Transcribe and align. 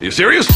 you 0.00 0.10
serious? 0.10 0.46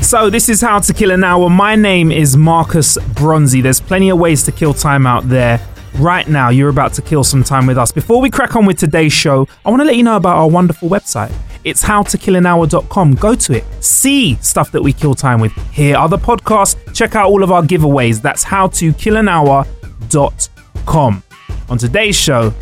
So 0.00 0.30
this 0.30 0.48
is 0.48 0.60
how 0.60 0.78
to 0.78 0.92
kill 0.92 1.10
an 1.10 1.24
hour. 1.24 1.50
My 1.50 1.74
name 1.74 2.12
is 2.12 2.36
Marcus 2.36 2.96
Bronzy. 3.14 3.60
There's 3.60 3.80
plenty 3.80 4.10
of 4.10 4.18
ways 4.18 4.44
to 4.44 4.52
kill 4.52 4.72
time 4.72 5.04
out 5.06 5.28
there. 5.28 5.60
Right 5.96 6.28
now, 6.28 6.50
you're 6.50 6.68
about 6.68 6.92
to 6.94 7.02
kill 7.02 7.24
some 7.24 7.42
time 7.42 7.66
with 7.66 7.76
us. 7.76 7.90
Before 7.90 8.20
we 8.20 8.30
crack 8.30 8.54
on 8.54 8.66
with 8.66 8.78
today's 8.78 9.12
show, 9.12 9.48
I 9.64 9.70
want 9.70 9.80
to 9.80 9.86
let 9.86 9.96
you 9.96 10.04
know 10.04 10.14
about 10.16 10.36
our 10.36 10.48
wonderful 10.48 10.88
website. 10.88 11.32
It's 11.64 11.82
howtokillanhour.com. 11.82 13.14
Go 13.14 13.34
to 13.34 13.52
it. 13.54 13.64
See 13.82 14.36
stuff 14.36 14.70
that 14.72 14.82
we 14.82 14.92
kill 14.92 15.14
time 15.14 15.40
with. 15.40 15.52
Hear 15.72 15.96
other 15.96 16.18
podcasts. 16.18 16.76
Check 16.94 17.16
out 17.16 17.30
all 17.30 17.42
of 17.42 17.50
our 17.50 17.62
giveaways. 17.62 18.22
That's 18.22 18.44
howtokillanhour.com. 18.44 21.22
On 21.68 21.78
today's 21.78 22.16
show, 22.16 22.52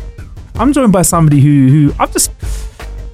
I'm 0.55 0.73
joined 0.73 0.93
by 0.93 1.01
somebody 1.01 1.41
who 1.41 1.67
who 1.67 1.93
I've 1.99 2.13
just 2.13 2.31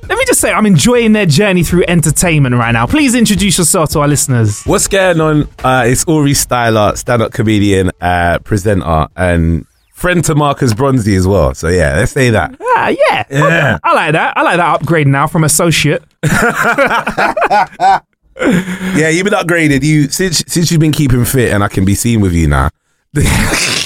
let 0.09 0.17
me 0.17 0.25
just 0.25 0.41
say 0.41 0.51
I'm 0.51 0.65
enjoying 0.65 1.13
their 1.13 1.25
journey 1.25 1.63
through 1.63 1.85
entertainment 1.87 2.55
right 2.55 2.71
now. 2.71 2.85
Please 2.87 3.15
introduce 3.15 3.57
yourself 3.57 3.91
to 3.91 3.99
our 3.99 4.07
listeners. 4.07 4.63
What's 4.63 4.87
going 4.87 5.21
on? 5.21 5.43
Uh, 5.63 5.83
it's 5.87 6.03
Uri 6.07 6.31
Styler, 6.31 6.97
stand-up 6.97 7.31
comedian, 7.31 7.91
uh, 8.01 8.39
presenter, 8.39 9.07
and 9.15 9.65
friend 9.93 10.23
to 10.25 10.33
Marcus 10.35 10.73
Bronzy 10.73 11.15
as 11.15 11.27
well. 11.27 11.53
So 11.53 11.67
yeah, 11.67 11.95
let's 11.97 12.11
say 12.11 12.31
that. 12.31 12.55
Ah, 12.59 12.89
yeah. 12.89 13.23
Yeah. 13.29 13.77
I 13.83 13.93
like 13.93 14.13
that. 14.13 14.37
I 14.37 14.41
like 14.41 14.57
that 14.57 14.75
upgrade 14.75 15.07
now 15.07 15.27
from 15.27 15.43
associate. 15.43 16.03
Yeah, 18.41 19.09
you've 19.09 19.25
been 19.25 19.33
upgraded. 19.33 19.83
You 19.83 20.07
since 20.07 20.45
since 20.47 20.71
you've 20.71 20.79
been 20.79 20.93
keeping 20.93 21.25
fit, 21.25 21.51
and 21.51 21.61
I 21.61 21.67
can 21.67 21.83
be 21.83 21.93
seen 21.93 22.21
with 22.21 22.31
you 22.31 22.47
now. 22.47 22.69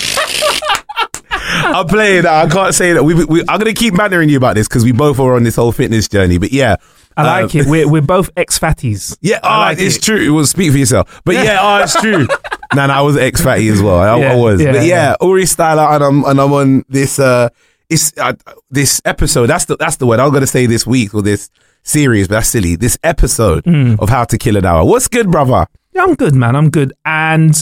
I'm 1.63 1.87
playing 1.87 2.23
that. 2.23 2.45
I 2.45 2.49
can't 2.49 2.73
say 2.73 2.93
that. 2.93 3.03
We, 3.03 3.13
we, 3.25 3.41
I'm 3.47 3.57
gonna 3.59 3.73
keep 3.73 3.95
bantering 3.95 4.29
you 4.29 4.37
about 4.37 4.55
this 4.55 4.67
because 4.67 4.83
we 4.83 4.91
both 4.91 5.19
are 5.19 5.35
on 5.35 5.43
this 5.43 5.55
whole 5.55 5.71
fitness 5.71 6.07
journey. 6.07 6.37
But 6.37 6.51
yeah, 6.51 6.75
I 7.17 7.23
like 7.43 7.55
um, 7.55 7.61
it. 7.61 7.67
We're, 7.67 7.87
we're 7.91 8.01
both 8.01 8.29
ex 8.37 8.57
fatties. 8.59 9.17
Yeah, 9.21 9.39
oh, 9.43 9.47
like 9.49 9.79
it's 9.79 9.97
it. 9.97 10.03
true. 10.03 10.33
Well, 10.33 10.45
speak 10.45 10.71
for 10.71 10.77
yourself. 10.77 11.21
But 11.25 11.35
yeah, 11.35 11.59
oh, 11.61 11.83
it's 11.83 11.99
true. 11.99 12.27
no, 12.75 12.87
no, 12.87 12.93
I 12.93 13.01
was 13.01 13.17
ex 13.17 13.41
fatty 13.41 13.67
as 13.69 13.81
well. 13.81 13.99
I, 13.99 14.19
Yeah, 14.19 14.33
I 14.33 14.35
was. 14.35 14.61
yeah, 14.61 14.71
but 14.71 14.81
yeah, 14.85 15.15
yeah. 15.21 15.27
Uri 15.27 15.43
Styler, 15.43 15.95
and 15.95 16.03
I'm 16.03 16.23
and 16.25 16.39
I'm 16.41 16.53
on 16.53 16.83
this 16.89 17.19
uh, 17.19 17.49
it's 17.89 18.17
uh, 18.17 18.33
this 18.69 19.01
episode. 19.05 19.47
That's 19.47 19.65
the 19.65 19.77
that's 19.77 19.97
the 19.97 20.05
word 20.07 20.19
I 20.19 20.23
was 20.25 20.33
gonna 20.33 20.47
say 20.47 20.65
this 20.65 20.85
week 20.87 21.13
or 21.13 21.21
this 21.21 21.49
series, 21.83 22.27
but 22.27 22.35
that's 22.35 22.47
silly. 22.49 22.75
This 22.77 22.97
episode 23.03 23.65
Mm. 23.65 23.99
of 23.99 24.09
How 24.09 24.23
to 24.23 24.37
Kill 24.37 24.55
an 24.57 24.65
Hour. 24.65 24.85
What's 24.85 25.07
good, 25.09 25.29
brother? 25.29 25.67
Yeah, 25.91 26.03
I'm 26.03 26.15
good, 26.15 26.33
man. 26.33 26.55
I'm 26.55 26.69
good. 26.69 26.93
And 27.03 27.53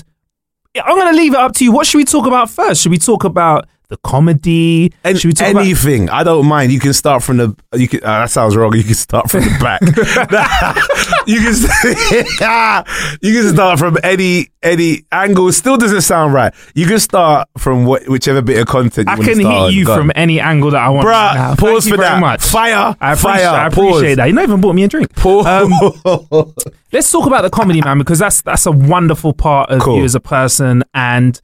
I'm 0.76 0.96
going 0.96 1.12
to 1.12 1.18
leave 1.18 1.34
it 1.34 1.40
up 1.40 1.54
to 1.56 1.64
you. 1.66 1.72
What 1.72 1.86
should 1.88 1.98
we 1.98 2.06
talk 2.06 2.26
about 2.28 2.50
first? 2.50 2.82
Should 2.82 2.92
we 2.92 2.98
talk 3.00 3.24
about 3.24 3.68
the 3.92 3.98
comedy? 3.98 4.92
And 5.04 5.20
should 5.20 5.28
we 5.28 5.34
talk 5.34 5.52
about 5.52 5.64
anything. 5.64 6.10
I 6.10 6.24
don't 6.24 6.48
mind. 6.48 6.72
You 6.72 6.80
can 6.80 6.94
start 6.94 7.22
from 7.22 7.38
the. 7.38 7.56
You 7.76 7.88
can. 7.88 8.00
Uh, 8.04 8.22
that 8.22 8.32
sounds 8.32 8.56
wrong. 8.56 8.74
You 8.76 8.84
can 8.84 8.96
start 8.96 9.30
from 9.30 9.42
the 9.42 9.58
back. 9.60 9.82
you 11.28 11.40
can. 11.42 11.54
you 13.22 13.42
can 13.42 13.54
start 13.54 13.80
from 13.80 13.98
any 14.04 14.48
any 14.64 15.04
angle. 15.12 15.52
Still 15.52 15.78
doesn't 15.78 16.02
sound 16.02 16.34
right. 16.34 16.54
You 16.74 16.88
can 16.88 17.00
start 17.00 17.48
from 17.58 17.86
what, 17.86 18.08
whichever 18.08 18.42
bit 18.42 18.60
of 18.60 18.68
content. 18.68 19.08
You 19.10 19.14
I 19.14 19.18
can 19.18 19.40
hit 19.40 19.46
on. 19.46 19.74
you 19.74 19.86
Go 19.86 19.94
on. 19.94 20.00
from 20.00 20.12
any 20.16 20.40
angle 20.40 20.72
that 20.72 20.82
I 20.82 20.90
want. 20.90 21.06
Bruh, 21.08 21.12
right 21.12 21.58
pause 21.58 21.88
for 21.88 21.98
that. 21.98 22.20
much. 22.20 22.42
Fire, 22.42 22.96
I 23.00 23.16
fire, 23.16 23.48
I 23.48 23.68
appreciate 23.68 23.92
pause. 23.92 24.16
that. 24.18 24.26
You 24.28 24.34
not 24.34 24.44
even 24.44 24.62
bought 24.62 24.74
me 24.74 24.84
a 24.84 24.88
drink. 24.88 25.14
Pause. 25.16 25.46
Um, 25.46 26.54
let's 26.92 27.12
talk 27.12 27.28
about 27.28 27.42
the 27.42 27.50
comedy, 27.50 27.82
man, 27.82 27.98
because 27.98 28.20
that's 28.20 28.42
that's 28.42 28.66
a 28.66 28.72
wonderful 28.72 29.34
part 29.34 29.70
of 29.70 29.82
Cool. 29.82 29.98
you 29.98 30.04
as 30.06 30.16
a 30.16 30.20
person. 30.20 30.84
And 30.94 31.40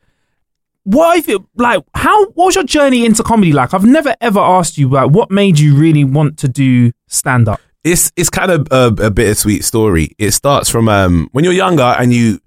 what 0.87 1.17
if 1.17 1.27
it 1.27 1.41
like 1.55 1.83
how 1.93 2.27
what 2.27 2.45
was 2.45 2.55
your 2.55 2.63
journey 2.63 3.05
into 3.05 3.21
comedy 3.21 3.51
like? 3.51 3.73
I've 3.73 3.83
never 3.83 4.15
ever 4.21 4.39
asked 4.39 4.77
you 4.77 4.87
like 4.89 5.11
what 5.11 5.29
made 5.29 5.59
you 5.59 5.75
really 5.75 6.05
want 6.05 6.39
to 6.39 6.47
do 6.47 6.93
stand 7.07 7.49
up. 7.49 7.59
it's 7.83 8.11
it's 8.15 8.29
kind 8.29 8.51
of 8.51 8.67
a, 8.71 9.07
a 9.07 9.11
bittersweet 9.11 9.65
story. 9.65 10.15
It 10.17 10.31
starts 10.31 10.69
from 10.69 10.87
um, 10.87 11.27
when 11.33 11.43
you're 11.43 11.53
younger 11.53 11.83
and 11.83 12.13
you 12.13 12.39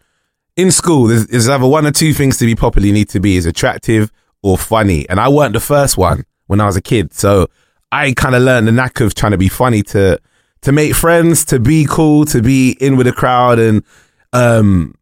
in 0.56 0.71
school. 0.71 1.06
There's, 1.09 1.27
there's 1.27 1.49
either 1.51 1.67
one 1.67 1.87
or 1.87 1.91
two 1.91 2.15
things 2.15 2.39
to 2.39 2.47
be 2.47 2.55
popular. 2.55 2.87
You 2.87 2.95
need 2.95 3.11
to 3.11 3.21
be 3.21 3.37
is 3.37 3.45
attractive 3.45 4.11
or 4.43 4.57
funny, 4.57 5.07
and 5.11 5.21
I 5.21 5.28
weren't 5.28 5.53
the 5.53 5.61
first 5.61 5.99
one 5.99 6.25
when 6.47 6.62
I 6.62 6.67
was 6.67 6.77
a 6.77 6.83
kid. 6.83 7.12
So 7.12 7.49
I 7.93 8.12
kind 8.15 8.34
of 8.34 8.43
learned 8.43 8.69
the 8.69 8.72
knack 8.72 9.01
of 9.01 9.15
trying 9.15 9.33
to 9.33 9.39
be 9.39 9.51
funny 9.51 9.83
to 9.83 10.19
to 10.62 10.72
make 10.72 10.95
friends, 10.95 11.45
to 11.47 11.59
be 11.59 11.87
cool, 11.89 12.25
to 12.27 12.41
be 12.41 12.72
in 12.81 12.97
with 12.97 13.07
the 13.07 13.12
crowd, 13.12 13.59
and 13.59 13.83
um, 14.33 14.95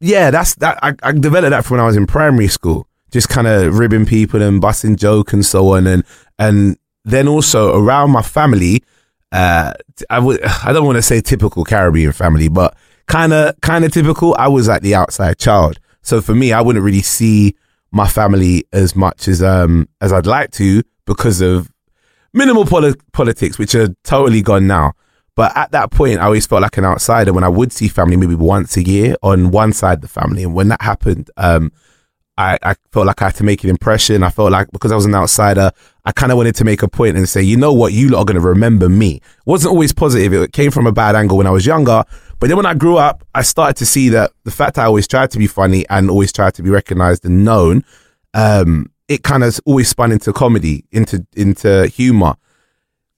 yeah, 0.00 0.30
that's 0.30 0.54
that. 0.56 0.78
I, 0.82 0.94
I 1.02 1.12
developed 1.12 1.50
that 1.50 1.64
from 1.64 1.76
when 1.76 1.84
I 1.84 1.86
was 1.86 1.96
in 1.96 2.06
primary 2.06 2.48
school, 2.48 2.86
just 3.10 3.28
kind 3.28 3.46
of 3.46 3.78
ribbing 3.78 4.06
people 4.06 4.42
and 4.42 4.60
busting 4.60 4.96
joke 4.96 5.32
and 5.32 5.44
so 5.44 5.74
on, 5.74 5.86
and 5.86 6.04
and 6.38 6.76
then 7.04 7.28
also 7.28 7.78
around 7.78 8.10
my 8.10 8.22
family 8.22 8.82
uh 9.32 9.72
I 10.10 10.18
would 10.18 10.42
I 10.64 10.72
don't 10.72 10.86
want 10.86 10.96
to 10.96 11.02
say 11.02 11.20
typical 11.20 11.64
Caribbean 11.64 12.12
family, 12.12 12.48
but 12.48 12.76
kind 13.06 13.32
of 13.32 13.60
kind 13.60 13.84
of 13.84 13.92
typical. 13.92 14.34
I 14.38 14.48
was 14.48 14.68
like 14.68 14.82
the 14.82 14.94
outside 14.94 15.38
child, 15.38 15.78
so 16.02 16.20
for 16.20 16.34
me, 16.34 16.52
I 16.52 16.60
wouldn't 16.60 16.84
really 16.84 17.02
see 17.02 17.56
my 17.90 18.06
family 18.06 18.64
as 18.72 18.94
much 18.94 19.28
as 19.28 19.42
um 19.42 19.88
as 20.00 20.12
I'd 20.12 20.26
like 20.26 20.50
to 20.52 20.82
because 21.06 21.40
of 21.40 21.70
minimal 22.32 22.64
poli- 22.64 22.94
politics, 23.12 23.58
which 23.58 23.74
are 23.74 23.88
totally 24.04 24.42
gone 24.42 24.66
now. 24.66 24.92
But 25.38 25.56
at 25.56 25.70
that 25.70 25.92
point, 25.92 26.18
I 26.18 26.24
always 26.24 26.46
felt 26.46 26.62
like 26.62 26.78
an 26.78 26.84
outsider 26.84 27.32
when 27.32 27.44
I 27.44 27.48
would 27.48 27.72
see 27.72 27.86
family 27.86 28.16
maybe 28.16 28.34
once 28.34 28.76
a 28.76 28.82
year 28.82 29.14
on 29.22 29.52
one 29.52 29.72
side 29.72 29.98
of 29.98 30.00
the 30.00 30.08
family, 30.08 30.42
and 30.42 30.52
when 30.52 30.66
that 30.66 30.82
happened, 30.82 31.30
um, 31.36 31.70
I, 32.36 32.58
I 32.60 32.74
felt 32.90 33.06
like 33.06 33.22
I 33.22 33.26
had 33.26 33.36
to 33.36 33.44
make 33.44 33.62
an 33.62 33.70
impression. 33.70 34.24
I 34.24 34.30
felt 34.30 34.50
like 34.50 34.68
because 34.72 34.90
I 34.90 34.96
was 34.96 35.04
an 35.04 35.14
outsider, 35.14 35.70
I 36.04 36.10
kind 36.10 36.32
of 36.32 36.38
wanted 36.38 36.56
to 36.56 36.64
make 36.64 36.82
a 36.82 36.88
point 36.88 37.16
and 37.16 37.28
say, 37.28 37.40
you 37.40 37.56
know 37.56 37.72
what, 37.72 37.92
you 37.92 38.08
lot 38.08 38.18
are 38.18 38.24
going 38.24 38.34
to 38.34 38.48
remember 38.48 38.88
me. 38.88 39.20
Wasn't 39.46 39.70
always 39.70 39.92
positive. 39.92 40.32
It 40.32 40.52
came 40.52 40.72
from 40.72 40.88
a 40.88 40.92
bad 40.92 41.14
angle 41.14 41.38
when 41.38 41.46
I 41.46 41.52
was 41.52 41.64
younger. 41.64 42.02
But 42.40 42.48
then 42.48 42.56
when 42.56 42.66
I 42.66 42.74
grew 42.74 42.96
up, 42.96 43.24
I 43.32 43.42
started 43.42 43.76
to 43.76 43.86
see 43.86 44.08
that 44.08 44.32
the 44.42 44.50
fact 44.50 44.74
that 44.74 44.82
I 44.82 44.86
always 44.86 45.06
tried 45.06 45.30
to 45.30 45.38
be 45.38 45.46
funny 45.46 45.88
and 45.88 46.10
always 46.10 46.32
tried 46.32 46.54
to 46.54 46.64
be 46.64 46.70
recognized 46.70 47.24
and 47.24 47.44
known, 47.44 47.84
um, 48.34 48.90
it 49.06 49.22
kind 49.22 49.44
of 49.44 49.60
always 49.66 49.86
spun 49.86 50.10
into 50.10 50.32
comedy, 50.32 50.84
into, 50.90 51.24
into 51.36 51.86
humor. 51.86 52.34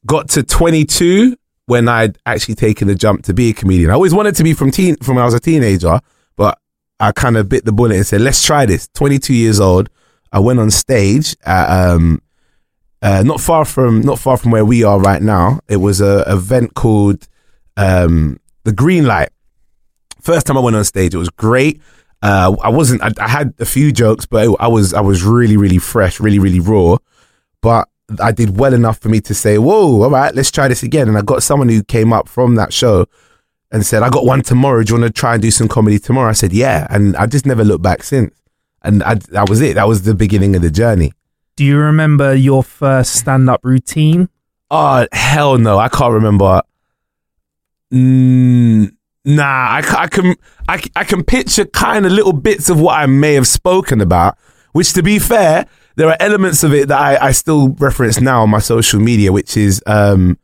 Got 0.05 0.29
to 0.31 0.43
22 0.43 1.39
when 1.71 1.89
I'd 1.89 2.19
actually 2.27 2.57
taken 2.57 2.89
the 2.89 2.97
jump 2.97 3.23
to 3.27 3.33
be 3.33 3.51
a 3.51 3.53
comedian. 3.53 3.91
I 3.91 3.95
always 3.95 4.13
wanted 4.13 4.35
to 4.35 4.43
be 4.43 4.55
from 4.55 4.73
teen, 4.73 4.97
from 4.97 5.15
when 5.15 5.23
I 5.23 5.25
was 5.25 5.35
a 5.35 5.39
teenager, 5.39 6.01
but 6.35 6.59
I 6.99 7.13
kind 7.13 7.37
of 7.37 7.49
bit 7.49 7.65
the 7.65 7.71
bullet 7.71 7.95
and 7.95 8.05
said, 8.05 8.23
let's 8.23 8.45
try 8.45 8.67
this. 8.67 8.89
22 8.95 9.33
years 9.33 9.61
old. 9.61 9.89
I 10.33 10.41
went 10.41 10.59
on 10.59 10.73
stage 10.73 11.37
at, 11.45 11.71
um, 11.71 12.21
uh, 13.03 13.23
not 13.25 13.41
far 13.41 13.65
from, 13.65 14.01
not 14.01 14.19
far 14.19 14.37
from 14.37 14.51
where 14.51 14.65
we 14.65 14.83
are 14.83 14.99
right 14.99 15.23
now. 15.23 15.61
It 15.69 15.77
was 15.77 16.01
a 16.01 16.25
event 16.27 16.75
called, 16.75 17.29
um, 17.77 18.41
the 18.65 18.73
Green 18.73 19.07
Light. 19.07 19.29
First 20.21 20.49
time 20.49 20.57
I 20.57 20.61
went 20.61 20.75
on 20.75 20.83
stage, 20.83 21.15
it 21.15 21.19
was 21.19 21.31
great. 21.31 21.81
Uh, 22.21 22.57
I 22.61 22.71
wasn't, 22.71 23.01
I, 23.01 23.13
I 23.21 23.29
had 23.29 23.55
a 23.61 23.65
few 23.65 23.93
jokes, 23.93 24.27
but 24.27 24.57
I 24.59 24.67
was, 24.67 24.93
I 24.93 25.03
was 25.03 25.23
really, 25.23 25.57
really 25.57 25.79
fresh, 25.79 26.19
really, 26.19 26.41
really 26.41 26.59
raw. 26.59 26.97
But 27.63 27.89
I 28.19 28.33
did 28.33 28.59
well 28.59 28.75
enough 28.75 28.99
for 28.99 29.09
me 29.09 29.21
to 29.23 29.35
say, 29.35 29.59
whoa, 29.59 30.03
all 30.03 30.11
right, 30.11 30.35
let's 30.35 30.51
try 30.51 30.69
this 30.69 30.83
again. 30.83 31.09
And 31.09 31.17
I 31.17 31.23
got 31.23 31.43
someone 31.43 31.69
who 31.69 31.83
came 31.83 32.13
up 32.13 32.29
from 32.29 32.57
that 32.57 32.73
show 32.73 33.07
and 33.71 33.87
said, 33.87 34.03
I 34.03 34.09
got 34.09 34.25
one 34.25 34.43
tomorrow. 34.43 34.83
Do 34.83 34.95
you 34.95 35.01
want 35.01 35.15
to 35.15 35.19
try 35.21 35.35
and 35.35 35.43
do 35.43 35.51
some 35.51 35.69
comedy 35.69 35.99
tomorrow? 35.99 36.31
I 36.31 36.33
said, 36.33 36.53
yeah. 36.53 36.87
And 36.91 37.17
I 37.17 37.27
just 37.27 37.47
never 37.47 37.65
looked 37.65 37.83
back 37.83 38.03
since. 38.03 38.35
And 38.83 39.03
I, 39.03 39.15
that 39.15 39.49
was 39.49 39.61
it. 39.61 39.75
That 39.75 39.87
was 39.87 40.03
the 40.03 40.15
beginning 40.15 40.57
of 40.57 40.63
the 40.63 40.71
journey. 40.71 41.13
Do 41.57 41.65
you 41.65 41.77
remember 41.77 42.35
your 42.35 42.63
first 42.63 43.15
stand 43.15 43.51
up 43.51 43.61
routine? 43.63 44.29
Oh 44.71 45.07
hell 45.13 45.59
no, 45.59 45.79
I 45.79 45.89
can't 45.89 46.15
remember. 46.15 46.63
Mm, 47.93 48.93
nah, 49.25 49.45
I, 49.45 49.83
I 49.99 50.07
can 50.07 50.37
I, 50.69 50.83
I 50.97 51.05
can 51.05 51.25
picture 51.25 51.65
kind 51.67 52.07
of 52.07 52.13
little 52.13 52.33
bits 52.33 52.71
of 52.71 52.81
what 52.81 52.99
I 52.99 53.07
may 53.07 53.35
have 53.35 53.49
spoken 53.49 54.01
about. 54.01 54.39
Which, 54.73 54.93
to 54.93 55.03
be 55.03 55.19
fair, 55.19 55.67
there 55.97 56.09
are 56.09 56.17
elements 56.21 56.63
of 56.63 56.73
it 56.73 56.89
that 56.89 57.01
I, 57.01 57.29
I 57.29 57.33
still 57.33 57.71
reference 57.71 58.21
now 58.21 58.43
on 58.43 58.51
my 58.51 58.59
social 58.59 59.01
media, 59.01 59.33
which 59.33 59.57
is 59.57 59.83
um 59.87 60.39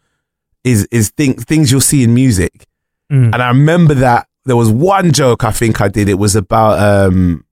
is 0.65 0.87
is 0.91 1.11
things 1.11 1.45
things 1.45 1.71
you'll 1.71 1.81
see 1.81 2.03
in 2.03 2.15
music. 2.15 2.67
Mm. 3.11 3.33
And 3.33 3.43
I 3.43 3.49
remember 3.49 3.95
that 3.95 4.29
there 4.45 4.57
was 4.57 4.71
one 4.71 5.13
joke 5.13 5.45
I 5.45 5.51
think 5.51 5.81
I 5.81 5.89
did. 5.89 6.09
It 6.09 6.19
was 6.19 6.37
about 6.37 6.79
um 6.79 7.45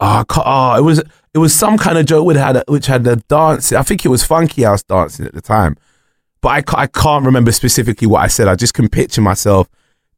oh, 0.00 0.24
oh 0.30 0.76
it 0.76 0.82
was 0.82 1.02
it 1.34 1.38
was 1.38 1.54
some 1.54 1.78
kind 1.78 1.98
of 1.98 2.06
joke 2.06 2.26
which 2.26 2.36
had 2.36 2.56
a, 2.56 2.64
which 2.68 2.86
had 2.86 3.06
a 3.06 3.16
dance. 3.16 3.72
I 3.72 3.82
think 3.82 4.04
it 4.04 4.08
was 4.08 4.24
Funky 4.24 4.62
House 4.62 4.82
dancing 4.82 5.26
at 5.26 5.34
the 5.34 5.40
time, 5.40 5.76
but 6.40 6.48
I 6.48 6.82
I 6.82 6.86
can't 6.86 7.24
remember 7.24 7.52
specifically 7.52 8.06
what 8.06 8.22
I 8.22 8.28
said. 8.28 8.48
I 8.48 8.54
just 8.54 8.74
can 8.74 8.88
picture 8.88 9.20
myself 9.20 9.68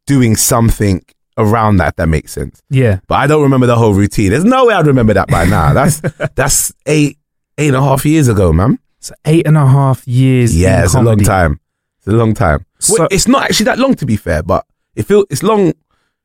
doing 0.07 0.37
something 0.37 1.05
around 1.39 1.77
that. 1.79 1.89
If 1.89 1.97
that 1.97 2.09
makes 2.09 2.33
sense. 2.33 2.63
Yeah. 2.71 3.01
But 3.07 3.17
I 3.17 3.27
don't 3.27 3.43
remember 3.43 3.67
the 3.67 3.77
whole 3.77 3.95
routine. 3.95 4.31
There's 4.31 4.45
no 4.45 4.67
way 4.67 4.75
I'd 4.75 4.87
remember 4.87 5.15
that 5.15 5.29
by 5.29 5.45
now. 5.45 5.73
That's 5.73 6.01
that's 6.35 6.73
eight 6.87 7.19
eight 7.59 7.69
and 7.69 7.77
a 7.77 7.83
half 7.83 8.05
years 8.05 8.29
ago, 8.29 8.53
man. 8.53 8.79
So 9.01 9.15
eight 9.25 9.47
and 9.47 9.57
a 9.57 9.67
half 9.67 10.07
years. 10.07 10.57
Yeah, 10.57 10.85
it's 10.85 10.95
a 10.95 11.01
long 11.03 11.19
time. 11.19 11.61
It's 11.99 12.07
a 12.09 12.13
long 12.13 12.35
time. 12.35 12.65
So- 12.79 12.95
Well, 12.99 13.09
it's 13.11 13.29
not 13.29 13.45
actually 13.45 13.65
that 13.65 13.79
long 13.79 13.95
to 13.95 14.07
be 14.07 14.17
fair, 14.17 14.43
but 14.43 14.67
it 14.95 15.05
feel 15.05 15.25
it's 15.31 15.43
long. 15.43 15.73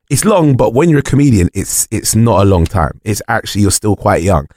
It's 0.09 0.23
long, 0.23 0.55
but 0.55 0.73
when 0.73 0.89
you're 0.89 0.99
a 0.99 1.03
comedian, 1.03 1.49
it's 1.53 1.87
it's 1.89 2.15
not 2.15 2.41
a 2.41 2.45
long 2.45 2.65
time. 2.65 3.01
It's 3.03 3.21
actually 3.27 3.63
you're 3.63 3.71
still 3.71 3.95
quite 3.95 4.21
young. 4.21 4.47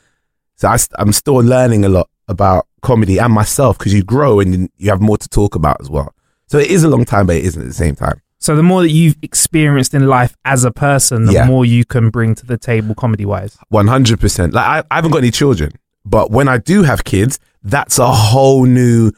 So 0.56 0.69
I, 0.69 0.77
am 0.99 1.12
still 1.12 1.37
learning 1.37 1.85
a 1.85 1.89
lot 1.89 2.11
about 2.27 2.67
comedy 2.83 3.19
and 3.19 3.33
myself 3.33 3.79
because 3.79 3.95
you 3.95 4.03
grow 4.03 4.41
and 4.41 4.69
you 4.77 4.91
have 4.91 5.00
more 5.00 5.17
to 5.17 5.29
talk 5.29 5.55
about 5.55 5.81
as 5.81 5.89
well. 5.89 6.12
So 6.49 6.59
it 6.59 6.69
is 6.71 6.85
a 6.85 6.89
long 6.89 7.05
time, 7.05 7.27
but 7.27 7.37
it 7.37 7.45
isn't 7.45 7.62
at 7.62 7.69
the 7.69 7.75
same 7.75 7.95
time. 7.95 8.21
So 8.38 8.55
the 8.55 8.62
more 8.62 8.82
that 8.82 8.90
you've 8.90 9.17
experienced 9.23 9.94
in 9.94 10.06
life 10.06 10.37
as 10.44 10.64
a 10.64 10.70
person, 10.70 11.26
the 11.26 11.32
Yeah. 11.32 11.46
more 11.46 11.64
you 11.64 11.85
can 11.85 12.08
bring 12.11 12.35
to 12.37 12.46
the 12.46 12.56
table 12.56 12.94
comedy 12.94 13.25
wise. 13.25 13.56
One 13.69 13.88
hundred 13.88 14.20
percent. 14.20 14.52
Like 14.55 14.64
I, 14.67 14.85
I 14.90 14.94
haven't 14.96 15.11
got 15.11 15.19
any 15.19 15.31
children, 15.32 15.73
but 16.05 16.31
when 16.31 16.46
I 16.49 16.58
do 16.58 16.82
have 16.85 17.02
kids, 17.05 17.40
that's 17.62 17.99
a 17.99 18.11
whole 18.12 18.64
new 18.64 19.11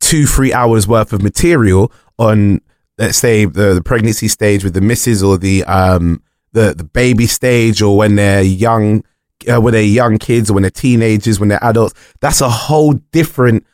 two 0.00 0.26
three 0.26 0.52
hours 0.52 0.86
worth 0.88 1.12
of 1.12 1.22
material 1.22 1.90
on 2.18 2.60
let's 2.98 3.18
say 3.18 3.44
the, 3.44 3.74
the 3.74 3.82
pregnancy 3.82 4.28
stage 4.28 4.64
with 4.64 4.74
the 4.74 4.80
missus 4.80 5.22
or 5.22 5.38
the 5.38 5.62
um 5.64 6.20
the 6.52 6.74
the 6.76 6.84
baby 6.84 7.26
stage 7.26 7.80
or 7.80 7.96
when 7.96 8.16
they're 8.16 8.42
young 8.42 9.04
uh, 9.50 9.60
when 9.60 9.72
they're 9.72 9.82
young 9.82 10.18
kids 10.18 10.50
or 10.50 10.54
when 10.54 10.62
they're 10.62 10.70
teenagers 10.70 11.38
when 11.38 11.48
they're 11.48 11.62
adults. 11.64 11.94
That's 12.20 12.40
a 12.40 12.48
whole 12.50 12.94
different. 13.12 13.64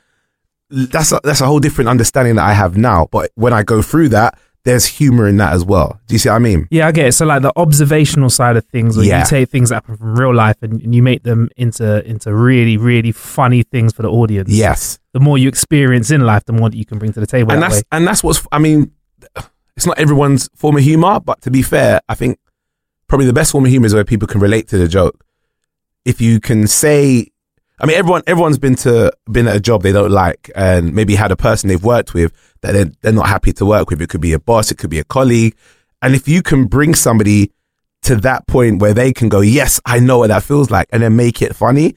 That's 0.71 1.13
a, 1.13 1.21
that's 1.25 1.41
a 1.41 1.47
whole 1.47 1.61
different 1.61 1.89
understanding 1.89 2.37
that 2.37 2.45
I 2.45 2.53
have 2.53 2.77
now. 2.77 3.07
But 3.11 3.31
when 3.35 3.53
I 3.53 3.63
go 3.63 3.83
through 3.83 4.09
that, 4.11 4.39
there's 4.65 4.87
humor 4.87 5.27
in 5.27 5.37
that 5.39 5.53
as 5.55 5.65
well. 5.65 5.99
Do 6.07 6.15
you 6.15 6.19
see 6.21 6.29
what 6.29 6.37
I 6.37 6.39
mean? 6.39 6.69
Yeah, 6.71 6.87
I 6.87 6.93
get 6.93 7.07
it. 7.07 7.13
So 7.13 7.27
like 7.27 7.43
the 7.43 7.53
observational 7.57 8.31
side 8.31 8.57
of 8.57 8.65
things, 8.67 8.97
where 8.97 9.05
Yeah. 9.05 9.21
you 9.21 9.27
take 9.27 9.49
things 9.49 9.71
that 9.71 9.77
happen 9.77 9.97
from 9.97 10.15
real 10.17 10.33
life 10.35 10.57
and, 10.63 10.81
and 10.81 10.95
you 10.95 11.03
make 11.03 11.25
them 11.25 11.49
into 11.57 12.05
into 12.09 12.33
really 12.33 12.77
really 12.77 13.11
funny 13.13 13.65
things 13.65 13.93
for 13.93 14.03
the 14.03 14.09
audience. 14.09 14.51
Yes. 14.51 15.01
The 15.13 15.21
more 15.21 15.37
you 15.37 15.49
experience 15.49 16.11
in 16.13 16.21
life, 16.21 16.45
the 16.45 16.53
more 16.53 16.71
that 16.71 16.77
you 16.77 16.85
can 16.87 16.99
bring 16.99 17.13
to 17.13 17.21
the 17.21 17.27
table. 17.27 17.51
and 17.53 17.61
that 17.63 17.71
that's 17.71 17.79
way. 17.83 17.89
and 17.93 18.07
that's 18.07 18.23
what's 18.23 18.47
I 18.53 18.59
mean, 18.61 18.93
it's 19.77 19.87
not 19.87 19.99
everyone's 19.99 20.49
form 20.55 20.77
of 20.77 20.83
humor, 20.85 21.19
but 21.19 21.41
to 21.43 21.51
be 21.51 21.63
fair, 21.63 22.01
I 22.09 22.15
think 22.15 22.39
probably 23.09 23.27
the 23.27 23.33
best 23.33 23.51
form 23.53 23.65
of 23.65 23.71
humor 23.71 23.87
is 23.87 23.95
where 23.95 24.05
people 24.05 24.29
can 24.29 24.41
relate 24.41 24.69
to 24.69 24.79
the 24.79 24.87
joke. 24.87 25.25
If 26.05 26.21
you 26.21 26.39
can 26.41 26.67
say, 26.69 27.32
I 27.79 27.87
mean, 27.87 27.97
everyone 27.97 28.23
everyone's 28.27 28.59
been 28.59 28.77
to 28.77 29.13
been 29.31 29.49
at 29.49 29.57
a 29.57 29.61
job 29.61 29.83
they 29.83 29.93
don't 29.93 30.11
like, 30.11 30.51
and 30.55 30.95
maybe 30.95 31.15
had 31.15 31.33
a 31.33 31.37
person 31.37 31.69
they've 31.69 31.83
worked 31.83 32.15
with 32.15 32.33
that 32.61 32.73
they're, 32.73 32.91
they're 33.01 33.13
not 33.13 33.29
happy 33.29 33.53
to 33.55 33.67
work 33.67 33.91
with. 33.91 34.01
It 34.01 34.09
could 34.09 34.21
be 34.21 34.33
a 34.33 34.39
boss, 34.39 34.71
it 34.71 34.79
could 34.79 34.91
be 34.91 34.99
a 34.99 35.05
colleague, 35.05 35.57
and 36.01 36.15
if 36.15 36.29
you 36.29 36.43
can 36.43 36.67
bring 36.67 36.95
somebody 36.95 37.53
to 38.03 38.17
that 38.17 38.47
point 38.47 38.81
where 38.81 38.95
they 38.95 39.13
can 39.13 39.29
go, 39.29 39.41
yes, 39.41 39.81
I 39.85 40.01
know 40.01 40.19
what 40.19 40.29
that 40.29 40.43
feels 40.43 40.71
like, 40.71 40.89
and 40.93 41.03
then 41.03 41.17
make 41.17 41.41
it 41.41 41.55
funny, 41.55 41.97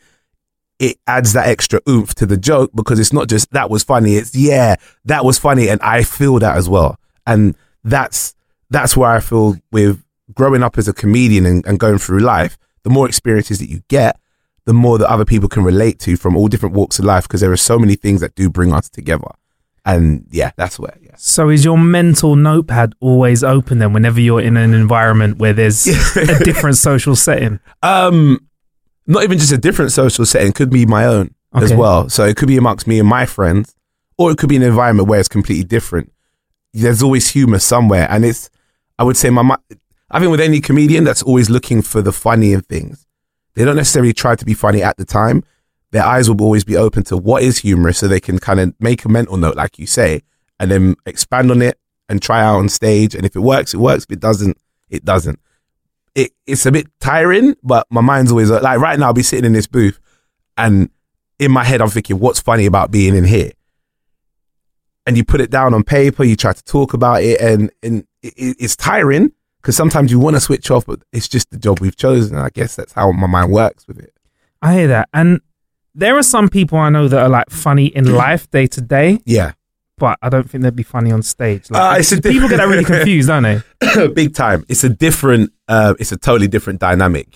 it 0.80 0.98
adds 1.08 1.34
that 1.34 1.48
extra 1.48 1.82
oomph 1.88 2.14
to 2.16 2.26
the 2.26 2.38
joke 2.38 2.72
because 2.76 3.00
it's 3.00 3.14
not 3.14 3.28
just 3.28 3.52
that 3.52 3.70
was 3.70 3.84
funny. 3.84 4.16
It's 4.16 4.36
yeah, 4.36 4.76
that 5.06 5.24
was 5.26 5.38
funny, 5.38 5.70
and 5.70 5.82
I 5.82 6.04
feel 6.04 6.40
that 6.40 6.58
as 6.58 6.70
well. 6.70 6.98
And 7.26 7.56
that's 7.84 8.36
that's 8.70 8.98
where 8.98 9.10
I 9.10 9.20
feel 9.20 9.58
with 9.72 10.04
growing 10.34 10.64
up 10.64 10.78
as 10.78 10.88
a 10.88 10.94
comedian 10.94 11.46
and, 11.46 11.66
and 11.66 11.80
going 11.80 11.98
through 11.98 12.20
life. 12.20 12.58
The 12.84 12.90
more 12.90 13.08
experiences 13.08 13.60
that 13.60 13.70
you 13.70 13.82
get, 13.88 14.20
the 14.66 14.74
more 14.74 14.98
that 14.98 15.10
other 15.10 15.26
people 15.26 15.48
can 15.48 15.64
relate 15.64 16.00
to 16.00 16.18
from 16.18 16.36
all 16.36 16.48
different 16.48 16.76
walks 16.76 17.00
of 17.00 17.06
life 17.06 17.24
because 17.28 17.42
there 17.42 17.52
are 17.52 17.58
so 17.58 17.78
many 17.78 17.96
things 17.96 18.22
that 18.22 18.36
do 18.36 18.50
bring 18.50 18.74
us 18.74 18.90
together. 18.90 19.28
And 19.86 20.26
yeah, 20.32 20.52
that's 20.56 20.80
where. 20.80 20.98
Yeah. 21.00 21.16
So 21.18 21.50
is 21.50 21.64
your 21.64 21.78
mental 21.78 22.36
notepad 22.36 22.96
always 23.00 23.44
open 23.44 23.78
then 23.78 23.94
whenever 23.94 24.20
you're 24.20 24.42
in 24.42 24.58
an 24.58 24.74
environment 24.74 25.38
where 25.38 25.54
there's 25.54 25.86
a 26.18 26.44
different 26.44 26.78
social 26.78 27.16
setting? 27.16 27.60
Um, 27.84 28.40
not 29.06 29.24
even 29.24 29.38
just 29.38 29.52
a 29.52 29.58
different 29.58 29.92
social 29.92 30.26
setting, 30.26 30.52
could 30.52 30.72
be 30.72 30.88
my 30.88 31.06
own 31.06 31.36
as 31.54 31.74
well. 31.74 32.10
So 32.10 32.26
it 32.26 32.36
could 32.36 32.48
be 32.48 32.58
amongst 32.58 32.88
me 32.88 33.00
and 33.00 33.08
my 33.08 33.26
friends, 33.28 33.76
or 34.18 34.32
it 34.32 34.38
could 34.38 34.50
be 34.50 34.56
an 34.56 34.64
environment 34.64 35.08
where 35.08 35.20
it's 35.20 35.30
completely 35.30 35.64
different. 35.64 36.12
There's 36.74 37.04
always 37.04 37.30
humor 37.30 37.60
somewhere, 37.60 38.08
and 38.10 38.26
it's. 38.26 38.50
I 38.98 39.04
would 39.04 39.18
say 39.18 39.30
my. 39.30 39.56
I 40.10 40.20
think 40.20 40.32
with 40.32 40.42
any 40.42 40.62
comedian 40.62 41.04
that's 41.04 41.24
always 41.24 41.50
looking 41.50 41.82
for 41.82 42.02
the 42.02 42.12
funny 42.12 42.54
in 42.54 42.62
things. 42.62 43.06
They 43.56 43.66
don't 43.66 43.76
necessarily 43.76 44.14
try 44.14 44.36
to 44.36 44.46
be 44.46 44.54
funny 44.54 44.84
at 44.84 44.98
the 44.98 45.06
time. 45.06 45.44
Their 45.92 46.04
eyes 46.04 46.30
will 46.30 46.42
always 46.42 46.64
be 46.64 46.76
open 46.78 47.04
to 47.06 47.18
what 47.18 47.42
is 47.42 47.60
humorous, 47.60 47.98
so 48.00 48.08
they 48.08 48.20
can 48.20 48.38
kind 48.40 48.60
of 48.60 48.74
make 48.80 49.06
a 49.06 49.10
mental 49.10 49.38
note, 49.38 49.56
like 49.56 49.80
you 49.80 49.88
say, 49.88 50.22
and 50.60 50.70
then 50.70 50.96
expand 51.06 51.52
on 51.52 51.62
it 51.62 51.80
and 52.10 52.22
try 52.22 52.42
out 52.44 52.58
on 52.58 52.70
stage. 52.70 53.16
And 53.16 53.26
if 53.26 53.36
it 53.36 53.40
works, 53.40 53.74
it 53.74 53.78
works. 53.78 54.04
If 54.04 54.12
it 54.12 54.20
doesn't, 54.20 54.58
it 54.90 55.04
doesn't 55.06 55.40
it, 56.16 56.32
it's 56.48 56.66
a 56.66 56.72
bit 56.72 56.88
tiring, 57.00 57.56
but 57.62 57.86
my 57.90 58.02
mind's 58.02 58.32
always 58.32 58.50
like 58.50 58.80
right 58.80 58.98
now. 58.98 59.08
I'll 59.08 59.14
be 59.14 59.22
sitting 59.24 59.46
in 59.46 59.54
this 59.54 59.68
booth, 59.68 60.00
and 60.58 60.90
in 61.40 61.52
my 61.52 61.64
head, 61.66 61.82
I'm 61.82 61.90
thinking, 61.90 62.20
what's 62.20 62.40
funny 62.40 62.66
about 62.66 62.90
being 62.90 63.16
in 63.16 63.26
here? 63.26 63.52
And 65.06 65.18
you 65.18 65.26
put 65.26 65.42
it 65.42 65.52
down 65.52 65.74
on 65.74 65.84
paper, 65.84 66.24
you 66.24 66.36
try 66.36 66.54
to 66.54 66.64
talk 66.64 66.94
about 66.94 67.22
it, 67.22 67.40
and 67.42 67.70
and 67.84 68.06
it, 68.24 68.34
it- 68.38 68.58
it's 68.60 68.76
tiring 68.76 69.32
because 69.66 69.76
sometimes 69.76 70.12
you 70.12 70.20
want 70.20 70.36
to 70.36 70.40
switch 70.40 70.70
off, 70.70 70.86
but 70.86 71.00
it's 71.12 71.28
just 71.28 71.50
the 71.50 71.58
job 71.58 71.80
we've 71.80 71.96
chosen. 71.96 72.38
I 72.38 72.50
guess 72.50 72.76
that's 72.76 72.94
how 72.94 73.12
my 73.12 73.26
mind 73.26 73.52
works 73.52 73.88
with 73.88 73.98
it. 73.98 74.14
I 74.62 74.76
hear 74.76 74.88
that. 74.90 75.10
And 75.12 75.42
there 75.96 76.16
are 76.20 76.22
some 76.22 76.50
people 76.50 76.78
I 76.78 76.90
know 76.92 77.08
that 77.08 77.20
are 77.20 77.30
like 77.30 77.50
funny 77.50 77.88
in 77.88 78.14
life 78.14 78.48
day 78.52 78.68
to 78.68 78.80
day, 78.82 79.22
Yeah, 79.26 79.54
but 79.98 80.20
I 80.22 80.30
don't 80.30 80.48
think 80.48 80.62
they'd 80.64 80.76
be 80.76 80.84
funny 80.84 81.12
on 81.12 81.24
stage. 81.24 81.72
Like, 81.72 81.82
Uh, 81.82 82.00
it's 82.00 82.12
people 82.20 82.48
get 82.48 82.58
that 82.58 82.68
really 82.68 82.84
confused, 82.96 83.28
don't 83.28 83.42
they? 83.42 84.08
big 84.14 84.36
time. 84.36 84.66
It's 84.70 84.84
a 84.84 84.90
different, 84.90 85.52
uh, 85.68 85.96
it's 86.00 86.12
a 86.12 86.18
totally 86.18 86.48
different 86.48 86.80
dynamic. 86.80 87.28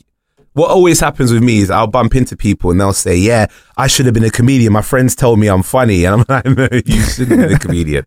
What 0.53 0.69
always 0.69 0.99
happens 0.99 1.33
with 1.33 1.41
me 1.41 1.59
is 1.61 1.71
I'll 1.71 1.87
bump 1.87 2.15
into 2.15 2.37
people 2.37 2.69
and 2.69 2.79
they'll 2.79 2.93
say, 2.93 3.15
"Yeah, 3.15 3.47
I 3.77 3.87
should 3.87 4.05
have 4.05 4.13
been 4.13 4.23
a 4.25 4.29
comedian. 4.31 4.73
My 4.73 4.81
friends 4.83 5.15
told 5.15 5.39
me 5.39 5.47
I'm 5.47 5.63
funny," 5.63 6.05
and 6.05 6.15
I'm 6.15 6.25
like, 6.29 6.45
"No, 6.45 6.67
you 6.85 7.01
shouldn't 7.01 7.39
have 7.39 7.49
been 7.49 7.55
a 7.55 7.59
comedian." 7.59 8.05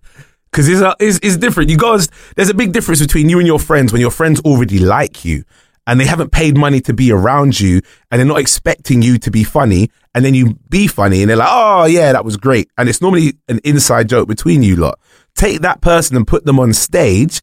Because 0.52 0.68
it's, 0.68 0.80
a- 0.82 0.96
it's 1.00 1.18
it's 1.22 1.36
different. 1.38 1.70
You 1.70 1.78
guys, 1.78 2.08
there's 2.36 2.50
a 2.50 2.54
big 2.54 2.72
difference 2.72 3.00
between 3.00 3.28
you 3.28 3.38
and 3.38 3.46
your 3.46 3.58
friends 3.58 3.90
when 3.92 4.00
your 4.02 4.10
friends 4.10 4.38
already 4.40 4.78
like 4.78 5.24
you 5.24 5.44
and 5.86 5.98
they 5.98 6.04
haven't 6.06 6.30
paid 6.30 6.56
money 6.56 6.80
to 6.82 6.92
be 6.94 7.10
around 7.10 7.58
you 7.58 7.80
and 8.10 8.18
they're 8.20 8.26
not 8.26 8.38
expecting 8.38 9.02
you 9.02 9.18
to 9.18 9.30
be 9.30 9.42
funny, 9.44 9.90
and 10.14 10.24
then 10.24 10.34
you 10.34 10.58
be 10.68 10.86
funny 10.86 11.22
and 11.22 11.30
they're 11.30 11.36
like, 11.36 11.48
"Oh 11.50 11.86
yeah, 11.86 12.12
that 12.12 12.24
was 12.24 12.36
great," 12.36 12.68
and 12.78 12.88
it's 12.88 13.00
normally 13.00 13.34
an 13.48 13.60
inside 13.64 14.08
joke 14.08 14.28
between 14.28 14.62
you 14.62 14.76
lot. 14.76 14.98
Take 15.34 15.62
that 15.62 15.80
person 15.80 16.16
and 16.16 16.26
put 16.26 16.44
them 16.44 16.60
on 16.60 16.72
stage 16.74 17.40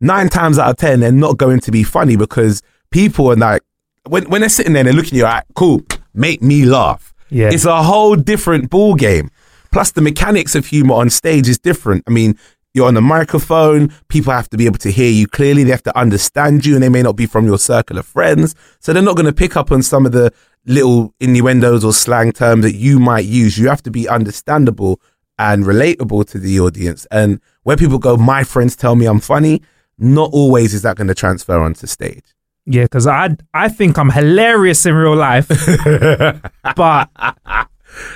nine 0.00 0.28
times 0.28 0.58
out 0.58 0.70
of 0.70 0.76
ten, 0.76 1.00
they're 1.00 1.12
not 1.12 1.36
going 1.36 1.60
to 1.60 1.70
be 1.70 1.82
funny 1.84 2.16
because 2.16 2.62
people 2.90 3.30
are 3.30 3.36
like, 3.36 3.62
when, 4.08 4.24
when 4.30 4.40
they're 4.40 4.48
sitting 4.50 4.72
there, 4.72 4.80
and 4.80 4.88
they're 4.88 4.94
looking 4.94 5.12
at 5.12 5.16
you, 5.18 5.22
like, 5.24 5.44
cool, 5.54 5.82
make 6.14 6.40
me 6.42 6.64
laugh. 6.64 7.12
Yeah. 7.28 7.50
It's 7.52 7.66
a 7.66 7.82
whole 7.82 8.16
different 8.16 8.70
ball 8.70 8.94
game. 8.94 9.30
Plus, 9.72 9.92
the 9.92 10.00
mechanics 10.00 10.54
of 10.54 10.66
humor 10.66 10.94
on 10.94 11.10
stage 11.10 11.48
is 11.48 11.58
different. 11.58 12.04
I 12.06 12.10
mean, 12.10 12.36
you're 12.74 12.86
on 12.86 12.96
a 12.96 13.00
microphone, 13.00 13.92
people 14.08 14.32
have 14.32 14.48
to 14.50 14.56
be 14.56 14.66
able 14.66 14.78
to 14.78 14.90
hear 14.90 15.10
you 15.10 15.26
clearly, 15.26 15.64
they 15.64 15.70
have 15.70 15.82
to 15.82 15.98
understand 15.98 16.64
you, 16.64 16.74
and 16.74 16.82
they 16.82 16.88
may 16.88 17.02
not 17.02 17.16
be 17.16 17.26
from 17.26 17.46
your 17.46 17.58
circle 17.58 17.98
of 17.98 18.06
friends. 18.06 18.54
So 18.78 18.92
they're 18.92 19.02
not 19.02 19.16
going 19.16 19.26
to 19.26 19.32
pick 19.32 19.56
up 19.56 19.72
on 19.72 19.82
some 19.82 20.06
of 20.06 20.12
the 20.12 20.32
little 20.66 21.14
innuendos 21.18 21.84
or 21.84 21.92
slang 21.92 22.32
terms 22.32 22.62
that 22.62 22.74
you 22.74 23.00
might 23.00 23.24
use. 23.24 23.58
You 23.58 23.68
have 23.68 23.82
to 23.82 23.90
be 23.90 24.08
understandable 24.08 25.00
and 25.38 25.64
relatable 25.64 26.28
to 26.28 26.38
the 26.38 26.60
audience. 26.60 27.06
And 27.10 27.40
where 27.62 27.76
people 27.76 27.98
go, 27.98 28.16
my 28.16 28.44
friends 28.44 28.76
tell 28.76 28.94
me 28.94 29.06
I'm 29.06 29.20
funny, 29.20 29.62
not 29.98 30.30
always 30.32 30.74
is 30.74 30.82
that 30.82 30.96
going 30.96 31.08
to 31.08 31.14
transfer 31.14 31.58
onto 31.58 31.86
stage. 31.86 32.24
Yeah, 32.66 32.84
because 32.84 33.06
I 33.06 33.36
I 33.54 33.68
think 33.68 33.98
I'm 33.98 34.10
hilarious 34.10 34.84
in 34.84 34.94
real 34.94 35.16
life, 35.16 35.48
but 36.76 37.08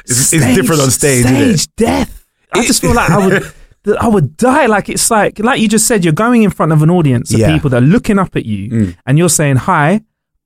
It's, 0.04 0.32
it's 0.32 0.54
different 0.54 0.82
on 0.82 0.90
stage? 0.90 1.24
Stage 1.26 1.66
death. 1.76 2.26
I 2.52 2.64
just 2.64 2.80
feel 2.80 2.94
like 2.94 3.10
I 3.10 3.26
would. 3.26 3.52
I 4.00 4.08
would 4.08 4.36
die. 4.38 4.64
Like 4.66 4.88
it's 4.88 5.10
like 5.10 5.38
like 5.40 5.60
you 5.60 5.68
just 5.68 5.86
said, 5.86 6.04
you're 6.04 6.14
going 6.14 6.42
in 6.42 6.50
front 6.50 6.72
of 6.72 6.82
an 6.82 6.88
audience 6.90 7.34
of 7.34 7.40
Yeah. 7.40 7.52
people 7.52 7.68
that 7.70 7.82
are 7.82 7.86
looking 7.86 8.18
up 8.18 8.34
at 8.34 8.46
you, 8.46 8.70
Mm. 8.70 8.96
and 9.06 9.18
you're 9.18 9.28
saying, 9.28 9.56
"Hi, 9.56 10.00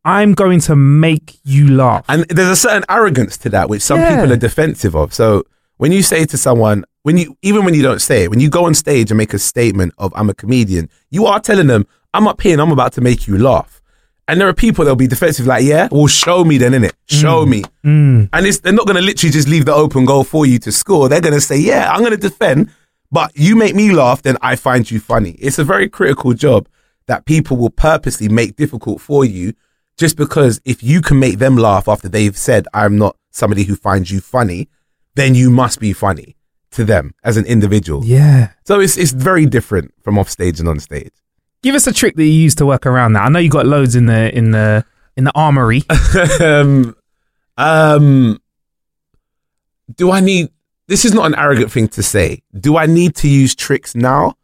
I'm 0.04 0.34
going 0.34 0.58
to 0.62 0.74
make 0.74 1.38
you 1.44 1.68
laugh." 1.68 2.04
And 2.08 2.24
there's 2.24 2.48
a 2.48 2.56
certain 2.56 2.84
arrogance 2.88 3.36
to 3.38 3.48
that, 3.50 3.68
which 3.68 3.82
some 3.82 4.00
Yeah. 4.00 4.16
people 4.16 4.32
are 4.32 4.36
defensive 4.36 4.96
of. 4.96 5.14
So 5.14 5.44
when 5.76 5.92
you 5.92 6.02
say 6.02 6.24
to 6.24 6.36
someone, 6.36 6.84
when 7.04 7.16
you 7.16 7.36
even 7.42 7.64
when 7.64 7.74
you 7.74 7.82
don't 7.82 8.00
say 8.00 8.24
it, 8.24 8.30
when 8.30 8.40
you 8.40 8.48
go 8.50 8.64
on 8.64 8.74
stage 8.74 9.10
and 9.12 9.18
make 9.18 9.32
a 9.32 9.38
statement 9.38 9.92
of 9.98 10.12
I'm 10.16 10.28
a 10.28 10.34
comedian, 10.34 10.88
you 11.10 11.26
are 11.26 11.38
telling 11.38 11.68
them 11.68 11.86
I'm 12.12 12.26
up 12.26 12.40
here 12.40 12.54
and 12.54 12.60
I'm 12.62 12.72
about 12.72 12.92
to 12.94 13.00
make 13.00 13.28
you 13.28 13.38
laugh. 13.38 13.77
And 14.28 14.38
there 14.38 14.46
are 14.46 14.54
people 14.54 14.84
that'll 14.84 14.94
be 14.94 15.06
defensive, 15.06 15.46
like, 15.46 15.64
yeah, 15.64 15.88
well, 15.90 16.06
show 16.06 16.44
me 16.44 16.58
then, 16.58 16.72
innit? 16.72 16.92
Show 17.06 17.46
mm. 17.46 17.48
me. 17.48 17.62
Mm. 17.82 18.28
And 18.32 18.46
it's, 18.46 18.60
they're 18.60 18.74
not 18.74 18.86
going 18.86 18.96
to 18.96 19.02
literally 19.02 19.32
just 19.32 19.48
leave 19.48 19.64
the 19.64 19.74
open 19.74 20.04
goal 20.04 20.22
for 20.22 20.44
you 20.44 20.58
to 20.60 20.70
score. 20.70 21.08
They're 21.08 21.22
going 21.22 21.34
to 21.34 21.40
say, 21.40 21.56
yeah, 21.58 21.90
I'm 21.90 22.00
going 22.00 22.12
to 22.12 22.18
defend, 22.18 22.70
but 23.10 23.32
you 23.34 23.56
make 23.56 23.74
me 23.74 23.90
laugh, 23.90 24.20
then 24.20 24.36
I 24.42 24.56
find 24.56 24.88
you 24.90 25.00
funny. 25.00 25.30
It's 25.32 25.58
a 25.58 25.64
very 25.64 25.88
critical 25.88 26.34
job 26.34 26.68
that 27.06 27.24
people 27.24 27.56
will 27.56 27.70
purposely 27.70 28.28
make 28.28 28.54
difficult 28.56 29.00
for 29.00 29.24
you 29.24 29.54
just 29.96 30.16
because 30.16 30.60
if 30.66 30.82
you 30.82 31.00
can 31.00 31.18
make 31.18 31.38
them 31.38 31.56
laugh 31.56 31.88
after 31.88 32.08
they've 32.08 32.36
said, 32.36 32.68
I'm 32.74 32.98
not 32.98 33.16
somebody 33.30 33.64
who 33.64 33.76
finds 33.76 34.10
you 34.10 34.20
funny, 34.20 34.68
then 35.14 35.34
you 35.34 35.48
must 35.48 35.80
be 35.80 35.94
funny 35.94 36.36
to 36.72 36.84
them 36.84 37.14
as 37.24 37.38
an 37.38 37.46
individual. 37.46 38.04
Yeah. 38.04 38.50
So 38.64 38.78
it's, 38.78 38.98
it's 38.98 39.12
very 39.12 39.46
different 39.46 39.94
from 40.02 40.18
off 40.18 40.28
stage 40.28 40.60
and 40.60 40.68
on 40.68 40.80
stage. 40.80 41.14
Give 41.62 41.74
us 41.74 41.86
a 41.86 41.92
trick 41.92 42.14
that 42.16 42.24
you 42.24 42.30
use 42.30 42.54
to 42.56 42.66
work 42.66 42.86
around 42.86 43.14
that. 43.14 43.22
I 43.24 43.28
know 43.28 43.38
you 43.38 43.50
got 43.50 43.66
loads 43.66 43.96
in 43.96 44.06
the 44.06 44.36
in 44.36 44.52
the 44.52 44.84
in 45.16 45.24
the 45.24 45.32
armory. 45.34 45.82
um, 46.40 46.94
um, 47.56 48.38
do 49.94 50.10
I 50.10 50.20
need? 50.20 50.48
This 50.86 51.04
is 51.04 51.12
not 51.12 51.26
an 51.26 51.34
arrogant 51.34 51.70
thing 51.72 51.88
to 51.88 52.02
say. 52.02 52.42
Do 52.58 52.76
I 52.76 52.86
need 52.86 53.14
to 53.16 53.28
use 53.28 53.54
tricks 53.54 53.94
now? 53.94 54.34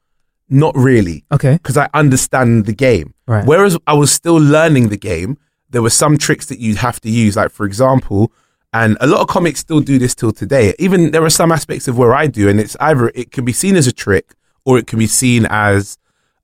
Not 0.50 0.76
really, 0.76 1.25
Okay. 1.33 1.54
because 1.54 1.76
I 1.78 1.88
understand 1.94 2.66
the 2.66 2.75
game. 2.75 3.14
Right. 3.26 3.47
Whereas 3.47 3.78
I 3.87 3.94
was 3.94 4.12
still 4.12 4.37
learning 4.37 4.88
the 4.90 4.99
game, 4.99 5.38
there 5.71 5.80
were 5.80 5.90
some 5.90 6.18
tricks 6.18 6.47
that 6.47 6.59
you'd 6.59 6.76
have 6.78 7.00
to 7.00 7.11
use. 7.11 7.37
Like 7.37 7.50
for 7.50 7.64
example, 7.64 8.30
and 8.73 8.99
a 9.00 9.06
lot 9.06 9.21
of 9.21 9.28
comics 9.28 9.61
still 9.61 9.80
do 9.80 9.99
this 9.99 10.14
till 10.14 10.33
today. 10.33 10.75
Even 10.78 11.12
there 11.12 11.25
are 11.25 11.30
some 11.30 11.50
aspects 11.52 11.88
of 11.88 11.97
where 11.97 12.12
I 12.14 12.26
do, 12.26 12.49
and 12.49 12.61
it's 12.61 12.76
either 12.80 13.11
it 13.14 13.30
can 13.30 13.44
be 13.44 13.52
seen 13.52 13.76
as 13.76 13.87
a 13.87 13.92
trick 13.92 14.35
or 14.66 14.78
it 14.78 14.87
can 14.87 14.99
be 14.99 15.06
seen 15.06 15.47
as 15.49 15.97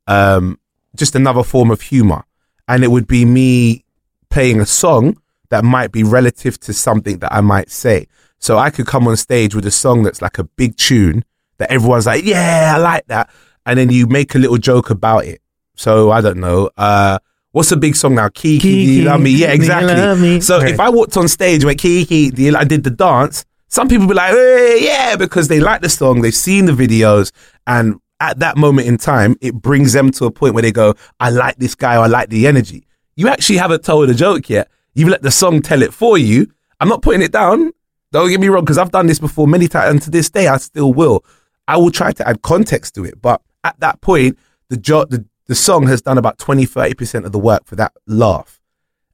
um, 0.07 0.59
just 0.97 1.15
another 1.15 1.43
form 1.43 1.71
of 1.71 1.81
humor. 1.81 2.25
And 2.69 2.85
it 2.85 2.89
would 2.89 3.07
be 3.07 3.25
me 3.25 3.85
playing 4.29 4.61
a 4.61 4.67
song 4.67 5.17
that 5.51 5.65
might 5.65 5.91
be 5.93 6.03
relative 6.05 6.59
to 6.61 6.73
something 6.73 7.19
that 7.19 7.33
I 7.33 7.41
might 7.41 7.71
say. 7.71 8.07
So 8.39 8.57
I 8.59 8.71
could 8.71 8.87
come 8.87 9.07
on 9.09 9.17
stage 9.17 9.55
with 9.55 9.67
a 9.67 9.71
song 9.71 10.03
that's 10.05 10.23
like 10.23 10.39
a 10.39 10.45
big 10.45 10.77
tune 10.77 11.25
that 11.59 11.71
everyone's 11.71 12.07
like, 12.07 12.25
yeah, 12.25 12.73
I 12.77 12.79
like 12.79 13.07
that. 13.09 13.29
And 13.67 13.79
then 13.79 13.91
you 13.91 14.07
make 14.07 14.35
a 14.35 14.39
little 14.39 14.57
joke 14.57 14.91
about 14.91 15.25
it. 15.27 15.43
So 15.75 16.11
I 16.11 16.21
don't 16.21 16.39
know. 16.39 16.71
Uh, 16.77 17.19
what's 17.53 17.73
a 17.73 17.77
big 17.77 17.97
song 17.97 18.15
now? 18.15 18.29
Kiki, 18.29 18.61
do 18.87 18.93
you 18.93 19.05
love 19.05 19.21
me? 19.21 19.31
Yeah, 19.31 19.55
do 19.55 19.63
you 19.63 19.69
love 19.69 19.83
exactly. 19.89 20.23
me? 20.23 20.41
So 20.41 20.59
Right. 20.59 20.71
if 20.73 20.81
I 20.81 20.89
walked 20.89 21.17
on 21.17 21.29
stage 21.29 21.65
went 21.65 21.79
Kiki, 21.79 22.31
do 22.31 22.43
you, 22.43 22.57
I 22.57 22.65
did 22.65 22.85
the 22.85 22.91
dance. 22.91 23.45
Some 23.69 23.89
people 23.89 24.07
be 24.07 24.15
like, 24.15 24.33
hey, 24.33 24.79
yeah, 24.83 25.17
because 25.17 25.49
they 25.49 25.61
like 25.61 25.81
the 25.83 25.89
song, 25.89 26.23
they've 26.23 26.35
seen 26.35 26.65
the 26.67 26.73
videos, 26.73 27.31
and 27.67 28.01
at 28.21 28.39
that 28.41 28.57
moment 28.57 28.87
in 28.87 28.99
time, 28.99 29.37
it 29.41 29.55
brings 29.55 29.93
them 29.93 30.11
to 30.13 30.27
a 30.27 30.31
point 30.31 30.55
where 30.55 30.63
they 30.63 30.73
go, 30.73 30.95
I 31.19 31.31
like 31.31 31.57
this 31.57 31.75
guy, 31.75 31.97
or 31.97 32.01
I 32.01 32.07
like 32.07 32.29
the 32.29 32.47
energy. 32.47 32.87
You 33.17 33.29
actually 33.29 33.57
haven't 33.57 33.83
told 33.85 34.11
a 34.11 34.15
joke 34.15 34.49
yet. 34.49 34.71
You've 34.95 35.09
let 35.09 35.23
the 35.23 35.31
song 35.31 35.63
tell 35.63 35.83
it 35.83 35.93
for 35.95 36.19
you. 36.19 36.47
I'm 36.79 36.89
not 36.89 37.03
putting 37.03 37.23
it 37.23 37.33
down. 37.33 37.73
Don't 38.13 38.29
get 38.29 38.41
me 38.41 38.49
wrong, 38.49 38.65
because 38.65 38.79
I've 38.79 38.91
done 38.91 39.07
this 39.07 39.19
before 39.19 39.47
many 39.49 39.69
times, 39.69 39.91
and 39.91 40.03
to 40.03 40.11
this 40.11 40.31
day, 40.31 40.49
I 40.49 40.59
still 40.59 40.93
will. 40.93 41.25
I 41.67 41.77
will 41.77 41.91
try 41.91 42.13
to 42.13 42.29
add 42.29 42.43
context 42.43 42.95
to 42.97 43.05
it, 43.05 43.21
but 43.21 43.41
at 43.65 43.79
that 43.81 44.01
point, 44.01 44.39
the 44.69 44.77
jo- 44.77 45.05
the, 45.05 45.25
the 45.47 45.55
song 45.55 45.87
has 45.87 46.03
done 46.03 46.19
about 46.19 46.39
20, 46.39 46.67
30% 46.67 47.25
of 47.25 47.33
the 47.33 47.39
work 47.39 47.65
for 47.67 47.77
that 47.77 47.93
laugh. 48.07 48.61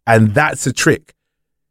And 0.07 0.35
that's 0.35 0.67
a 0.67 0.73
trick. 0.73 1.15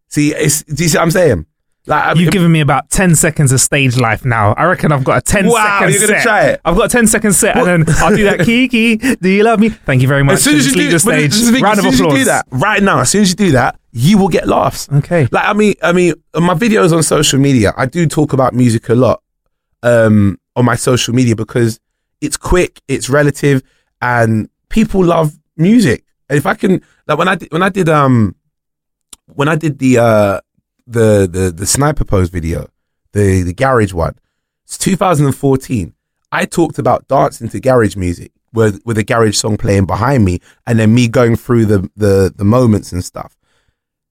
See, 0.07 0.33
it's, 0.33 0.63
do 0.63 0.83
you 0.83 0.89
see 0.89 0.97
what 0.97 1.03
I'm 1.03 1.11
saying? 1.11 1.45
Like, 1.87 2.03
I- 2.03 2.13
You've 2.13 2.31
given 2.31 2.51
me 2.51 2.61
about 2.61 2.89
10 2.89 3.13
seconds 3.15 3.51
of 3.51 3.61
stage 3.61 3.97
life 3.97 4.25
now. 4.25 4.53
I 4.53 4.65
reckon 4.65 4.91
I've 4.91 5.03
got 5.03 5.17
a 5.19 5.21
10 5.21 5.47
Wow, 5.47 5.79
second 5.79 5.91
you're 5.93 6.07
gonna 6.07 6.19
set. 6.19 6.23
try 6.23 6.45
it? 6.45 6.61
I've 6.65 6.75
got 6.75 6.85
a 6.85 6.89
10 6.89 7.05
second 7.07 7.33
set 7.33 7.55
and 7.57 7.85
then 7.85 7.95
I'll 7.99 8.15
do 8.15 8.23
that. 8.23 8.39
Kiki, 8.45 8.97
do 8.97 9.29
you 9.29 9.43
love 9.43 9.59
me? 9.59 9.69
Thank 9.69 10.01
you 10.01 10.07
very 10.07 10.23
much. 10.23 10.35
as 10.35 10.43
soon 10.43 10.55
as 10.55 10.65
you 10.65 10.73
do, 10.73 10.79
leave 10.79 10.91
the 10.91 10.99
stage. 10.99 11.31
this 11.31 11.41
is 11.41 11.47
the 11.47 11.53
thing, 11.53 11.63
Round 11.63 11.77
as 11.79 11.85
of 11.85 11.93
soon 11.93 11.93
as 11.93 11.99
applause. 12.01 12.13
you 12.17 12.19
do 12.21 12.25
that 12.25 12.45
right 12.51 12.81
now, 12.81 13.01
as 13.01 13.09
soon 13.11 13.21
as 13.21 13.29
you 13.29 13.35
do 13.35 13.51
that, 13.51 13.79
you 13.91 14.17
will 14.17 14.29
get 14.29 14.47
laughs. 14.47 14.89
Okay. 14.91 15.27
Like 15.31 15.45
I 15.47 15.53
mean, 15.53 15.75
I 15.83 15.91
mean, 15.93 16.13
my 16.33 16.55
videos 16.55 16.91
on 16.91 17.03
social 17.03 17.39
media, 17.39 17.71
I 17.77 17.85
do 17.85 18.07
talk 18.07 18.33
about 18.33 18.53
music 18.55 18.89
a 18.89 18.95
lot 18.95 19.21
um, 19.83 20.39
on 20.55 20.65
my 20.65 20.75
social 20.75 21.13
media 21.13 21.35
because 21.35 21.79
it's 22.19 22.35
quick, 22.37 22.81
it's 22.87 23.09
relative, 23.09 23.61
and 24.01 24.49
people 24.69 25.03
love 25.05 25.37
music. 25.55 26.03
And 26.29 26.37
if 26.37 26.45
I 26.47 26.55
can, 26.55 26.81
like 27.07 27.17
when 27.19 27.27
I 27.27 27.35
did, 27.35 27.51
when 27.51 27.61
I 27.61 27.69
did, 27.69 27.87
um, 27.89 28.35
when 29.27 29.47
I 29.47 29.55
did 29.55 29.77
the 29.79 29.99
uh, 29.99 30.39
the 30.87 31.27
the 31.31 31.51
the 31.51 31.65
sniper 31.65 32.05
pose 32.05 32.29
video, 32.29 32.69
the 33.13 33.43
the 33.43 33.53
garage 33.53 33.93
one, 33.93 34.15
it's 34.63 34.77
2014. 34.77 35.93
I 36.31 36.45
talked 36.45 36.79
about 36.79 37.07
dancing 37.07 37.49
to 37.49 37.59
garage 37.59 37.95
music 37.95 38.31
with 38.53 38.81
with 38.85 38.97
a 38.97 39.03
garage 39.03 39.37
song 39.37 39.57
playing 39.57 39.85
behind 39.85 40.25
me, 40.25 40.39
and 40.65 40.79
then 40.79 40.93
me 40.93 41.07
going 41.07 41.35
through 41.35 41.65
the 41.65 41.89
the 41.95 42.33
the 42.35 42.45
moments 42.45 42.91
and 42.91 43.03
stuff 43.03 43.35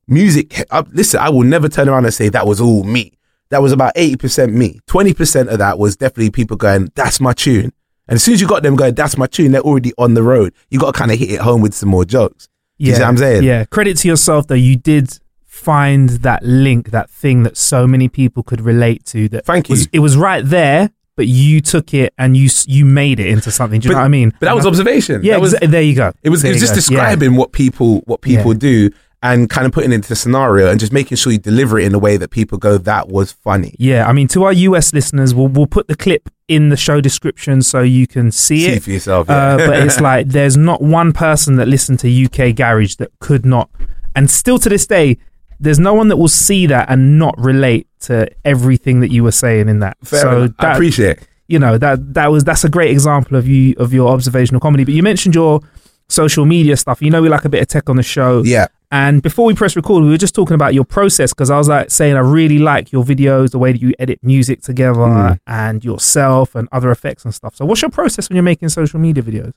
music. 0.07 0.64
I, 0.71 0.85
listen, 0.93 1.21
I 1.21 1.31
will 1.31 1.43
never 1.45 1.69
turn 1.69 1.88
around 1.88 2.04
and 2.04 2.14
say 2.14 2.28
that 2.28 2.47
was 2.47 2.61
all 2.61 2.85
me. 2.85 3.12
That 3.50 3.62
was 3.62 3.73
about 3.73 3.95
80% 3.95 4.52
me. 4.52 4.81
20% 4.87 5.49
of 5.49 5.59
that 5.59 5.78
was 5.78 5.97
definitely 5.97 6.31
people 6.31 6.57
going, 6.57 6.90
that's 6.95 7.21
my 7.21 7.33
tune. 7.33 7.73
And 8.09 8.16
as 8.16 8.23
soon 8.23 8.35
as 8.35 8.40
you 8.40 8.49
got 8.49 8.62
them 8.62 8.76
going, 8.76 8.95
that's 8.95 9.16
my 9.16 9.26
tune, 9.26 9.52
they're 9.52 9.62
already 9.62 9.93
on 9.97 10.14
the 10.14 10.23
road. 10.23 10.52
You 10.71 10.78
got 10.78 10.95
to 10.95 10.99
kind 10.99 11.11
of 11.11 11.19
hit 11.19 11.31
it 11.31 11.40
home 11.40 11.61
with 11.61 11.75
some 11.75 11.88
more 11.88 12.04
jokes. 12.04 12.49
You 12.76 12.93
see 12.95 13.00
what 13.00 13.09
I'm 13.09 13.16
saying? 13.16 13.45
Yeah. 13.45 13.64
Credit 13.66 13.97
to 13.99 14.09
yourself 14.09 14.49
though. 14.49 14.54
You 14.57 14.76
did 14.76 15.19
find 15.64 16.09
that 16.11 16.42
link, 16.42 16.90
that 16.90 17.11
thing 17.11 17.42
that 17.44 17.56
so 17.56 17.87
many 17.87 18.09
people 18.09 18.42
could 18.42 18.61
relate 18.61 19.04
to. 19.06 19.28
That 19.30 19.44
Thank 19.47 19.68
was, 19.68 19.83
you. 19.83 19.87
it 19.94 19.99
was 20.00 20.16
right 20.16 20.44
there, 20.44 20.90
but 21.16 21.26
you 21.26 21.61
took 21.61 21.94
it 21.94 22.12
and 22.18 22.37
you 22.37 22.49
you 22.66 22.85
made 22.85 23.21
it 23.21 23.26
into 23.28 23.50
something. 23.50 23.80
Do 23.80 23.88
you 23.88 23.94
know 23.94 24.00
what 24.00 24.04
I 24.04 24.09
mean? 24.09 24.30
But 24.40 24.47
that 24.47 24.56
was 24.56 24.66
I- 24.66 24.68
observation. 24.68 25.23
Yeah. 25.23 25.35
That 25.35 25.40
was, 25.40 25.54
exa- 25.54 25.71
there 25.71 25.83
you 25.83 25.94
go. 25.94 26.12
it 26.23 26.30
was, 26.30 26.44
it 26.44 26.50
was 26.50 26.61
just 26.61 26.73
go. 26.90 26.97
Yeah. 26.97 27.00
describing 27.00 27.37
what 27.37 27.52
people, 27.52 28.00
what 28.06 28.21
people 28.21 28.52
Yeah. 28.52 28.59
do 28.59 28.90
and 29.23 29.49
kind 29.49 29.66
of 29.66 29.73
putting 29.73 29.90
it 29.90 29.94
into 29.94 30.09
the 30.11 30.16
scenario 30.16 30.71
and 30.71 30.78
just 30.78 30.92
making 30.92 31.16
sure 31.16 31.33
you 31.33 31.38
deliver 31.38 31.78
it 31.78 31.87
in 31.87 31.94
a 31.94 31.99
way 31.99 32.18
that 32.18 32.28
people 32.30 32.59
go, 32.59 32.76
that 32.76 33.09
was 33.09 33.33
funny. 33.33 33.75
Yeah, 33.78 34.06
I 34.06 34.12
mean, 34.12 34.28
to 34.28 34.44
our 34.44 34.52
US 34.52 34.92
listeners, 34.92 35.35
we'll 35.35 35.49
we'll 35.49 35.66
put 35.66 35.88
the 35.88 35.97
clip 35.97 36.28
in 36.47 36.68
the 36.68 36.76
show 36.76 37.00
description 37.00 37.62
so 37.62 37.80
you 37.80 38.06
can 38.06 38.30
see, 38.30 38.66
See 38.66 38.73
it. 38.73 38.83
for 38.83 38.90
yourself. 38.90 39.28
Yeah. 39.30 39.37
Uh, 39.54 39.56
but 39.66 39.78
it's 39.78 39.99
like 40.11 40.26
there's 40.28 40.59
not 40.59 40.83
one 40.83 41.14
person 41.14 41.56
that 41.56 41.68
listened 41.68 42.00
to 42.00 42.25
UK 42.26 42.54
Garage 42.54 42.97
that 42.97 43.12
could 43.18 43.47
not, 43.47 43.71
and 44.14 44.30
still 44.30 44.59
to 44.59 44.68
this 44.68 44.87
day, 44.87 45.16
there's 45.64 45.78
no 45.80 45.94
one 45.94 46.09
that 46.09 46.16
will 46.16 46.28
see 46.28 46.66
that 46.66 46.88
and 46.90 47.18
not 47.18 47.35
relate 47.38 47.87
to 48.02 48.28
everything 48.44 49.00
that 49.00 49.11
you 49.11 49.23
were 49.25 49.33
saying 49.33 49.68
in 49.68 49.80
that. 49.80 49.97
Fair 50.04 50.21
so 50.21 50.42
enough. 50.42 50.54
I 50.59 50.73
appreciate 50.75 51.18
it. 51.18 51.28
you 51.49 51.59
know 51.59 51.76
that 51.78 52.14
that 52.14 52.30
was 52.30 52.44
that's 52.44 52.64
a 52.64 52.68
great 52.68 52.90
example 52.90 53.37
of 53.37 53.47
you 53.49 53.75
of 53.78 53.92
your 53.92 54.11
observational 54.12 54.61
comedy. 54.61 54.85
But 54.85 54.94
you 54.94 55.02
mentioned 55.02 55.35
your 55.35 55.61
social 56.09 56.44
media 56.44 56.76
stuff. 56.76 57.02
You 57.02 57.11
know, 57.11 57.23
we 57.23 57.28
like 57.28 57.44
a 57.44 57.49
bit 57.49 57.62
of 57.62 57.68
tech 57.68 57.88
on 57.90 57.97
the 57.97 58.02
show. 58.02 58.42
Yeah. 58.44 58.66
And 58.92 59.23
before 59.23 59.47
we 59.47 59.54
press 59.54 59.75
record, 59.75 60.04
we 60.04 60.11
were 60.11 60.18
just 60.18 60.35
talking 60.37 60.54
about 60.54 60.73
your 60.73 60.85
process 60.85 61.33
because 61.33 61.50
I 61.50 61.56
was 61.59 61.66
like 61.68 61.90
saying 61.90 62.14
I 62.14 62.21
really 62.21 62.59
like 62.59 62.92
your 62.92 63.02
videos, 63.02 63.50
the 63.50 63.59
way 63.59 63.73
that 63.73 63.80
you 63.83 63.92
edit 63.99 64.21
music 64.23 64.62
together, 64.62 65.00
Mm. 65.00 65.38
and 65.49 65.85
yourself 65.85 66.54
and 66.54 66.68
other 66.71 66.90
effects 66.92 67.25
and 67.25 67.35
stuff. 67.35 67.56
So, 67.56 67.64
what's 67.64 67.83
your 67.83 67.90
process 67.90 68.28
when 68.28 68.37
you're 68.37 68.44
making 68.44 68.68
social 68.68 69.00
media 69.00 69.23
videos? 69.25 69.52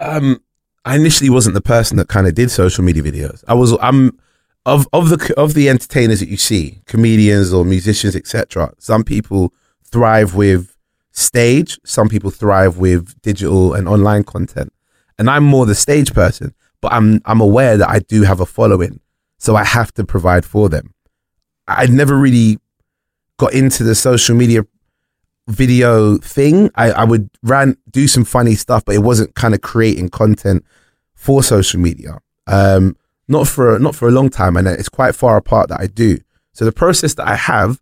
um, 0.00 0.42
I 0.84 0.96
initially 0.96 1.30
wasn't 1.30 1.54
the 1.54 1.60
person 1.62 1.96
that 1.96 2.08
kind 2.08 2.26
of 2.26 2.34
did 2.34 2.50
social 2.50 2.84
media 2.84 3.02
videos. 3.02 3.42
I 3.48 3.54
was 3.54 3.76
I'm 3.80 4.18
of 4.66 4.86
of 4.92 5.08
the 5.08 5.34
of 5.36 5.54
the 5.54 5.70
entertainers 5.70 6.20
that 6.20 6.28
you 6.28 6.36
see, 6.36 6.82
comedians 6.86 7.52
or 7.52 7.64
musicians, 7.64 8.14
etc. 8.16 8.74
Some 8.78 9.04
people 9.04 9.54
thrive 9.84 10.34
with 10.34 10.76
stage. 11.12 11.78
Some 11.84 12.08
people 12.08 12.30
thrive 12.30 12.76
with 12.76 13.18
digital 13.22 13.72
and 13.72 13.88
online 13.88 14.24
content. 14.24 14.72
And 15.18 15.30
I'm 15.30 15.44
more 15.44 15.64
the 15.64 15.74
stage 15.74 16.12
person, 16.12 16.52
but 16.80 16.92
I'm 16.92 17.22
I'm 17.24 17.40
aware 17.40 17.76
that 17.76 17.88
I 17.88 18.00
do 18.00 18.22
have 18.22 18.40
a 18.40 18.46
following, 18.46 19.00
so 19.38 19.54
I 19.54 19.64
have 19.64 19.94
to 19.94 20.04
provide 20.04 20.44
for 20.44 20.68
them. 20.68 20.92
I 21.68 21.86
never 21.86 22.16
really 22.16 22.58
got 23.38 23.54
into 23.54 23.84
the 23.84 23.94
social 23.94 24.34
media 24.34 24.66
video 25.46 26.18
thing. 26.18 26.70
I, 26.74 26.90
I 26.90 27.04
would 27.04 27.30
ran 27.44 27.76
do 27.90 28.08
some 28.08 28.24
funny 28.24 28.56
stuff, 28.56 28.84
but 28.84 28.96
it 28.96 29.02
wasn't 29.02 29.36
kind 29.36 29.54
of 29.54 29.60
creating 29.60 30.08
content 30.08 30.64
for 31.14 31.44
social 31.44 31.80
media. 31.80 32.18
Um, 32.48 32.96
not 33.28 33.48
for 33.48 33.78
not 33.78 33.94
for 33.94 34.08
a 34.08 34.12
long 34.12 34.30
time, 34.30 34.56
and 34.56 34.66
it's 34.68 34.88
quite 34.88 35.14
far 35.14 35.36
apart 35.36 35.68
that 35.68 35.80
I 35.80 35.86
do. 35.86 36.18
So 36.52 36.64
the 36.64 36.72
process 36.72 37.14
that 37.14 37.28
I 37.28 37.36
have 37.36 37.80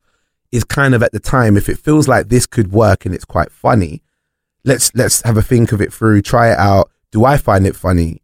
is 0.52 0.64
kind 0.64 0.94
of 0.94 1.02
at 1.02 1.12
the 1.12 1.20
time. 1.20 1.56
If 1.56 1.68
it 1.68 1.78
feels 1.78 2.08
like 2.08 2.28
this 2.28 2.46
could 2.46 2.72
work 2.72 3.04
and 3.04 3.14
it's 3.14 3.24
quite 3.24 3.50
funny, 3.50 4.02
let's 4.64 4.94
let's 4.94 5.22
have 5.22 5.36
a 5.36 5.42
think 5.42 5.72
of 5.72 5.80
it 5.80 5.92
through, 5.92 6.22
try 6.22 6.52
it 6.52 6.58
out. 6.58 6.90
Do 7.10 7.24
I 7.24 7.36
find 7.36 7.66
it 7.66 7.76
funny? 7.76 8.22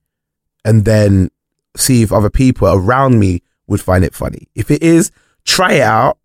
And 0.65 0.85
then 0.85 1.31
see 1.77 2.03
if 2.03 2.13
other 2.13 2.31
people 2.31 2.69
around 2.69 3.19
me 3.19 3.43
would 3.67 3.81
find 3.81 4.05
it 4.05 4.15
funny. 4.15 4.49
If 4.55 4.71
it 4.71 4.83
is, 4.83 5.11
try 5.45 5.75
it 5.75 5.83
out. 5.83 6.19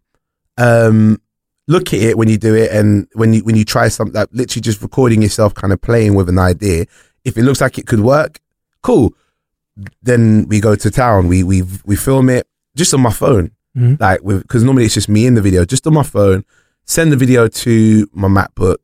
Um, 0.57 1.21
look 1.67 1.93
at 1.93 1.99
it 1.99 2.17
when 2.17 2.29
you 2.29 2.37
do 2.37 2.55
it 2.55 2.71
and 2.71 3.07
when 3.13 3.33
you 3.33 3.43
when 3.43 3.55
you 3.55 3.65
try 3.65 3.87
something 3.87 4.13
like 4.13 4.29
literally 4.31 4.61
just 4.61 4.81
recording 4.81 5.21
yourself 5.21 5.53
kind 5.53 5.73
of 5.73 5.81
playing 5.81 6.13
with 6.13 6.29
an 6.29 6.37
idea 6.37 6.85
if 7.23 7.37
it 7.37 7.43
looks 7.43 7.59
like 7.59 7.77
it 7.77 7.87
could 7.87 8.01
work 8.01 8.39
cool 8.83 9.13
then 10.01 10.47
we 10.47 10.59
go 10.59 10.75
to 10.75 10.89
town 10.89 11.27
we 11.27 11.43
we 11.43 11.63
we 11.85 11.95
film 11.95 12.29
it 12.29 12.47
just 12.75 12.93
on 12.93 13.01
my 13.01 13.11
phone 13.11 13.51
Mhm. 13.75 13.99
like 13.99 14.21
because 14.23 14.63
normally 14.63 14.85
it's 14.85 14.93
just 14.93 15.09
me 15.09 15.25
in 15.25 15.33
the 15.35 15.41
video 15.41 15.65
just 15.65 15.85
on 15.85 15.93
my 15.93 16.03
phone 16.03 16.45
send 16.85 17.11
the 17.11 17.17
video 17.17 17.47
to 17.47 18.07
my 18.13 18.27
MacBook, 18.27 18.77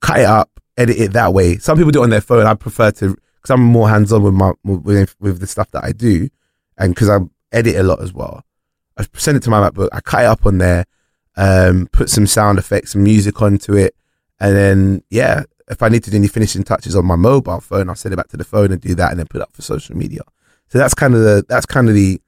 cut 0.00 0.18
it 0.20 0.26
up, 0.26 0.50
edit 0.76 0.98
it 1.00 1.12
that 1.14 1.32
way. 1.32 1.56
Some 1.56 1.78
people 1.78 1.90
do 1.90 2.00
it 2.00 2.04
on 2.04 2.10
their 2.10 2.20
phone. 2.20 2.44
I 2.46 2.52
prefer 2.52 2.90
to 2.90 3.16
because 3.36 3.50
I'm 3.50 3.62
more 3.62 3.88
hands 3.88 4.12
on 4.12 4.22
with 4.22 4.34
my 4.34 4.52
with, 4.62 5.16
with 5.18 5.40
the 5.40 5.46
stuff 5.46 5.70
that 5.70 5.84
I 5.84 5.92
do, 5.92 6.28
and 6.76 6.94
because 6.94 7.08
I 7.08 7.20
edit 7.50 7.76
a 7.76 7.82
lot 7.82 8.02
as 8.02 8.12
well. 8.12 8.44
I 8.98 9.06
send 9.14 9.38
it 9.38 9.42
to 9.44 9.50
my 9.50 9.58
MacBook. 9.70 9.88
I 9.92 10.00
cut 10.02 10.24
it 10.24 10.26
up 10.26 10.44
on 10.44 10.58
there, 10.58 10.84
um, 11.38 11.88
put 11.92 12.10
some 12.10 12.26
sound 12.26 12.58
effects, 12.58 12.92
some 12.92 13.02
music 13.02 13.40
onto 13.40 13.74
it, 13.74 13.96
and 14.38 14.54
then 14.54 15.02
yeah, 15.08 15.44
if 15.68 15.82
I 15.82 15.88
need 15.88 16.04
to 16.04 16.10
do 16.10 16.16
any 16.16 16.28
finishing 16.28 16.62
touches 16.62 16.94
on 16.94 17.06
my 17.06 17.16
mobile 17.16 17.60
phone, 17.60 17.88
I'll 17.88 17.94
send 17.94 18.12
it 18.12 18.16
back 18.16 18.28
to 18.28 18.36
the 18.36 18.44
phone 18.44 18.72
and 18.72 18.80
do 18.80 18.94
that, 18.94 19.10
and 19.10 19.18
then 19.18 19.26
put 19.26 19.40
it 19.40 19.42
up 19.42 19.52
for 19.52 19.62
social 19.62 19.96
media. 19.96 20.22
So 20.68 20.78
that's 20.78 20.94
kind 20.94 21.14
of 21.14 21.20
the 21.20 21.44
that's 21.48 21.66
kind 21.66 21.88
of 21.88 21.94
the 21.94 22.20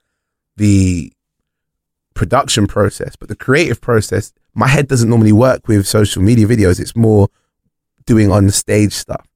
the 0.57 1.12
production 2.14 2.66
process, 2.66 3.14
but 3.14 3.28
the 3.28 3.37
creative 3.37 3.81
process, 3.81 4.33
my 4.55 4.66
head 4.66 4.88
doesn't 4.88 5.09
normally 5.09 5.33
work 5.33 5.69
with 5.69 5.87
social 5.87 6.23
media 6.23 6.47
videos. 6.47 6.81
It's 6.81 6.97
more 6.97 7.28
doing 8.07 8.33
on 8.33 8.47
the 8.47 8.52
stage 8.52 8.93
stuff. 8.93 9.26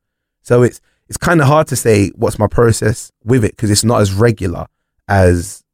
So 0.43 0.63
it's 0.63 0.81
it's 1.09 1.19
kind 1.19 1.41
of 1.41 1.47
hard 1.47 1.67
to 1.69 1.77
say 1.77 2.11
what's 2.11 2.39
my 2.39 2.47
process 2.47 3.13
with 3.25 3.45
it 3.45 3.53
because 3.53 3.71
it's 3.71 3.85
not 3.85 4.01
as 4.01 4.13
regular 4.13 4.67
as 5.09 5.65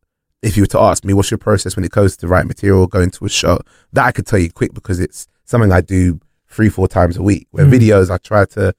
if 0.43 0.57
you 0.57 0.63
were 0.63 0.69
to 0.69 0.81
ask 0.81 1.05
me 1.05 1.13
what's 1.13 1.31
your 1.31 1.39
process 1.39 1.77
when 1.77 1.85
it 1.85 1.93
comes 1.93 2.17
to 2.17 2.27
write 2.27 2.47
material 2.47 2.87
going 2.87 3.11
to 3.11 3.25
a 3.25 3.29
show. 3.29 3.61
That 3.93 4.07
I 4.07 4.13
could 4.13 4.27
tell 4.27 4.39
you 4.39 4.51
quick 4.51 4.75
because 4.75 4.99
it's 4.99 5.29
something 5.45 5.73
I 5.73 5.81
do 5.81 6.21
three 6.57 6.69
four 6.71 6.89
times 6.89 7.17
a 7.17 7.23
week. 7.23 7.47
Where 7.51 7.67
Mm. 7.67 7.73
videos 7.79 8.11
I 8.11 8.17
try 8.19 8.45
to, 8.57 8.75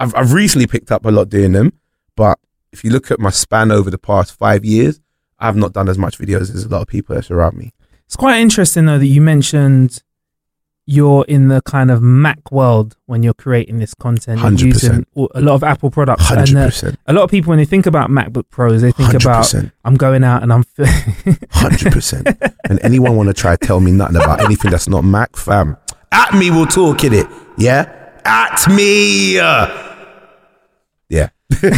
I've 0.00 0.14
I've 0.14 0.32
recently 0.32 0.66
picked 0.66 0.90
up 0.90 1.04
a 1.04 1.10
lot 1.10 1.28
doing 1.28 1.52
them, 1.52 1.72
but 2.16 2.38
if 2.72 2.82
you 2.84 2.90
look 2.90 3.10
at 3.10 3.20
my 3.20 3.30
span 3.30 3.70
over 3.70 3.90
the 3.90 3.98
past 3.98 4.32
five 4.36 4.64
years, 4.64 5.00
I've 5.38 5.56
not 5.56 5.72
done 5.72 5.88
as 5.88 5.98
much 5.98 6.18
videos 6.18 6.52
as 6.54 6.64
a 6.64 6.68
lot 6.68 6.82
of 6.82 6.88
people 6.88 7.14
that 7.14 7.24
surround 7.24 7.56
me. 7.56 7.72
It's 8.06 8.16
quite 8.16 8.40
interesting 8.40 8.86
though 8.86 8.98
that 8.98 9.06
you 9.06 9.20
mentioned 9.20 10.02
you're 10.90 11.26
in 11.28 11.48
the 11.48 11.60
kind 11.60 11.90
of 11.90 12.00
Mac 12.00 12.50
world 12.50 12.96
when 13.04 13.22
you're 13.22 13.34
creating 13.34 13.78
this 13.78 13.92
content. 13.92 14.40
You're 14.40 14.50
100%. 14.52 14.62
using 14.62 15.06
a 15.34 15.40
lot 15.42 15.54
of 15.54 15.62
Apple 15.62 15.90
products. 15.90 16.24
Hundred 16.24 16.48
And 16.48 16.56
uh, 16.58 16.92
a 17.06 17.12
lot 17.12 17.24
of 17.24 17.30
people 17.30 17.50
when 17.50 17.58
they 17.58 17.66
think 17.66 17.84
about 17.84 18.08
MacBook 18.08 18.48
Pros, 18.48 18.80
they 18.80 18.92
think 18.92 19.12
about 19.12 19.44
100%. 19.44 19.70
I'm 19.84 19.96
going 19.96 20.24
out 20.24 20.42
and 20.42 20.50
I'm. 20.50 20.64
hundred 21.50 21.92
percent. 21.92 22.26
And 22.70 22.80
anyone 22.82 23.16
want 23.16 23.26
to 23.28 23.34
try 23.34 23.54
to 23.54 23.66
tell 23.66 23.80
me 23.80 23.90
nothing 23.90 24.16
about 24.16 24.40
anything 24.40 24.70
that's 24.70 24.88
not 24.88 25.04
Mac, 25.04 25.36
fam? 25.36 25.76
At 26.12 26.34
me, 26.34 26.50
we'll 26.50 26.66
talk 26.66 27.04
in 27.04 27.12
it. 27.12 27.26
Yeah, 27.56 27.84
at 28.24 28.66
me. 28.68 29.36
Yeah. 29.36 29.84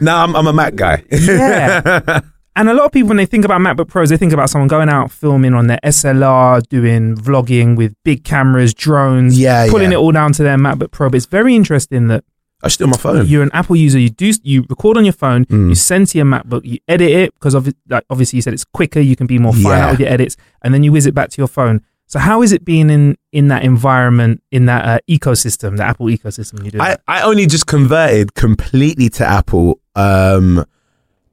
nah, 0.00 0.24
I'm, 0.24 0.34
I'm 0.36 0.46
a 0.46 0.52
Mac 0.52 0.74
guy. 0.74 1.02
yeah. 1.10 2.20
And 2.54 2.68
a 2.68 2.74
lot 2.74 2.84
of 2.84 2.92
people, 2.92 3.08
when 3.08 3.16
they 3.16 3.24
think 3.24 3.46
about 3.46 3.60
MacBook 3.62 3.88
Pros, 3.88 4.10
they 4.10 4.18
think 4.18 4.32
about 4.34 4.50
someone 4.50 4.68
going 4.68 4.90
out 4.90 5.10
filming 5.10 5.54
on 5.54 5.68
their 5.68 5.78
SLR, 5.84 6.62
doing 6.68 7.16
vlogging 7.16 7.76
with 7.76 7.94
big 8.04 8.24
cameras, 8.24 8.74
drones, 8.74 9.38
Yeah, 9.38 9.68
pulling 9.70 9.92
yeah. 9.92 9.96
it 9.98 10.00
all 10.00 10.12
down 10.12 10.32
to 10.34 10.42
their 10.42 10.58
MacBook 10.58 10.90
Pro. 10.90 11.08
But 11.08 11.16
it's 11.16 11.26
very 11.26 11.56
interesting 11.56 12.08
that 12.08 12.24
I 12.62 12.68
still 12.68 12.86
my 12.86 12.96
phone. 12.96 13.26
you're 13.26 13.42
an 13.42 13.50
Apple 13.52 13.76
user. 13.76 13.98
You 13.98 14.10
do 14.10 14.30
you 14.42 14.64
record 14.68 14.96
on 14.96 15.04
your 15.04 15.12
phone, 15.12 15.44
Mm. 15.46 15.68
you 15.70 15.74
send 15.74 16.06
to 16.08 16.18
your 16.18 16.26
MacBook, 16.26 16.64
you 16.64 16.78
edit 16.88 17.10
it 17.10 17.34
because 17.34 17.54
of 17.54 17.68
like 17.88 18.04
obviously 18.10 18.36
you 18.38 18.42
said 18.42 18.52
it's 18.54 18.64
quicker. 18.64 19.00
You 19.00 19.16
can 19.16 19.26
be 19.26 19.38
more 19.38 19.52
fine 19.52 19.62
Yeah. 19.62 19.84
out 19.86 19.90
with 19.92 20.00
your 20.00 20.08
edits, 20.08 20.36
and 20.62 20.72
then 20.72 20.82
you 20.84 20.92
whiz 20.92 21.06
it 21.06 21.14
back 21.14 21.30
to 21.30 21.38
your 21.38 21.48
phone. 21.48 21.82
So 22.06 22.18
how 22.18 22.42
is 22.42 22.52
it 22.52 22.64
being 22.64 22.90
in 22.90 23.16
in 23.32 23.48
that 23.48 23.62
environment, 23.64 24.42
in 24.50 24.66
that 24.66 24.84
uh, 24.84 24.98
ecosystem, 25.10 25.76
the 25.78 25.84
Apple 25.84 26.06
ecosystem? 26.06 26.64
You 26.64 26.70
do. 26.72 26.80
I, 26.80 26.88
that? 26.90 27.00
I 27.08 27.22
only 27.22 27.46
just 27.46 27.66
converted 27.66 28.34
completely 28.34 29.08
to 29.10 29.26
Apple 29.26 29.80
um, 29.96 30.64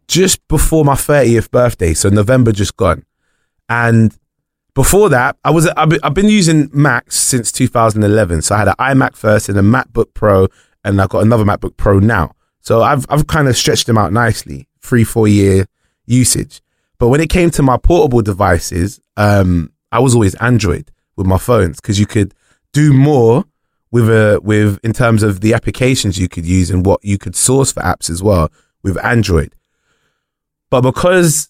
just 0.07 0.45
before 0.47 0.85
my 0.85 0.95
30th 0.95 1.51
birthday. 1.51 1.93
So 1.93 2.09
November 2.09 2.51
just 2.51 2.77
gone. 2.77 3.03
And 3.67 4.17
before 4.73 5.09
that, 5.09 5.35
I 5.43 5.51
was 5.51 5.67
I've 5.75 5.89
been, 5.89 5.99
I've 6.01 6.13
been 6.13 6.29
using 6.29 6.69
Macs 6.73 7.17
since 7.17 7.51
2011. 7.51 8.41
So 8.43 8.55
I 8.55 8.59
had 8.59 8.67
an 8.69 8.75
iMac 8.79 9.15
first 9.15 9.49
and 9.49 9.57
a 9.57 9.61
MacBook 9.61 10.13
Pro, 10.13 10.47
and 10.83 11.01
I've 11.01 11.09
got 11.09 11.23
another 11.23 11.43
MacBook 11.43 11.77
Pro 11.77 11.99
now. 11.99 12.33
So 12.61 12.81
I've 12.81 13.05
I've 13.09 13.27
kind 13.27 13.47
of 13.47 13.57
stretched 13.57 13.87
them 13.87 13.97
out 13.97 14.13
nicely, 14.13 14.67
three 14.81 15.03
four 15.03 15.27
year 15.27 15.65
usage. 16.05 16.61
But 16.97 17.07
when 17.09 17.21
it 17.21 17.29
came 17.29 17.49
to 17.51 17.63
my 17.63 17.77
portable 17.77 18.21
devices, 18.21 18.99
um, 19.15 19.71
I 19.91 19.99
was 19.99 20.13
always 20.13 20.35
Android 20.35 20.91
with 21.15 21.25
my 21.25 21.37
phones 21.37 21.79
because 21.79 21.99
you 21.99 22.05
could 22.05 22.33
do 22.73 22.93
more 22.93 23.45
with 23.91 24.09
a 24.09 24.39
with 24.43 24.79
in 24.83 24.93
terms 24.93 25.23
of 25.23 25.41
the 25.41 25.53
applications 25.53 26.19
you 26.19 26.29
could 26.29 26.45
use 26.45 26.69
and 26.69 26.85
what 26.85 27.03
you 27.03 27.17
could 27.17 27.35
source 27.35 27.71
for 27.71 27.81
apps 27.81 28.09
as 28.09 28.21
well 28.21 28.51
with 28.83 29.03
Android. 29.03 29.55
But 30.69 30.81
because 30.81 31.49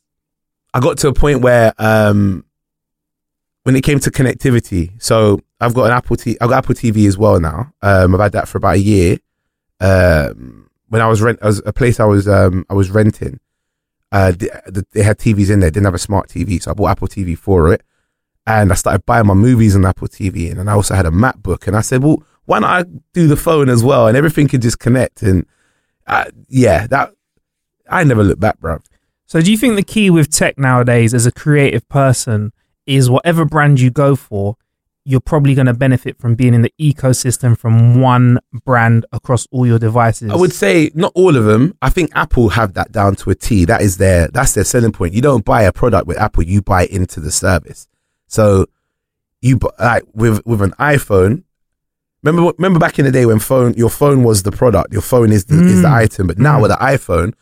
I 0.74 0.80
got 0.80 0.98
to 1.00 1.10
a 1.10 1.14
point 1.14 1.42
where 1.42 1.74
um 1.78 2.46
when 3.64 3.76
it 3.76 3.84
came 3.84 4.00
to 4.00 4.12
connectivity, 4.12 5.02
so 5.02 5.42
I've 5.60 5.74
got 5.74 5.86
an 5.86 5.92
Apple 5.92 6.16
T 6.16 6.38
I've 6.40 6.50
got 6.50 6.60
Apple 6.60 6.76
TV 6.76 7.08
as 7.08 7.18
well 7.18 7.40
now. 7.40 7.74
Um 7.82 8.16
I've 8.16 8.22
had 8.22 8.32
that 8.34 8.48
for 8.48 8.58
about 8.58 8.76
a 8.76 8.80
year. 8.80 9.18
Um 9.80 10.70
when 10.88 11.02
I 11.02 11.08
was 11.08 11.22
rent 11.22 11.40
I 11.42 11.48
was 11.48 11.62
a 11.66 11.74
place 11.74 12.00
I 12.00 12.06
was 12.06 12.28
um 12.28 12.66
I 12.70 12.74
was 12.74 12.90
renting. 12.90 13.40
Uh 14.12 14.32
the, 14.32 14.50
the, 14.66 14.86
they 14.92 15.04
had 15.04 15.18
TVs 15.18 15.52
in 15.52 15.60
there, 15.60 15.72
didn't 15.72 15.86
have 15.86 15.94
a 15.94 16.00
smart 16.00 16.30
TV, 16.30 16.62
so 16.62 16.72
I 16.72 16.74
bought 16.74 16.92
Apple 16.92 17.08
TV 17.08 17.38
for 17.38 17.74
it 17.74 17.84
and 18.50 18.72
I 18.72 18.76
started 18.76 19.06
buying 19.06 19.28
my 19.28 19.36
movies 19.36 19.76
on 19.76 19.86
Apple 19.86 20.08
TV, 20.08 20.50
and 20.50 20.60
then 20.60 20.68
I 20.68 20.74
also 20.74 20.96
had 20.96 21.06
a 21.06 21.12
MacBook, 21.12 21.68
and 21.68 21.78
I 21.78 21.82
said, 21.82 22.04
well, 22.04 22.24
why 22.46 22.58
not 22.60 22.88
I 22.88 22.90
do 23.14 23.28
the 23.28 23.38
phone 23.38 23.70
as 23.70 23.84
well, 23.84 24.08
and 24.08 24.18
everything 24.18 24.48
could 24.48 24.64
just 24.64 24.80
connect, 24.80 25.22
and 25.22 25.46
uh, 26.08 26.26
yeah, 26.48 26.88
that 26.88 27.14
I 27.88 28.04
never 28.04 28.24
look 28.24 28.40
back, 28.40 28.60
bro. 28.60 28.80
So, 29.28 29.42
do 29.42 29.52
you 29.52 29.58
think 29.58 29.76
the 29.76 29.84
key 29.84 30.10
with 30.10 30.32
tech 30.32 30.58
nowadays 30.58 31.14
as 31.14 31.28
a 31.28 31.32
creative 31.32 31.88
person 31.90 32.52
is 32.88 33.10
whatever 33.10 33.46
brand 33.46 33.80
you 33.80 33.92
go 33.92 34.16
for, 34.16 34.56
you're 35.10 35.20
probably 35.20 35.56
going 35.56 35.66
to 35.66 35.74
benefit 35.74 36.20
from 36.20 36.36
being 36.36 36.54
in 36.54 36.62
the 36.62 36.72
ecosystem 36.80 37.58
from 37.58 38.00
one 38.00 38.38
brand 38.66 39.06
across 39.12 39.48
all 39.52 39.66
your 39.66 39.80
devices? 39.80 40.30
I 40.32 40.36
would 40.36 40.54
say 40.54 40.92
not 40.94 41.12
all 41.16 41.36
of 41.36 41.46
them. 41.46 41.76
I 41.82 41.90
think 41.90 42.12
Apple 42.14 42.50
have 42.50 42.74
that 42.76 42.92
down 42.92 43.16
to 43.18 43.32
a 43.32 43.36
T. 43.36 43.66
That 43.66 43.82
is 43.82 43.98
their 43.98 44.28
that's 44.28 44.54
their 44.54 44.64
selling 44.64 44.92
point. 44.92 45.14
You 45.14 45.22
don't 45.22 45.44
buy 45.44 45.64
a 45.64 45.72
product 45.74 46.06
with 46.08 46.18
Apple, 46.20 46.44
you 46.44 46.62
buy 46.62 46.86
into 46.86 47.20
the 47.20 47.32
service. 47.32 47.88
So 48.28 48.68
you 49.42 49.60
like 49.80 50.04
with 50.14 50.46
with 50.46 50.62
an 50.62 50.72
iPhone. 50.80 51.44
Remember 52.22 52.52
remember 52.58 52.80
back 52.80 53.00
in 53.00 53.06
the 53.06 53.12
day 53.12 53.26
when 53.26 53.40
phone 53.40 53.74
your 53.76 53.90
phone 53.90 54.24
was 54.24 54.44
the 54.44 54.52
product, 54.52 54.92
your 54.94 55.02
phone 55.02 55.32
is 55.32 55.46
the 55.46 55.56
is 55.64 55.82
the 55.82 55.88
Mm. 55.88 55.94
item. 56.04 56.28
But 56.28 56.38
now 56.38 56.58
Mm. 56.60 56.62
with 56.64 56.72
the 56.72 56.78
iPhone, 56.78 57.34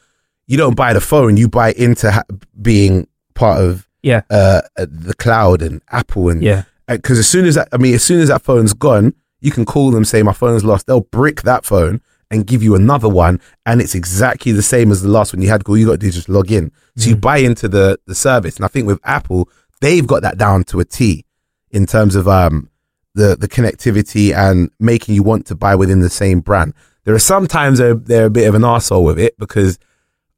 you 0.45 0.55
don't 0.57 0.75
buy 0.75 0.93
the 0.93 1.01
phone, 1.01 1.35
you 1.35 1.49
buy 1.49 1.73
into 1.73 2.11
ha- 2.11 2.23
being 2.61 3.07
part 3.33 3.59
of 3.61 3.87
Yeah. 4.03 4.21
uh, 4.29 4.61
the 4.77 5.15
cloud 5.17 5.61
and 5.61 5.81
Apple 5.91 6.29
and 6.29 6.41
Yeah. 6.43 6.63
Because 6.87 7.19
as 7.19 7.29
soon 7.29 7.45
as 7.45 7.55
that, 7.55 7.67
I 7.71 7.77
mean, 7.77 7.93
as 7.93 8.03
soon 8.03 8.21
as 8.21 8.29
that 8.29 8.41
phone's 8.41 8.73
gone, 8.73 9.13
you 9.41 9.51
can 9.51 9.65
call 9.65 9.91
them, 9.91 10.05
say 10.05 10.23
my 10.23 10.33
phone's 10.33 10.63
lost. 10.63 10.87
They'll 10.87 11.01
brick 11.01 11.43
that 11.43 11.65
phone 11.65 12.01
and 12.29 12.45
give 12.45 12.61
you 12.61 12.75
another 12.75 13.07
one, 13.07 13.39
and 13.65 13.81
it's 13.81 13.95
exactly 13.95 14.51
the 14.51 14.61
same 14.61 14.91
as 14.91 15.01
the 15.01 15.09
last 15.09 15.33
one 15.33 15.41
you 15.41 15.49
had. 15.49 15.63
All 15.67 15.77
you 15.77 15.85
got 15.85 15.93
to 15.93 15.97
do 15.97 16.07
is 16.07 16.15
just 16.15 16.29
log 16.29 16.51
in. 16.51 16.71
So 16.95 17.09
you 17.09 17.15
buy 17.15 17.37
into 17.37 17.67
the 17.67 17.99
the 18.05 18.15
service, 18.15 18.55
and 18.55 18.65
I 18.65 18.67
think 18.67 18.87
with 18.87 18.99
Apple, 19.03 19.49
they've 19.81 20.05
got 20.05 20.21
that 20.23 20.37
down 20.37 20.63
to 20.65 20.79
a 20.79 20.85
T 20.85 21.25
in 21.71 21.85
terms 21.85 22.15
of 22.15 22.27
um 22.27 22.69
the 23.13 23.35
the 23.35 23.47
connectivity 23.47 24.33
and 24.35 24.69
making 24.79 25.15
you 25.15 25.23
want 25.23 25.45
to 25.47 25.55
buy 25.55 25.75
within 25.75 25.99
the 25.99 26.09
same 26.09 26.39
brand. 26.39 26.73
There 27.03 27.15
are 27.15 27.19
sometimes 27.19 27.79
they're 27.79 27.95
they're 27.95 28.25
a 28.25 28.31
bit 28.31 28.47
of 28.47 28.55
an 28.55 28.63
arsehole 28.63 29.05
with 29.05 29.19
it 29.19 29.37
because 29.37 29.79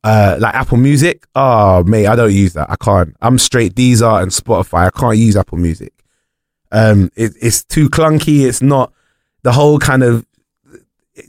uh, 0.03 0.37
like 0.39 0.55
Apple 0.55 0.77
Music. 0.77 1.27
Oh, 1.35 1.83
mate, 1.83 2.07
I 2.07 2.15
don't 2.15 2.33
use 2.33 2.53
that. 2.53 2.69
I 2.69 2.75
can't. 2.77 3.15
I'm 3.21 3.37
straight 3.37 3.75
Deezer 3.75 4.21
and 4.21 4.31
Spotify. 4.31 4.87
I 4.87 4.91
can't 4.91 5.17
use 5.17 5.35
Apple 5.35 5.57
Music. 5.57 5.93
Um, 6.71 7.11
it, 7.15 7.33
it's 7.41 7.63
too 7.63 7.89
clunky. 7.89 8.47
It's 8.47 8.61
not 8.61 8.93
the 9.43 9.51
whole 9.51 9.79
kind 9.79 10.03
of 10.03 10.25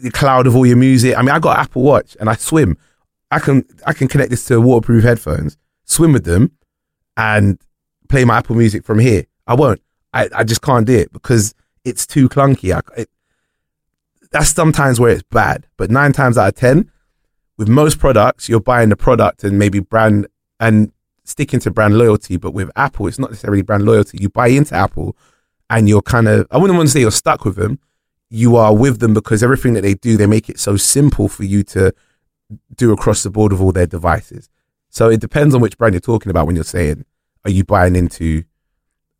the 0.02 0.10
cloud 0.10 0.46
of 0.46 0.54
all 0.54 0.66
your 0.66 0.76
music. 0.76 1.16
I 1.16 1.22
mean, 1.22 1.30
I 1.30 1.38
got 1.38 1.58
Apple 1.58 1.82
Watch 1.82 2.16
and 2.20 2.28
I 2.28 2.34
swim. 2.34 2.76
I 3.30 3.38
can 3.38 3.64
I 3.86 3.92
can 3.92 4.08
connect 4.08 4.30
this 4.30 4.44
to 4.46 4.60
waterproof 4.60 5.04
headphones, 5.04 5.56
swim 5.84 6.12
with 6.12 6.24
them, 6.24 6.52
and 7.16 7.58
play 8.08 8.24
my 8.24 8.38
Apple 8.38 8.56
Music 8.56 8.84
from 8.84 8.98
here. 8.98 9.24
I 9.46 9.54
won't. 9.54 9.80
I, 10.12 10.28
I 10.34 10.44
just 10.44 10.62
can't 10.62 10.86
do 10.86 10.96
it 10.96 11.12
because 11.12 11.54
it's 11.84 12.06
too 12.06 12.28
clunky. 12.28 12.74
I, 12.74 13.00
it, 13.00 13.08
that's 14.32 14.50
sometimes 14.50 15.00
where 15.00 15.10
it's 15.10 15.22
bad, 15.30 15.66
but 15.76 15.90
nine 15.90 16.12
times 16.12 16.38
out 16.38 16.48
of 16.48 16.54
ten, 16.54 16.90
with 17.56 17.68
most 17.68 17.98
products, 17.98 18.48
you're 18.48 18.60
buying 18.60 18.88
the 18.88 18.96
product 18.96 19.44
and 19.44 19.58
maybe 19.58 19.80
brand 19.80 20.26
and 20.58 20.92
sticking 21.24 21.60
to 21.60 21.70
brand 21.70 21.96
loyalty. 21.96 22.36
But 22.36 22.52
with 22.52 22.70
Apple, 22.74 23.06
it's 23.06 23.18
not 23.18 23.30
necessarily 23.30 23.62
brand 23.62 23.84
loyalty. 23.84 24.18
You 24.20 24.28
buy 24.28 24.48
into 24.48 24.74
Apple 24.74 25.16
and 25.70 25.88
you're 25.88 26.02
kind 26.02 26.28
of, 26.28 26.46
I 26.50 26.58
wouldn't 26.58 26.76
want 26.76 26.88
to 26.88 26.92
say 26.92 27.00
you're 27.00 27.12
stuck 27.12 27.44
with 27.44 27.56
them. 27.56 27.78
You 28.28 28.56
are 28.56 28.74
with 28.76 28.98
them 28.98 29.14
because 29.14 29.42
everything 29.42 29.72
that 29.74 29.82
they 29.82 29.94
do, 29.94 30.16
they 30.16 30.26
make 30.26 30.50
it 30.50 30.58
so 30.58 30.76
simple 30.76 31.28
for 31.28 31.44
you 31.44 31.62
to 31.64 31.94
do 32.74 32.92
across 32.92 33.22
the 33.22 33.30
board 33.30 33.52
with 33.52 33.60
all 33.60 33.72
their 33.72 33.86
devices. 33.86 34.50
So 34.90 35.08
it 35.08 35.20
depends 35.20 35.54
on 35.54 35.60
which 35.60 35.78
brand 35.78 35.94
you're 35.94 36.00
talking 36.00 36.30
about 36.30 36.46
when 36.46 36.56
you're 36.56 36.64
saying, 36.64 37.04
are 37.44 37.50
you 37.50 37.64
buying 37.64 37.94
into, 37.94 38.44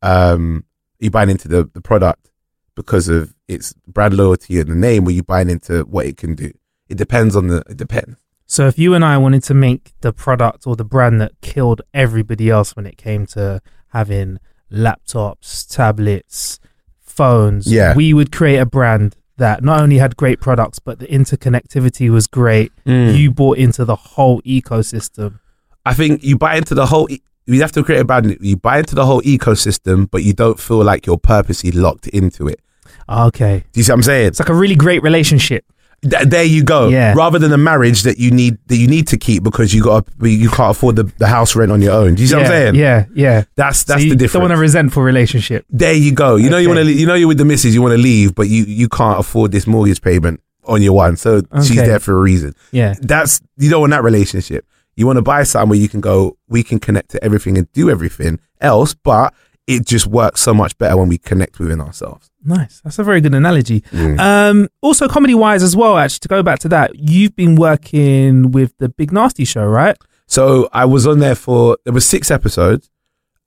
um, 0.03 0.65
are 1.01 1.05
you 1.05 1.11
buying 1.11 1.31
into 1.31 1.49
the, 1.49 1.71
the 1.73 1.81
product 1.81 2.31
because 2.75 3.09
of 3.09 3.35
its 3.47 3.73
brand 3.87 4.17
loyalty 4.17 4.59
and 4.59 4.71
the 4.71 4.75
name, 4.75 5.05
or 5.05 5.09
are 5.09 5.13
you 5.13 5.23
buying 5.23 5.51
into 5.51 5.83
what 5.85 6.07
it 6.07 6.17
can 6.17 6.35
do? 6.35 6.53
It 6.89 6.99
depends 6.99 7.37
on 7.37 7.47
the, 7.47 7.59
it 7.69 7.77
depends. 7.77 8.17
So 8.47 8.67
if 8.67 8.77
you 8.77 8.95
and 8.95 9.05
I 9.05 9.17
wanted 9.19 9.45
to 9.45 9.55
make 9.55 9.93
the 10.01 10.13
product 10.13 10.67
or 10.67 10.75
the 10.75 10.85
brand 10.85 11.21
that 11.21 11.41
killed 11.41 11.83
everybody 11.95 12.51
else 12.51 12.75
when 12.75 12.87
it 12.87 12.97
came 12.97 13.27
to 13.27 13.61
having 13.89 14.41
laptops, 14.73 15.69
tablets, 15.69 16.61
phones. 17.01 17.71
Yeah. 17.71 17.95
We 17.95 18.15
would 18.15 18.33
create 18.33 18.59
a 18.59 18.67
brand 18.67 19.17
that 19.37 19.65
not 19.65 19.81
only 19.81 19.99
had 19.99 20.17
great 20.17 20.41
products, 20.41 20.79
but 20.79 20.99
the 20.99 21.07
interconnectivity 21.07 22.11
was 22.11 22.27
great. 22.27 22.73
Mm. 22.87 23.17
You 23.17 23.31
bought 23.31 23.59
into 23.59 23.85
the 23.85 23.97
whole 23.97 24.41
ecosystem. 24.43 25.41
I 25.85 25.95
think 25.95 26.23
you 26.23 26.37
buy 26.37 26.57
into 26.57 26.75
the 26.75 26.87
whole. 26.87 27.11
E- 27.11 27.23
you 27.47 27.61
have 27.63 27.73
to 27.73 27.83
create 27.83 28.01
a 28.01 28.05
brand. 28.05 28.37
You 28.41 28.57
buy 28.57 28.79
into 28.79 28.95
the 28.95 29.07
whole 29.07 29.23
ecosystem, 29.23 30.09
but 30.11 30.23
you 30.23 30.33
don't 30.33 30.61
feel 30.61 30.85
like 30.85 31.07
you're 31.07 31.19
purposely 31.19 31.73
locked 31.73 32.07
into 32.09 32.47
it. 32.49 32.61
Okay. 33.09 33.65
Do 33.73 33.81
you 33.81 33.85
see 33.85 33.93
what 33.93 33.97
I'm 33.97 34.03
saying? 34.03 34.27
It's 34.29 34.41
like 34.41 34.51
a 34.51 34.55
really 34.55 34.77
great 34.77 35.03
relationship. 35.03 35.65
Th- 36.03 36.25
there 36.25 36.45
you 36.45 36.65
go. 36.65 36.89
Yeah. 36.89 37.13
Rather 37.15 37.39
than 37.39 37.53
a 37.53 37.59
marriage 37.59 38.03
that 38.03 38.19
you 38.19 38.31
need 38.31 38.59
that 38.67 38.77
you 38.77 38.87
need 38.87 39.07
to 39.09 39.19
keep 39.19 39.43
because 39.43 39.75
you 39.75 39.83
got 39.83 40.09
you 40.21 40.49
can't 40.49 40.77
afford 40.77 40.97
the, 40.97 41.05
the 41.19 41.27
house 41.27 41.55
rent 41.55 41.71
on 41.71 41.83
your 41.83 41.93
own. 41.93 42.15
Do 42.15 42.23
you 42.23 42.29
see 42.29 42.35
yeah, 42.35 42.39
what 42.39 42.47
I'm 42.47 42.51
saying? 42.51 42.75
Yeah, 42.77 43.05
yeah. 43.15 43.45
That's 43.57 43.81
So 43.81 43.93
that's 43.93 44.05
you 44.05 44.11
the 44.11 44.17
difference. 44.17 44.33
Don't 44.33 44.43
want 44.43 44.55
a 44.55 44.57
resentful 44.57 45.03
relationship. 45.03 45.67
there 45.69 45.93
you 45.93 46.13
go. 46.13 46.37
You 46.37 46.49
know 46.49 46.59
you 46.59 46.69
want 46.69 46.81
to 46.81 46.93
you 46.93 47.07
know 47.07 47.15
you're 47.15 47.29
with 47.29 47.39
the 47.39 47.45
missus. 47.45 47.75
You 47.75 47.83
want 47.83 47.93
to 47.93 47.99
leave, 47.99 48.35
but 48.35 48.49
you 48.49 48.65
you 48.65 48.89
can't 48.89 49.21
afford 49.21 49.53
this 49.53 49.67
mortgage 49.67 50.01
payment 50.01 50.41
on 50.65 50.81
your 50.83 50.95
one. 50.95 51.17
So 51.17 51.43
she's 51.59 51.77
there 51.77 51.99
for 51.99 52.17
a 52.17 52.21
reason. 52.21 52.55
Yeah. 52.73 52.95
That's 53.01 53.41
you 53.59 53.69
don't 53.69 53.81
want 53.81 53.91
that 53.91 54.05
relationship. 54.05 54.67
You 54.97 55.07
want 55.07 55.17
to 55.17 55.23
buy 55.23 55.43
something 55.43 55.71
where 55.71 55.79
you 55.79 55.89
can 55.89 56.01
go. 56.01 56.37
We 56.49 56.63
can 56.63 56.79
connect 56.79 57.11
to 57.11 57.25
everything 57.25 57.59
and 57.59 57.71
do 57.73 57.91
everything 57.91 58.41
else, 58.61 58.95
but 58.95 59.35
it 59.67 59.87
just 59.87 60.07
works 60.07 60.41
so 60.41 60.55
much 60.55 60.77
better 60.79 60.97
when 60.97 61.09
we 61.09 61.19
connect 61.19 61.59
within 61.59 61.81
ourselves. 61.81 62.30
Nice. 62.43 62.81
That's 62.83 62.99
a 62.99 63.05
very 63.05 63.21
good 63.21 63.35
analogy. 63.35 63.83
Mm. 63.91 64.19
Um, 64.19 64.69
also, 64.81 65.09
comedy 65.09 65.35
wise 65.35 65.63
as 65.63 65.77
well, 65.77 65.99
actually, 65.99 66.21
to 66.21 66.29
go 66.29 66.43
back 66.43 66.59
to 66.61 66.69
that, 66.69 66.93
you've 66.95 67.37
been 67.37 67.55
working 67.55 68.51
with 68.51 68.77
the 68.79 68.89
Big 68.89 69.11
Narstie 69.13 69.47
Show, 69.47 69.67
right? 69.67 69.97
So 70.27 70.69
I 70.73 70.85
was 70.85 71.07
on 71.07 71.19
there 71.19 71.35
for 71.35 71.77
there 71.85 71.93
was 71.93 72.07
six 72.07 72.31
episodes. 72.31 72.91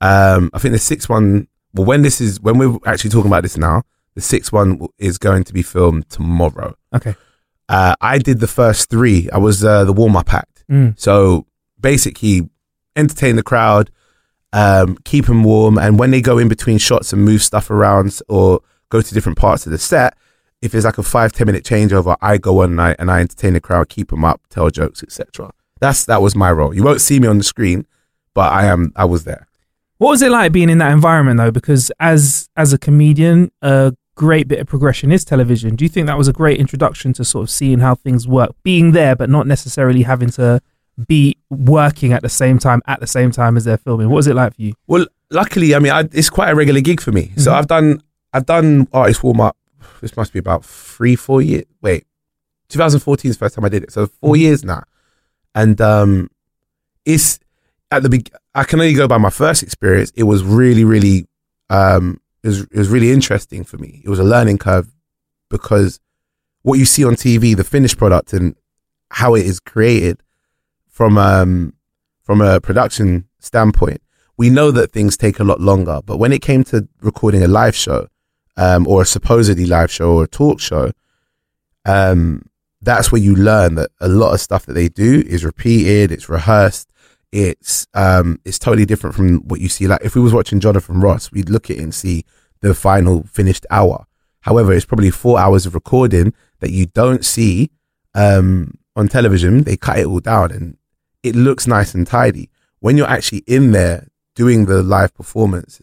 Um, 0.01 0.49
I 0.53 0.59
think 0.59 0.73
the 0.73 0.79
sixth 0.79 1.09
one. 1.09 1.47
Well, 1.73 1.85
when 1.85 2.03
this 2.03 2.21
is 2.21 2.39
when 2.41 2.57
we're 2.57 2.77
actually 2.85 3.09
talking 3.09 3.31
about 3.31 3.43
this 3.43 3.57
now, 3.57 3.83
the 4.15 4.21
sixth 4.21 4.51
one 4.51 4.85
is 4.99 5.17
going 5.17 5.43
to 5.45 5.53
be 5.53 5.63
filmed 5.63 6.09
tomorrow. 6.09 6.75
Okay. 6.93 7.15
Uh, 7.69 7.95
I 8.01 8.19
did 8.19 8.39
the 8.39 8.47
first 8.47 8.89
three. 8.89 9.29
I 9.31 9.37
was 9.37 9.63
uh, 9.63 9.85
the 9.85 9.93
warm 9.93 10.15
up 10.15 10.33
act. 10.33 10.65
Mm. 10.69 10.99
So 10.99 11.47
basically, 11.79 12.49
entertain 12.95 13.37
the 13.37 13.43
crowd, 13.43 13.89
um, 14.51 14.97
keep 15.03 15.25
them 15.25 15.43
warm, 15.43 15.77
and 15.79 15.97
when 15.97 16.11
they 16.11 16.21
go 16.21 16.37
in 16.37 16.47
between 16.47 16.77
shots 16.77 17.13
and 17.13 17.23
move 17.23 17.41
stuff 17.41 17.71
around 17.71 18.19
or 18.29 18.59
go 18.93 19.01
to 19.01 19.13
different 19.13 19.37
parts 19.37 19.65
of 19.65 19.71
the 19.71 19.77
set, 19.77 20.15
if 20.61 20.71
there's 20.71 20.85
like 20.85 20.97
a 20.99 21.03
five 21.03 21.33
ten 21.33 21.47
minute 21.47 21.65
changeover, 21.65 22.15
I 22.21 22.37
go 22.37 22.61
on 22.61 22.71
and 22.71 22.81
I, 22.81 22.95
and 22.99 23.11
I 23.11 23.19
entertain 23.19 23.53
the 23.53 23.59
crowd, 23.59 23.89
keep 23.89 24.09
them 24.11 24.23
up, 24.23 24.39
tell 24.49 24.69
jokes, 24.69 25.03
etc. 25.03 25.51
That's 25.81 26.05
that 26.05 26.21
was 26.21 26.35
my 26.35 26.51
role. 26.51 26.73
You 26.73 26.83
won't 26.83 27.01
see 27.01 27.19
me 27.19 27.27
on 27.27 27.37
the 27.39 27.43
screen, 27.43 27.85
but 28.33 28.53
I 28.53 28.65
am. 28.67 28.93
I 28.95 29.05
was 29.05 29.25
there. 29.25 29.47
What 29.97 30.09
was 30.11 30.21
it 30.21 30.31
like 30.31 30.51
being 30.51 30.69
in 30.69 30.77
that 30.77 30.91
environment 30.91 31.37
though? 31.37 31.51
Because 31.51 31.91
as 31.99 32.49
as 32.55 32.71
a 32.71 32.77
comedian, 32.77 33.51
a 33.61 33.93
great 34.15 34.47
bit 34.47 34.59
of 34.59 34.67
progression 34.67 35.11
is 35.11 35.25
television. 35.25 35.75
Do 35.75 35.83
you 35.85 35.89
think 35.89 36.05
that 36.07 36.17
was 36.17 36.27
a 36.27 36.33
great 36.33 36.59
introduction 36.59 37.13
to 37.13 37.25
sort 37.25 37.43
of 37.43 37.49
seeing 37.49 37.79
how 37.79 37.95
things 37.95 38.27
work, 38.27 38.51
being 38.63 38.91
there 38.91 39.15
but 39.15 39.29
not 39.29 39.47
necessarily 39.47 40.03
having 40.03 40.29
to 40.31 40.61
be 41.07 41.35
working 41.49 42.13
at 42.13 42.21
the 42.21 42.29
same 42.29 42.59
time 42.59 42.81
at 42.87 42.99
the 42.99 43.07
same 43.07 43.31
time 43.31 43.57
as 43.57 43.65
they're 43.65 43.77
filming? 43.87 44.07
What 44.09 44.17
was 44.17 44.27
it 44.27 44.35
like 44.35 44.55
for 44.55 44.61
you? 44.61 44.73
Well, 44.87 45.05
luckily, 45.31 45.73
I 45.75 45.79
mean, 45.79 45.91
I, 45.91 46.01
it's 46.13 46.29
quite 46.29 46.49
a 46.51 46.55
regular 46.55 46.79
gig 46.81 47.01
for 47.01 47.11
me. 47.11 47.31
So 47.37 47.51
Mhm. 47.51 47.55
I've 47.55 47.67
done 47.67 48.01
I've 48.33 48.45
done 48.45 48.87
artist 48.93 49.23
warm 49.23 49.41
up. 49.41 49.55
This 50.01 50.15
must 50.17 50.33
be 50.33 50.39
about 50.39 50.65
three, 50.65 51.15
four 51.15 51.41
years. 51.41 51.65
Wait, 51.81 52.05
2014 52.69 53.29
is 53.29 53.37
the 53.37 53.45
first 53.45 53.55
time 53.55 53.65
I 53.65 53.69
did 53.69 53.83
it. 53.83 53.91
So 53.91 54.07
4 54.07 54.33
Mhm. 54.35 54.39
years 54.39 54.63
now, 54.63 54.83
and 55.55 55.79
um, 55.81 56.29
it's 57.05 57.39
at 57.91 58.03
the. 58.03 58.23
I 58.55 58.63
can 58.63 58.79
only 58.79 58.93
go 58.93 59.07
by 59.07 59.17
my 59.17 59.29
first 59.29 59.63
experience. 59.63 60.11
It 60.15 60.23
was 60.23 60.43
really, 60.43 60.83
really, 60.83 61.27
um, 61.69 62.19
it 62.43 62.47
was 62.47 62.59
it 62.61 62.75
was 62.75 62.89
really 62.89 63.11
interesting 63.11 63.63
for 63.63 63.77
me. 63.77 64.01
It 64.03 64.09
was 64.09 64.19
a 64.19 64.23
learning 64.23 64.57
curve 64.57 64.87
because 65.49 65.99
what 66.63 66.79
you 66.79 66.85
see 66.85 67.03
on 67.05 67.15
TV, 67.15 67.55
the 67.55 67.63
finished 67.63 67.97
product, 67.97 68.33
and 68.33 68.55
how 69.11 69.35
it 69.35 69.45
is 69.45 69.59
created 69.59 70.21
from 70.89 71.17
um 71.17 71.73
from 72.23 72.41
a 72.41 72.59
production 72.61 73.25
standpoint, 73.39 74.01
we 74.37 74.49
know 74.49 74.71
that 74.71 74.91
things 74.91 75.17
take 75.17 75.39
a 75.39 75.43
lot 75.43 75.59
longer. 75.59 75.99
But 76.05 76.17
when 76.17 76.31
it 76.31 76.41
came 76.41 76.63
to 76.65 76.87
recording 77.01 77.43
a 77.43 77.47
live 77.47 77.75
show, 77.75 78.07
um, 78.57 78.87
or 78.87 79.01
a 79.01 79.05
supposedly 79.05 79.65
live 79.65 79.91
show 79.91 80.13
or 80.13 80.23
a 80.23 80.27
talk 80.27 80.59
show, 80.59 80.91
um, 81.85 82.43
that's 82.81 83.11
where 83.11 83.21
you 83.21 83.35
learn 83.35 83.75
that 83.75 83.91
a 83.99 84.07
lot 84.07 84.33
of 84.33 84.41
stuff 84.41 84.65
that 84.65 84.73
they 84.73 84.89
do 84.89 85.23
is 85.25 85.45
repeated, 85.45 86.11
it's 86.11 86.29
rehearsed, 86.29 86.91
it's 87.31 87.87
um, 87.93 88.39
it's 88.45 88.59
totally 88.59 88.85
different 88.85 89.15
from 89.15 89.39
what 89.47 89.59
you 89.59 89.69
see. 89.69 89.87
Like 89.87 90.01
if 90.03 90.15
we 90.15 90.21
was 90.21 90.33
watching 90.33 90.59
Jonathan 90.59 91.01
Ross, 91.01 91.31
we'd 91.31 91.49
look 91.49 91.69
at 91.69 91.77
it 91.77 91.83
and 91.83 91.93
see 91.93 92.25
the 92.61 92.75
final 92.75 93.23
finished 93.23 93.65
hour. 93.69 94.05
However, 94.41 94.73
it's 94.73 94.85
probably 94.85 95.09
four 95.09 95.39
hours 95.39 95.65
of 95.65 95.73
recording 95.73 96.33
that 96.59 96.71
you 96.71 96.85
don't 96.85 97.25
see 97.25 97.71
um, 98.13 98.73
on 98.95 99.07
television. 99.07 99.63
They 99.63 99.77
cut 99.77 99.99
it 99.99 100.05
all 100.05 100.19
down 100.19 100.51
and 100.51 100.77
it 101.23 101.35
looks 101.35 101.65
nice 101.65 101.93
and 101.93 102.05
tidy. 102.05 102.49
When 102.79 102.97
you're 102.97 103.07
actually 103.07 103.43
in 103.47 103.71
there 103.71 104.07
doing 104.35 104.65
the 104.65 104.83
live 104.83 105.13
performance 105.13 105.81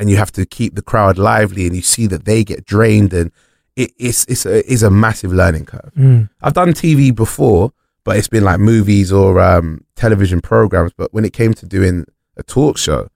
and 0.00 0.08
you 0.08 0.16
have 0.16 0.32
to 0.32 0.46
keep 0.46 0.74
the 0.74 0.82
crowd 0.82 1.18
lively 1.18 1.66
and 1.66 1.76
you 1.76 1.82
see 1.82 2.06
that 2.06 2.24
they 2.24 2.42
get 2.42 2.64
drained 2.64 3.12
and 3.12 3.30
it, 3.76 3.92
it's, 3.98 4.24
it's, 4.24 4.46
a, 4.46 4.72
it's 4.72 4.82
a 4.82 4.90
massive 4.90 5.30
learning 5.30 5.66
curve. 5.66 5.92
Mm. 5.94 6.30
I've 6.40 6.54
done 6.54 6.70
TV 6.70 7.14
before, 7.14 7.72
but 8.02 8.16
it's 8.16 8.26
been 8.26 8.42
like 8.42 8.58
movies 8.58 9.12
or 9.12 9.38
um, 9.38 9.84
television 9.96 10.40
programs. 10.40 10.92
But 10.96 11.12
when 11.12 11.26
it 11.26 11.34
came 11.34 11.52
to 11.52 11.66
doing 11.66 12.06
a 12.38 12.42
talk 12.42 12.78
show, 12.78 13.08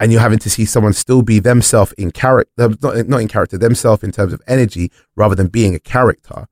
and 0.00 0.10
you're 0.10 0.20
having 0.20 0.38
to 0.38 0.50
see 0.50 0.64
someone 0.64 0.92
still 0.92 1.22
be 1.22 1.38
themselves 1.38 1.92
in 1.94 2.12
character, 2.12 2.68
not 2.80 3.08
not 3.08 3.20
in 3.20 3.26
character, 3.28 3.58
themselves 3.58 4.04
in 4.04 4.12
terms 4.12 4.32
of 4.32 4.40
energy, 4.46 4.92
rather 5.16 5.34
than 5.34 5.48
being 5.48 5.74
a 5.74 5.80
character. 5.80 6.46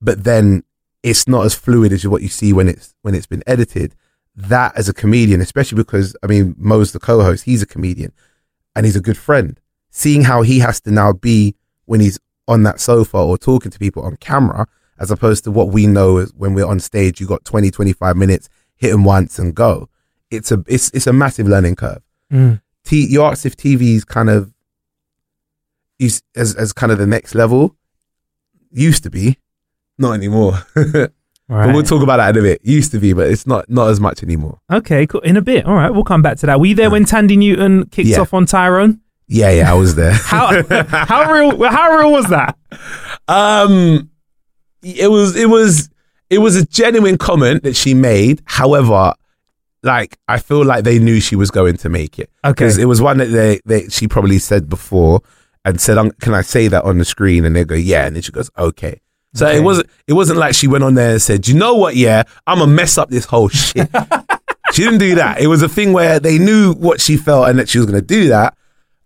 But 0.00 0.24
then 0.24 0.64
it's 1.04 1.28
not 1.28 1.46
as 1.46 1.54
fluid 1.54 1.92
as 1.92 2.06
what 2.06 2.20
you 2.20 2.28
see 2.28 2.52
when 2.52 2.68
it's 2.68 2.94
when 3.02 3.14
it's 3.14 3.28
been 3.28 3.44
edited. 3.46 3.94
That 4.34 4.76
as 4.76 4.88
a 4.88 4.94
comedian, 4.94 5.40
especially 5.40 5.76
because 5.76 6.16
I 6.22 6.26
mean 6.26 6.54
Mo's 6.56 6.92
the 6.92 7.00
co-host, 7.00 7.44
he's 7.44 7.62
a 7.62 7.66
comedian, 7.66 8.12
and 8.74 8.86
he's 8.86 8.96
a 8.96 9.00
good 9.00 9.18
friend. 9.18 9.60
Seeing 9.90 10.22
how 10.22 10.42
he 10.42 10.58
has 10.60 10.80
to 10.82 10.90
now 10.90 11.12
be 11.12 11.54
when 11.84 12.00
he's 12.00 12.18
on 12.48 12.62
that 12.62 12.80
sofa 12.80 13.18
or 13.18 13.36
talking 13.36 13.70
to 13.70 13.78
people 13.78 14.02
on 14.02 14.16
camera, 14.16 14.66
as 14.98 15.10
opposed 15.10 15.44
to 15.44 15.50
what 15.50 15.68
we 15.68 15.86
know 15.86 16.18
is 16.18 16.32
when 16.34 16.54
we're 16.54 16.66
on 16.66 16.80
stage, 16.80 17.20
you 17.20 17.26
got 17.26 17.44
20, 17.44 17.70
25 17.70 18.16
minutes, 18.16 18.48
hit 18.76 18.90
them 18.90 19.04
once 19.04 19.38
and 19.38 19.54
go. 19.54 19.88
It's 20.30 20.50
a 20.50 20.64
it's 20.66 20.90
it's 20.92 21.06
a 21.06 21.12
massive 21.12 21.46
learning 21.46 21.76
curve. 21.76 22.02
Mm. 22.32 22.62
T, 22.84 23.06
you 23.06 23.22
asked 23.22 23.44
if 23.44 23.56
TV 23.56 23.96
is 23.96 24.04
kind 24.04 24.30
of 24.30 24.52
is 25.98 26.22
as 26.34 26.54
as 26.54 26.72
kind 26.72 26.90
of 26.90 26.98
the 26.98 27.06
next 27.06 27.34
level. 27.34 27.76
Used 28.70 29.02
to 29.02 29.10
be, 29.10 29.38
not 29.98 30.14
anymore. 30.14 30.66
but 31.48 31.74
we'll 31.74 31.82
talk 31.82 32.02
about 32.02 32.16
that 32.18 32.36
in 32.36 32.42
a 32.44 32.46
bit. 32.48 32.60
Used 32.64 32.92
to 32.92 32.98
be, 32.98 33.12
but 33.12 33.28
it's 33.28 33.46
not 33.46 33.68
not 33.68 33.88
as 33.90 34.00
much 34.00 34.22
anymore. 34.22 34.58
Okay, 34.72 35.06
cool. 35.06 35.20
In 35.20 35.36
a 35.36 35.42
bit. 35.42 35.66
All 35.66 35.74
right, 35.74 35.90
we'll 35.90 36.04
come 36.04 36.22
back 36.22 36.38
to 36.38 36.46
that. 36.46 36.58
Were 36.60 36.66
you 36.66 36.74
there 36.74 36.90
when 36.90 37.04
Thandie 37.04 37.36
Newton 37.36 37.86
kicked 37.86 38.08
Yeah. 38.08 38.20
off 38.20 38.32
on 38.34 38.46
Tyrone? 38.46 39.00
Yeah, 39.28 39.50
yeah, 39.50 39.70
I 39.70 39.74
was 39.74 39.94
there. 39.94 40.12
How 40.12 40.62
how 40.88 41.32
real 41.32 41.62
how 41.70 41.96
real 41.96 42.12
was 42.12 42.26
that? 42.26 42.56
Um, 43.28 44.10
it 44.82 45.10
was 45.10 45.36
it 45.36 45.48
was 45.48 45.88
it 46.30 46.38
was 46.38 46.56
a 46.56 46.64
genuine 46.66 47.18
comment 47.18 47.62
that 47.64 47.76
she 47.76 47.94
made. 47.94 48.42
However, 48.44 49.14
like 49.82 50.18
I 50.28 50.38
feel 50.38 50.64
like 50.64 50.84
they 50.84 50.98
knew 50.98 51.20
she 51.20 51.36
was 51.36 51.50
going 51.50 51.76
to 51.78 51.88
make 51.88 52.18
it 52.18 52.30
Okay. 52.44 52.52
because 52.52 52.78
it 52.78 52.86
was 52.86 53.00
one 53.00 53.18
that 53.18 53.26
they, 53.26 53.60
they 53.64 53.88
she 53.88 54.08
probably 54.08 54.38
said 54.38 54.68
before 54.68 55.20
and 55.64 55.80
said, 55.80 55.98
um, 55.98 56.10
"Can 56.20 56.34
I 56.34 56.42
say 56.42 56.68
that 56.68 56.84
on 56.84 56.98
the 56.98 57.04
screen?" 57.04 57.44
And 57.44 57.54
they 57.54 57.64
go, 57.64 57.74
"Yeah," 57.74 58.06
and 58.06 58.16
then 58.16 58.22
she 58.22 58.32
goes, 58.32 58.50
"Okay." 58.58 59.00
So 59.34 59.46
Okay. 59.46 59.58
it 59.58 59.60
wasn't 59.62 59.88
it 60.06 60.12
wasn't 60.12 60.38
like 60.38 60.54
she 60.54 60.66
went 60.68 60.84
on 60.84 60.94
there 60.94 61.12
and 61.12 61.22
said, 61.22 61.48
"You 61.48 61.54
know 61.54 61.74
what? 61.74 61.96
Yeah, 61.96 62.22
I'm 62.46 62.58
gonna 62.58 62.70
mess 62.72 62.98
up 62.98 63.08
this 63.10 63.24
whole 63.24 63.48
shit." 63.48 63.88
she 64.72 64.82
didn't 64.82 64.98
do 64.98 65.14
that. 65.16 65.40
It 65.40 65.46
was 65.46 65.62
a 65.62 65.68
thing 65.68 65.92
where 65.92 66.20
they 66.20 66.38
knew 66.38 66.74
what 66.74 67.00
she 67.00 67.16
felt 67.16 67.48
and 67.48 67.58
that 67.58 67.68
she 67.68 67.78
was 67.78 67.86
gonna 67.86 68.02
do 68.02 68.28
that. 68.28 68.54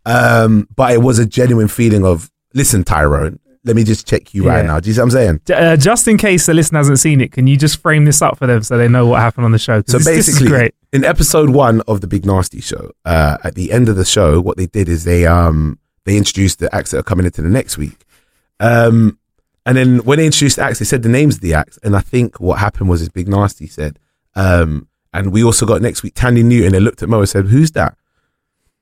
Um, 0.05 0.69
but 0.75 0.93
it 0.93 1.03
was 1.03 1.19
a 1.19 1.27
genuine 1.27 1.69
feeling 1.69 2.05
of, 2.05 2.31
"Listen, 2.55 2.85
Tyrone." 2.85 3.39
Let 3.65 3.75
me 3.75 3.83
just 3.83 4.07
check 4.07 4.33
you 4.33 4.47
right 4.47 4.65
now. 4.65 4.79
Do 4.79 4.89
you 4.89 4.95
see 4.95 5.01
what 5.01 5.07
I'm 5.07 5.11
saying? 5.11 5.41
Uh, 5.53 5.77
just 5.77 6.07
in 6.07 6.19
case 6.19 6.47
the 6.47 6.55
listener 6.55 6.79
hasn't 6.79 7.01
seen 7.01 7.21
it, 7.21 7.33
can 7.33 7.49
you 7.49 7.57
just 7.57 7.79
frame 7.83 8.05
this 8.05 8.23
up 8.23 8.39
for 8.39 8.47
them 8.47 8.62
so 8.62 8.79
they 8.79 8.87
know 8.87 9.07
what 9.07 9.21
happened 9.21 9.45
on 9.45 9.51
the 9.51 9.59
show? 9.59 9.83
So 9.89 9.99
this, 9.99 10.07
this 10.07 10.29
is 10.29 10.35
basically, 10.37 10.49
great. 10.57 10.75
in 10.93 11.05
episode 11.05 11.51
one 11.51 11.81
of 11.89 12.01
the 12.01 12.07
Big 12.07 12.23
Narstie 12.23 12.62
Show, 12.62 12.93
uh, 13.05 13.39
at 13.43 13.57
the 13.57 13.73
end 13.73 13.89
of 13.89 13.97
the 13.97 14.05
show, 14.05 14.41
what 14.41 14.57
they 14.57 14.67
did 14.67 14.89
is 14.89 15.03
they 15.03 15.27
um 15.27 15.81
they 16.05 16.17
introduced 16.17 16.61
the 16.61 16.73
acts 16.73 16.93
that 16.93 16.99
are 16.99 17.03
coming 17.03 17.27
into 17.27 17.43
the 17.43 17.49
next 17.49 17.77
week. 17.77 18.05
Um, 18.61 19.19
and 19.67 19.77
then 19.77 19.99
when 19.99 20.19
they 20.19 20.27
introduced 20.27 20.59
acts, 20.59 20.79
they 20.79 20.85
said 20.85 21.03
the 21.03 21.09
names 21.09 21.37
of 21.37 21.41
the 21.43 21.55
acts, 21.55 21.79
and 21.83 21.97
I 21.97 22.01
think 22.01 22.41
what 22.41 22.61
happened 22.61 22.89
was 22.89 23.03
is 23.03 23.09
Big 23.09 23.27
Narstie 23.27 23.71
said, 23.71 23.99
um, 24.37 24.89
and 25.13 25.33
we 25.33 25.43
also 25.43 25.67
got 25.67 25.83
next 25.83 26.03
week 26.03 26.15
Thandie 26.15 26.45
Newton. 26.45 26.73
They 26.73 26.81
looked 26.81 27.03
at 27.03 27.09
Mo 27.09 27.19
and 27.19 27.29
said, 27.29 27.47
"Who's 27.47 27.73
that?" 27.73 27.97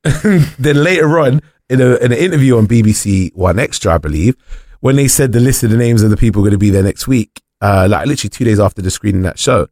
then 0.59 0.85
later 0.85 1.19
on 1.19 1.41
in 1.71 1.81
a 1.81 1.97
in 1.97 2.13
an 2.13 2.19
interview 2.19 2.59
on 2.59 2.69
BBC 2.69 3.33
1Xtra, 3.33 3.93
I 3.93 3.99
believe, 3.99 4.37
when 4.81 4.97
they 4.97 5.09
said 5.09 5.33
the 5.33 5.41
list 5.41 5.63
of 5.63 5.71
the 5.71 5.79
names 5.79 6.03
of 6.03 6.11
the 6.11 6.17
people 6.17 6.43
going 6.43 6.53
to 6.53 6.59
be 6.59 6.71
there 6.71 6.83
next 6.83 7.09
week, 7.09 7.41
uh, 7.63 7.89
like 7.91 8.07
literally 8.07 8.29
two 8.29 8.45
days 8.45 8.61
after 8.61 8.83
the 8.83 8.91
screening 8.91 9.23
that 9.23 9.39
show, 9.39 9.67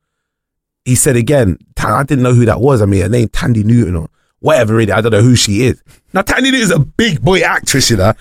he 0.87 0.95
said 0.95 1.17
again, 1.17 1.59
I 1.77 2.05
didn't 2.05 2.25
know 2.25 2.33
who 2.33 2.47
that 2.47 2.61
was. 2.61 2.81
I 2.81 2.87
mean, 2.87 3.03
a 3.03 3.09
name 3.11 3.29
Thandie 3.29 3.65
Newton 3.65 3.97
or 3.97 4.09
whatever. 4.39 4.75
Really, 4.75 4.93
I 4.93 5.03
don't 5.03 5.13
know 5.13 5.21
who 5.21 5.37
she 5.37 5.67
is. 5.67 5.83
Now, 6.15 6.23
Thandie 6.23 6.45
Newton 6.45 6.61
is 6.61 6.71
a 6.71 6.79
big 6.79 7.21
boy 7.21 7.41
actress, 7.41 7.91
you 7.91 7.99
know, 7.99 8.15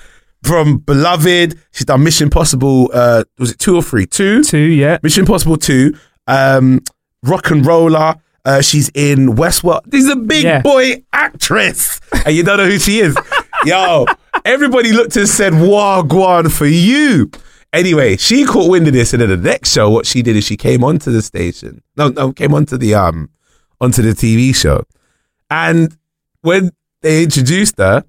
from 0.44 0.78
Beloved. 0.80 1.60
She's 1.72 1.86
done 1.86 2.04
Mission 2.04 2.26
Impossible. 2.26 2.90
Uh, 2.94 3.24
was 3.38 3.52
it 3.52 3.60
two 3.60 3.76
or 3.76 3.84
three? 3.84 4.06
Two. 4.06 4.44
Two, 4.44 4.58
yeah. 4.58 4.98
Mission 5.04 5.22
Impossible 5.22 5.58
two. 5.58 5.94
Um, 6.28 6.82
RocknRolla. 7.26 8.20
Uh, 8.44 8.62
she's 8.62 8.90
in 8.96 9.36
Westworld. 9.36 9.82
This 9.86 10.04
is 10.04 10.10
a 10.10 10.16
big 10.16 10.44
Yeah. 10.44 10.62
boy 10.62 11.04
actress, 11.14 12.00
and 12.26 12.36
you 12.36 12.42
don't 12.44 12.58
know 12.58 12.66
who 12.66 12.80
she 12.80 13.00
is. 13.00 13.16
Yo, 13.66 14.08
everybody 14.44 14.92
looked 14.92 15.16
and 15.16 15.30
said, 15.30 15.54
"Wagwan 15.54 16.52
for 16.52 16.66
you." 16.66 17.30
Anyway, 17.72 18.18
she 18.18 18.44
caught 18.44 18.70
wind 18.70 18.88
of 18.88 18.94
this, 18.94 19.14
and 19.14 19.22
then 19.22 19.30
the 19.30 19.38
next 19.38 19.72
show, 19.72 19.92
what 19.92 20.08
she 20.08 20.24
did 20.24 20.36
is 20.36 20.44
she 20.44 20.58
came 20.58 20.84
onto 20.84 21.12
the 21.12 21.22
station. 21.22 21.84
No, 21.96 22.10
no, 22.10 22.34
came 22.34 22.56
onto 22.56 22.78
the 22.78 22.96
um, 22.96 23.30
onto 23.80 24.02
the 24.02 24.10
TV 24.14 24.56
show, 24.56 24.84
and 25.52 25.96
when 26.42 26.72
they 27.02 27.24
introduced 27.24 27.78
her, 27.78 28.04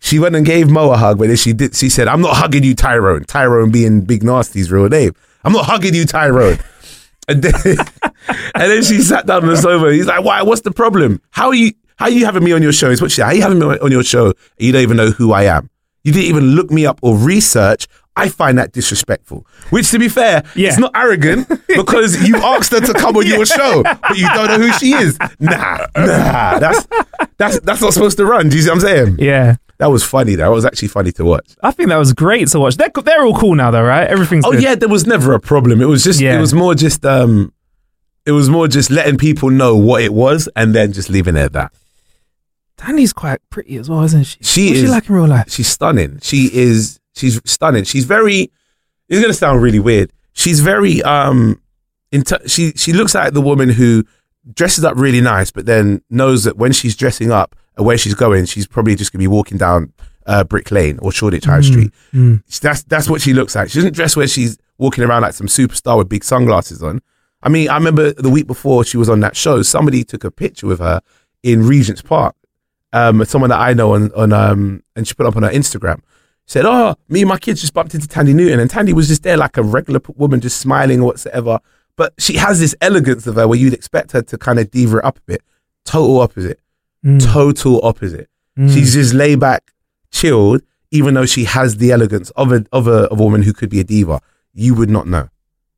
she 0.00 0.18
went 0.18 0.34
and 0.34 0.44
gave 0.44 0.68
Mo 0.70 0.90
a 0.90 0.96
hug, 0.96 1.18
but 1.18 1.28
then 1.28 1.36
she 1.36 1.52
did. 1.52 1.74
She 1.76 1.88
said, 1.88 2.08
"I'm 2.08 2.20
not 2.20 2.36
hugging 2.36 2.64
you, 2.64 2.74
Tyrone. 2.74 3.24
Tyrone 3.24 3.70
being 3.70 4.00
Big 4.02 4.22
Narstie's 4.22 4.70
real 4.72 4.88
name. 4.88 5.12
I'm 5.44 5.52
not 5.52 5.66
hugging 5.66 5.94
you, 5.94 6.04
Tyrone." 6.04 6.58
And 7.28 7.42
then, 7.42 7.54
and 8.28 8.70
then 8.70 8.82
she 8.82 9.00
sat 9.02 9.26
down 9.26 9.42
on 9.44 9.48
the 9.50 9.56
sofa. 9.56 9.92
He's 9.92 10.06
like, 10.06 10.24
"Why? 10.24 10.42
What's 10.42 10.62
the 10.62 10.72
problem? 10.72 11.20
How 11.30 11.48
are 11.48 11.54
you? 11.54 11.72
How 11.96 12.06
are 12.06 12.10
you 12.10 12.24
having 12.24 12.42
me 12.42 12.52
on 12.52 12.62
your 12.62 12.72
show? 12.72 12.90
Is 12.90 13.00
what 13.02 13.10
she? 13.10 13.20
How 13.22 13.28
are 13.28 13.34
you 13.34 13.42
having 13.42 13.58
me 13.58 13.66
on 13.66 13.90
your 13.92 14.02
show? 14.02 14.32
You 14.58 14.72
don't 14.72 14.82
even 14.82 14.96
know 14.96 15.10
who 15.10 15.32
I 15.32 15.44
am. 15.44 15.68
You 16.02 16.12
didn't 16.12 16.26
even 16.28 16.44
look 16.56 16.70
me 16.70 16.86
up 16.86 16.98
or 17.02 17.16
research." 17.16 17.86
I 18.16 18.28
find 18.28 18.58
that 18.58 18.72
disrespectful. 18.72 19.46
Which, 19.70 19.90
to 19.92 19.98
be 19.98 20.08
fair, 20.08 20.42
Yeah. 20.56 20.68
it's 20.70 20.78
not 20.78 20.90
arrogant 20.96 21.48
because 21.68 22.26
you 22.28 22.36
asked 22.42 22.72
her 22.72 22.80
to 22.80 22.92
come 22.92 23.16
on 23.16 23.24
your 23.26 23.46
show, 23.46 23.82
but 23.84 24.18
you 24.18 24.28
don't 24.34 24.48
know 24.48 24.58
who 24.58 24.72
she 24.72 24.92
is. 24.92 25.16
Nah, 25.38 25.86
nah, 25.96 26.58
that's 26.58 26.86
that's 27.38 27.60
that's 27.60 27.80
not 27.80 27.94
supposed 27.94 28.16
to 28.18 28.26
run. 28.26 28.48
Do 28.48 28.56
you 28.56 28.62
see 28.62 28.68
what 28.68 28.74
I'm 28.74 28.80
saying? 28.80 29.16
Yeah. 29.20 29.56
That 29.80 29.90
was 29.90 30.04
funny. 30.04 30.34
though. 30.36 30.44
That 30.44 30.54
was 30.54 30.64
actually 30.64 30.88
funny 30.88 31.10
to 31.12 31.24
watch. 31.24 31.56
I 31.62 31.70
think 31.72 31.88
that 31.88 31.96
was 31.96 32.12
great 32.12 32.46
to 32.48 32.60
watch. 32.60 32.76
They're, 32.76 32.90
they're 33.02 33.24
all 33.24 33.36
cool 33.36 33.54
now, 33.56 33.70
though, 33.70 33.82
right? 33.82 34.06
Everything's 34.06 34.44
Oh 34.44 34.52
good. 34.52 34.62
yeah, 34.62 34.74
there 34.76 34.88
was 34.88 35.06
never 35.06 35.32
a 35.32 35.40
problem. 35.40 35.80
It 35.82 35.86
was 35.86 36.04
just 36.04 36.20
Yeah. 36.20 36.36
it 36.36 36.40
was 36.40 36.54
more 36.54 36.74
just 36.74 37.04
um 37.04 37.52
it 38.26 38.32
was 38.32 38.48
more 38.48 38.68
just 38.68 38.90
letting 38.90 39.16
people 39.18 39.50
know 39.50 39.76
what 39.76 40.02
it 40.02 40.12
was 40.12 40.48
and 40.54 40.74
then 40.74 40.92
just 40.92 41.10
leaving 41.10 41.34
it 41.36 41.40
at 41.40 41.52
that. 41.54 41.72
Thandie's 42.76 43.12
quite 43.12 43.40
pretty 43.50 43.76
as 43.76 43.90
well, 43.90 44.02
isn't 44.04 44.24
she? 44.24 44.38
She 44.42 44.66
What's 44.68 44.78
is 44.78 44.84
she 44.84 44.88
like 44.88 45.08
in 45.08 45.14
real 45.14 45.26
life? 45.26 45.50
She's 45.50 45.68
stunning. 45.68 46.18
She 46.22 46.50
is 46.52 46.98
she's 47.14 47.40
stunning. 47.44 47.84
She's 47.84 48.04
very 48.04 48.50
it's 49.08 49.20
gonna 49.20 49.34
sound 49.34 49.62
really 49.62 49.80
weird. 49.80 50.12
She's 50.32 50.60
very 50.60 51.02
um 51.02 51.60
into, 52.12 52.40
she 52.46 52.72
she 52.76 52.92
looks 52.92 53.14
like 53.14 53.32
the 53.34 53.40
woman 53.40 53.68
who 53.70 54.04
dresses 54.54 54.84
up 54.84 54.96
really 54.96 55.20
nice, 55.20 55.50
but 55.50 55.66
then 55.66 56.02
knows 56.10 56.44
that 56.44 56.56
when 56.56 56.72
she's 56.72 56.96
dressing 56.96 57.30
up 57.30 57.54
where 57.82 57.98
she's 57.98 58.14
going, 58.14 58.44
she's 58.46 58.66
probably 58.66 58.94
just 58.94 59.12
gonna 59.12 59.20
be 59.22 59.26
walking 59.28 59.58
down 59.58 59.92
uh, 60.26 60.44
Brick 60.44 60.70
Lane 60.70 60.98
or 61.00 61.12
Shoreditch 61.12 61.44
High 61.44 61.60
Street. 61.62 61.92
That's 62.60 62.82
that's 62.84 63.08
what 63.08 63.20
she 63.20 63.32
looks 63.34 63.54
like. 63.54 63.70
She 63.70 63.78
doesn't 63.78 63.94
dress 63.94 64.16
where 64.16 64.28
she's 64.28 64.58
walking 64.78 65.04
around 65.04 65.22
like 65.22 65.34
some 65.34 65.46
superstar 65.46 65.98
with 65.98 66.08
big 66.08 66.24
sunglasses 66.24 66.82
on. 66.82 67.00
I 67.42 67.48
mean, 67.48 67.68
I 67.70 67.74
remember 67.76 68.12
the 68.12 68.28
week 68.30 68.46
before 68.46 68.84
she 68.84 68.96
was 68.96 69.08
on 69.08 69.20
that 69.20 69.34
show, 69.36 69.62
somebody 69.62 70.04
took 70.04 70.24
a 70.24 70.30
picture 70.30 70.66
with 70.66 70.78
her 70.78 71.00
in 71.42 71.66
Regent's 71.66 72.02
Park. 72.02 72.34
Um, 72.92 73.24
someone 73.24 73.50
that 73.50 73.60
I 73.60 73.72
know 73.72 73.94
on 73.94 74.12
on 74.14 74.32
um, 74.32 74.82
and 74.96 75.06
she 75.08 75.14
put 75.14 75.26
up 75.26 75.36
on 75.36 75.42
her 75.42 75.50
Instagram. 75.50 76.00
Said, 76.46 76.64
"Oh, 76.66 76.96
me 77.08 77.20
and 77.20 77.28
my 77.28 77.38
kids 77.38 77.60
just 77.60 77.72
bumped 77.74 77.94
into 77.94 78.08
Thandie 78.08 78.34
Newton, 78.34 78.58
and 78.58 78.68
Thandie 78.68 78.92
was 78.92 79.06
just 79.06 79.22
there 79.22 79.36
like 79.36 79.56
a 79.56 79.62
regular 79.62 80.00
woman, 80.16 80.40
just 80.40 80.58
smiling 80.58 81.00
or 81.00 81.06
whatsoever. 81.06 81.60
But 81.96 82.12
she 82.18 82.36
has 82.38 82.58
this 82.58 82.74
elegance 82.80 83.26
of 83.26 83.36
her 83.36 83.46
where 83.46 83.58
you'd 83.58 83.74
expect 83.74 84.12
her 84.12 84.22
to 84.22 84.36
kind 84.38 84.58
of 84.58 84.70
diva 84.70 84.98
it 84.98 85.04
up 85.04 85.18
a 85.18 85.22
bit. 85.22 85.42
Total 85.84 86.20
opposite. 86.20 86.58
Mm. 87.04 87.24
Total 87.32 87.80
opposite. 87.84 88.28
Mm. 88.58 88.72
She's 88.74 88.92
just 88.94 89.14
laid 89.14 89.40
back, 89.40 89.72
chilled, 90.12 90.62
even 90.90 91.14
though 91.14 91.26
she 91.26 91.44
has 91.44 91.76
the 91.78 91.92
elegance 91.92 92.30
of 92.30 92.52
a 92.52 92.64
of 92.72 92.86
a, 92.86 93.04
of 93.10 93.18
a 93.20 93.22
woman 93.22 93.42
who 93.42 93.52
could 93.52 93.70
be 93.70 93.80
a 93.80 93.84
diva. 93.84 94.20
You 94.52 94.74
would 94.74 94.90
not 94.90 95.06
know 95.06 95.28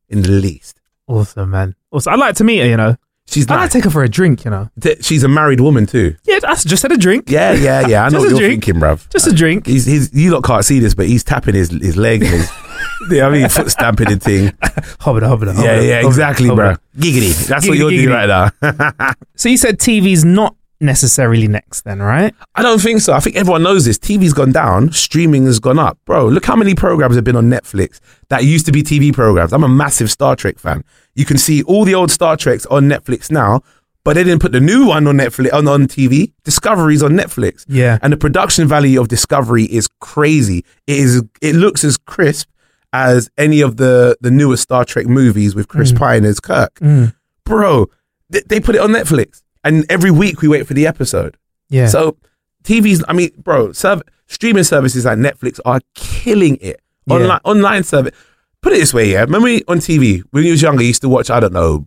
in 0.09 0.21
the 0.23 0.29
least. 0.31 0.79
Awesome, 1.07 1.51
man. 1.51 1.75
Awesome. 1.91 2.13
I'd 2.13 2.19
like 2.19 2.35
to 2.37 2.43
meet 2.43 2.59
her, 2.59 2.65
you 2.67 2.77
know. 2.77 2.95
She's 3.25 3.45
I'd 3.49 3.51
like 3.53 3.59
nice. 3.61 3.71
to 3.71 3.77
take 3.77 3.83
her 3.85 3.89
for 3.89 4.03
a 4.03 4.09
drink, 4.09 4.43
you 4.43 4.51
know. 4.51 4.69
Th- 4.81 5.03
She's 5.05 5.23
a 5.23 5.29
married 5.29 5.61
woman 5.61 5.85
too. 5.85 6.15
Yeah, 6.25 6.39
that's 6.41 6.65
just 6.65 6.81
had 6.83 6.91
a 6.91 6.97
drink. 6.97 7.29
Yeah, 7.29 7.53
yeah, 7.53 7.87
yeah. 7.87 8.03
I 8.03 8.09
know 8.09 8.19
what 8.19 8.29
you're 8.31 8.39
drink. 8.39 8.65
thinking, 8.65 8.81
bruv. 8.81 9.07
Just 9.09 9.27
a 9.27 9.33
drink. 9.33 9.65
He's, 9.65 9.85
he's, 9.85 10.13
you 10.13 10.31
lot 10.33 10.43
can't 10.43 10.65
see 10.65 10.79
this, 10.79 10.93
but 10.93 11.05
he's 11.07 11.23
tapping 11.23 11.55
his 11.55 11.69
his 11.69 11.95
leg 11.95 12.21
and 12.23 12.31
his, 12.31 12.51
yeah, 13.11 13.25
I 13.27 13.29
mean, 13.29 13.47
foot 13.47 13.71
stamping 13.71 14.11
and 14.11 14.21
thing. 14.21 14.51
Hobbit, 14.99 15.23
hobbit, 15.23 15.55
Yeah, 15.55 15.79
yeah, 15.79 16.05
exactly, 16.05 16.49
bro. 16.49 16.75
Giggity. 16.97 17.47
That's 17.47 17.65
what 17.67 17.77
you're 17.77 17.91
doing 17.91 18.09
giggity. 18.09 18.51
right 18.61 18.87
now. 18.99 19.13
So 19.35 19.47
you 19.47 19.57
said 19.57 19.79
TV's 19.79 20.25
not 20.25 20.55
necessarily 20.83 21.47
next, 21.47 21.81
then, 21.81 22.01
right? 22.01 22.35
I 22.55 22.61
don't 22.61 22.79
think 22.79 23.01
so. 23.01 23.13
I 23.13 23.19
think 23.19 23.35
everyone 23.35 23.63
knows 23.63 23.85
this. 23.85 23.97
TV's 23.97 24.33
gone 24.33 24.51
down, 24.51 24.91
streaming 24.91 25.45
has 25.45 25.59
gone 25.59 25.79
up. 25.79 25.97
Bro, 26.05 26.27
look 26.27 26.45
how 26.45 26.55
many 26.55 26.75
programs 26.75 27.15
have 27.15 27.23
been 27.23 27.35
on 27.35 27.49
Netflix 27.49 27.99
that 28.29 28.43
used 28.43 28.65
to 28.67 28.71
be 28.71 28.83
TV 28.83 29.13
programs. 29.13 29.53
I'm 29.53 29.63
a 29.63 29.69
massive 29.69 30.11
Star 30.11 30.35
Trek 30.35 30.59
fan. 30.59 30.83
You 31.15 31.25
can 31.25 31.37
see 31.37 31.63
all 31.63 31.85
the 31.85 31.95
old 31.95 32.11
Star 32.11 32.37
Treks 32.37 32.65
on 32.67 32.83
Netflix 32.83 33.31
now, 33.31 33.61
but 34.03 34.13
they 34.13 34.23
didn't 34.23 34.41
put 34.41 34.51
the 34.51 34.59
new 34.59 34.87
one 34.87 35.07
on 35.07 35.15
Netflix 35.15 35.53
on, 35.53 35.67
on 35.67 35.87
TV. 35.87 36.33
Discovery's 36.43 37.01
on 37.01 37.11
Netflix. 37.11 37.65
Yeah. 37.67 37.99
And 38.01 38.11
the 38.11 38.17
production 38.17 38.67
value 38.67 38.99
of 38.99 39.07
Discovery 39.07 39.63
is 39.63 39.87
crazy. 39.99 40.65
It 40.87 40.97
is 40.99 41.23
it 41.41 41.55
looks 41.55 41.83
as 41.83 41.97
crisp 41.97 42.49
as 42.91 43.29
any 43.37 43.61
of 43.61 43.77
the 43.77 44.17
the 44.21 44.31
newer 44.31 44.57
Star 44.57 44.83
Trek 44.85 45.07
movies 45.07 45.55
with 45.55 45.67
Chris 45.67 45.91
mm. 45.91 45.99
Pine 45.99 46.25
as 46.25 46.39
Kirk. 46.39 46.75
Mm. 46.75 47.13
Bro, 47.45 47.89
they, 48.29 48.41
they 48.41 48.59
put 48.59 48.75
it 48.75 48.81
on 48.81 48.91
Netflix. 48.91 49.41
And 49.63 49.85
every 49.89 50.11
week 50.11 50.41
we 50.41 50.47
wait 50.47 50.67
for 50.67 50.73
the 50.73 50.85
episode. 50.87 51.37
Yeah. 51.69 51.87
So 51.87 52.17
TVs, 52.63 53.03
I 53.07 53.13
mean, 53.13 53.31
bro, 53.37 53.71
serv- 53.71 54.03
streaming 54.27 54.63
services 54.63 55.05
like 55.05 55.17
Netflix 55.17 55.59
are 55.65 55.79
killing 55.95 56.57
it. 56.61 56.79
Online, 57.09 57.27
Yeah. 57.27 57.39
Online 57.43 57.83
service. 57.83 58.13
Put 58.61 58.73
it 58.73 58.77
this 58.79 58.93
way, 58.93 59.11
yeah. 59.11 59.21
Remember 59.21 59.49
on 59.67 59.79
TV 59.79 60.21
when 60.31 60.43
you 60.45 60.51
was 60.51 60.61
younger, 60.61 60.81
you 60.83 60.87
used 60.89 61.01
to 61.01 61.09
watch, 61.09 61.29
I 61.29 61.39
don't 61.41 61.53
know, 61.53 61.85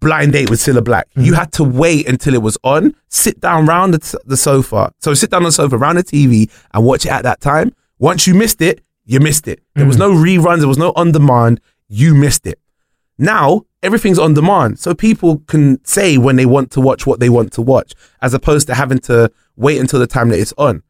Blind 0.00 0.32
Date 0.32 0.50
with 0.50 0.60
Cilla 0.60 0.84
Black. 0.84 1.08
Mm. 1.16 1.24
You 1.24 1.34
had 1.34 1.52
to 1.54 1.64
wait 1.64 2.06
until 2.08 2.34
it 2.34 2.42
was 2.42 2.58
on, 2.62 2.94
sit 3.08 3.40
down 3.40 3.66
round 3.66 3.94
the, 3.94 3.98
t- 3.98 4.18
the 4.24 4.36
sofa. 4.36 4.92
So 5.00 5.14
sit 5.14 5.30
down 5.30 5.38
on 5.42 5.44
the 5.46 5.52
sofa, 5.52 5.76
round 5.78 5.98
the 5.98 6.04
TV, 6.04 6.50
and 6.74 6.84
watch 6.84 7.06
it 7.06 7.12
at 7.12 7.22
that 7.22 7.40
time. 7.40 7.72
Once 7.98 8.26
you 8.26 8.34
missed 8.34 8.60
it, 8.60 8.82
you 9.04 9.20
missed 9.20 9.48
it. 9.48 9.60
There 9.74 9.84
Mm. 9.84 9.88
was 9.88 9.96
no 9.96 10.12
reruns. 10.12 10.58
There 10.58 10.68
was 10.68 10.78
no 10.78 10.92
on 10.96 11.12
demand. 11.12 11.60
You 11.88 12.14
missed 12.14 12.46
it. 12.46 12.60
Now 13.18 13.62
everything's 13.82 14.18
on 14.18 14.34
demand, 14.34 14.78
so 14.78 14.94
people 14.94 15.38
can 15.46 15.82
say 15.84 16.18
when 16.18 16.36
they 16.36 16.46
want 16.46 16.70
to 16.72 16.80
watch 16.80 17.06
what 17.06 17.20
they 17.20 17.28
want 17.28 17.52
to 17.52 17.62
watch, 17.62 17.94
as 18.20 18.34
opposed 18.34 18.66
to 18.66 18.74
having 18.74 18.98
to 19.00 19.30
wait 19.56 19.78
until 19.78 20.00
the 20.00 20.06
time 20.06 20.28
that 20.30 20.38
it's 20.38 20.52
on. 20.58 20.82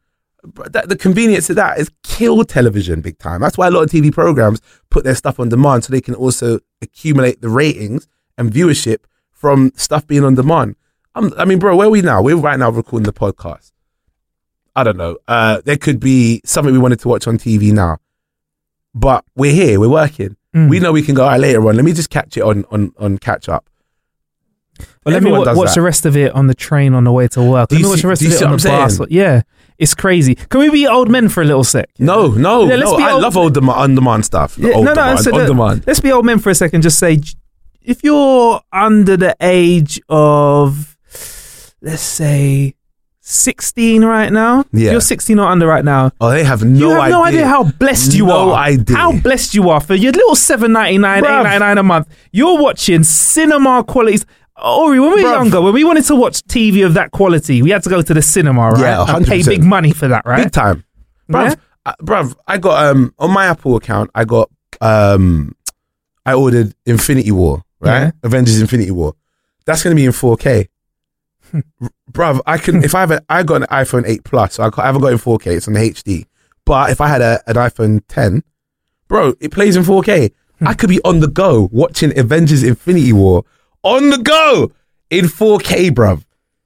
But 0.43 0.73
that, 0.73 0.89
the 0.89 0.97
convenience 0.97 1.49
of 1.49 1.55
that 1.55 1.79
is 1.79 1.91
kill 2.03 2.43
television 2.43 3.01
big 3.01 3.17
time. 3.17 3.41
That's 3.41 3.57
why 3.57 3.67
a 3.67 3.71
lot 3.71 3.83
of 3.83 3.89
TV 3.89 4.11
programs 4.11 4.61
put 4.89 5.03
their 5.03 5.15
stuff 5.15 5.39
on 5.39 5.49
demand, 5.49 5.83
so 5.83 5.91
they 5.91 6.01
can 6.01 6.15
also 6.15 6.59
accumulate 6.81 7.41
the 7.41 7.49
ratings 7.49 8.07
and 8.37 8.51
viewership 8.51 8.99
from 9.31 9.71
stuff 9.75 10.05
being 10.05 10.23
on 10.23 10.35
demand. 10.35 10.75
I'm, 11.15 11.33
I 11.37 11.45
mean, 11.45 11.59
bro, 11.59 11.75
where 11.75 11.87
are 11.87 11.91
we 11.91 12.01
now? 12.01 12.21
We're 12.21 12.35
right 12.35 12.59
now 12.59 12.69
recording 12.69 13.05
the 13.05 13.13
podcast. 13.13 13.71
I 14.75 14.83
don't 14.83 14.97
know. 14.97 15.17
Uh, 15.27 15.61
there 15.65 15.77
could 15.77 15.99
be 15.99 16.41
something 16.45 16.73
we 16.73 16.79
wanted 16.79 16.99
to 16.99 17.07
watch 17.07 17.27
on 17.27 17.37
TV 17.37 17.71
now, 17.71 17.97
but 18.93 19.25
we're 19.35 19.53
here. 19.53 19.79
We're 19.79 19.89
working. 19.89 20.37
Mm. 20.57 20.69
We 20.69 20.79
know 20.79 20.91
we 20.91 21.01
can 21.03 21.15
go 21.15 21.27
later 21.35 21.67
on. 21.67 21.75
Let 21.75 21.85
me 21.85 21.93
just 21.93 22.09
catch 22.09 22.37
it 22.37 22.41
on 22.41 22.65
on 22.71 22.91
on 22.97 23.17
catch 23.17 23.47
up. 23.49 23.69
Let 25.05 25.23
me 25.23 25.31
watch 25.31 25.73
the 25.75 25.81
rest 25.81 26.05
of 26.05 26.15
it 26.17 26.31
on 26.33 26.47
the 26.47 26.53
train 26.55 26.93
on 26.93 27.03
the 27.03 27.11
way 27.11 27.27
to 27.29 27.41
work. 27.41 27.69
Do 27.69 27.75
Let 27.75 27.79
you 27.81 27.85
me 27.87 27.89
watch 27.91 28.01
the 28.01 28.07
rest 28.09 28.21
of 28.23 28.31
it 28.31 28.43
on 28.43 28.57
the 28.57 28.69
bus. 28.69 28.99
Yeah, 29.09 29.41
it's 29.77 29.93
crazy. 29.95 30.35
Can 30.35 30.59
we 30.59 30.69
be 30.69 30.85
old 30.85 31.09
men 31.09 31.29
for 31.29 31.41
a 31.41 31.45
little 31.45 31.63
sec? 31.63 31.89
No, 31.99 32.27
no, 32.27 32.67
Yeah, 32.67 32.75
let's 32.75 32.91
no. 32.91 32.97
be 32.97 33.03
I 33.03 33.11
old- 33.13 33.23
love 33.23 33.37
old 33.37 33.53
demand, 33.53 33.79
on 33.79 33.95
demand 33.95 34.25
stuff. 34.25 34.57
Yeah, 34.57 34.73
old 34.73 34.85
no, 34.85 34.91
no. 34.93 34.95
demand, 34.95 35.19
so 35.21 35.31
on 35.33 35.39
the- 35.39 35.45
demand. 35.47 35.83
Let's 35.87 35.99
be 36.01 36.11
old 36.11 36.25
men 36.25 36.39
for 36.39 36.49
a 36.51 36.55
second. 36.55 36.81
Just 36.81 36.99
say, 36.99 37.19
if 37.81 38.03
you're 38.03 38.61
under 38.71 39.17
the 39.17 39.35
age 39.41 39.99
of, 40.09 40.97
let's 41.81 42.01
say, 42.01 42.75
16 43.29 44.05
right 44.05 44.31
now. 44.31 44.61
if 44.61 44.65
Yeah. 44.71 44.91
You're 44.91 45.01
16 45.01 45.37
or 45.37 45.47
under 45.47 45.67
right 45.67 45.83
now. 45.83 46.11
Oh, 46.21 46.29
they 46.29 46.45
have 46.45 46.63
no 46.63 46.77
you 46.79 46.89
have 46.91 47.01
idea. 47.01 47.11
no 47.17 47.23
idea 47.25 47.47
how 47.47 47.63
blessed 47.65 48.13
you 48.13 48.27
No 48.27 48.51
are. 48.51 48.55
idea. 48.69 48.95
How 48.95 49.11
blessed 49.11 49.53
you 49.53 49.69
are 49.69 49.81
for 49.81 49.95
your 49.95 50.13
little 50.13 50.33
7.99, 50.35 51.21
Bruv. 51.23 51.45
8.99 51.45 51.79
a 51.79 51.83
month. 51.83 52.07
You're 52.31 52.57
watching 52.61 53.03
cinema 53.03 53.83
qualities. 53.83 54.25
Ori, 54.63 54.99
when 55.01 55.09
we 55.13 55.23
were 55.23 55.29
Bruv. 55.29 55.33
younger, 55.35 55.61
when 55.61 55.73
we 55.73 55.83
wanted 55.83 56.05
to 56.05 56.15
watch 56.15 56.41
TV 56.43 56.85
of 56.85 56.93
that 56.93 57.11
quality, 57.11 57.61
we 57.61 57.69
had 57.71 57.83
to 57.83 57.89
go 57.89 58.01
to 58.01 58.13
the 58.13 58.21
cinema, 58.21 58.69
right? 58.69 58.79
Yeah, 58.81 59.15
and 59.15 59.25
pay 59.27 59.41
100%. 59.41 59.45
big 59.45 59.63
money 59.63 59.91
for 59.91 60.07
that, 60.07 60.25
right? 60.25 60.43
Big 60.43 60.51
time. 60.53 60.85
Bruv, 61.29 61.49
Yeah? 61.49 61.55
uh, 61.85 61.93
bruv, 62.01 62.33
I 62.47 62.57
got 62.57 62.85
um 62.87 63.13
on 63.19 63.31
my 63.31 63.47
Apple 63.47 63.75
account, 63.75 64.09
I 64.15 64.23
got 64.23 64.49
um 64.79 65.53
I 66.25 66.33
ordered 66.33 66.73
Infinity 66.85 67.31
War, 67.33 67.63
right? 67.81 67.99
Yeah. 68.05 68.11
Avengers 68.23 68.61
Infinity 68.61 68.91
War. 68.91 69.13
That's 69.65 69.83
gonna 69.83 69.95
be 69.95 70.05
in 70.05 70.11
4K. 70.13 70.67
Bruv, 72.11 72.39
I 72.45 72.57
can 72.57 72.83
if 72.83 72.95
I 72.95 73.01
have 73.01 73.11
a, 73.11 73.21
I 73.29 73.43
got 73.43 73.61
an 73.61 73.67
iPhone 73.69 74.03
8 74.07 74.23
Plus, 74.23 74.53
so 74.55 74.63
I, 74.63 74.81
I 74.81 74.85
haven't 74.87 75.01
got 75.01 75.07
it 75.09 75.13
in 75.13 75.17
4K, 75.19 75.47
it's 75.57 75.67
on 75.67 75.73
the 75.73 75.79
HD. 75.81 76.25
But 76.65 76.89
if 76.91 76.99
I 77.01 77.07
had 77.07 77.21
a, 77.21 77.41
an 77.47 77.55
iPhone 77.55 78.01
10, 78.07 78.43
bro, 79.07 79.33
it 79.39 79.51
plays 79.51 79.75
in 79.75 79.83
4K. 79.83 80.31
I 80.61 80.73
could 80.73 80.89
be 80.89 80.99
on 81.03 81.19
the 81.19 81.27
go 81.27 81.69
watching 81.71 82.17
Avengers 82.17 82.63
Infinity 82.63 83.13
War 83.13 83.43
on 83.83 84.09
the 84.09 84.17
go 84.17 84.71
in 85.09 85.25
4K, 85.25 85.91
bruv. 85.91 86.23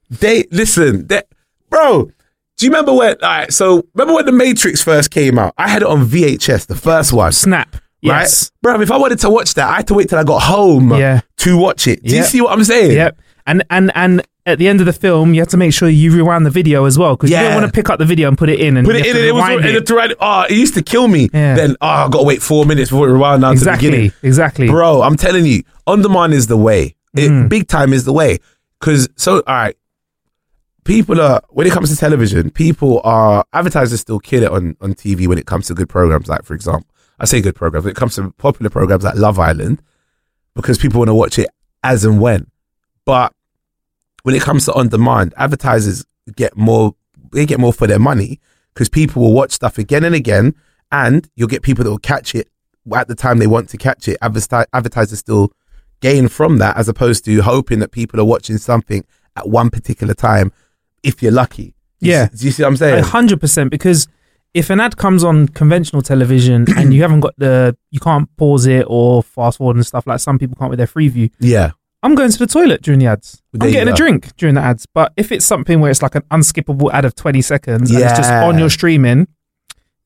They 0.09 0.45
listen, 0.51 1.07
they, 1.07 1.23
bro. 1.69 2.09
Do 2.57 2.65
you 2.65 2.71
remember 2.71 2.93
when? 2.93 3.15
All 3.21 3.29
right, 3.29 3.51
so 3.51 3.85
remember 3.95 4.13
when 4.13 4.25
the 4.25 4.31
Matrix 4.31 4.83
first 4.83 5.09
came 5.11 5.37
out? 5.39 5.53
I 5.57 5.67
had 5.67 5.81
it 5.81 5.87
on 5.87 6.05
VHS, 6.05 6.67
the 6.67 6.75
first 6.75 7.11
one. 7.11 7.31
Snap. 7.31 7.73
Right, 7.73 8.21
Yes. 8.21 8.51
bro. 8.61 8.79
If 8.81 8.91
I 8.91 8.97
wanted 8.97 9.19
to 9.19 9.29
watch 9.29 9.53
that, 9.55 9.69
I 9.69 9.77
had 9.77 9.87
to 9.87 9.93
wait 9.93 10.09
till 10.09 10.17
I 10.19 10.23
got 10.23 10.41
home 10.41 10.91
Yeah. 10.91 11.21
to 11.37 11.57
watch 11.57 11.85
it. 11.87 12.01
Do 12.03 12.15
you 12.15 12.23
see 12.23 12.39
what 12.41 12.51
I'm 12.53 12.63
saying? 12.63 12.91
Yep. 12.93 13.19
And 13.45 13.63
and 13.69 13.91
and 13.95 14.21
at 14.45 14.57
the 14.57 14.67
end 14.67 14.79
of 14.79 14.85
the 14.87 14.93
film, 14.93 15.33
you 15.33 15.41
have 15.41 15.49
to 15.49 15.57
make 15.57 15.71
sure 15.73 15.87
you 15.87 16.11
rewind 16.15 16.45
the 16.45 16.49
video 16.49 16.85
as 16.85 16.97
well 16.97 17.15
because 17.15 17.29
you 17.29 17.35
Yeah. 17.35 17.43
don't 17.49 17.61
want 17.61 17.65
to 17.67 17.71
pick 17.71 17.89
up 17.89 17.99
the 17.99 18.05
video 18.05 18.27
and 18.27 18.37
put 18.37 18.49
it 18.49 18.59
in 18.59 18.75
and 18.77 18.85
Put 18.87 18.95
you 18.95 19.01
it 19.01 19.05
have 19.07 19.15
in, 19.15 19.15
to 19.15 19.19
and 19.21 19.29
it 19.29 19.33
was 19.33 19.43
rewind 19.49 19.65
and 19.65 19.77
it. 19.77 19.89
right, 19.91 20.11
oh, 20.19 20.41
it 20.49 20.51
used 20.57 20.73
to 20.73 20.81
kill 20.81 21.07
me. 21.07 21.29
Yeah. 21.33 21.55
Then 21.55 21.75
oh, 21.81 21.87
I 21.87 22.09
got 22.09 22.19
to 22.19 22.23
wait 22.23 22.41
four 22.41 22.65
minutes 22.65 22.89
before 22.89 23.07
it 23.09 23.13
rewound 23.13 23.41
down 23.43 23.55
to 23.55 23.63
the 23.63 23.71
beginning. 23.71 24.05
exactly. 24.05 24.27
Exactly. 24.29 24.67
Bro, 24.67 25.01
I'm 25.03 25.15
telling 25.15 25.45
you, 25.45 25.63
on 25.85 26.01
demand 26.01 26.33
is 26.33 26.47
the 26.47 26.57
way. 26.57 26.95
It, 27.15 27.29
Mm. 27.29 27.49
Big 27.49 27.67
time 27.67 27.91
is 27.93 28.05
the 28.05 28.13
way. 28.13 28.39
Because 28.79 29.07
so, 29.15 29.37
all 29.45 29.53
right, 29.53 29.75
people 30.83 31.21
are 31.21 31.41
when 31.49 31.67
it 31.67 31.71
comes 31.73 31.89
to 31.91 31.95
television, 31.95 32.49
people 32.49 33.01
are 33.03 33.45
advertisers 33.53 33.99
still 34.01 34.19
kill 34.19 34.43
it 34.43 34.51
on 34.51 34.75
on 34.81 34.93
TV 34.93 35.27
when 35.27 35.37
it 35.37 35.45
comes 35.45 35.67
to 35.67 35.73
good 35.75 35.89
programs. 35.89 36.27
Like 36.27 36.43
for 36.45 36.53
example, 36.53 36.87
I 37.19 37.25
say 37.25 37.41
good 37.41 37.55
programs 37.55 37.85
when 37.85 37.91
it 37.91 37.97
comes 37.97 38.15
to 38.15 38.31
popular 38.31 38.69
programs 38.69 39.03
like 39.03 39.15
Love 39.15 39.37
Island, 39.39 39.81
because 40.55 40.77
people 40.77 40.99
want 40.99 41.09
to 41.09 41.13
watch 41.15 41.37
it 41.37 41.49
as 41.83 42.05
and 42.05 42.19
when. 42.19 42.47
But 43.05 43.33
when 44.23 44.35
it 44.35 44.41
comes 44.41 44.65
to 44.65 44.73
on 44.73 44.89
demand, 44.89 45.33
advertisers 45.37 46.05
get 46.35 46.55
more. 46.57 46.95
They 47.33 47.45
get 47.45 47.59
more 47.59 47.71
for 47.73 47.87
their 47.87 47.99
money 47.99 48.39
because 48.73 48.89
people 48.89 49.21
will 49.21 49.33
watch 49.33 49.51
stuff 49.51 49.77
again 49.77 50.03
and 50.03 50.13
again, 50.15 50.53
and 50.91 51.29
you'll 51.35 51.47
get 51.47 51.61
people 51.61 51.83
that 51.83 51.89
will 51.89 51.97
catch 51.97 52.35
it 52.35 52.49
at 52.93 53.07
the 53.07 53.15
time 53.15 53.37
they 53.37 53.47
want 53.47 53.69
to 53.69 53.77
catch 53.77 54.07
it. 54.07 54.17
Adverti- 54.21 54.65
advertisers 54.73 55.19
still 55.19 55.51
gain 56.01 56.27
from 56.27 56.57
that 56.57 56.75
as 56.77 56.89
opposed 56.89 57.23
to 57.25 57.41
hoping 57.41 57.79
that 57.79 57.91
people 57.91 58.19
are 58.19 58.25
watching 58.25 58.57
something 58.57 59.05
at 59.37 59.47
one 59.47 59.69
particular 59.69 60.13
time 60.13 60.51
if 61.03 61.21
you're 61.23 61.31
lucky. 61.31 61.73
You 61.99 62.11
Yeah. 62.11 62.29
see- 62.29 62.37
do 62.37 62.45
you 62.47 62.51
see 62.51 62.63
what 62.63 62.69
I'm 62.69 62.77
saying? 62.77 62.99
A 62.99 63.07
hundred 63.07 63.39
percent. 63.39 63.69
Because 63.71 64.07
if 64.53 64.69
an 64.69 64.79
ad 64.81 64.97
comes 64.97 65.23
on 65.23 65.47
conventional 65.47 66.01
television 66.01 66.65
and 66.75 66.93
you 66.93 67.01
haven't 67.03 67.21
got 67.21 67.33
the, 67.37 67.77
you 67.91 67.99
can't 68.01 68.27
pause 68.35 68.65
it 68.65 68.83
or 68.89 69.23
fast 69.23 69.59
forward 69.59 69.77
and 69.77 69.85
stuff 69.85 70.05
like 70.07 70.19
some 70.19 70.37
people 70.39 70.57
can't 70.57 70.69
with 70.69 70.79
their 70.79 70.87
Freeview. 70.87 71.31
Yeah. 71.39 71.71
I'm 72.03 72.15
going 72.15 72.31
to 72.31 72.39
the 72.39 72.47
toilet 72.47 72.81
during 72.81 72.99
the 72.99 73.07
ads. 73.07 73.41
There 73.53 73.67
I'm 73.67 73.73
getting 73.73 73.93
a 73.93 73.95
drink 73.95 74.35
during 74.37 74.55
the 74.55 74.61
ads. 74.61 74.87
But 74.93 75.13
if 75.17 75.31
it's 75.31 75.45
something 75.45 75.79
where 75.79 75.91
it's 75.91 76.01
like 76.01 76.15
an 76.15 76.23
unskippable 76.31 76.91
ad 76.91 77.05
of 77.05 77.15
20 77.15 77.41
seconds 77.41 77.91
and 77.91 77.99
it's 77.99 78.17
just 78.17 78.29
Yeah. 78.29 78.45
on 78.45 78.57
your 78.57 78.69
streaming, 78.69 79.27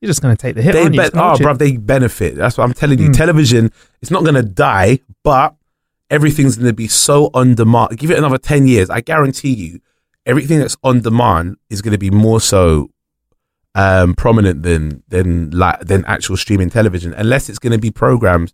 you're 0.00 0.08
just 0.08 0.20
going 0.20 0.36
to 0.36 0.40
take 0.40 0.56
the 0.56 0.62
hit. 0.62 0.72
They 0.72 0.82
aren't 0.82 0.94
you? 0.94 1.00
Just 1.00 1.14
gonna 1.14 1.24
oh, 1.24 1.30
watch 1.30 1.40
it. 1.40 1.42
bro, 1.44 1.54
they 1.54 1.76
benefit. 1.78 2.36
That's 2.36 2.58
what 2.58 2.64
I'm 2.64 2.74
telling 2.74 2.98
you. 2.98 3.08
Mm. 3.08 3.16
Television, 3.16 3.72
it's 4.02 4.10
not 4.10 4.22
going 4.24 4.34
to 4.34 4.42
die, 4.42 4.98
but 5.24 5.54
everything's 6.10 6.56
going 6.56 6.68
to 6.68 6.74
be 6.74 6.86
so 6.88 7.30
on 7.32 7.54
demand. 7.54 7.96
Give 7.96 8.10
it 8.10 8.18
another 8.18 8.38
10 8.38 8.66
years. 8.66 8.90
I 8.90 9.00
guarantee 9.00 9.54
you, 9.54 9.80
everything 10.26 10.58
that's 10.58 10.76
on 10.84 11.00
demand 11.00 11.56
is 11.70 11.80
going 11.80 11.92
to 11.92 11.98
be 11.98 12.10
more 12.10 12.40
so 12.40 12.90
um, 13.74 14.14
prominent 14.14 14.62
than 14.62 15.02
than 15.08 15.50
like 15.50 15.80
than 15.80 16.04
actual 16.06 16.36
streaming 16.36 16.70
television, 16.70 17.14
unless 17.14 17.48
it's 17.48 17.58
going 17.58 17.72
to 17.72 17.78
be 17.78 17.90
programs 17.90 18.52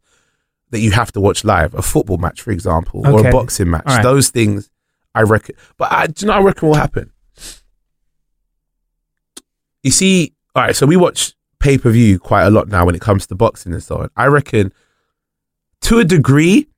that 0.73 0.81
you 0.81 0.91
have 0.91 1.13
to 1.13 1.21
watch 1.21 1.45
live. 1.45 1.75
A 1.75 1.83
football 1.83 2.19
match, 2.19 2.43
for 2.43 2.51
example, 2.51 3.07
or 3.07 3.27
a 3.27 3.31
boxing 3.31 3.71
match. 3.71 3.85
Right. 3.87 4.03
Those 4.03 4.31
things, 4.31 4.69
I 5.15 5.23
reckon. 5.23 5.55
But 5.77 5.93
I, 5.93 6.07
do 6.09 6.27
you 6.27 6.33
know? 6.33 6.39
I 6.39 6.43
reckon 6.43 6.69
will 6.69 6.75
happen. 6.75 7.13
You 9.83 9.91
see, 9.91 10.35
all 10.55 10.65
right. 10.65 10.75
So 10.75 10.87
we 10.87 10.97
watch 10.97 11.35
pay 11.61 11.79
per 11.79 11.91
view 11.91 12.19
quite 12.19 12.45
a 12.45 12.51
lot 12.51 12.69
now 12.69 12.85
when 12.85 12.95
it 12.95 13.01
comes 13.01 13.27
to 13.29 13.35
boxing 13.37 13.73
and 13.73 13.83
so 13.83 13.99
on. 13.99 14.11
I 14.17 14.27
reckon, 14.27 14.73
to 15.83 15.99
a 16.01 16.05
degree, 16.05 16.69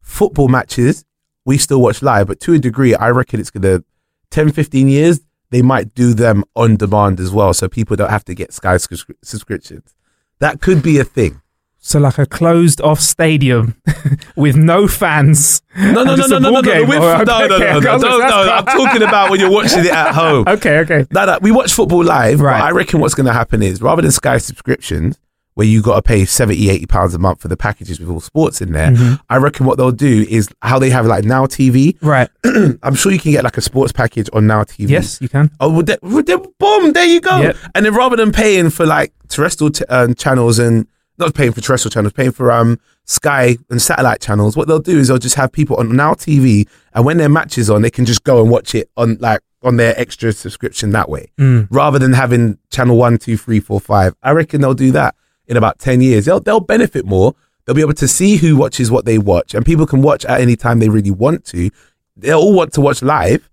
football 0.00 0.48
matches 0.48 1.04
we 1.44 1.58
still 1.58 1.80
watch 1.80 2.02
live, 2.02 2.28
but 2.28 2.40
to 2.40 2.54
a 2.54 2.58
degree, 2.58 2.94
I 2.94 3.10
reckon 3.10 3.40
it's 3.40 3.50
gonna 3.50 3.82
10, 4.30 4.52
15 4.52 4.88
years 4.88 5.20
they 5.50 5.60
might 5.60 5.94
do 5.94 6.14
them 6.14 6.44
on 6.56 6.76
demand 6.76 7.20
as 7.20 7.30
well, 7.30 7.52
so 7.52 7.68
people 7.68 7.94
don't 7.94 8.10
have 8.10 8.24
to 8.24 8.34
get 8.34 8.54
Sky 8.54 8.76
subscri- 8.76 9.16
subscriptions. 9.22 9.94
That 10.38 10.62
could 10.62 10.82
be 10.82 10.98
a 10.98 11.04
thing. 11.04 11.41
So 11.84 11.98
like 11.98 12.16
a 12.18 12.26
closed 12.26 12.80
off 12.80 13.00
stadium 13.00 13.74
with 14.36 14.54
no 14.54 14.86
fans. 14.86 15.62
No, 15.76 16.04
no, 16.04 16.14
no, 16.14 16.26
no, 16.26 16.38
no, 16.38 16.38
no, 16.38 16.60
no, 16.60 16.80
with- 16.84 16.88
no, 16.90 17.22
no, 17.24 17.46
no, 17.48 17.56
okay, 17.56 17.72
no, 17.72 17.80
no, 17.80 17.96
no, 17.98 18.18
no. 18.18 18.52
I'm 18.52 18.64
talking 18.66 19.02
about 19.02 19.30
when 19.32 19.40
you're 19.40 19.50
watching 19.50 19.80
it 19.80 19.90
at 19.90 20.12
home. 20.14 20.44
Okay, 20.46 20.78
okay. 20.78 21.06
No, 21.10 21.24
no, 21.26 21.38
we 21.42 21.50
watch 21.50 21.72
football 21.72 22.04
live, 22.04 22.40
Right. 22.40 22.60
but 22.60 22.64
I 22.66 22.70
reckon 22.70 23.00
what's 23.00 23.14
going 23.14 23.26
to 23.26 23.32
happen 23.32 23.62
is 23.64 23.82
rather 23.82 24.00
than 24.00 24.12
Sky 24.12 24.38
subscriptions, 24.38 25.18
where 25.54 25.66
you 25.66 25.82
got 25.82 25.96
to 25.96 26.02
pay 26.02 26.24
70, 26.24 26.70
80 26.70 26.86
pounds 26.86 27.14
a 27.14 27.18
month 27.18 27.40
for 27.40 27.48
the 27.48 27.56
packages 27.56 27.98
with 27.98 28.08
all 28.08 28.20
sports 28.20 28.60
in 28.60 28.70
there, 28.72 28.92
Mm-hmm. 28.92 29.14
I 29.28 29.38
reckon 29.38 29.66
what 29.66 29.76
they'll 29.76 29.90
do 29.90 30.24
is 30.30 30.48
how 30.62 30.78
they 30.78 30.88
have 30.90 31.04
like 31.06 31.24
Now 31.24 31.46
TV. 31.46 31.98
Right. 32.00 32.30
I'm 32.84 32.94
sure 32.94 33.10
you 33.10 33.18
can 33.18 33.32
get 33.32 33.42
like 33.42 33.56
a 33.56 33.60
sports 33.60 33.90
package 33.92 34.30
on 34.32 34.46
Now 34.46 34.62
TV. 34.62 34.88
Yes, 34.88 35.20
you 35.20 35.28
can. 35.28 35.50
Oh, 35.58 35.68
well, 35.70 35.82
they, 35.82 35.96
well, 36.00 36.22
they- 36.22 36.36
boom, 36.36 36.92
there 36.92 37.04
you 37.06 37.20
go. 37.20 37.40
Yep. 37.40 37.56
And 37.74 37.84
then 37.84 37.92
rather 37.94 38.14
than 38.16 38.30
paying 38.30 38.70
for 38.70 38.86
like 38.86 39.12
terrestrial 39.28 39.72
t- 39.72 39.84
um, 39.86 40.14
channels 40.14 40.58
and 40.60 40.86
not 41.22 41.34
paying 41.34 41.52
for 41.52 41.60
terrestrial 41.60 41.90
channels, 41.90 42.12
paying 42.12 42.32
for 42.32 42.50
um 42.52 42.78
Sky 43.04 43.56
and 43.68 43.82
satellite 43.82 44.20
channels, 44.20 44.56
what 44.56 44.68
they'll 44.68 44.78
do 44.78 44.96
is 44.98 45.08
they'll 45.08 45.18
just 45.18 45.34
have 45.34 45.50
people 45.50 45.76
on 45.76 45.96
Now 45.96 46.14
TV, 46.14 46.68
and 46.94 47.04
when 47.04 47.16
their 47.16 47.28
match 47.28 47.58
is 47.58 47.68
on, 47.68 47.82
they 47.82 47.90
can 47.90 48.04
just 48.04 48.22
go 48.22 48.40
and 48.40 48.48
watch 48.50 48.74
it 48.76 48.88
on 48.96 49.16
like 49.20 49.40
on 49.64 49.76
their 49.76 49.98
extra 49.98 50.32
subscription 50.32 50.90
that 50.92 51.08
way, 51.08 51.26
Mm. 51.38 51.66
rather 51.70 51.98
than 51.98 52.12
having 52.12 52.58
channel 52.70 52.96
one, 52.96 53.18
two, 53.18 53.36
three, 53.36 53.58
four, 53.60 53.80
five. 53.80 54.14
I 54.22 54.30
reckon 54.30 54.60
they'll 54.60 54.74
do 54.74 54.92
that 54.92 55.16
in 55.48 55.56
about 55.56 55.80
ten 55.80 56.00
years. 56.00 56.26
They'll 56.26 56.38
they'll 56.40 56.60
benefit 56.60 57.04
more. 57.04 57.34
They'll 57.64 57.74
be 57.74 57.80
able 57.82 57.94
to 57.94 58.08
see 58.08 58.36
who 58.36 58.56
watches 58.56 58.88
what 58.90 59.04
they 59.04 59.18
watch, 59.18 59.52
and 59.54 59.66
people 59.66 59.84
can 59.86 60.00
watch 60.00 60.24
at 60.24 60.40
any 60.40 60.54
time 60.56 60.78
they 60.78 60.88
really 60.88 61.10
want 61.10 61.44
to. 61.46 61.70
They'll 62.16 62.38
all 62.38 62.54
want 62.54 62.72
to 62.74 62.80
watch 62.80 63.02
live 63.02 63.50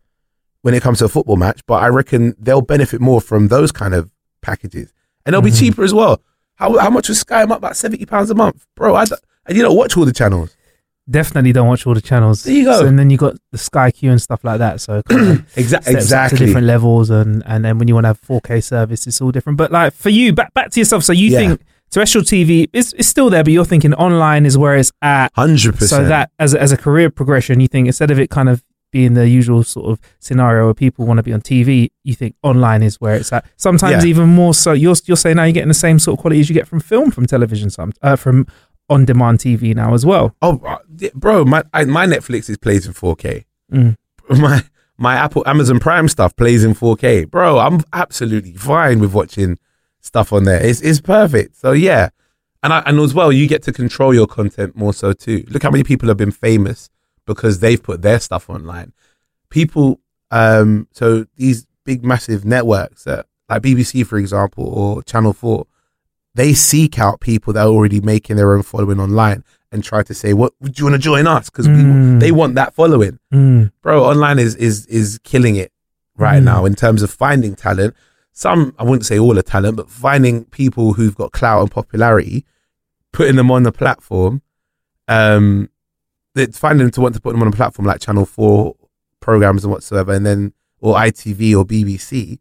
when 0.62 0.74
it 0.76 0.84
comes 0.84 1.00
to 1.00 1.06
a 1.06 1.10
football 1.10 1.38
match, 1.38 1.62
but 1.66 1.82
I 1.82 1.88
reckon 1.88 2.36
they'll 2.40 2.62
benefit 2.62 3.02
more 3.02 3.20
from 3.22 3.48
those 3.48 3.72
kind 3.72 3.94
of 3.96 4.12
packages, 4.44 4.94
and 5.26 5.34
they'll 5.34 5.42
be 5.42 5.50
Mm-hmm. 5.50 5.60
cheaper 5.60 5.84
as 5.84 5.94
well. 5.94 6.22
How 6.60 6.78
how 6.78 6.90
much 6.90 7.10
was 7.10 7.20
Sky? 7.22 7.42
I'm 7.42 7.52
up 7.52 7.60
about 7.60 7.76
seventy 7.78 8.06
pounds 8.06 8.30
a 8.30 8.36
month, 8.36 8.66
bro. 8.76 8.94
I 8.96 9.06
you 9.50 9.62
don't 9.64 9.76
watch 9.78 9.98
all 9.98 10.06
the 10.06 10.14
channels. 10.14 10.56
Definitely 11.10 11.54
don't 11.54 11.68
watch 11.68 11.88
all 11.88 11.96
the 11.96 12.02
channels. 12.02 12.44
There 12.44 12.54
you 12.54 12.66
go. 12.66 12.82
So, 12.82 12.86
and 12.86 13.00
then 13.00 13.10
you 13.10 13.18
got 13.18 13.36
the 13.52 13.58
Sky 13.58 13.90
Q 13.90 14.12
and 14.12 14.22
stuff 14.22 14.44
like 14.44 14.60
that. 14.60 14.80
So 14.80 15.00
it 15.00 15.06
kind 15.06 15.30
of 15.30 15.38
Exa- 15.56 15.84
to 15.86 15.92
exactly. 15.92 16.46
different 16.46 16.68
levels, 16.68 17.10
and 17.10 17.42
and 17.48 17.66
then 17.66 17.80
when 17.80 17.88
you 17.88 17.96
want 17.96 18.04
to 18.04 18.10
have 18.10 18.22
4K 18.22 18.62
service, 18.64 19.08
it's 19.08 19.20
all 19.20 19.32
different. 19.32 19.58
But 19.58 19.72
like 19.72 19.94
for 19.94 20.10
you, 20.10 20.34
back 20.34 20.54
back 20.54 20.70
to 20.72 20.80
yourself. 20.80 21.04
So 21.04 21.14
you 21.14 21.32
Yeah. 21.32 21.40
think 21.40 21.62
terrestrial 21.90 22.24
TV 22.26 22.70
is 22.74 22.94
is 22.94 23.08
still 23.08 23.32
there, 23.32 23.44
but 23.44 23.54
you're 23.54 23.66
thinking 23.66 23.96
online 23.96 24.46
is 24.46 24.56
where 24.56 24.76
it's 24.76 24.92
at. 25.02 25.32
Hundred 25.34 25.74
percent. 25.78 25.90
So 26.04 26.08
that 26.10 26.30
as 26.38 26.54
a, 26.54 26.62
as 26.62 26.72
a 26.72 26.78
career 26.78 27.10
progression, 27.10 27.60
you 27.60 27.68
think 27.68 27.88
instead 27.88 28.12
of 28.12 28.20
it 28.20 28.30
kind 28.30 28.50
of 28.50 28.62
being 28.92 29.14
the 29.14 29.28
usual 29.30 29.64
sort 29.64 29.88
of 29.92 30.00
scenario 30.20 30.66
where 30.66 30.74
people 30.74 31.06
want 31.06 31.18
to 31.18 31.24
be 31.24 31.34
on 31.34 31.42
TV, 31.42 31.90
you 32.04 32.16
think 32.16 32.36
online 32.44 32.82
is 32.84 33.00
where 33.00 33.16
it's 33.16 33.32
at. 33.32 33.46
Sometimes 33.58 34.04
Yeah. 34.04 34.10
even 34.10 34.30
more 34.30 34.54
so. 34.54 34.72
You're 34.74 34.96
you're 35.06 35.18
saying 35.18 35.36
now 35.38 35.44
you're 35.44 35.54
getting 35.54 35.68
the 35.68 35.74
same 35.74 36.00
sort 36.00 36.18
of 36.18 36.22
quality 36.22 36.40
as 36.42 36.50
you 36.50 36.54
get 36.56 36.68
from 36.68 36.80
film, 36.80 37.12
from 37.12 37.26
television, 37.28 37.70
some 37.70 37.94
uh, 38.02 38.16
from 38.16 38.48
on 38.90 39.06
demand 39.06 39.40
TV 39.40 39.76
now 39.76 39.94
as 39.94 40.06
well. 40.06 40.36
Oh, 40.42 40.60
uh, 40.66 40.78
bro, 41.14 41.46
my 41.46 41.64
I, 41.74 41.86
my 41.86 42.08
Netflix 42.08 42.50
is 42.50 42.58
plays 42.58 42.88
in 42.88 42.94
4K. 42.94 43.46
Mm. 43.72 43.96
My 44.30 44.64
my 44.98 45.16
Apple 45.16 45.44
Amazon 45.48 45.80
Prime 45.80 46.08
stuff 46.10 46.36
plays 46.36 46.64
in 46.64 46.74
4K, 46.76 47.30
bro. 47.32 47.58
I'm 47.60 47.82
absolutely 47.94 48.54
fine 48.54 49.00
with 49.00 49.14
watching 49.14 49.58
stuff 50.02 50.34
on 50.34 50.44
there. 50.44 50.62
It's 50.64 50.82
it's 50.82 51.00
perfect. 51.02 51.56
So 51.56 51.72
yeah, 51.72 52.10
and 52.64 52.74
I, 52.74 52.80
and 52.86 53.00
as 53.00 53.14
well, 53.14 53.32
you 53.32 53.48
get 53.48 53.64
to 53.64 53.72
control 53.72 54.14
your 54.14 54.28
content 54.28 54.76
more 54.76 54.94
so 54.94 55.14
too. 55.14 55.46
Look 55.50 55.64
how 55.64 55.72
many 55.72 55.84
people 55.84 56.10
have 56.10 56.18
been 56.18 56.32
famous 56.32 56.90
because 57.30 57.60
they've 57.60 57.82
put 57.82 58.02
their 58.02 58.20
stuff 58.20 58.50
online. 58.50 58.92
People, 59.50 60.00
um, 60.32 60.88
so 60.92 61.26
these 61.38 61.68
big 61.86 62.04
massive 62.04 62.44
networks, 62.44 63.06
uh, 63.08 63.22
like 63.48 63.62
BBC 63.62 64.04
for 64.06 64.18
example, 64.18 64.66
or 64.66 65.04
Channel 65.04 65.34
Four, 65.34 65.68
they 66.36 66.54
seek 66.54 66.98
out 67.00 67.20
people 67.22 67.54
that 67.54 67.62
are 67.66 67.70
already 67.70 68.02
making 68.02 68.36
their 68.38 68.54
own 68.56 68.64
following 68.64 69.00
online 69.00 69.44
and 69.72 69.84
try 69.84 70.02
to 70.04 70.14
say, 70.14 70.34
"What 70.34 70.54
do 70.62 70.72
you 70.76 70.86
want 70.86 70.96
to 70.96 71.00
join 71.12 71.28
us?" 71.28 71.50
Because 71.50 71.68
Mm. 71.68 72.20
they 72.20 72.32
want 72.32 72.56
that 72.56 72.74
following, 72.74 73.20
Mm. 73.34 73.72
bro. 73.84 74.04
Online 74.04 74.40
is 74.40 74.56
is 74.56 74.86
is 74.88 75.20
killing 75.24 75.56
it 75.56 75.72
right 76.18 76.42
Mm. 76.42 76.46
now 76.52 76.66
in 76.66 76.74
terms 76.76 77.02
of 77.04 77.12
finding 77.12 77.56
talent. 77.56 77.94
Some 78.34 78.74
I 78.80 78.84
wouldn't 78.84 79.06
say 79.06 79.20
all 79.20 79.34
the 79.36 79.44
talent, 79.44 79.78
but 79.78 79.90
finding 79.90 80.46
people 80.46 80.94
who've 80.94 81.16
got 81.16 81.32
clout 81.32 81.62
and 81.62 81.72
popularity, 81.72 82.46
putting 83.14 83.36
them 83.36 83.52
on 83.52 83.64
the 83.64 83.72
platform, 83.72 84.42
um, 85.08 85.70
that 86.40 86.56
finding 86.56 86.86
them 86.86 86.92
to 86.92 87.02
want 87.02 87.16
to 87.16 87.22
put 87.22 87.32
them 87.32 87.42
on 87.42 87.48
a 87.48 87.52
platform 87.52 87.86
like 87.86 88.02
Channel 88.02 88.26
Four 88.26 88.76
programs 89.20 89.64
and 89.64 89.72
whatsoever, 89.72 90.14
and 90.14 90.26
then 90.26 90.54
or 90.80 90.96
ITV 90.96 91.56
or 91.58 91.66
BBC, 91.66 92.40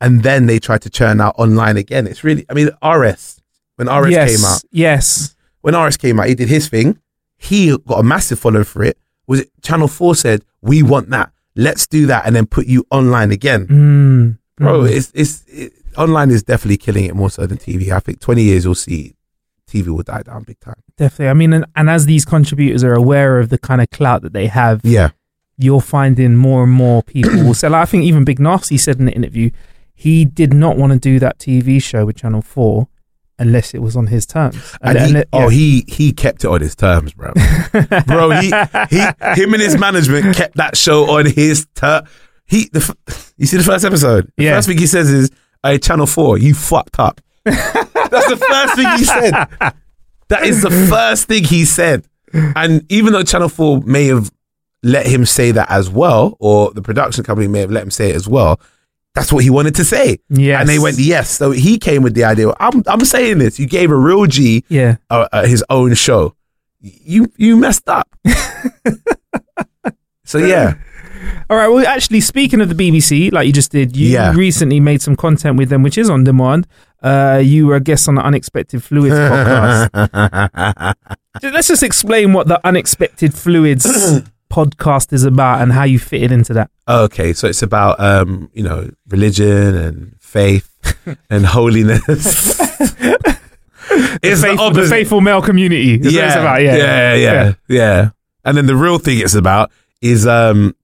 and 0.00 0.22
then 0.22 0.46
they 0.46 0.58
try 0.58 0.78
to 0.78 0.90
churn 0.90 1.20
out 1.20 1.34
online 1.38 1.76
again. 1.76 2.06
It's 2.06 2.24
really, 2.24 2.44
I 2.48 2.54
mean, 2.54 2.70
RS 2.82 3.40
when 3.76 3.88
RS 3.88 4.10
yes, 4.10 4.36
came 4.36 4.44
out, 4.44 4.62
yes, 4.70 5.36
when 5.60 5.76
RS 5.76 5.96
came 5.96 6.18
out, 6.18 6.26
he 6.26 6.34
did 6.34 6.48
his 6.48 6.68
thing. 6.68 6.98
He 7.36 7.76
got 7.86 8.00
a 8.00 8.02
massive 8.02 8.38
following 8.38 8.64
for 8.64 8.82
it. 8.82 8.98
Was 9.26 9.40
it 9.40 9.50
Channel 9.62 9.88
Four 9.88 10.16
said, 10.16 10.44
"We 10.60 10.82
want 10.82 11.10
that. 11.10 11.30
Let's 11.54 11.86
do 11.86 12.06
that," 12.06 12.26
and 12.26 12.34
then 12.34 12.46
put 12.46 12.66
you 12.66 12.84
online 12.90 13.30
again, 13.30 13.66
mm. 13.66 14.38
bro. 14.56 14.80
Mm. 14.80 14.90
It's 14.90 15.12
it's 15.14 15.44
it, 15.46 15.72
online 15.96 16.30
is 16.30 16.42
definitely 16.42 16.78
killing 16.78 17.04
it 17.04 17.14
more 17.14 17.30
so 17.30 17.46
than 17.46 17.58
TV. 17.58 17.92
I 17.92 18.00
think 18.00 18.18
twenty 18.20 18.42
years 18.42 18.64
you'll 18.64 18.74
see 18.74 19.14
TV 19.68 19.88
will 19.88 20.02
die 20.02 20.22
down 20.22 20.42
big 20.44 20.58
time. 20.60 20.82
definitely. 20.96 21.28
I 21.28 21.34
mean, 21.34 21.52
and, 21.52 21.66
and 21.76 21.88
as 21.90 22.06
these 22.06 22.24
contributors 22.24 22.82
are 22.82 22.94
aware 22.94 23.38
of 23.38 23.50
the 23.50 23.58
kind 23.58 23.80
of 23.80 23.90
clout 23.90 24.22
that 24.22 24.32
they 24.32 24.46
have, 24.48 24.80
Yeah, 24.84 25.10
you're 25.58 25.80
finding 25.80 26.36
more 26.36 26.62
and 26.64 26.72
more 26.72 27.02
people 27.02 27.34
will 27.44 27.54
say. 27.62 27.68
Like, 27.68 27.82
I 27.82 27.84
think 27.86 28.04
even 28.04 28.24
Big 28.24 28.38
Narstie 28.40 28.80
said 28.80 28.98
in 28.98 29.04
the 29.06 29.12
interview 29.12 29.50
he 29.94 30.24
did 30.24 30.54
not 30.54 30.76
want 30.76 30.92
to 30.92 30.98
do 30.98 31.18
that 31.18 31.38
TV 31.38 31.82
show 31.82 32.06
with 32.06 32.16
Channel 32.16 32.40
Four 32.42 32.88
unless 33.40 33.72
it 33.74 33.80
was 33.82 33.94
on 33.96 34.06
his 34.08 34.26
terms. 34.26 34.56
And 34.80 34.96
And- 34.98 35.10
he, 35.10 35.16
and- 35.16 35.24
oh, 35.32 35.48
he 35.48 35.84
he 35.88 36.12
kept 36.12 36.44
it 36.44 36.48
on 36.48 36.60
his 36.60 36.74
terms, 36.76 37.12
bro. 37.14 37.32
bro, 38.06 38.30
he 38.30 38.52
he 38.90 38.98
him 39.40 39.52
and 39.54 39.62
his 39.62 39.76
management 39.78 40.34
kept 40.36 40.56
that 40.56 40.76
show 40.76 41.10
on 41.10 41.26
his 41.26 41.66
ter- 41.74 42.02
He 42.46 42.68
the 42.72 42.80
f- 43.08 43.32
you 43.36 43.46
see 43.46 43.56
the 43.58 43.62
first 43.64 43.84
episode. 43.84 44.30
The 44.36 44.44
Yeah. 44.44 44.54
first 44.56 44.68
thing 44.68 44.78
he 44.78 44.86
says 44.86 45.10
is, 45.10 45.30
"Hey, 45.62 45.78
Channel 45.78 46.06
Four, 46.06 46.38
you 46.38 46.54
fucked 46.54 46.98
up." 47.00 47.20
That's 48.10 48.28
the 48.28 48.36
first 48.36 48.74
thing 48.76 48.88
he 48.98 49.04
said. 49.04 49.32
That 50.28 50.44
is 50.44 50.62
the 50.62 50.70
first 50.70 51.28
thing 51.28 51.44
he 51.44 51.64
said. 51.64 52.04
And 52.32 52.84
even 52.90 53.12
though 53.12 53.22
Channel 53.22 53.48
Four 53.48 53.80
may 53.82 54.06
have 54.06 54.30
let 54.82 55.06
him 55.06 55.26
say 55.26 55.50
that 55.52 55.70
as 55.70 55.90
well, 55.90 56.36
or 56.38 56.72
the 56.72 56.82
production 56.82 57.24
company 57.24 57.48
may 57.48 57.60
have 57.60 57.70
let 57.70 57.82
him 57.82 57.90
say 57.90 58.10
it 58.10 58.16
as 58.16 58.28
well. 58.28 58.60
That's 59.14 59.32
what 59.32 59.42
he 59.42 59.50
wanted 59.50 59.74
to 59.76 59.84
say. 59.84 60.18
Yes. 60.28 60.60
And 60.60 60.68
they 60.68 60.78
went, 60.78 60.98
yes. 60.98 61.30
So 61.30 61.50
he 61.50 61.78
came 61.78 62.02
with 62.02 62.14
the 62.14 62.24
idea. 62.24 62.52
I'm, 62.60 62.82
I'm 62.86 63.04
saying 63.04 63.38
this. 63.38 63.58
You 63.58 63.66
gave 63.66 63.90
a 63.90 63.96
real 63.96 64.26
G 64.26 64.64
yeah. 64.68 64.96
uh, 65.10 65.26
uh, 65.32 65.46
his 65.46 65.64
own 65.70 65.94
show. 65.94 66.34
You 66.80 67.32
you 67.36 67.56
messed 67.56 67.88
up. 67.88 68.08
so 70.24 70.38
yeah, 70.38 70.74
All 71.50 71.56
right. 71.56 71.68
Well, 71.68 71.86
actually, 71.86 72.20
speaking 72.20 72.60
of 72.60 72.68
the 72.68 72.74
BBC, 72.74 73.32
like 73.32 73.46
you 73.46 73.52
just 73.52 73.72
did, 73.72 73.96
you 73.96 74.08
Yeah. 74.10 74.32
recently 74.34 74.78
made 74.78 75.02
some 75.02 75.16
content 75.16 75.56
with 75.56 75.70
them, 75.70 75.82
which 75.82 75.98
is 75.98 76.08
on 76.10 76.22
demand. 76.24 76.66
Uh, 77.02 77.40
you 77.44 77.66
were 77.66 77.76
a 77.76 77.80
guest 77.80 78.08
on 78.08 78.16
the 78.16 78.22
Unexpected 78.22 78.82
Fluids 78.82 79.14
podcast. 79.14 80.94
Let's 81.42 81.68
just 81.68 81.82
explain 81.82 82.32
what 82.32 82.48
the 82.48 82.60
Unexpected 82.66 83.34
Fluids 83.34 83.84
podcast 84.50 85.12
is 85.12 85.24
about 85.24 85.60
and 85.62 85.72
how 85.72 85.84
you 85.84 85.98
fitted 85.98 86.32
into 86.32 86.52
that. 86.54 86.70
okay. 86.88 87.32
So 87.32 87.46
it's 87.46 87.62
about 87.62 88.00
um 88.00 88.50
you 88.52 88.62
know 88.62 88.90
religion 89.08 89.74
and 89.76 90.16
faith 90.20 90.74
and 91.30 91.46
holiness. 91.46 92.02
it's 92.08 92.18
the, 93.88 94.20
faithful, 94.20 94.56
the 94.56 94.62
opposite. 94.62 94.88
faithful 94.90 95.20
male 95.20 95.42
community. 95.42 95.94
is 95.94 96.06
what 96.06 96.12
yeah, 96.12 96.26
it's 96.26 96.36
about. 96.36 96.62
Yeah. 96.62 96.76
yeah, 96.76 97.14
yeah, 97.14 97.52
yeah. 97.68 98.10
And 98.44 98.56
then 98.56 98.66
the 98.66 98.76
real 98.76 98.98
thing 98.98 99.18
it's 99.20 99.34
about 99.34 99.70
is 100.00 100.26
um, 100.26 100.74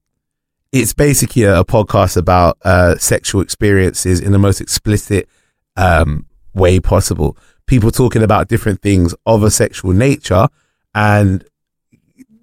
it's 0.73 0.93
basically 0.93 1.43
a, 1.45 1.61
a 1.61 1.65
podcast 1.65 2.17
about 2.17 2.59
uh 2.65 2.97
sexual 2.99 3.41
experiences 3.41 4.21
in 4.21 4.31
the 4.33 4.39
most 4.39 4.61
explicit 4.61 5.29
um 5.77 6.27
way 6.55 6.81
possible. 6.81 7.37
People 7.66 7.91
talking 7.91 8.22
about 8.22 8.49
different 8.49 8.83
things 8.83 9.14
of 9.27 9.43
a 9.43 9.51
sexual 9.51 9.93
nature, 9.93 10.49
and 10.95 11.45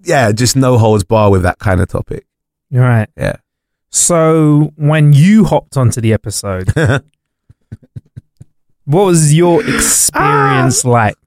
yeah, 0.04 0.32
just 0.32 0.56
no 0.56 0.78
holds 0.78 1.04
bar 1.04 1.30
with 1.30 1.44
that 1.44 1.60
kind 1.60 1.82
of 1.82 1.88
topic. 1.88 2.26
You're 2.70 2.84
right. 2.84 3.10
Yeah. 3.18 3.38
So 3.90 4.72
when 4.76 5.14
you 5.14 5.44
hopped 5.44 5.78
onto 5.78 6.00
the 6.02 6.14
episode, 6.14 6.72
what 8.86 9.06
was 9.06 9.34
your 9.34 9.62
experience 9.68 10.86
like? 10.86 11.18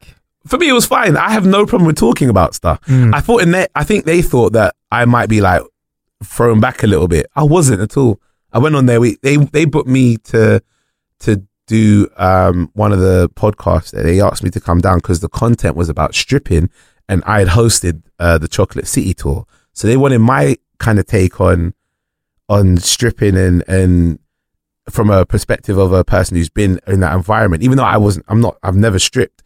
For 0.47 0.59
me, 0.59 0.69
it 0.69 0.73
was 0.73 0.87
fine. 0.87 1.17
I 1.17 1.31
have 1.31 1.47
no 1.47 1.67
problem 1.67 1.87
with 1.87 1.97
talking 1.97 2.29
about 2.29 2.55
stuff. 2.55 2.81
Mm. 2.83 3.15
I 3.15 3.21
thought 3.21 3.43
in 3.43 3.53
that, 3.53 3.71
I 3.75 3.85
think 3.85 4.05
they 4.05 4.23
thought 4.23 4.53
that 4.55 4.75
I 4.91 5.05
might 5.05 5.29
be 5.29 5.41
like 5.41 5.63
thrown 6.23 6.61
back 6.61 6.83
a 6.83 6.87
little 6.87 7.09
bit. 7.09 7.27
I 7.37 7.45
wasn't 7.45 7.81
at 7.81 7.97
all. 7.97 8.21
I 8.53 8.59
went 8.59 8.77
on 8.77 8.87
there. 8.87 9.01
We 9.01 9.17
they 9.23 9.37
they 9.37 9.65
booked 9.65 9.89
me 9.89 10.17
to 10.19 10.63
to 11.21 11.43
do 11.67 12.09
um 12.17 12.71
one 12.75 12.93
of 12.93 13.01
the 13.01 13.29
podcasts. 13.31 13.91
That 13.91 14.03
they 14.03 14.21
asked 14.21 14.43
me 14.43 14.51
to 14.51 14.61
come 14.61 14.81
down 14.81 14.99
because 14.99 15.21
the 15.21 15.29
content 15.29 15.77
was 15.77 15.89
about 15.89 16.15
stripping, 16.15 16.71
and 17.09 17.23
I 17.27 17.41
had 17.41 17.49
hosted 17.49 18.03
uh, 18.19 18.39
the 18.39 18.49
Chocolate 18.49 18.87
City 18.87 19.15
tour. 19.15 19.47
So 19.73 19.89
they 19.89 19.97
wanted 19.97 20.19
my 20.19 20.57
kind 20.79 20.99
of 20.99 21.07
take 21.07 21.41
on 21.41 21.75
on 22.49 22.77
stripping 22.77 23.37
and 23.37 23.65
and 23.69 24.19
from 24.91 25.11
a 25.11 25.25
perspective 25.25 25.79
of 25.79 25.93
a 25.93 26.05
person 26.05 26.37
who's 26.37 26.51
been 26.51 26.79
in 26.87 27.01
that 27.01 27.15
environment. 27.15 27.63
Even 27.63 27.79
though 27.79 27.85
I 27.85 27.97
wasn't, 27.97 28.27
I'm 28.29 28.41
not. 28.41 28.59
I've 28.63 28.77
never 28.77 28.99
stripped. 28.99 29.43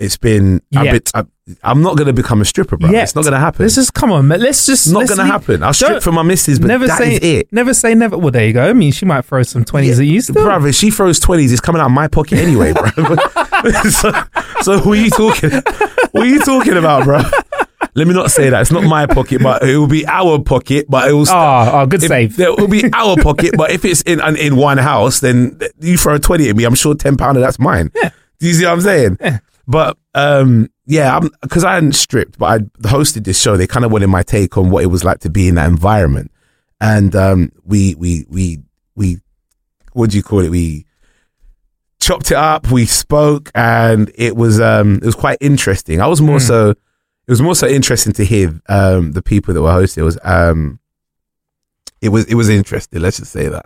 It's 0.00 0.16
been. 0.16 0.60
Been 0.70 0.84
Yet. 0.84 1.10
I, 1.14 1.24
I'm 1.62 1.82
not 1.82 1.96
going 1.96 2.06
to 2.06 2.12
become 2.12 2.40
a 2.40 2.44
stripper, 2.44 2.76
bro. 2.76 2.90
Yet. 2.90 3.04
It's 3.04 3.14
not 3.14 3.22
going 3.22 3.34
to 3.34 3.38
happen. 3.38 3.64
This 3.64 3.76
is 3.78 3.90
come 3.90 4.10
on, 4.10 4.26
man. 4.28 4.40
Let's 4.40 4.66
just 4.66 4.90
not 4.92 5.06
going 5.06 5.18
to 5.18 5.24
happen. 5.24 5.62
I'll 5.62 5.74
strip 5.74 6.02
for 6.02 6.10
my 6.10 6.22
missus, 6.22 6.58
but 6.58 6.68
never 6.68 6.86
that 6.86 6.98
say 6.98 7.14
is 7.16 7.20
it. 7.22 7.52
Never 7.52 7.74
say 7.74 7.94
never. 7.94 8.18
Well, 8.18 8.30
there 8.30 8.46
you 8.46 8.52
go. 8.52 8.68
I 8.68 8.72
mean, 8.72 8.92
she 8.92 9.04
might 9.04 9.24
throw 9.24 9.42
some 9.42 9.64
twenties 9.64 10.00
at 10.00 10.06
you 10.06 10.20
still. 10.20 10.36
Bruv, 10.36 10.68
if 10.68 10.74
she 10.74 10.90
throws 10.90 11.20
20s, 11.20 11.52
it's 11.52 11.60
coming 11.60 11.80
out 11.80 11.86
of 11.86 11.92
my 11.92 12.08
pocket 12.08 12.38
anyway, 12.38 12.72
bro. 12.72 12.86
so, 13.90 14.10
so 14.62 14.78
what 14.78 14.98
are 14.98 15.02
you 15.02 15.10
talking 15.10 15.50
What 16.12 16.22
are 16.22 16.26
you 16.26 16.40
talking 16.40 16.76
about, 16.76 17.04
bro? 17.04 17.20
Let 17.96 18.08
me 18.08 18.14
not 18.14 18.30
say 18.30 18.50
that. 18.50 18.62
It's 18.62 18.72
not 18.72 18.82
my 18.84 19.06
pocket, 19.06 19.40
but 19.40 19.62
it 19.62 19.76
will 19.76 19.86
be 19.86 20.04
our 20.06 20.40
pocket, 20.40 20.86
but 20.88 21.08
it 21.08 21.12
will 21.12 21.26
st- 21.26 21.36
Oh, 21.36 21.38
ah, 21.38 21.70
oh, 21.70 21.76
ah, 21.76 21.86
good 21.86 22.02
if- 22.02 22.08
save. 22.08 22.40
It 22.40 22.56
will 22.58 22.66
be 22.66 22.90
our 22.92 23.16
pocket, 23.16 23.52
but 23.56 23.70
if 23.70 23.84
it's 23.84 24.02
in 24.02 24.20
in 24.36 24.56
one 24.56 24.78
house, 24.78 25.20
then 25.20 25.60
you 25.80 25.96
throw 25.96 26.14
a 26.14 26.18
20 26.18 26.48
at 26.50 26.56
me, 26.56 26.64
I'm 26.64 26.74
sure 26.74 26.94
10 26.94 27.16
pounder, 27.16 27.40
that's 27.40 27.58
mine. 27.58 27.90
Yeah. 27.94 28.10
Do 28.40 28.48
you 28.48 28.54
see 28.54 28.64
what 28.64 28.72
I'm 28.72 28.80
saying? 28.80 29.18
But 29.66 29.96
um, 30.14 30.68
yeah, 30.86 31.16
I'm 31.16 31.30
because 31.40 31.64
I 31.64 31.74
hadn't 31.74 31.94
stripped, 31.94 32.38
but 32.38 32.46
I 32.46 32.58
hosted 32.88 33.24
this 33.24 33.40
show. 33.40 33.56
They 33.56 33.66
kind 33.66 33.84
of 33.84 33.92
wanted 33.92 34.08
my 34.08 34.22
take 34.22 34.58
on 34.58 34.70
what 34.70 34.82
it 34.84 34.88
was 34.88 35.04
like 35.04 35.20
to 35.20 35.30
be 35.30 35.48
in 35.48 35.54
that 35.54 35.68
environment, 35.68 36.30
and 36.80 37.14
um, 37.16 37.52
we 37.64 37.94
we 37.94 38.26
we 38.28 38.58
we 38.94 39.20
what 39.92 40.10
do 40.10 40.16
you 40.16 40.22
call 40.22 40.40
it? 40.40 40.50
We 40.50 40.84
chopped 42.00 42.30
it 42.30 42.36
up. 42.36 42.70
We 42.70 42.84
spoke, 42.84 43.50
and 43.54 44.10
it 44.14 44.36
was 44.36 44.60
um 44.60 44.96
it 44.96 45.06
was 45.06 45.14
quite 45.14 45.38
interesting. 45.40 46.00
I 46.00 46.06
was 46.08 46.20
more 46.20 46.38
Hmm. 46.38 46.46
so 46.46 46.70
it 46.70 47.30
was 47.30 47.40
more 47.40 47.54
so 47.54 47.66
interesting 47.66 48.12
to 48.14 48.24
hear 48.24 48.60
um 48.68 49.12
the 49.12 49.22
people 49.22 49.54
that 49.54 49.62
were 49.62 49.72
hosting. 49.72 50.02
It 50.02 50.04
was 50.04 50.18
um 50.24 50.78
it 52.02 52.10
was 52.10 52.26
it 52.26 52.34
was 52.34 52.50
interesting. 52.50 53.00
Let's 53.00 53.16
just 53.18 53.32
say 53.32 53.48
that. 53.48 53.64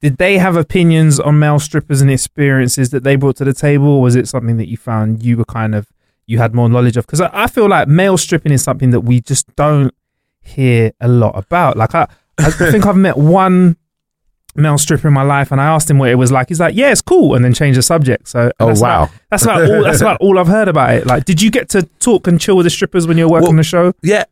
Did 0.00 0.18
they 0.18 0.38
have 0.38 0.56
opinions 0.56 1.18
on 1.18 1.38
male 1.38 1.58
strippers 1.58 2.00
and 2.00 2.10
experiences 2.10 2.90
that 2.90 3.02
they 3.02 3.16
brought 3.16 3.36
to 3.36 3.44
the 3.44 3.52
table, 3.52 3.88
or 3.88 4.02
was 4.02 4.14
it 4.14 4.28
something 4.28 4.56
that 4.58 4.68
you 4.68 4.76
found 4.76 5.22
you 5.22 5.36
were 5.36 5.44
kind 5.44 5.74
of 5.74 5.88
you 6.26 6.38
had 6.38 6.54
more 6.54 6.68
knowledge 6.68 6.96
of? 6.96 7.06
Because 7.06 7.20
I, 7.20 7.30
I 7.32 7.46
feel 7.48 7.68
like 7.68 7.88
male 7.88 8.16
stripping 8.16 8.52
is 8.52 8.62
something 8.62 8.90
that 8.90 9.00
we 9.00 9.20
just 9.20 9.54
don't 9.56 9.92
hear 10.40 10.92
a 11.00 11.08
lot 11.08 11.36
about. 11.36 11.76
Like 11.76 11.94
I, 11.94 12.06
I 12.38 12.50
think 12.50 12.86
I've 12.86 12.96
met 12.96 13.16
one 13.16 13.76
male 14.58 14.76
stripper 14.78 15.08
in 15.08 15.14
my 15.14 15.22
life, 15.22 15.50
and 15.52 15.60
I 15.60 15.66
asked 15.66 15.90
him 15.90 15.98
what 15.98 16.10
it 16.10 16.16
was 16.16 16.30
like. 16.32 16.48
He's 16.48 16.60
like, 16.60 16.74
"Yeah, 16.74 16.90
it's 16.92 17.00
cool," 17.00 17.34
and 17.34 17.44
then 17.44 17.54
changed 17.54 17.78
the 17.78 17.82
subject. 17.82 18.28
So 18.28 18.50
Oh, 18.60 18.66
that's 18.68 18.80
wow. 18.80 19.08
that's 19.30 19.44
about 19.44 19.70
all. 19.70 19.82
That's 19.84 20.00
about 20.00 20.16
all 20.20 20.38
I've 20.38 20.46
heard 20.48 20.68
about 20.68 20.94
it. 20.94 21.06
Like, 21.06 21.24
did 21.24 21.40
you 21.40 21.50
get 21.50 21.68
to 21.70 21.82
talk 22.00 22.26
and 22.26 22.40
chill 22.40 22.56
with 22.56 22.64
the 22.64 22.70
strippers 22.70 23.06
when 23.06 23.16
you 23.18 23.24
were 23.26 23.32
working 23.32 23.48
Well, 23.48 23.56
the 23.56 23.62
show? 23.62 23.92
Yeah, 24.02 24.24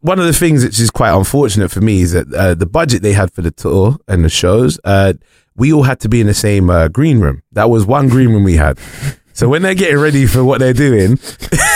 one 0.00 0.18
of 0.18 0.24
the 0.26 0.32
things 0.32 0.64
which 0.64 0.78
is 0.80 0.90
quite 0.90 1.16
unfortunate 1.16 1.70
for 1.70 1.80
me 1.80 2.02
is 2.02 2.12
that 2.12 2.32
uh, 2.34 2.54
the 2.54 2.66
budget 2.66 3.02
they 3.02 3.12
had 3.12 3.32
for 3.32 3.42
the 3.42 3.50
tour 3.50 3.96
and 4.08 4.24
the 4.24 4.28
shows, 4.28 4.78
uh, 4.84 5.14
we 5.56 5.72
all 5.72 5.82
had 5.82 6.00
to 6.00 6.08
be 6.08 6.20
in 6.20 6.26
the 6.26 6.34
same 6.34 6.70
uh, 6.70 6.88
green 6.88 7.20
room. 7.20 7.42
That 7.52 7.70
was 7.70 7.84
one 7.86 8.08
green 8.08 8.30
room 8.30 8.44
we 8.44 8.56
had. 8.56 8.78
So 9.34 9.48
when 9.48 9.62
they're 9.62 9.74
getting 9.74 9.98
ready 9.98 10.26
for 10.26 10.44
what 10.44 10.60
they're 10.60 10.74
doing, 10.74 11.18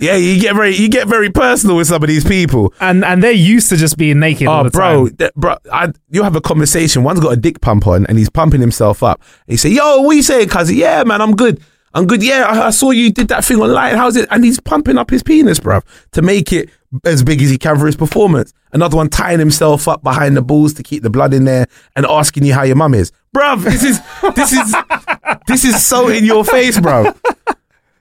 yeah, 0.00 0.16
you 0.16 0.40
get 0.40 0.54
very 0.54 0.74
you 0.74 0.88
get 0.88 1.08
very 1.08 1.30
personal 1.30 1.76
with 1.76 1.86
some 1.88 2.02
of 2.02 2.08
these 2.08 2.24
people. 2.24 2.72
And 2.80 3.04
and 3.04 3.22
they're 3.22 3.32
used 3.32 3.68
to 3.70 3.76
just 3.76 3.96
being 3.96 4.18
naked. 4.20 4.46
Oh, 4.48 4.50
all 4.52 4.60
Oh, 4.60 4.64
the 4.64 4.70
bro, 4.70 5.06
time. 5.08 5.16
that, 5.18 5.34
bro, 5.34 5.56
I, 5.72 5.92
you 6.10 6.22
have 6.22 6.36
a 6.36 6.40
conversation. 6.40 7.02
One's 7.04 7.20
got 7.20 7.32
a 7.32 7.36
dick 7.36 7.60
pump 7.60 7.86
on, 7.86 8.06
and 8.06 8.18
he's 8.18 8.30
pumping 8.30 8.60
himself 8.60 9.02
up. 9.02 9.20
And 9.46 9.52
you 9.52 9.58
say, 9.58 9.70
"Yo, 9.70 10.00
what 10.02 10.16
you 10.16 10.22
saying, 10.22 10.48
cousin? 10.48 10.76
Yeah, 10.76 11.04
man, 11.04 11.20
I'm 11.20 11.34
good. 11.36 11.60
I'm 11.94 12.06
good. 12.06 12.22
Yeah, 12.22 12.44
I, 12.48 12.66
I 12.66 12.70
saw 12.70 12.90
you 12.90 13.12
did 13.12 13.28
that 13.28 13.44
thing 13.44 13.60
online. 13.60 13.96
How's 13.96 14.16
it?" 14.16 14.26
And 14.30 14.44
he's 14.44 14.58
pumping 14.60 14.98
up 14.98 15.10
his 15.10 15.22
penis, 15.22 15.60
bro, 15.60 15.80
to 16.12 16.22
make 16.22 16.52
it 16.52 16.70
as 17.04 17.22
big 17.24 17.42
as 17.42 17.50
he 17.50 17.58
can 17.58 17.78
for 17.78 17.86
his 17.86 17.96
performance. 17.96 18.52
Another 18.72 18.96
one 18.96 19.08
tying 19.08 19.38
himself 19.38 19.86
up 19.88 20.02
behind 20.02 20.36
the 20.36 20.42
balls 20.42 20.74
to 20.74 20.82
keep 20.82 21.02
the 21.04 21.10
blood 21.10 21.32
in 21.34 21.44
there, 21.44 21.66
and 21.96 22.04
asking 22.06 22.44
you 22.44 22.52
how 22.54 22.62
your 22.64 22.76
mum 22.76 22.94
is, 22.94 23.12
bruv. 23.36 23.62
This 23.64 23.84
is 23.84 24.00
this 24.34 24.52
is 24.52 24.74
this 25.46 25.64
is 25.64 25.84
so 25.84 26.08
in 26.08 26.24
your 26.24 26.44
face, 26.44 26.80
bro. 26.80 27.12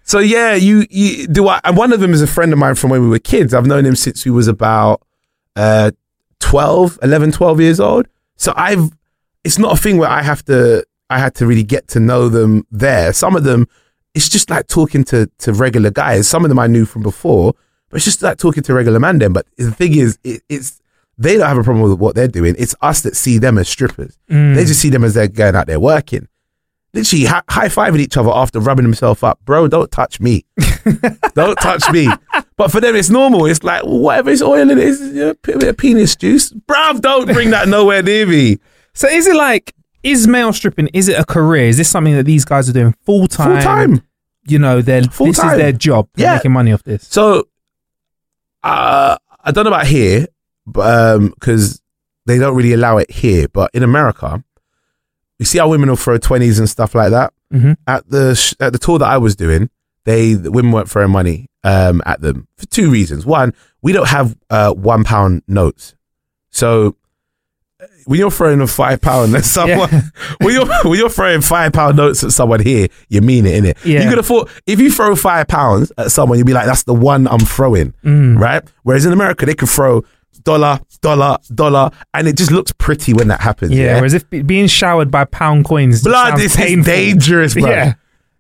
So 0.04 0.20
yeah, 0.20 0.54
you 0.54 0.86
you 0.90 1.28
do. 1.28 1.48
I, 1.48 1.72
one 1.72 1.94
of 1.94 2.00
them 2.00 2.14
is 2.14 2.22
a 2.22 2.28
friend 2.28 2.52
of 2.54 2.60
mine 2.60 2.76
from 2.76 2.90
when 2.90 3.02
we 3.02 3.08
were 3.08 3.20
kids. 3.20 3.54
I've 3.54 3.66
known 3.66 3.86
him 3.86 3.96
since 3.96 4.26
we 4.26 4.32
was 4.32 4.48
about 4.48 5.02
uh 5.56 5.92
12, 6.44 7.00
11, 7.02 7.32
12 7.32 7.62
years 7.62 7.80
old. 7.80 8.08
So 8.36 8.54
I've, 8.56 8.92
it's 9.46 9.58
not 9.58 9.74
a 9.74 9.82
thing 9.82 9.98
where 9.98 10.10
I 10.10 10.22
have 10.22 10.44
to, 10.46 10.86
I 11.10 11.18
had 11.18 11.36
to 11.36 11.48
really 11.48 11.64
get 11.64 11.88
to 11.90 12.00
know 12.02 12.28
them 12.28 12.68
there. 12.70 13.14
Some 13.14 13.36
of 13.38 13.46
them, 13.46 13.66
it's 14.14 14.28
just 14.28 14.50
like 14.50 14.68
talking 14.68 15.06
to, 15.06 15.28
to 15.40 15.54
regular 15.54 15.90
guys. 15.90 16.28
Some 16.28 16.44
of 16.44 16.50
them 16.50 16.60
I 16.60 16.68
knew 16.68 16.86
from 16.86 17.02
before, 17.02 17.54
but 17.90 17.96
it's 17.96 18.06
just 18.06 18.22
like 18.22 18.38
talking 18.38 18.62
to 18.64 18.74
regular 18.74 19.00
man 19.00 19.20
then. 19.20 19.32
But 19.32 19.48
the 19.58 19.72
thing 19.72 19.96
is, 19.96 20.20
it, 20.24 20.42
it's, 20.50 20.82
they 21.18 21.38
don't 21.38 21.48
have 21.48 21.58
a 21.58 21.64
problem 21.64 21.90
with 21.90 21.98
what 21.98 22.14
they're 22.14 22.28
doing. 22.28 22.56
It's 22.58 22.76
us 22.82 23.02
that 23.02 23.16
see 23.16 23.38
them 23.38 23.58
as 23.58 23.70
strippers. 23.70 24.18
They 24.28 24.66
just 24.66 24.82
see 24.82 24.90
them 24.90 25.06
as 25.06 25.14
they're 25.14 25.30
going 25.30 25.56
out 25.56 25.68
there 25.68 25.80
working. 25.80 26.28
Literally 26.94 27.26
hi- 27.26 27.42
high 27.50 27.68
fiving 27.70 28.00
each 28.00 28.18
other 28.18 28.30
after 28.34 28.60
rubbing 28.60 28.86
himself 28.86 29.24
up. 29.24 29.40
Bro, 29.46 29.70
don't 29.70 29.92
touch 29.92 30.20
me. 30.20 30.46
don't 31.34 31.56
touch 31.56 31.90
me. 31.92 32.08
But 32.56 32.72
for 32.72 32.80
them, 32.80 32.96
it's 32.96 33.10
normal. 33.10 33.48
It's 33.48 33.64
like 33.64 33.82
whatever 33.84 34.30
it's 34.30 34.44
oil 34.44 34.70
in 34.70 34.78
it, 34.78 34.78
it's 34.88 35.00
you 35.02 35.14
know, 35.14 35.30
a 35.32 35.36
bit 35.36 35.64
of 35.64 35.78
penis 35.78 36.16
juice. 36.16 36.52
Bruv, 36.54 37.02
don't 37.02 37.26
bring 37.34 37.50
that 37.50 37.68
nowhere 37.68 38.04
near 38.04 38.26
me. 38.26 38.60
So 38.96 39.08
is 39.08 39.26
it 39.26 39.36
like 39.36 39.74
is 40.04 40.28
male 40.28 40.54
stripping? 40.54 40.88
Is 40.94 41.08
it 41.08 41.18
a 41.20 41.26
career? 41.26 41.66
Is 41.66 41.78
this 41.78 41.90
something 41.90 42.14
that 42.14 42.28
these 42.28 42.46
guys 42.46 42.70
are 42.70 42.74
doing 42.74 42.94
full 43.08 43.28
time? 43.28 43.56
Full 43.56 43.64
time. 43.64 44.04
You 44.46 44.60
know, 44.60 44.84
they're 44.84 45.02
Full 45.06 45.26
this 45.26 45.40
is 45.40 45.44
their 45.58 45.72
job. 45.72 46.10
They're 46.14 46.28
Yeah. 46.28 46.36
making 46.36 46.52
money 46.52 46.72
off 46.74 46.84
this. 46.84 47.08
So, 47.10 47.48
uh, 48.64 49.18
I 49.44 49.52
don't 49.52 49.64
know 49.64 49.72
about 49.72 49.88
here. 49.88 50.28
because 50.68 51.82
they 52.28 52.38
don't 52.38 52.56
really 52.56 52.74
allow 52.74 52.98
it 52.98 53.10
here. 53.10 53.48
But 53.48 53.72
in 53.74 53.82
America, 53.82 54.44
you 55.40 55.46
see 55.46 55.58
how 55.60 55.68
women 55.70 55.90
will 55.90 55.96
throw 55.96 56.18
twenties 56.18 56.60
and 56.60 56.70
stuff 56.70 56.96
like 56.96 57.12
that. 57.12 57.34
Mhm. 57.54 57.76
At 57.88 58.10
the 58.10 58.36
sh- 58.36 58.54
at 58.60 58.74
the 58.74 58.80
tour 58.80 59.00
that 59.00 59.08
I 59.08 59.18
was 59.18 59.36
doing, 59.36 59.70
they 60.06 60.34
the 60.34 60.52
women 60.52 60.72
weren't 60.72 60.90
throwing 60.90 61.12
money 61.12 61.50
um, 61.64 62.02
at 62.06 62.22
them 62.22 62.48
for 62.58 62.66
two 62.68 62.90
reasons. 62.92 63.26
One, 63.26 63.54
we 63.82 63.94
don't 63.94 64.08
have 64.10 64.36
uh, 64.50 64.72
one 64.74 65.04
pound 65.04 65.44
notes, 65.48 65.96
so 66.50 66.96
uh, 67.82 67.86
when 68.06 68.20
you're 68.20 68.32
throwing 68.32 68.60
a 68.62 68.68
five 68.68 69.02
pound 69.02 69.36
at 69.36 69.46
someone, 69.58 70.12
when 70.42 70.54
you're 70.54 70.66
when 70.84 70.98
you're 71.00 71.10
throwing 71.10 71.42
five 71.42 71.74
pound 71.74 71.98
notes 71.98 72.24
at 72.24 72.32
someone 72.32 72.60
here, 72.60 72.88
you 73.10 73.22
mean 73.22 73.46
it, 73.46 73.64
innit? 73.64 73.86
Yeah. 73.86 74.04
You 74.04 74.10
could 74.10 74.20
afford 74.20 74.50
if 74.66 74.80
you 74.80 74.92
throw 74.92 75.16
five 75.16 75.48
pounds 75.48 75.92
at 75.98 76.12
someone, 76.12 76.38
you'd 76.38 76.48
be 76.48 76.54
like, 76.54 76.66
"That's 76.66 76.84
the 76.84 76.94
one 76.94 77.28
I'm 77.28 77.40
throwing," 77.40 77.94
Mm. 78.04 78.40
right? 78.40 78.64
Whereas 78.84 79.06
in 79.06 79.14
America, 79.14 79.46
they 79.46 79.56
could 79.56 79.70
throw 79.70 80.04
dollar, 80.44 80.80
dollar, 81.04 81.38
dollar, 81.54 81.92
and 82.16 82.28
it 82.28 82.36
just 82.36 82.52
looks 82.52 82.72
pretty 82.72 83.14
when 83.14 83.28
that 83.28 83.42
happens. 83.42 83.74
Yeah, 83.74 83.86
Yeah, 83.86 83.96
whereas 83.98 84.16
if 84.16 84.28
being 84.30 84.66
showered 84.66 85.12
by 85.12 85.26
pound 85.26 85.66
coins, 85.66 86.02
blood 86.02 86.40
is 86.40 86.56
dangerous, 86.56 87.54
bro. 87.54 87.70
Yeah. 87.70 87.94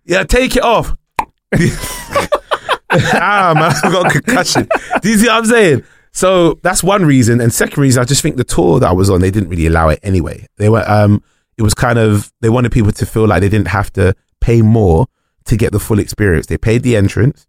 Yeah, 0.05 0.23
take 0.23 0.55
it 0.55 0.63
off. 0.63 0.95
ah, 1.53 3.53
man, 3.55 3.73
I've 3.83 3.91
got 3.91 4.07
a 4.07 4.21
concussion. 4.21 4.67
Do 5.01 5.09
you 5.09 5.17
see 5.17 5.27
what 5.27 5.35
I'm 5.35 5.45
saying? 5.45 5.83
So 6.11 6.59
that's 6.61 6.83
one 6.83 7.05
reason. 7.05 7.41
And 7.41 7.53
second 7.53 7.81
reason, 7.81 8.01
I 8.01 8.05
just 8.05 8.21
think 8.21 8.37
the 8.37 8.43
tour 8.43 8.79
that 8.79 8.87
I 8.87 8.93
was 8.93 9.09
on, 9.09 9.21
they 9.21 9.31
didn't 9.31 9.49
really 9.49 9.65
allow 9.65 9.89
it 9.89 9.99
anyway. 10.03 10.47
They 10.57 10.69
were, 10.69 10.87
um, 10.89 11.23
it 11.57 11.63
was 11.63 11.73
kind 11.73 11.97
of, 11.97 12.31
they 12.41 12.49
wanted 12.49 12.71
people 12.71 12.91
to 12.91 13.05
feel 13.05 13.27
like 13.27 13.41
they 13.41 13.49
didn't 13.49 13.69
have 13.69 13.91
to 13.93 14.15
pay 14.41 14.61
more 14.61 15.07
to 15.45 15.57
get 15.57 15.71
the 15.71 15.79
full 15.79 15.99
experience. 15.99 16.47
They 16.47 16.57
paid 16.57 16.83
the 16.83 16.95
entrance, 16.95 17.47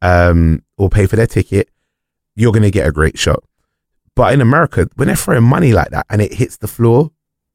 um, 0.00 0.62
or 0.78 0.88
pay 0.88 1.06
for 1.06 1.16
their 1.16 1.26
ticket. 1.26 1.68
You're 2.36 2.52
going 2.52 2.62
to 2.62 2.70
get 2.70 2.86
a 2.86 2.92
great 2.92 3.18
shot. 3.18 3.42
But 4.16 4.34
in 4.34 4.40
America, 4.40 4.88
when 4.96 5.08
they're 5.08 5.16
throwing 5.16 5.44
money 5.44 5.72
like 5.72 5.90
that 5.90 6.06
and 6.10 6.20
it 6.20 6.34
hits 6.34 6.56
the 6.56 6.68
floor, 6.68 7.10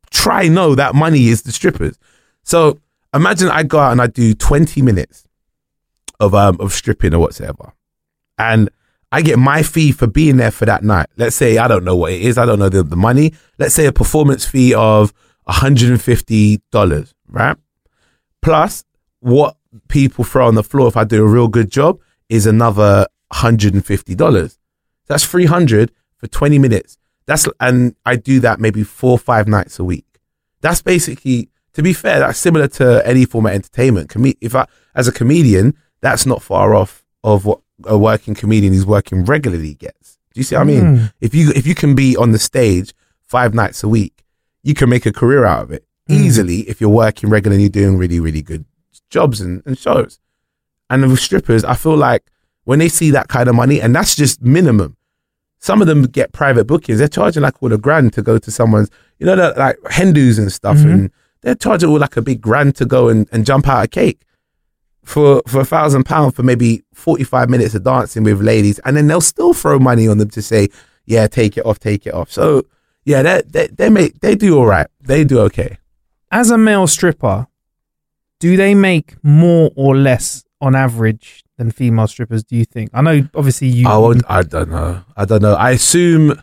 try 0.10 0.48
know 0.48 0.76
that 0.76 0.96
money 0.96 1.28
is 1.28 1.44
the 1.44 1.52
strippers. 1.52 1.98
So 2.44 2.80
imagine 3.14 3.50
I 3.50 3.64
go 3.64 3.80
out 3.80 3.92
and 3.92 4.02
I 4.02 4.08
do 4.08 4.34
20 4.34 4.82
minutes 4.82 5.28
of 6.20 6.34
um 6.34 6.58
of 6.60 6.74
stripping 6.74 7.14
or 7.14 7.20
whatsoever. 7.20 7.74
And 8.38 8.70
I 9.12 9.22
get 9.22 9.40
my 9.40 9.64
fee 9.64 9.92
for 9.92 10.08
being 10.08 10.38
there 10.38 10.52
for 10.52 10.66
that 10.66 10.84
night. 10.84 11.08
Let's 11.18 11.36
say 11.36 11.58
I 11.58 11.68
don't 11.68 11.84
know 11.84 11.96
what 11.96 12.14
it 12.14 12.22
is, 12.22 12.38
I 12.38 12.46
don't 12.46 12.60
know 12.60 12.70
the, 12.70 12.84
the 12.84 12.96
money. 12.96 13.34
Let's 13.58 13.76
say 13.76 13.86
a 13.86 13.92
performance 13.92 14.46
fee 14.46 14.74
of 14.74 15.14
$150, 15.48 17.14
right? 17.30 17.58
Plus 18.42 18.84
what 19.20 19.58
people 19.88 20.24
throw 20.24 20.48
on 20.48 20.56
the 20.56 20.64
floor 20.64 20.88
if 20.88 20.98
I 20.98 21.04
do 21.04 21.24
a 21.24 21.28
real 21.28 21.48
good 21.48 21.70
job 21.70 22.00
is 22.30 22.46
another 22.46 23.08
$150. 23.34 24.58
That's 25.08 25.26
300 25.26 25.92
for 26.18 26.28
20 26.28 26.60
minutes. 26.60 26.98
That's 27.26 27.48
and 27.60 27.96
I 28.06 28.16
do 28.18 28.40
that 28.42 28.60
maybe 28.60 28.84
four 28.84 29.12
or 29.12 29.18
five 29.20 29.48
nights 29.48 29.80
a 29.80 29.84
week. 29.84 30.06
That's 30.62 30.82
basically, 30.82 31.50
to 31.74 31.82
be 31.84 31.94
fair, 31.94 32.20
that's 32.20 32.38
similar 32.40 32.68
to 32.70 33.02
any 33.06 33.26
form 33.26 33.48
of 33.48 33.54
entertainment. 33.54 34.10
Com- 34.10 34.32
if 34.42 34.56
I, 34.56 34.68
as 34.96 35.08
a 35.08 35.12
comedian, 35.12 35.76
that's 36.02 36.26
not 36.26 36.42
far 36.44 36.76
off 36.76 37.04
of 37.24 37.46
what 37.46 37.62
a 37.86 37.98
working 37.98 38.36
comedian 38.36 38.74
who's 38.74 38.86
working 38.86 39.26
regularly 39.26 39.74
gets. 39.74 40.18
Do 40.34 40.40
you 40.40 40.44
see 40.44 40.56
what 40.56 40.62
I 40.62 40.66
mean? 40.66 40.84
Mm. 40.84 41.14
If 41.22 41.34
you 41.34 41.52
if 41.56 41.66
you 41.66 41.74
can 41.76 41.96
be 41.96 42.16
on 42.16 42.32
the 42.32 42.40
stage 42.40 42.94
five 43.26 43.54
nights 43.54 43.84
a 43.84 43.88
week, 43.88 44.24
you 44.64 44.74
can 44.74 44.90
make 44.90 45.06
a 45.06 45.12
career 45.14 45.46
out 45.46 45.64
of 45.64 45.72
it 45.72 45.84
Mm. 46.08 46.18
easily 46.24 46.60
if 46.70 46.80
you're 46.80 46.92
working 46.92 47.32
regularly, 47.32 47.64
you're 47.64 47.70
doing 47.70 47.98
really 47.98 48.20
really 48.20 48.44
good 48.44 48.66
jobs 49.10 49.42
and, 49.42 49.64
and 49.66 49.76
shows. 49.78 50.20
And 50.90 51.02
with 51.10 51.20
strippers, 51.20 51.64
I 51.66 51.74
feel 51.74 51.98
like 51.98 52.30
when 52.66 52.78
they 52.78 52.90
see 52.90 53.10
that 53.12 53.28
kind 53.28 53.50
of 53.50 53.56
money, 53.56 53.82
and 53.82 53.96
that's 53.96 54.16
just 54.16 54.42
minimum. 54.44 54.98
Some 55.60 55.82
of 55.82 55.88
them 55.88 56.04
get 56.04 56.32
private 56.32 56.66
bookings. 56.66 57.00
They're 57.00 57.08
charging 57.08 57.44
like 57.44 57.62
all 57.62 57.74
a 57.74 57.78
grand 57.78 58.14
to 58.14 58.22
go 58.22 58.38
to 58.38 58.52
someone's, 58.52 58.90
you 59.20 59.26
know, 59.26 59.36
like 59.58 59.78
Hindus 59.92 60.38
and 60.38 60.52
stuff, 60.52 60.78
Mhm. 60.78 60.92
and 60.94 61.12
they're 61.42 61.56
charging 61.56 61.90
all 61.90 62.00
like 62.00 62.18
a 62.18 62.22
big 62.22 62.42
grand 62.42 62.76
to 62.76 62.86
go 62.86 63.08
and, 63.10 63.28
and 63.32 63.46
jump 63.46 63.68
out 63.68 63.84
a 63.86 63.88
cake 63.88 64.22
for 65.04 65.42
for 65.48 65.62
a 65.62 65.66
thousand 65.66 66.04
pound 66.06 66.36
for 66.36 66.44
maybe 66.44 66.84
forty 66.94 67.24
five 67.24 67.50
minutes 67.50 67.74
of 67.76 67.84
dancing 67.84 68.24
with 68.24 68.42
ladies, 68.42 68.80
and 68.86 68.96
then 68.98 69.08
they'll 69.08 69.22
still 69.22 69.54
throw 69.54 69.80
money 69.80 70.08
on 70.08 70.18
them 70.18 70.30
to 70.30 70.42
say, 70.42 70.68
yeah, 71.06 71.28
take 71.28 71.58
it 71.58 71.66
off, 71.66 71.80
take 71.80 72.06
it 72.08 72.14
off. 72.14 72.32
So 72.32 72.64
yeah, 73.06 73.22
they 73.22 73.42
they 73.48 73.68
they 73.68 73.90
make 73.90 74.20
they 74.22 74.36
do 74.36 74.58
all 74.58 74.66
right. 74.66 74.88
They 75.02 75.24
do 75.24 75.40
okay. 75.42 75.78
As 76.32 76.50
a 76.52 76.58
male 76.58 76.88
stripper, 76.88 77.48
do 78.40 78.58
they 78.58 78.76
make 78.76 79.16
more 79.24 79.72
or 79.76 79.96
less 79.96 80.44
on 80.60 80.76
average 80.76 81.44
than 81.58 81.72
female 81.72 82.08
strippers? 82.08 82.44
Do 82.44 82.56
you 82.56 82.66
think? 82.66 82.90
I 82.94 83.02
know, 83.02 83.28
obviously, 83.36 83.68
you. 83.68 83.88
I 83.88 83.98
won't, 83.98 84.24
I 84.28 84.44
don't 84.44 84.70
know. 84.70 85.02
I 85.16 85.26
don't 85.26 85.42
know. 85.42 85.54
I 85.54 85.72
assume. 85.72 86.42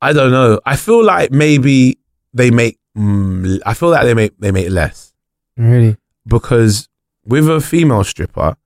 I 0.00 0.12
don't 0.12 0.30
know. 0.30 0.60
I 0.64 0.76
feel 0.76 1.04
like 1.04 1.30
maybe 1.30 1.98
they 2.32 2.50
make. 2.50 2.78
Mm, 2.96 3.60
I 3.66 3.74
feel 3.74 3.90
like 3.90 4.04
they 4.04 4.14
make 4.14 4.38
they 4.38 4.50
make 4.50 4.70
less 4.70 5.12
really. 5.56 5.96
because 6.26 6.88
with 7.24 7.48
a 7.48 7.60
female 7.60 8.02
stripper, 8.04 8.56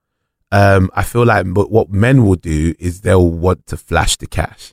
um, 0.50 0.90
I 0.94 1.02
feel 1.02 1.24
like 1.26 1.46
but 1.52 1.70
what 1.70 1.90
men 1.90 2.24
will 2.24 2.36
do 2.36 2.74
is 2.78 3.00
they'll 3.02 3.30
want 3.30 3.66
to 3.66 3.76
flash 3.76 4.16
the 4.16 4.26
cash, 4.26 4.72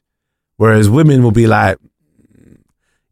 whereas 0.57 0.89
women 0.89 1.23
will 1.23 1.31
be 1.31 1.47
like. 1.47 1.77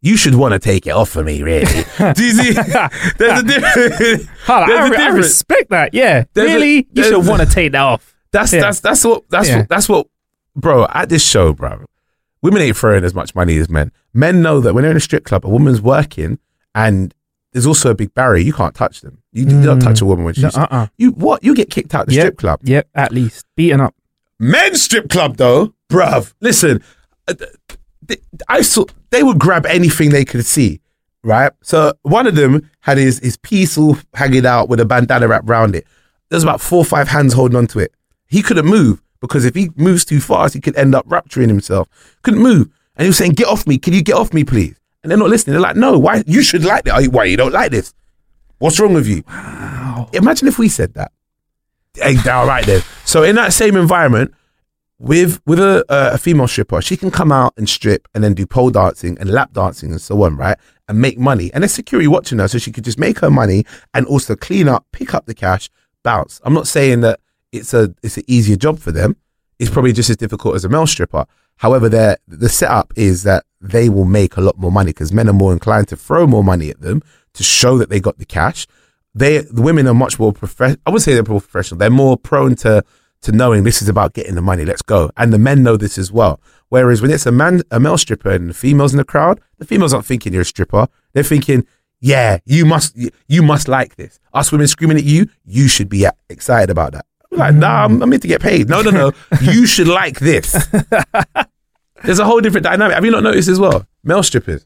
You 0.01 0.15
should 0.15 0.35
want 0.35 0.53
to 0.53 0.59
take 0.59 0.85
it 0.85 0.91
off 0.91 1.09
for 1.09 1.23
me, 1.23 1.41
really. 1.41 1.65
do 2.13 2.23
you 2.23 2.31
see? 2.31 2.53
There's 2.53 3.39
a 3.41 3.43
difference. 3.43 4.27
Hold 4.45 4.69
There's 4.69 4.79
I, 4.79 4.87
a 4.87 4.89
re- 4.91 4.97
I 4.97 5.07
respect 5.09 5.69
that. 5.71 5.93
Yeah, 5.93 6.25
There's 6.33 6.51
a- 6.51 6.53
really, 6.53 6.87
you 6.93 7.03
should 7.03 7.25
want 7.25 7.41
to 7.41 7.47
take 7.47 7.71
that 7.71 7.81
off. 7.81 8.15
That's 8.31 8.53
Yeah. 8.53 8.61
that's 8.61 8.79
that's 8.81 9.03
what 9.03 9.23
that's 9.29 9.49
Yeah. 9.49 9.59
what 9.59 9.69
that's 9.69 9.89
what, 9.89 10.07
bro. 10.55 10.85
At 10.93 11.09
this 11.09 11.23
show, 11.25 11.53
bro, 11.53 11.85
women 12.43 12.61
ain't 12.61 12.77
throwing 12.77 13.03
as 13.03 13.13
much 13.15 13.33
money 13.33 13.57
as 13.57 13.69
men. 13.69 13.91
Men 14.13 14.41
know 14.41 14.59
that 14.61 14.73
when 14.75 14.83
they're 14.83 14.91
in 14.91 14.97
a 14.97 15.01
strip 15.01 15.25
club, 15.25 15.45
a 15.45 15.49
woman's 15.49 15.81
working, 15.81 16.37
and 16.75 17.13
there's 17.53 17.65
also 17.65 17.89
a 17.91 17.95
big 17.95 18.13
barrier. 18.13 18.43
You 18.43 18.53
can't 18.53 18.75
touch 18.75 19.01
them. 19.01 19.23
You, 19.31 19.45
you 19.45 19.63
don't 19.63 19.79
Mm. 19.79 19.83
touch 19.83 20.01
a 20.01 20.05
woman 20.05 20.25
when 20.25 20.33
she's 20.35 20.43
No, 20.55 20.63
uh-uh. 20.63 20.87
you. 20.97 21.11
What 21.11 21.43
you 21.43 21.55
get 21.55 21.69
kicked 21.71 21.95
out 21.95 22.05
the 22.07 22.13
Yep. 22.13 22.21
strip 22.23 22.37
club. 22.37 22.59
Yep, 22.63 22.87
at 22.93 23.11
least 23.11 23.45
beaten 23.55 23.81
up. 23.81 23.95
Men's 24.39 24.81
strip 24.83 25.09
club 25.09 25.37
though, 25.37 25.73
bruv. 25.89 26.33
Listen, 26.41 26.83
I 28.47 28.61
saw 28.61 28.85
they 29.09 29.23
would 29.23 29.39
grab 29.39 29.65
anything 29.65 30.09
they 30.09 30.25
could 30.25 30.45
see, 30.45 30.81
right? 31.23 31.51
So 31.61 31.93
one 32.03 32.27
of 32.27 32.35
them 32.35 32.69
had 32.81 32.97
his 32.97 33.19
his 33.19 33.37
piece 33.37 33.77
all 33.77 33.97
hanging 34.13 34.45
out 34.45 34.69
with 34.69 34.79
a 34.79 34.85
bandana 34.85 35.27
wrapped 35.27 35.49
around 35.49 35.75
it. 35.75 35.85
There's 36.29 36.43
about 36.43 36.61
four 36.61 36.79
or 36.79 36.85
five 36.85 37.07
hands 37.07 37.33
holding 37.33 37.57
onto 37.57 37.79
it. 37.79 37.93
He 38.27 38.41
couldn't 38.41 38.65
move 38.65 39.01
because 39.21 39.45
if 39.45 39.55
he 39.55 39.69
moves 39.75 40.05
too 40.05 40.19
fast, 40.19 40.53
he 40.53 40.61
could 40.61 40.75
end 40.75 40.93
up 40.93 41.05
rupturing 41.07 41.49
himself. 41.49 41.87
Couldn't 42.23 42.41
move, 42.41 42.69
and 42.95 43.05
he 43.05 43.09
was 43.09 43.17
saying, 43.17 43.33
"Get 43.33 43.47
off 43.47 43.65
me! 43.65 43.77
Can 43.77 43.93
you 43.93 44.03
get 44.03 44.15
off 44.15 44.33
me, 44.33 44.43
please?" 44.43 44.75
And 45.03 45.11
they're 45.11 45.17
not 45.17 45.29
listening. 45.29 45.53
They're 45.53 45.61
like, 45.61 45.75
"No, 45.75 45.97
why? 45.97 46.23
You 46.27 46.41
should 46.41 46.65
like 46.65 46.83
that. 46.85 47.07
Why 47.11 47.25
you 47.25 47.37
don't 47.37 47.53
like 47.53 47.71
this? 47.71 47.93
What's 48.59 48.79
wrong 48.79 48.93
with 48.93 49.07
you?" 49.07 49.23
Wow. 49.27 50.09
Imagine 50.13 50.47
if 50.47 50.59
we 50.59 50.69
said 50.69 50.93
that. 50.95 51.11
Hey, 51.95 52.17
all 52.29 52.45
right 52.45 52.65
then. 52.65 52.81
So 53.05 53.23
in 53.23 53.35
that 53.35 53.53
same 53.53 53.75
environment, 53.75 54.33
with 54.99 55.41
with 55.45 55.59
a, 55.59 55.85
a 55.89 56.17
female 56.17 56.47
stripper, 56.47 56.81
she 56.81 56.97
can 56.97 57.11
come 57.11 57.31
out 57.31 57.53
and 57.57 57.69
strip 57.69 58.07
and 58.13 58.23
then 58.23 58.33
do 58.33 58.45
pole 58.45 58.71
dancing 58.71 59.17
and 59.19 59.29
lap 59.29 59.53
dancing 59.53 59.91
and 59.91 60.01
so 60.01 60.21
on, 60.23 60.35
right? 60.37 60.57
And 60.87 60.99
make 60.99 61.19
money. 61.19 61.51
And 61.53 61.63
there's 61.63 61.73
security 61.73 62.07
watching 62.07 62.39
her, 62.39 62.47
so 62.47 62.57
she 62.57 62.71
could 62.71 62.83
just 62.83 62.99
make 62.99 63.19
her 63.19 63.29
money 63.29 63.65
and 63.93 64.05
also 64.05 64.35
clean 64.35 64.67
up, 64.67 64.85
pick 64.91 65.13
up 65.13 65.25
the 65.25 65.35
cash, 65.35 65.69
bounce. 66.03 66.41
I'm 66.43 66.53
not 66.53 66.67
saying 66.67 67.01
that 67.01 67.19
it's 67.51 67.73
a 67.73 67.93
it's 68.01 68.17
an 68.17 68.23
easier 68.27 68.55
job 68.55 68.79
for 68.79 68.91
them. 68.91 69.17
It's 69.59 69.71
probably 69.71 69.93
just 69.93 70.09
as 70.09 70.17
difficult 70.17 70.55
as 70.55 70.65
a 70.65 70.69
male 70.69 70.87
stripper. 70.87 71.25
However, 71.57 71.89
their 71.89 72.17
the 72.27 72.49
setup 72.49 72.93
is 72.95 73.23
that 73.23 73.45
they 73.61 73.89
will 73.89 74.05
make 74.05 74.37
a 74.37 74.41
lot 74.41 74.57
more 74.57 74.71
money 74.71 74.91
because 74.91 75.11
men 75.11 75.29
are 75.29 75.33
more 75.33 75.53
inclined 75.53 75.87
to 75.89 75.95
throw 75.95 76.27
more 76.27 76.43
money 76.43 76.69
at 76.69 76.81
them 76.81 77.01
to 77.33 77.43
show 77.43 77.77
that 77.77 77.89
they 77.89 77.99
got 77.99 78.17
the 78.17 78.25
cash. 78.25 78.67
They 79.13 79.39
the 79.39 79.61
women 79.61 79.87
are 79.87 79.93
much 79.93 80.19
more 80.19 80.33
professional. 80.33 80.81
I 80.85 80.91
would 80.91 81.01
say 81.01 81.13
they're 81.13 81.23
more 81.23 81.41
professional. 81.41 81.79
They're 81.79 81.89
more 81.89 82.17
prone 82.17 82.55
to 82.57 82.83
to 83.21 83.31
knowing 83.31 83.63
this 83.63 83.81
is 83.81 83.89
about 83.89 84.13
getting 84.13 84.35
the 84.35 84.41
money. 84.41 84.65
Let's 84.65 84.81
go. 84.81 85.11
And 85.17 85.33
the 85.33 85.39
men 85.39 85.63
know 85.63 85.77
this 85.77 85.97
as 85.97 86.11
well. 86.11 86.39
Whereas 86.69 87.01
when 87.01 87.11
it's 87.11 87.25
a 87.25 87.31
man, 87.31 87.61
a 87.71 87.79
male 87.79 87.97
stripper, 87.97 88.31
and 88.31 88.49
the 88.49 88.53
females 88.53 88.93
in 88.93 88.97
the 88.97 89.05
crowd, 89.05 89.39
the 89.57 89.65
females 89.65 89.93
aren't 89.93 90.05
thinking 90.05 90.33
you're 90.33 90.41
a 90.41 90.45
stripper. 90.45 90.87
They're 91.13 91.23
thinking, 91.23 91.65
yeah, 91.99 92.39
you 92.45 92.65
must, 92.65 92.97
you 93.27 93.41
must 93.41 93.67
like 93.67 93.95
this. 93.95 94.19
Us 94.33 94.51
women 94.51 94.67
screaming 94.67 94.97
at 94.97 95.03
you, 95.03 95.29
you 95.45 95.67
should 95.67 95.89
be 95.89 96.05
excited 96.29 96.69
about 96.69 96.93
that. 96.93 97.05
I'm 97.31 97.37
like, 97.37 97.55
nah, 97.55 97.85
I'm, 97.85 98.01
I'm 98.01 98.11
here 98.11 98.19
to 98.19 98.27
get 98.27 98.41
paid. 98.41 98.69
No, 98.69 98.81
no, 98.81 98.91
no. 98.91 99.11
you 99.41 99.65
should 99.65 99.87
like 99.87 100.19
this. 100.19 100.51
There's 102.03 102.19
a 102.19 102.25
whole 102.25 102.41
different 102.41 102.65
dynamic. 102.65 102.93
Have 102.93 103.05
you 103.05 103.11
not 103.11 103.23
noticed 103.23 103.49
as 103.49 103.59
well? 103.59 103.87
Male 104.03 104.23
strippers. 104.23 104.65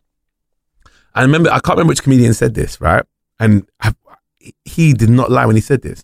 I 1.16 1.22
remember, 1.22 1.50
I 1.50 1.60
can't 1.60 1.78
remember 1.78 1.92
which 1.92 2.04
comedian 2.04 2.34
said 2.34 2.54
this, 2.54 2.80
right? 2.82 3.04
And 3.40 3.68
I, 3.80 3.94
he 4.66 4.94
did 4.94 5.10
not 5.10 5.32
lie 5.32 5.46
when 5.46 5.56
he 5.56 5.62
said 5.62 5.82
this. 5.82 6.04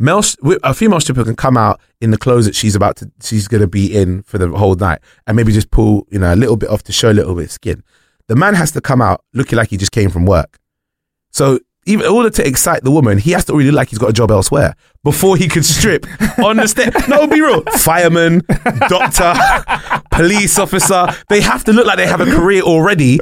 Male, 0.00 0.22
a 0.62 0.72
female 0.74 1.00
stripper 1.00 1.24
can 1.24 1.34
come 1.34 1.56
out 1.56 1.80
in 2.00 2.12
the 2.12 2.18
clothes 2.18 2.46
that 2.46 2.54
she's 2.54 2.76
about 2.76 2.96
to, 2.96 3.10
she's 3.20 3.48
going 3.48 3.60
to 3.60 3.66
be 3.66 3.94
in 3.94 4.22
for 4.22 4.38
the 4.38 4.48
whole 4.48 4.76
night 4.76 5.00
and 5.26 5.36
maybe 5.36 5.52
just 5.52 5.70
pull, 5.70 6.06
you 6.10 6.20
know, 6.20 6.32
a 6.32 6.36
little 6.36 6.56
bit 6.56 6.70
off 6.70 6.84
to 6.84 6.92
show 6.92 7.10
a 7.10 7.12
little 7.12 7.34
bit 7.34 7.46
of 7.46 7.52
skin. 7.52 7.82
The 8.28 8.36
man 8.36 8.54
has 8.54 8.70
to 8.72 8.80
come 8.80 9.02
out 9.02 9.24
looking 9.34 9.56
like 9.56 9.70
he 9.70 9.76
just 9.76 9.90
came 9.90 10.10
from 10.10 10.24
work. 10.24 10.58
So 11.32 11.58
even 11.86 12.06
in 12.06 12.12
order 12.12 12.30
to 12.30 12.46
excite 12.46 12.84
the 12.84 12.90
woman, 12.90 13.18
he 13.18 13.32
has 13.32 13.44
to 13.46 13.54
really 13.54 13.70
look 13.70 13.78
like 13.78 13.88
he's 13.88 13.98
got 13.98 14.10
a 14.10 14.12
job 14.12 14.30
elsewhere 14.30 14.76
before 15.02 15.36
he 15.36 15.48
could 15.48 15.64
strip 15.64 16.06
on 16.38 16.58
the 16.58 16.68
stage. 16.68 16.92
No, 17.08 17.26
be 17.26 17.40
real. 17.40 17.62
Fireman, 17.62 18.42
doctor, 18.88 19.34
police 20.12 20.58
officer, 20.58 21.06
they 21.28 21.40
have 21.40 21.64
to 21.64 21.72
look 21.72 21.86
like 21.86 21.96
they 21.96 22.06
have 22.06 22.20
a 22.20 22.26
career 22.26 22.62
already 22.62 23.18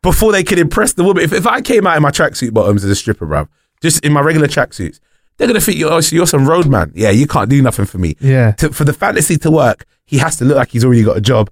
before 0.00 0.32
they 0.32 0.44
can 0.44 0.58
impress 0.58 0.92
the 0.94 1.04
woman. 1.04 1.22
If, 1.22 1.32
if 1.32 1.46
I 1.46 1.60
came 1.60 1.86
out 1.86 1.96
in 1.96 2.02
my 2.02 2.10
tracksuit 2.10 2.54
bottoms 2.54 2.84
as 2.84 2.90
a 2.90 2.94
stripper, 2.94 3.26
bruv, 3.26 3.48
just 3.82 4.04
in 4.04 4.12
my 4.12 4.20
regular 4.20 4.46
tracksuits, 4.46 5.00
they're 5.36 5.46
gonna 5.48 5.60
think 5.60 5.78
you're 5.78 5.92
oh, 5.92 6.00
you're 6.10 6.26
some 6.26 6.48
roadman. 6.48 6.92
Yeah, 6.94 7.10
you 7.10 7.26
can't 7.26 7.50
do 7.50 7.60
nothing 7.60 7.86
for 7.86 7.98
me. 7.98 8.16
Yeah. 8.20 8.52
To, 8.52 8.72
for 8.72 8.84
the 8.84 8.92
fantasy 8.92 9.36
to 9.38 9.50
work, 9.50 9.84
he 10.04 10.18
has 10.18 10.36
to 10.36 10.44
look 10.44 10.56
like 10.56 10.70
he's 10.70 10.84
already 10.84 11.02
got 11.02 11.16
a 11.16 11.20
job, 11.20 11.50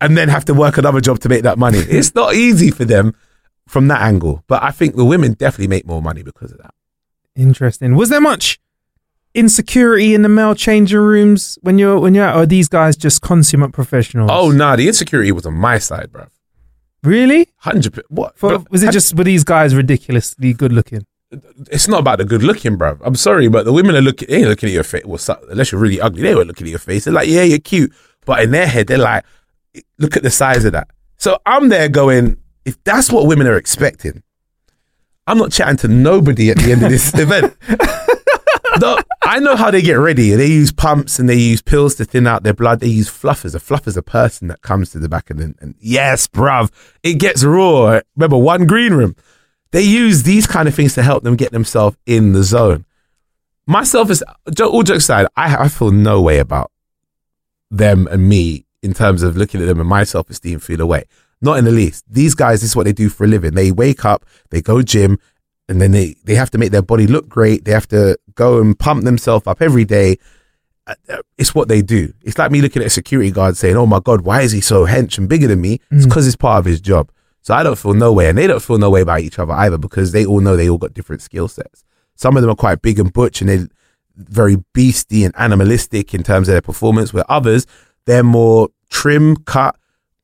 and 0.00 0.16
then 0.16 0.28
have 0.28 0.44
to 0.46 0.54
work 0.54 0.78
another 0.78 1.00
job 1.00 1.18
to 1.20 1.28
make 1.28 1.42
that 1.42 1.58
money. 1.58 1.78
It's 1.88 2.14
not 2.14 2.34
easy 2.34 2.70
for 2.70 2.84
them 2.84 3.14
from 3.66 3.88
that 3.88 4.02
angle. 4.02 4.44
But 4.46 4.62
I 4.62 4.70
think 4.70 4.96
the 4.96 5.04
women 5.04 5.32
definitely 5.32 5.68
make 5.68 5.86
more 5.86 6.02
money 6.02 6.22
because 6.22 6.52
of 6.52 6.58
that. 6.58 6.74
Interesting. 7.36 7.96
Was 7.96 8.08
there 8.10 8.20
much 8.20 8.60
insecurity 9.34 10.14
in 10.14 10.22
the 10.22 10.28
male 10.28 10.54
changing 10.54 10.98
rooms 10.98 11.58
when 11.62 11.78
you're 11.78 11.98
when 11.98 12.14
you're 12.14 12.24
out? 12.24 12.36
Or 12.36 12.42
are 12.42 12.46
these 12.46 12.68
guys 12.68 12.96
just 12.96 13.20
consummate 13.22 13.72
professionals? 13.72 14.30
Oh 14.32 14.50
nah, 14.50 14.76
the 14.76 14.86
insecurity 14.86 15.32
was 15.32 15.46
on 15.46 15.54
my 15.54 15.78
side, 15.78 16.12
bro. 16.12 16.26
really? 17.02 17.48
Hundred. 17.58 18.00
What? 18.08 18.38
For, 18.38 18.64
was 18.70 18.82
it 18.82 18.92
just 18.92 19.16
were 19.16 19.24
these 19.24 19.44
guys 19.44 19.74
ridiculously 19.74 20.52
good 20.52 20.72
looking? 20.72 21.06
It's 21.70 21.88
not 21.88 22.00
about 22.00 22.18
the 22.18 22.24
good 22.24 22.42
looking, 22.42 22.78
bruv. 22.78 23.00
I'm 23.04 23.14
sorry, 23.16 23.48
but 23.48 23.64
the 23.64 23.72
women 23.72 23.96
are 23.96 24.02
looking, 24.02 24.28
they 24.28 24.38
ain't 24.38 24.48
looking 24.48 24.68
at 24.68 24.74
your 24.74 24.84
face. 24.84 25.04
Well, 25.04 25.20
unless 25.50 25.72
you're 25.72 25.80
really 25.80 26.00
ugly, 26.00 26.22
they 26.22 26.34
weren't 26.34 26.48
looking 26.48 26.66
at 26.66 26.70
your 26.70 26.78
face. 26.78 27.04
They're 27.04 27.14
like, 27.14 27.28
yeah, 27.28 27.42
you're 27.42 27.58
cute. 27.58 27.92
But 28.24 28.42
in 28.42 28.50
their 28.50 28.66
head, 28.66 28.86
they're 28.86 28.98
like, 28.98 29.24
look 29.98 30.16
at 30.16 30.22
the 30.22 30.30
size 30.30 30.64
of 30.64 30.72
that. 30.72 30.88
So 31.16 31.38
I'm 31.46 31.68
there 31.68 31.88
going, 31.88 32.38
if 32.64 32.82
that's 32.84 33.10
what 33.10 33.26
women 33.26 33.46
are 33.46 33.56
expecting, 33.56 34.22
I'm 35.26 35.38
not 35.38 35.52
chatting 35.52 35.76
to 35.78 35.88
nobody 35.88 36.50
at 36.50 36.58
the 36.58 36.72
end 36.72 36.82
of 36.82 36.90
this 36.90 37.12
event. 37.18 37.56
No, 38.80 38.98
I 39.22 39.38
know 39.38 39.56
how 39.56 39.70
they 39.70 39.82
get 39.82 39.94
ready. 39.94 40.30
They 40.30 40.46
use 40.46 40.72
pumps 40.72 41.18
and 41.18 41.28
they 41.28 41.36
use 41.36 41.62
pills 41.62 41.94
to 41.96 42.04
thin 42.04 42.26
out 42.26 42.42
their 42.42 42.54
blood. 42.54 42.80
They 42.80 42.88
use 42.88 43.08
fluffers. 43.08 43.54
A 43.54 43.58
fluffer 43.58 43.86
is 43.88 43.96
a 43.96 44.02
person 44.02 44.48
that 44.48 44.62
comes 44.62 44.90
to 44.90 44.98
the 44.98 45.08
back 45.08 45.30
and 45.30 45.54
and 45.60 45.74
yes, 45.78 46.26
bruv, 46.26 46.70
it 47.02 47.14
gets 47.14 47.44
raw. 47.44 48.00
Remember, 48.16 48.36
one 48.36 48.66
green 48.66 48.94
room. 48.94 49.14
They 49.74 49.82
use 49.82 50.22
these 50.22 50.46
kind 50.46 50.68
of 50.68 50.74
things 50.76 50.94
to 50.94 51.02
help 51.02 51.24
them 51.24 51.34
get 51.34 51.50
themselves 51.50 51.96
in 52.06 52.32
the 52.32 52.44
zone. 52.44 52.84
Myself 53.66 54.08
is 54.08 54.22
all 54.62 54.84
jokes 54.84 55.02
aside, 55.02 55.26
I, 55.36 55.64
I 55.64 55.68
feel 55.68 55.90
no 55.90 56.22
way 56.22 56.38
about 56.38 56.70
them 57.72 58.06
and 58.06 58.28
me 58.28 58.66
in 58.84 58.94
terms 58.94 59.24
of 59.24 59.36
looking 59.36 59.60
at 59.60 59.66
them 59.66 59.80
and 59.80 59.88
my 59.88 60.04
self 60.04 60.30
esteem 60.30 60.60
feel 60.60 60.80
away. 60.80 61.06
Not 61.42 61.58
in 61.58 61.64
the 61.64 61.72
least. 61.72 62.04
These 62.08 62.36
guys, 62.36 62.60
this 62.60 62.70
is 62.70 62.76
what 62.76 62.84
they 62.84 62.92
do 62.92 63.08
for 63.08 63.24
a 63.24 63.26
living. 63.26 63.54
They 63.54 63.72
wake 63.72 64.04
up, 64.04 64.24
they 64.50 64.62
go 64.62 64.80
gym, 64.80 65.18
and 65.68 65.80
then 65.80 65.90
they, 65.90 66.14
they 66.22 66.36
have 66.36 66.52
to 66.52 66.58
make 66.58 66.70
their 66.70 66.80
body 66.80 67.08
look 67.08 67.28
great. 67.28 67.64
They 67.64 67.72
have 67.72 67.88
to 67.88 68.16
go 68.36 68.60
and 68.60 68.78
pump 68.78 69.02
themselves 69.02 69.48
up 69.48 69.60
every 69.60 69.84
day. 69.84 70.18
Uh, 70.86 70.94
It's 71.36 71.52
what 71.52 71.66
they 71.66 71.82
do. 71.82 72.12
It's 72.22 72.38
like 72.38 72.52
me 72.52 72.60
looking 72.60 72.82
at 72.82 72.86
a 72.86 72.90
security 72.90 73.32
guard 73.32 73.56
saying, 73.56 73.76
"Oh 73.76 73.86
my 73.86 73.98
god, 73.98 74.20
why 74.20 74.42
is 74.42 74.52
he 74.52 74.60
so 74.60 74.86
hench 74.86 75.18
and 75.18 75.28
bigger 75.28 75.48
than 75.48 75.60
me?" 75.60 75.80
It's 75.90 76.06
because 76.06 76.28
it's 76.28 76.36
part 76.36 76.60
of 76.60 76.64
his 76.64 76.80
job. 76.80 77.10
So 77.44 77.52
I 77.52 77.62
don't 77.62 77.78
feel 77.78 77.92
no 77.92 78.10
way, 78.10 78.28
and 78.28 78.38
they 78.38 78.46
don't 78.46 78.62
feel 78.62 78.78
no 78.78 78.88
way 78.88 79.02
about 79.02 79.20
each 79.20 79.38
other 79.38 79.52
either 79.52 79.76
because 79.76 80.12
they 80.12 80.24
all 80.24 80.40
know 80.40 80.56
they 80.56 80.68
all 80.68 80.78
got 80.78 80.94
different 80.94 81.20
skill 81.20 81.46
sets. 81.46 81.84
Some 82.16 82.36
of 82.36 82.42
them 82.42 82.50
are 82.50 82.56
quite 82.56 82.80
big 82.80 82.98
and 82.98 83.12
butch, 83.12 83.42
and 83.42 83.50
they're 83.50 83.68
very 84.16 84.56
beasty 84.74 85.26
and 85.26 85.34
animalistic 85.36 86.14
in 86.14 86.22
terms 86.22 86.48
of 86.48 86.54
their 86.54 86.62
performance. 86.62 87.12
Where 87.12 87.30
others, 87.30 87.66
they're 88.06 88.22
more 88.22 88.70
trim, 88.88 89.36
cut, 89.36 89.76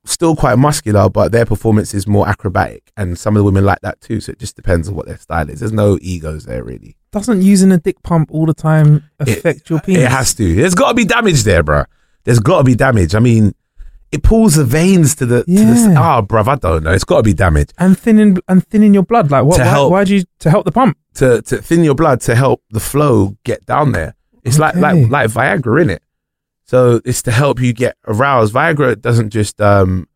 still 0.04 0.34
quite 0.34 0.56
muscular, 0.56 1.10
but 1.10 1.30
their 1.30 1.44
performance 1.44 1.92
is 1.92 2.06
more 2.06 2.26
acrobatic. 2.26 2.90
And 2.96 3.18
some 3.18 3.36
of 3.36 3.40
the 3.40 3.44
women 3.44 3.66
like 3.66 3.80
that 3.82 4.00
too. 4.00 4.20
So 4.20 4.32
it 4.32 4.38
just 4.38 4.56
depends 4.56 4.88
on 4.88 4.94
what 4.94 5.06
their 5.06 5.18
style 5.18 5.50
is. 5.50 5.60
There's 5.60 5.72
no 5.72 5.98
egos 6.00 6.46
there 6.46 6.64
really. 6.64 6.96
Doesn't 7.12 7.42
using 7.42 7.70
a 7.70 7.78
dick 7.78 8.02
pump 8.02 8.30
all 8.32 8.46
the 8.46 8.54
time 8.54 9.10
affect 9.18 9.68
your 9.68 9.80
penis? 9.80 10.04
It 10.04 10.10
has 10.10 10.32
to. 10.34 10.54
There's 10.54 10.74
got 10.74 10.88
to 10.88 10.94
be 10.94 11.04
damage 11.04 11.42
there, 11.42 11.62
bro. 11.62 11.84
There's 12.24 12.40
got 12.40 12.58
to 12.58 12.64
be 12.64 12.74
damage. 12.74 13.14
I 13.14 13.18
mean, 13.18 13.54
it 14.12 14.22
pulls 14.22 14.54
the 14.56 14.64
veins 14.64 15.14
to 15.16 15.26
the. 15.26 15.44
To 15.44 15.50
the 15.50 15.90
Yeah. 15.92 16.18
oh, 16.18 16.22
bruv, 16.22 16.48
I 16.48 16.56
don't 16.56 16.82
know. 16.82 16.92
It's 16.92 17.04
got 17.04 17.18
to 17.18 17.22
be 17.22 17.32
damage 17.34 17.70
and 17.78 17.98
thinning 17.98 18.38
and 18.48 18.66
thinning 18.66 18.92
your 18.94 19.04
blood. 19.04 19.30
Like 19.30 19.44
what? 19.44 19.56
To 19.56 19.62
why, 19.62 19.68
help. 19.68 19.90
why'd 19.92 20.08
you 20.08 20.24
to 20.40 20.50
help 20.50 20.64
the 20.64 20.72
pump? 20.72 20.96
to 21.14 21.42
to 21.42 21.60
thin 21.60 21.82
your 21.84 21.94
blood 21.94 22.20
to 22.22 22.34
help 22.34 22.62
the 22.70 22.80
flow 22.80 23.36
get 23.44 23.66
down 23.66 23.92
there. 23.92 24.14
It's 24.44 24.58
like 24.58 24.74
like 24.76 25.08
like 25.10 25.30
Viagra 25.30 25.82
in 25.82 25.90
it. 25.90 26.02
So 26.64 27.00
it's 27.04 27.22
to 27.22 27.32
help 27.32 27.60
you 27.60 27.72
get 27.72 27.96
aroused. 28.06 28.54
Viagra 28.54 29.00
doesn't 29.00 29.30
just 29.30 29.60
um, 29.60 30.08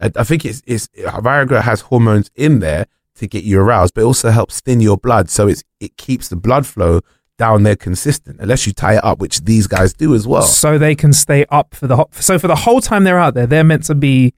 I, 0.00 0.10
I 0.16 0.24
think 0.24 0.44
it's 0.44 0.62
it's 0.66 0.88
Viagra 0.98 1.62
has 1.62 1.82
hormones 1.82 2.30
in 2.36 2.60
there 2.60 2.86
to 3.16 3.26
get 3.26 3.44
you 3.44 3.60
aroused, 3.60 3.94
but 3.94 4.02
it 4.02 4.04
also 4.04 4.30
helps 4.30 4.60
thin 4.60 4.80
your 4.80 4.96
blood, 4.98 5.30
so 5.30 5.48
it's 5.48 5.64
it 5.80 5.96
keeps 5.96 6.28
the 6.28 6.36
blood 6.36 6.66
flow 6.66 7.00
down 7.38 7.62
there 7.64 7.76
consistent. 7.76 8.40
Unless 8.40 8.66
you 8.66 8.72
tie 8.72 8.94
it 8.96 9.04
up, 9.04 9.18
which 9.18 9.42
these 9.44 9.66
guys 9.66 9.92
do 9.92 10.14
as 10.14 10.26
well. 10.26 10.42
so 10.42 10.78
they 10.78 10.94
can 10.94 11.12
stay 11.12 11.44
up 11.50 11.74
for 11.74 11.86
the 11.86 11.96
ho- 11.96 12.08
so 12.12 12.38
for 12.38 12.48
the 12.48 12.56
whole 12.56 12.80
time 12.80 13.04
they're 13.04 13.18
out 13.18 13.34
there, 13.34 13.46
they're 13.46 13.64
meant 13.64 13.84
to 13.84 13.94
be, 13.94 14.32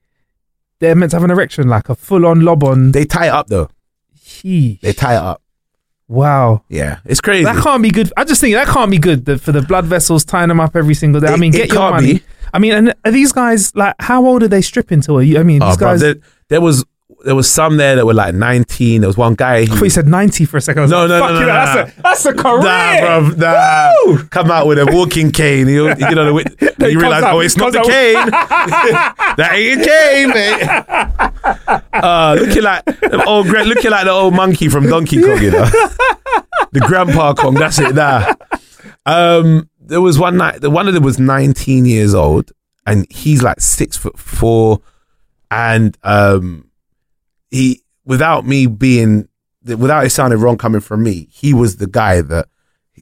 they're 0.79 0.95
meant 0.95 1.11
to 1.11 1.15
have 1.17 1.23
an 1.23 1.31
erection, 1.31 1.67
like 1.67 1.89
a 1.89 1.95
full 1.95 2.25
on 2.25 2.41
lob 2.41 2.63
on. 2.63 2.91
They 2.91 3.05
tie 3.05 3.27
it 3.27 3.33
up 3.33 3.47
though. 3.47 3.69
They 4.43 4.93
tie 4.95 5.15
it 5.15 5.21
up. 5.23 5.41
Wow, 6.07 6.63
Yeah, 6.69 6.99
it's 7.05 7.21
crazy. 7.21 7.43
that 7.43 7.61
can't 7.63 7.83
be 7.83 7.91
good. 7.91 8.11
I 8.17 8.23
just 8.23 8.41
think 8.41 8.55
that 8.55 8.67
can't 8.67 8.89
be 8.89 8.97
good 8.97 9.25
the, 9.25 9.37
for 9.37 9.51
the 9.51 9.61
blood 9.61 9.85
vessels 9.85 10.25
tying 10.25 10.47
them 10.49 10.59
up 10.59 10.75
every 10.75 10.95
single 10.95 11.21
day. 11.21 11.27
I 11.27 11.35
mean, 11.35 11.53
it 11.53 11.57
get 11.57 11.69
your 11.71 11.91
money. 11.91 12.13
be. 12.15 12.23
I 12.51 12.57
mean, 12.57 12.71
and 12.73 12.95
are 13.05 13.11
these 13.11 13.31
guys 13.31 13.75
like 13.75 13.93
how 13.99 14.25
old 14.25 14.41
are 14.41 14.47
they 14.47 14.61
stripping 14.63 15.01
to? 15.01 15.17
Are 15.17 15.21
you? 15.21 15.39
I 15.39 15.43
mean, 15.43 15.61
Oh, 15.61 15.67
these 15.67 15.77
bro, 15.77 15.89
guys. 15.91 16.01
there, 16.01 16.15
there 16.47 16.61
was 16.61 16.83
there 17.25 17.35
was 17.35 17.51
some 17.51 17.77
there 17.77 17.95
that 17.97 18.05
were 18.05 18.13
like 18.13 18.33
19. 18.33 19.01
There 19.01 19.07
was 19.07 19.17
one 19.17 19.35
guy. 19.35 19.55
I 19.57 19.65
who- 19.65 19.75
thought 19.75 19.83
you 19.83 19.89
said 19.89 20.07
ninety 20.07 20.45
for 20.45 20.57
a 20.57 20.61
second. 20.61 20.79
I 20.79 20.83
was 20.83 20.91
No, 20.91 21.05
like, 21.05 21.09
no, 21.09 21.19
fuck 21.19 21.31
no, 21.31 21.39
you, 21.39 21.45
no, 21.45 21.53
that's 21.53 21.75
no. 21.75 21.81
a 21.81 22.01
that's 22.03 22.25
a 22.25 22.33
career. 22.33 22.61
Nah, 22.63 23.29
bro, 23.29 23.29
nah. 23.37 23.91
Woo! 24.05 24.23
Come 24.29 24.51
out 24.51 24.67
with 24.67 24.79
a 24.79 24.85
walking 24.85 25.31
cane. 25.31 25.67
You, 25.67 25.89
you 25.89 26.15
know, 26.15 26.33
the, 26.39 26.75
He 26.79 26.91
you 26.91 26.99
realize, 26.99 27.23
out- 27.23 27.35
oh, 27.35 27.39
it's 27.41 27.57
not 27.57 27.71
the 27.73 27.79
out- 27.79 27.85
cane. 27.85 28.29
that 29.37 29.51
ain't 29.53 29.81
a 29.81 29.85
cane, 29.85 30.29
mate. 30.29 31.79
Uh, 32.01 32.37
looking 32.39 32.63
like 32.63 32.85
the 32.85 33.23
old, 33.27 33.47
looking 33.47 33.91
like 33.91 34.05
the 34.05 34.11
old 34.11 34.33
monkey 34.33 34.69
from 34.69 34.87
Donkey 34.87 35.21
Kong, 35.21 35.41
you 35.41 35.51
know, 35.51 35.65
the 36.71 36.79
Grandpa 36.79 37.33
Kong. 37.33 37.55
That's 37.55 37.77
it. 37.79 37.93
Nah. 37.93 38.33
Um, 39.05 39.69
there 39.81 39.99
was 40.01 40.17
one 40.17 40.37
night. 40.37 40.61
One 40.65 40.87
of 40.87 40.93
them 40.93 41.03
was 41.03 41.19
19 41.19 41.85
years 41.85 42.13
old, 42.13 42.51
and 42.85 43.05
he's 43.11 43.43
like 43.43 43.59
six 43.59 43.97
foot 43.97 44.17
four, 44.17 44.81
and 45.51 45.97
um, 46.03 46.68
he 47.51 47.81
without 48.05 48.45
me 48.45 48.65
being 48.67 49.27
without 49.65 50.05
it 50.05 50.09
sounding 50.11 50.39
wrong 50.39 50.57
coming 50.57 50.81
from 50.81 51.03
me, 51.03 51.27
he 51.31 51.53
was 51.53 51.77
the 51.77 51.87
guy 51.87 52.21
that 52.21 52.47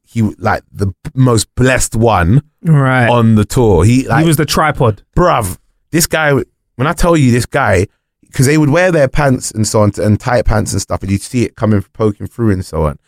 he 0.04 0.22
like 0.38 0.64
the 0.72 0.94
most 1.14 1.54
blessed 1.56 1.96
one 1.96 2.42
Right. 2.64 3.10
on 3.10 3.36
the 3.36 3.46
tour. 3.46 3.84
He 3.84 4.08
like 4.08 4.22
he 4.24 4.28
was 4.28 4.38
the 4.38 4.46
tripod. 4.46 5.04
bruv, 5.16 5.58
this 5.92 6.08
guy, 6.08 6.34
when 6.34 6.88
I 6.88 6.94
tell 6.94 7.16
you 7.16 7.32
this 7.32 7.46
guy, 7.46 7.88
because 8.22 8.46
they 8.46 8.58
would 8.58 8.70
wear 8.70 8.92
their 8.92 9.08
pants 9.08 9.52
and 9.52 9.66
so 9.68 9.82
on, 9.82 9.92
and 9.98 10.20
tight 10.20 10.46
pants 10.46 10.74
and 10.74 10.82
stuff, 10.82 11.02
and 11.02 11.12
you'd 11.12 11.22
see 11.22 11.44
it 11.44 11.56
coming, 11.56 11.82
poking 11.94 12.28
through 12.28 12.52
and 12.52 12.66
so 12.66 12.84
on. 12.84 13.00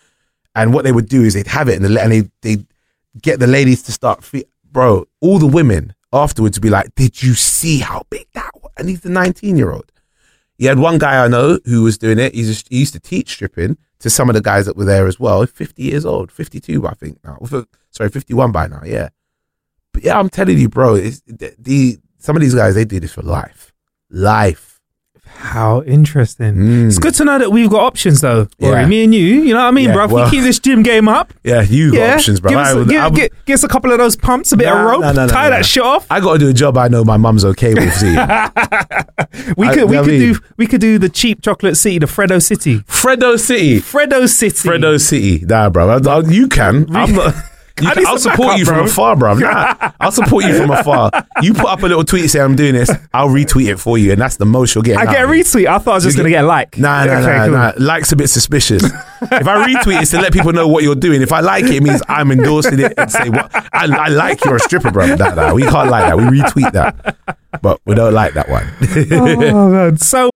And 0.55 0.73
what 0.73 0.83
they 0.83 0.91
would 0.91 1.07
do 1.09 1.23
is 1.23 1.33
they'd 1.35 1.47
have 1.47 1.67
it 1.69 1.75
and, 1.81 1.85
the, 1.85 2.01
and 2.01 2.11
they, 2.11 2.29
they'd 2.41 2.65
get 3.21 3.39
the 3.39 3.47
ladies 3.47 3.83
to 3.83 3.91
start, 3.91 4.23
fe- 4.23 4.45
bro, 4.71 5.05
all 5.21 5.37
the 5.39 5.45
women 5.47 5.93
afterwards 6.11 6.57
would 6.57 6.63
be 6.63 6.69
like, 6.69 6.93
did 6.95 7.21
you 7.21 7.33
see 7.33 7.79
how 7.79 8.03
big 8.09 8.27
that 8.33 8.49
was? 8.55 8.71
And 8.77 8.89
he's 8.89 9.01
the 9.01 9.09
19 9.09 9.57
year 9.57 9.71
old. 9.71 9.91
He 10.59 10.65
had 10.65 10.77
one 10.77 10.97
guy 10.97 11.23
I 11.23 11.29
know 11.29 11.57
who 11.63 11.83
was 11.83 11.97
doing 11.97 12.19
it. 12.19 12.35
He's 12.35 12.65
he 12.67 12.79
used 12.79 12.91
to 12.93 12.99
teach 12.99 13.29
stripping 13.29 13.77
to 13.99 14.09
some 14.09 14.29
of 14.29 14.35
the 14.35 14.41
guys 14.41 14.65
that 14.65 14.75
were 14.75 14.83
there 14.83 15.07
as 15.07 15.17
well. 15.17 15.45
50 15.45 15.81
years 15.81 16.05
old, 16.05 16.33
52, 16.33 16.85
I 16.85 16.93
think 16.95 17.17
now. 17.23 17.37
Sorry, 17.91 18.09
51 18.09 18.51
by 18.51 18.67
now, 18.67 18.81
yeah. 18.85 19.07
But 19.93 20.03
yeah, 20.03 20.19
I'm 20.19 20.27
telling 20.29 20.57
you, 20.57 20.67
bro, 20.67 20.97
the 20.97 21.97
some 22.17 22.35
of 22.35 22.41
these 22.41 22.53
guys 22.53 22.75
they 22.75 22.83
do 22.83 22.99
this 22.99 23.13
for 23.13 23.21
life, 23.21 23.73
life. 24.09 24.68
How 25.37 25.83
interesting. 25.83 26.55
Mm. 26.55 26.87
It's 26.87 26.99
good 26.99 27.13
to 27.15 27.23
know 27.25 27.39
that 27.39 27.51
we've 27.51 27.69
got 27.69 27.81
options 27.85 28.19
though. 28.21 28.47
Yeah. 28.57 28.85
Me 28.85 29.03
and 29.05 29.15
you, 29.15 29.23
you 29.23 29.53
know 29.53 29.61
what 29.61 29.67
I 29.67 29.71
mean, 29.71 29.85
Yeah, 29.85 29.93
bro? 29.93 30.07
Well- 30.07 30.25
we 30.25 30.31
keep 30.31 30.43
this 30.43 30.59
gym 30.59 30.83
game 30.83 31.07
up, 31.07 31.33
Yeah, 31.43 31.61
you 31.61 31.91
got 31.93 31.97
yeah, 31.97 32.15
options, 32.15 32.39
bro. 32.41 32.49
Give 32.49 32.59
us, 32.59 32.75
I 32.75 32.83
give, 32.83 33.01
I 33.01 33.09
get, 33.09 33.45
get 33.45 33.53
us 33.53 33.63
a 33.63 33.67
couple 33.69 33.91
of 33.93 33.99
those 33.99 34.15
pumps, 34.17 34.51
a 34.51 34.57
bit 34.57 34.65
Nah, 34.65 34.79
of 34.81 34.85
rope, 34.85 35.01
nah, 35.01 35.11
nah, 35.13 35.27
tie 35.27 35.49
that 35.49 35.65
shit 35.65 35.81
off. 35.83 36.05
I 36.09 36.19
got 36.19 36.33
to 36.33 36.39
do 36.39 36.49
a 36.49 36.53
job 36.53 36.77
I 36.77 36.89
know 36.89 37.05
my 37.05 37.15
mum's 37.17 37.45
okay 37.45 37.73
with. 37.73 37.93
See, 37.93 38.07
We 39.57 39.67
I- 39.67 39.73
could, 39.73 39.89
we 39.89 39.95
could 39.97 40.07
mean- 40.07 40.33
do, 40.33 40.39
we 40.57 40.67
could 40.67 40.81
do 40.81 40.99
the 40.99 41.09
cheap 41.09 41.41
chocolate 41.41 41.77
city, 41.77 41.99
the 41.99 42.05
Freddo 42.05 42.41
City, 42.41 42.79
Freddo 42.79 43.39
City, 43.39 43.79
Freddo 43.79 44.27
City. 44.27 44.67
Freddo 44.69 44.99
City. 44.99 45.45
Nah, 45.45 45.69
bro, 45.69 45.97
you 46.27 46.47
can. 46.49 46.93
I'm 46.95 47.13
not. 47.15 47.33
You 47.81 47.87
I 47.89 47.93
can, 47.93 48.03
need 48.03 48.09
I'll 48.09 48.17
support 48.19 48.39
backup, 48.39 48.59
you 48.59 48.65
from 48.65 48.75
bro. 48.75 48.83
afar, 48.85 49.15
bro. 49.15 49.33
Nah, 49.35 49.91
I'll 49.99 50.11
support 50.11 50.45
you 50.45 50.57
from 50.57 50.71
afar. 50.71 51.11
You 51.41 51.53
put 51.53 51.65
up 51.67 51.79
a 51.79 51.87
little 51.87 52.03
tweet 52.03 52.29
saying 52.29 52.43
I'm 52.45 52.55
doing 52.55 52.73
this. 52.73 52.89
I'll 53.13 53.29
retweet 53.29 53.71
it 53.71 53.77
for 53.77 53.97
you, 53.97 54.11
and 54.11 54.21
that's 54.21 54.37
the 54.37 54.45
most 54.45 54.75
you'll 54.75 54.83
get. 54.83 54.97
I 54.97 55.05
get 55.05 55.23
a 55.23 55.27
retweet. 55.27 55.67
I 55.67 55.77
thought 55.77 55.91
I 55.91 55.95
was 55.95 56.03
just 56.03 56.17
You 56.17 56.23
gonna 56.23 56.29
get- 56.29 56.35
get 56.37 56.43
a 56.43 56.47
like. 56.47 56.77
Nah, 56.77 57.05
nah, 57.05 57.13
Okay, 57.13 57.25
nah, 57.37 57.45
cool. 57.45 57.53
nah. 57.53 57.71
Like's 57.77 58.11
a 58.11 58.15
bit 58.15 58.27
suspicious. 58.29 58.83
if 58.83 58.91
I 59.47 59.67
retweet, 59.67 60.01
it's 60.01 60.11
to 60.11 60.17
let 60.21 60.33
people 60.33 60.51
know 60.53 60.67
what 60.67 60.83
you're 60.83 60.95
doing. 60.95 61.21
If 61.21 61.31
I 61.31 61.39
like 61.41 61.65
it, 61.65 61.75
it 61.75 61.83
means 61.83 62.01
I'm 62.07 62.31
endorsing 62.31 62.79
it 62.79 62.93
and 62.97 63.11
say, 63.11 63.29
"What 63.29 63.49
I, 63.73 63.85
I 64.05 64.07
like 64.09 64.43
you're 64.45 64.55
a 64.57 64.59
stripper, 64.59 64.91
bro." 64.91 65.15
Nah, 65.15 65.33
nah, 65.33 65.53
we 65.53 65.63
can't 65.63 65.89
like 65.89 66.05
that. 66.05 66.17
We 66.17 66.23
retweet 66.25 66.71
that, 66.73 67.17
but 67.61 67.79
we 67.85 67.95
don't 67.95 68.13
like 68.13 68.33
that 68.33 68.49
one. 68.49 68.67
oh 69.11 69.69
man. 69.69 69.97
So 69.97 70.29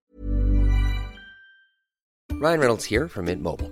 Ryan 2.31 2.59
Reynolds 2.59 2.85
here 2.85 3.07
from 3.07 3.25
Mint 3.25 3.41
Mobile. 3.41 3.71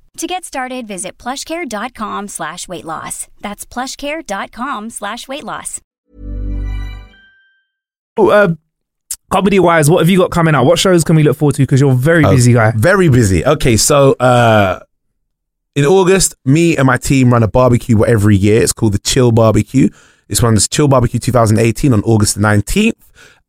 To 0.17 0.27
get 0.27 0.43
started, 0.43 0.87
visit 0.87 1.17
plushcare.com 1.17 2.27
slash 2.27 2.67
weight 2.67 2.85
loss. 2.85 3.27
That's 3.39 3.65
plushcare.com 3.65 4.89
slash 4.89 5.27
weight 5.27 5.43
loss. 5.43 5.79
Oh, 8.17 8.29
uh, 8.29 8.55
comedy 9.31 9.57
wise, 9.59 9.89
what 9.89 9.99
have 9.99 10.09
you 10.09 10.17
got 10.17 10.29
coming 10.31 10.53
out? 10.53 10.65
What 10.65 10.77
shows 10.77 11.03
can 11.05 11.15
we 11.15 11.23
look 11.23 11.37
forward 11.37 11.55
to? 11.55 11.63
Because 11.63 11.79
you're 11.79 11.93
a 11.93 11.95
very 11.95 12.25
Oh, 12.25 12.31
busy 12.31 12.53
guy. 12.53 12.73
Very 12.75 13.09
busy. 13.09 13.45
Okay, 13.45 13.77
so 13.77 14.13
uh, 14.19 14.81
in 15.75 15.85
August, 15.85 16.35
me 16.43 16.75
and 16.77 16.85
my 16.85 16.97
team 16.97 17.31
run 17.31 17.41
a 17.41 17.47
barbecue 17.47 18.03
every 18.03 18.35
year. 18.35 18.61
It's 18.61 18.73
called 18.73 18.93
the 18.93 18.99
Chill 18.99 19.31
Barbecue. 19.31 19.87
This 20.27 20.41
one's 20.43 20.67
Chill 20.67 20.89
Barbecue 20.89 21.19
2018 21.21 21.93
on 21.93 22.03
August 22.03 22.37
19th. 22.37 22.93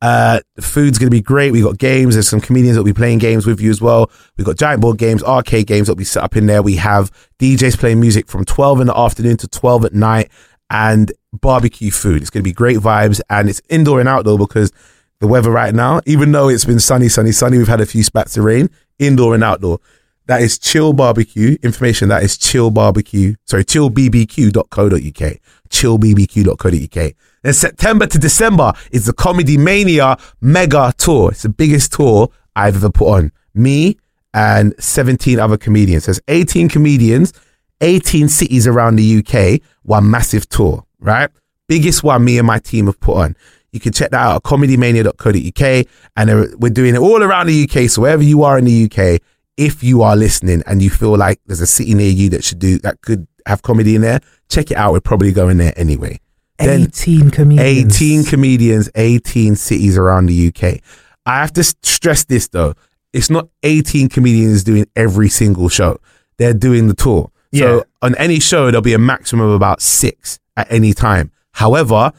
Uh, 0.03 0.41
food's 0.61 0.99
going 0.99 1.07
to 1.07 1.17
be 1.17 1.23
great. 1.23 1.53
We've 1.53 1.63
got 1.63 1.79
games. 1.79 2.17
There's 2.17 2.29
some 2.29 2.41
comedians 2.41 2.75
that'll 2.75 2.85
be 2.85 2.93
playing 2.93 3.19
games 3.21 3.47
with 3.47 3.61
you 3.61 3.71
as 3.71 3.81
well. 3.81 4.11
We've 4.37 4.45
got 4.45 4.57
giant 4.57 4.81
board 4.83 4.99
games, 4.99 5.23
arcade 5.23 5.69
games 5.69 5.87
that'll 5.87 5.97
be 5.97 6.03
set 6.03 6.25
up 6.25 6.37
in 6.37 6.47
there. 6.47 6.61
We 6.61 6.75
have 6.77 7.13
DJs 7.39 7.79
playing 7.79 8.01
music 8.01 8.27
from 8.27 8.45
12 8.45 8.81
in 8.81 8.87
the 8.89 8.99
afternoon 8.99 9.37
to 9.37 9.49
12 9.49 9.85
at 9.85 9.95
night 9.95 10.29
and 10.71 11.13
barbecue 11.33 11.93
food. 11.93 12.21
It's 12.21 12.31
going 12.31 12.43
to 12.43 12.49
be 12.49 12.53
great 12.53 12.79
vibes 12.79 13.21
and 13.31 13.49
it's 13.49 13.63
indoor 13.69 14.01
and 14.01 14.09
outdoor 14.09 14.39
because 14.39 14.73
the 15.21 15.29
weather 15.29 15.53
right 15.53 15.73
now, 15.73 16.01
even 16.05 16.33
though 16.33 16.49
it's 16.49 16.65
been 16.65 16.81
sunny, 16.81 17.09
sunny, 17.09 17.31
sunny, 17.31 17.59
we've 17.59 17.69
had 17.69 17.81
a 17.81 17.87
few 17.87 18.03
spats 18.03 18.37
of 18.37 18.43
rain, 18.43 18.71
indoor 18.99 19.37
and 19.37 19.45
outdoor. 19.45 19.79
That 20.27 20.43
is 20.43 20.59
chill 20.59 20.93
barbecue 20.95 21.59
information. 21.63 22.09
That 22.09 22.25
is 22.25 22.37
chill 22.37 22.73
barbecue. 22.73 23.37
Sorry, 23.45 23.65
chillbbq.co.uk. 23.65 25.39
Chillbbq.co.uk. 25.71 27.15
Then 27.43 27.53
September 27.53 28.07
to 28.07 28.19
December 28.19 28.73
is 28.91 29.07
the 29.07 29.13
Comedy 29.13 29.59
Mania 29.59 30.17
Mega 30.41 30.93
Tour. 30.97 31.33
It's 31.33 31.43
the 31.43 31.49
biggest 31.49 31.93
tour 31.93 32.29
I've 32.55 32.77
ever 32.77 32.91
put 32.91 33.09
on. 33.09 33.33
Me 33.55 33.99
and 34.33 34.75
17 34.79 35.39
other 35.39 35.59
comedians. 35.59 36.07
There's 36.07 36.21
18 36.29 36.69
comedians, 36.69 37.33
18 37.81 38.29
cities 38.29 38.67
around 38.67 38.97
the 38.97 39.19
UK, 39.19 39.61
one 39.83 40.11
massive 40.11 40.49
tour, 40.49 40.87
right? 41.01 41.31
Biggest 41.69 42.03
one 42.03 42.25
me 42.25 42.39
and 42.39 42.47
my 42.47 42.59
team 42.59 42.87
have 42.87 43.01
put 43.01 43.17
on. 43.17 43.37
You 43.73 43.81
can 43.81 43.93
check 43.93 44.11
that 44.11 44.21
out 44.21 44.37
at 44.37 44.43
comedymania.co.uk. 44.43 45.87
And 46.17 46.61
we're 46.61 46.71
doing 46.71 46.95
it 46.95 46.99
all 46.99 47.23
around 47.23 47.47
the 47.47 47.65
UK. 47.65 47.89
So 47.89 48.03
wherever 48.03 48.23
you 48.23 48.43
are 48.43 48.59
in 48.59 48.67
the 48.67 48.85
UK, 48.85 49.21
if 49.57 49.83
you 49.83 50.03
are 50.03 50.17
listening 50.17 50.63
and 50.67 50.83
you 50.83 50.91
feel 50.91 51.17
like 51.17 51.41
there's 51.47 51.61
a 51.61 51.67
city 51.67 51.95
near 51.95 52.11
you 52.11 52.29
that 52.31 52.45
should 52.45 52.59
do, 52.59 52.79
that 52.79 53.01
could 53.01 53.27
have 53.47 53.63
comedy 53.63 53.97
in 53.97 54.03
there, 54.03 54.21
check 54.49 54.71
it 54.71 54.77
out. 54.77 54.93
We're 54.93 55.01
probably 55.01 55.33
going 55.33 55.57
there 55.57 55.73
anyway. 55.77 56.21
Then 56.59 56.83
18 56.83 57.31
comedians. 57.31 58.01
18 58.03 58.25
comedians, 58.25 58.91
18 58.95 59.57
cities 59.57 59.97
around 59.99 60.27
the 60.27 60.49
UK. 60.49 60.81
I 61.27 61.41
have 61.41 61.53
to 61.55 61.65
stress 61.65 62.25
this 62.25 62.49
though. 62.49 62.75
It's 63.13 63.31
not 63.31 63.49
18 63.63 64.09
comedians 64.09 64.65
doing 64.65 64.87
every 64.97 65.29
single 65.29 65.69
show. 65.69 65.99
They're 66.39 66.55
doing 66.55 66.89
the 66.89 66.95
tour. 66.95 67.31
Yeah. 67.51 67.61
So 67.61 67.85
on 68.01 68.15
any 68.17 68.41
show, 68.41 68.67
there'll 68.67 68.81
be 68.81 68.95
a 68.95 68.99
maximum 68.99 69.47
of 69.47 69.55
about 69.55 69.83
six 69.83 70.39
at 70.57 70.71
any 70.73 70.95
time. 70.95 71.31
However, 71.53 72.13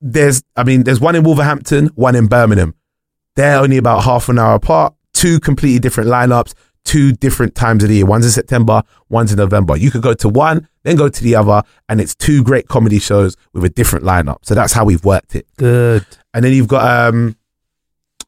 there's, 0.00 0.42
I 0.56 0.64
mean, 0.64 0.84
there's 0.84 1.00
one 1.00 1.14
in 1.14 1.24
Wolverhampton, 1.24 1.88
one 1.94 2.16
in 2.16 2.26
Birmingham. 2.26 2.74
They're 3.36 3.58
only 3.58 3.76
about 3.76 4.04
half 4.04 4.28
an 4.28 4.38
hour 4.38 4.54
apart, 4.54 4.94
two 5.12 5.40
completely 5.40 5.78
different 5.78 6.08
lineups, 6.08 6.54
two 6.84 7.12
different 7.12 7.54
times 7.54 7.82
of 7.82 7.88
the 7.88 7.96
year. 7.96 8.06
One's 8.06 8.24
in 8.26 8.30
September, 8.30 8.82
one's 9.08 9.32
in 9.32 9.38
November. 9.38 9.76
You 9.76 9.90
could 9.90 10.02
go 10.02 10.14
to 10.14 10.28
one, 10.28 10.68
then 10.82 10.96
go 10.96 11.08
to 11.08 11.22
the 11.22 11.34
other, 11.34 11.62
and 11.88 12.00
it's 12.00 12.14
two 12.14 12.42
great 12.44 12.68
comedy 12.68 12.98
shows 12.98 13.36
with 13.52 13.64
a 13.64 13.70
different 13.70 14.04
lineup. 14.04 14.38
So 14.42 14.54
that's 14.54 14.72
how 14.72 14.84
we've 14.84 15.04
worked 15.04 15.34
it. 15.34 15.46
Good. 15.56 16.06
And 16.32 16.44
then 16.44 16.52
you've 16.52 16.68
got 16.68 17.08
um 17.08 17.36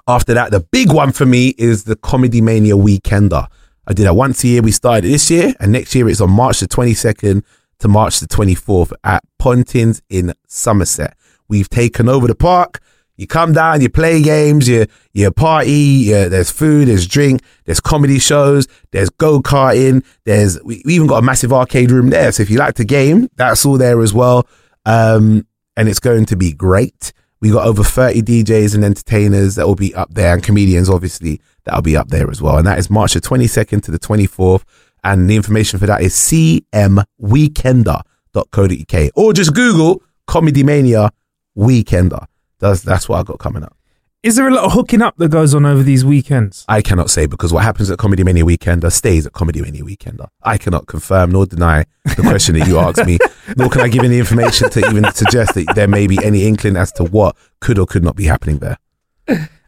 after 0.09 0.35
that, 0.35 0.53
the 0.53 0.61
big 0.61 0.93
one 0.93 1.11
for 1.13 1.27
me 1.27 1.49
is 1.59 1.85
the 1.85 1.97
Comedy 1.97 2.41
Mania 2.41 2.75
Weekender. 2.75 3.47
I 3.89 3.93
did 3.93 4.07
that 4.07 4.15
once 4.15 4.43
a 4.45 4.49
year. 4.49 4.63
We 4.63 4.73
started 4.73 5.05
this 5.05 5.31
year, 5.31 5.53
and 5.59 5.73
next 5.73 5.95
year 5.95 6.09
it's 6.09 6.21
on 6.21 6.31
March 6.31 6.61
the 6.61 6.69
22nd 6.69 7.43
to 7.81 7.89
March 7.89 8.21
the 8.21 8.27
24th 8.27 8.93
at 9.05 9.25
Pontins 9.39 10.01
in 10.09 10.33
Somerset. 10.47 11.17
We've 11.49 11.69
taken 11.69 12.09
over 12.09 12.27
the 12.27 12.35
park. 12.35 12.81
You 13.17 13.27
come 13.27 13.53
down, 13.53 13.81
you 13.81 13.89
play 13.89 14.23
games, 14.23 14.69
you 14.69 14.87
you 15.13 15.31
party. 15.31 15.71
You, 15.71 16.29
there's 16.29 16.51
food, 16.51 16.89
there's 16.89 17.07
drink, 17.07 17.43
there's 17.65 17.81
comedy 17.81 18.19
shows, 18.19 18.67
there's 18.91 19.11
go 19.11 19.41
karting. 19.41 20.05
There's 20.25 20.63
we, 20.63 20.83
we 20.85 20.95
even 20.95 21.07
got 21.07 21.19
a 21.19 21.23
massive 21.23 21.53
arcade 21.53 21.91
room 21.91 22.11
there. 22.11 22.31
So 22.33 22.43
if 22.43 22.51
you 22.51 22.59
like 22.59 22.75
to 22.75 22.85
game, 22.85 23.29
that's 23.37 23.65
all 23.65 23.79
there 23.79 24.03
as 24.03 24.13
well. 24.13 24.47
Um, 24.85 25.47
and 25.77 25.89
it's 25.89 26.01
going 26.01 26.27
to 26.27 26.37
be 26.37 26.53
great. 26.53 27.13
We 27.41 27.51
got 27.51 27.67
over 27.67 27.83
30 27.85 28.23
DJs 28.23 28.75
and 28.75 28.85
entertainers 28.85 29.57
that 29.57 29.67
will 29.67 29.75
be 29.75 29.95
up 29.95 30.15
there 30.15 30.33
and 30.33 30.43
comedians, 30.43 30.89
obviously, 30.89 31.43
that'll 31.65 31.83
be 31.83 31.95
up 31.97 32.09
there 32.09 32.31
as 32.31 32.41
well. 32.41 32.57
And 32.57 32.67
that 32.67 32.79
is 32.79 32.89
March 32.89 33.13
the 33.15 33.21
22nd 33.21 33.83
to 33.85 33.91
the 33.91 33.99
24th. 33.99 34.65
And 35.05 35.29
the 35.31 35.37
information 35.37 35.79
for 35.79 35.87
that 35.87 36.03
is 36.03 36.15
cmweekender.co.uk 36.15 39.11
or 39.15 39.33
just 39.33 39.55
Google 39.55 40.03
Comedy 40.27 40.65
Mania 40.65 41.13
Weekender. 41.57 42.27
That's, 42.59 42.83
that's 42.83 43.09
what 43.09 43.21
I 43.21 43.23
got 43.23 43.39
coming 43.39 43.63
up. 43.63 43.77
Is 44.23 44.35
there 44.35 44.49
a 44.49 44.51
lot 44.51 44.65
of 44.65 44.73
hooking 44.73 45.03
up 45.03 45.17
that 45.19 45.29
goes 45.29 45.55
on 45.55 45.65
over 45.65 45.85
these 45.85 46.05
weekends? 46.05 46.65
I 46.69 46.83
cannot 46.83 47.11
say 47.11 47.27
because 47.27 47.53
what 47.53 47.63
happens 47.63 47.91
at 47.93 47.99
Comedy 47.99 48.25
Mania 48.25 48.45
Weekender 48.45 48.91
stays 48.91 49.25
at 49.25 49.33
Comedy 49.35 49.61
Mania 49.63 49.85
Weekender. 49.85 50.27
I 50.43 50.59
cannot 50.59 50.89
confirm 50.89 51.31
nor 51.31 51.47
deny 51.47 51.85
the 52.17 52.23
question 52.23 52.59
that 52.59 52.67
you 52.67 52.79
asked 52.81 53.07
me, 53.07 53.19
nor 53.57 53.69
can 53.69 53.83
I 53.83 53.89
give 53.89 54.03
any 54.03 54.19
information 54.19 54.69
to 54.71 54.81
even 54.91 55.05
suggest 55.13 55.55
that 55.55 55.73
there 55.77 55.87
may 55.87 56.09
be 56.09 56.19
any 56.25 56.45
inkling 56.45 56.77
as 56.77 56.91
to 56.93 57.05
what 57.05 57.37
could 57.61 57.79
or 57.79 57.87
could 57.87 58.03
not 58.03 58.17
be 58.17 58.25
happening 58.25 58.59
there. 58.59 58.79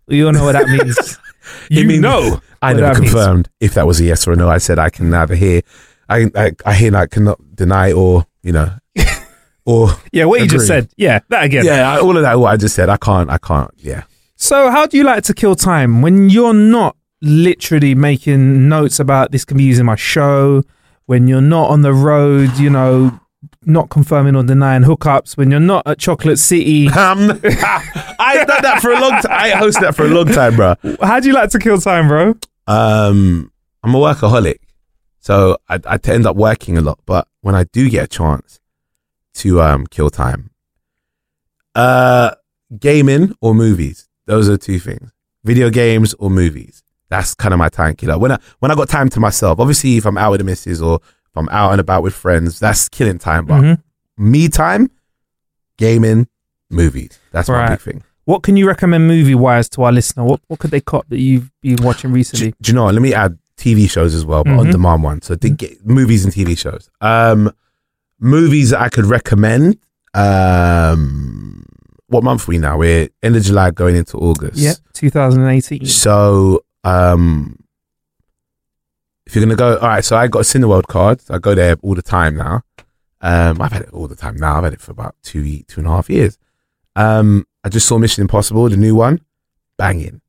You 0.09 0.27
all 0.27 0.33
know 0.33 0.45
what 0.45 0.53
that 0.53 0.67
means. 0.69 1.19
you 1.71 1.85
means- 1.87 2.01
know. 2.03 2.41
I 2.61 2.73
never 2.73 2.87
that 2.95 2.99
means. 3.01 3.13
confirmed 3.13 3.49
if 3.61 3.75
that 3.75 3.87
was 3.87 4.01
a 4.01 4.05
yes 4.05 4.27
or 4.27 4.33
a 4.33 4.37
no. 4.37 4.49
I 4.49 4.59
said 4.59 4.81
I 4.81 4.91
can 4.91 5.11
neither 5.11 5.37
hear, 5.37 5.61
I 6.09 6.29
I, 6.35 6.53
I 6.67 6.75
hear 6.75 6.97
I 6.97 7.07
cannot 7.07 7.39
deny 7.55 7.93
or 7.93 8.27
you 8.43 8.51
know, 8.53 8.73
or 9.69 9.91
Yeah, 10.13 10.25
what 10.25 10.41
you 10.41 10.47
just 10.47 10.67
said. 10.67 10.89
Yeah, 10.97 11.21
that 11.29 11.45
again. 11.45 11.65
Yeah, 11.65 11.93
I, 11.93 12.01
all 12.01 12.17
of 12.17 12.23
that. 12.23 12.39
What 12.41 12.53
I 12.53 12.57
just 12.57 12.75
said, 12.75 12.89
I 12.89 12.97
can't. 12.97 13.29
I 13.29 13.37
can't. 13.37 13.71
Yeah. 13.77 14.05
So, 14.35 14.71
how 14.71 14.87
do 14.87 14.97
you 14.97 15.05
like 15.05 15.25
to 15.25 15.35
kill 15.35 15.55
time 15.55 16.01
when 16.01 16.31
you're 16.31 16.55
not 16.55 16.97
literally 17.21 17.95
making 17.95 18.69
notes 18.69 18.99
about 18.99 19.31
this 19.31 19.45
can 19.45 19.59
be 19.59 19.65
used 19.65 19.79
in 19.79 19.85
my 19.87 19.97
show? 19.97 20.65
When 21.05 21.29
you're 21.29 21.43
not 21.43 21.71
on 21.71 21.83
the 21.83 21.93
road, 21.93 22.57
you 22.57 22.71
know, 22.71 23.21
not 23.65 23.91
confirming 23.91 24.37
or 24.37 24.43
denying 24.43 24.85
hookups. 24.85 25.37
When 25.37 25.51
you're 25.51 25.61
not 25.61 25.87
at 25.87 25.99
Chocolate 25.99 26.39
City, 26.39 26.89
Um, 26.97 27.31
I've 28.19 28.47
done 28.47 28.63
that 28.63 28.79
for 28.81 28.91
a 28.93 29.01
long 29.01 29.21
time. 29.21 29.27
I 29.33 29.51
hosted 29.51 29.81
that 29.83 29.95
for 29.95 30.07
a 30.07 30.09
long 30.09 30.27
time, 30.27 30.57
bro. 30.57 30.75
how 31.03 31.21
do 31.21 31.29
you 31.29 31.35
like 31.35 31.51
to 31.51 31.59
kill 31.59 31.79
time, 31.79 32.09
bro? 32.09 32.35
Um, 32.67 33.53
I'm 33.83 33.95
a 33.95 33.99
workaholic, 33.99 34.59
so 35.21 35.59
I, 35.69 35.79
I 35.87 35.99
end 36.05 36.27
up 36.27 36.37
working 36.37 36.79
a 36.79 36.81
lot. 36.81 37.01
But 37.07 37.27
when 37.43 37.55
I 37.55 37.65
do 37.65 37.89
get 37.91 38.05
a 38.05 38.09
chance 38.09 38.61
to 39.39 39.61
um 39.63 39.87
kill 39.87 40.11
time, 40.11 40.51
Uh, 41.75 42.33
gaming 42.79 43.35
or 43.41 43.55
movies. 43.55 44.09
Those 44.27 44.49
are 44.49 44.57
two 44.57 44.79
things. 44.79 45.11
Video 45.45 45.71
games 45.71 46.15
or 46.19 46.31
movies. 46.31 46.83
That's 47.09 47.35
kind 47.35 47.55
of 47.55 47.59
my 47.59 47.69
time 47.69 47.95
killer. 47.95 48.19
When 48.19 48.33
I 48.33 48.39
when 48.59 48.71
I 48.71 48.75
got 48.75 48.89
time 48.89 49.09
to 49.11 49.21
myself, 49.21 49.59
obviously 49.61 49.97
if 49.97 50.05
I'm 50.07 50.19
out 50.19 50.33
with 50.33 50.41
the 50.41 50.45
missus 50.45 50.83
or 50.83 50.97
if 50.97 51.37
I'm 51.37 51.49
out 51.51 51.73
and 51.73 51.81
about 51.81 52.03
with 52.03 52.15
friends, 52.15 52.59
that's 52.59 52.89
killing 52.89 53.19
time. 53.19 53.47
But 53.47 53.61
Mhm. 53.63 53.83
me 54.19 54.49
time, 54.49 54.91
gaming, 55.79 56.27
movies. 56.71 57.19
That's 57.33 57.49
my 57.49 57.69
big 57.71 57.81
thing. 57.81 58.03
What 58.25 58.43
can 58.43 58.59
you 58.59 58.67
recommend 58.69 59.07
movie 59.09 59.35
wise 59.35 59.71
to 59.71 59.85
our 59.85 59.93
listener? 59.93 60.25
What 60.25 60.41
what 60.49 60.59
could 60.59 60.71
they 60.71 60.83
cop 60.83 61.09
that 61.09 61.19
you've 61.19 61.51
been 61.63 61.83
watching 61.83 62.13
recently? 62.13 62.53
do 62.61 62.71
you 62.71 62.75
know 62.75 62.85
what? 62.85 62.95
Let 62.95 63.03
me 63.03 63.15
add 63.15 63.39
TV 63.57 63.89
shows 63.89 64.15
as 64.15 64.27
well, 64.27 64.45
but 64.45 64.59
on 64.59 64.67
Mhm. 64.67 64.73
demand 64.73 65.03
ones. 65.03 65.27
So 65.27 65.35
the 65.35 65.49
ga- 65.51 65.79
movies 65.85 66.25
and 66.25 66.35
TV 66.35 66.55
shows. 66.55 66.91
Um, 67.01 67.51
movies 68.19 68.71
that 68.71 68.81
I 68.81 68.89
could 68.89 69.07
recommend. 69.07 69.79
Um, 70.15 71.65
what 72.09 72.25
month 72.25 72.49
are 72.49 72.53
we 72.53 72.59
now? 72.59 72.79
We're 72.79 73.09
end 73.23 73.37
of 73.37 73.43
July 73.43 73.71
going 73.71 73.97
into 73.97 74.17
August. 74.17 74.57
Yeah, 74.57 74.75
2018. 74.95 75.87
So, 75.87 76.65
um, 76.85 77.57
if 79.27 79.35
you're 79.37 79.45
gonna 79.45 79.57
go, 79.57 79.77
all 79.77 79.89
right. 79.89 80.05
So 80.05 80.17
I 80.17 80.27
got 80.27 80.41
a 80.41 80.43
Cineworld 80.43 80.87
card. 80.87 81.21
So 81.21 81.35
I 81.35 81.39
go 81.39 81.55
there 81.55 81.77
all 81.83 81.95
the 81.95 82.03
time 82.03 82.37
now. 82.37 82.63
Um, 83.21 83.61
I've 83.61 83.73
had 83.73 83.83
it 83.83 83.91
all 83.91 84.09
the 84.09 84.17
time 84.17 84.37
now. 84.37 84.57
I've 84.57 84.65
had 84.65 84.73
it 84.73 84.81
for 84.81 84.93
about 84.93 85.17
two, 85.23 85.63
two 85.65 85.81
and 85.81 85.87
a 85.87 85.91
half 85.91 86.09
years. 86.09 86.39
Um, 86.97 87.47
I 87.63 87.69
just 87.69 87.87
saw 87.87 87.99
Mission 87.99 88.23
Impossible, 88.23 88.69
the 88.69 88.77
new 88.77 88.95
one. 88.95 89.21
Banging, 89.77 90.21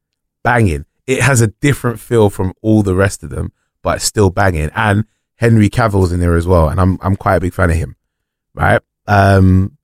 banging. 0.44 0.86
It 1.08 1.22
has 1.22 1.42
a 1.42 1.48
different 1.48 2.00
feel 2.00 2.30
from 2.30 2.54
all 2.62 2.84
the 2.84 2.94
rest 2.94 3.24
of 3.24 3.30
them, 3.30 3.52
but 3.82 3.98
it's 3.98 4.06
still 4.06 4.30
banging. 4.30 4.70
And 4.76 5.06
Henry 5.40 5.70
Cavill's 5.70 6.12
in 6.12 6.20
there 6.20 6.36
as 6.36 6.46
well, 6.48 6.70
and 6.70 6.80
I'm 6.80 6.98
I'm 7.02 7.16
quite 7.16 7.36
a 7.36 7.40
big 7.40 7.54
fan 7.54 7.70
of 7.70 7.76
him. 7.78 7.96
Right? 8.54 8.82
Um, 9.08 9.78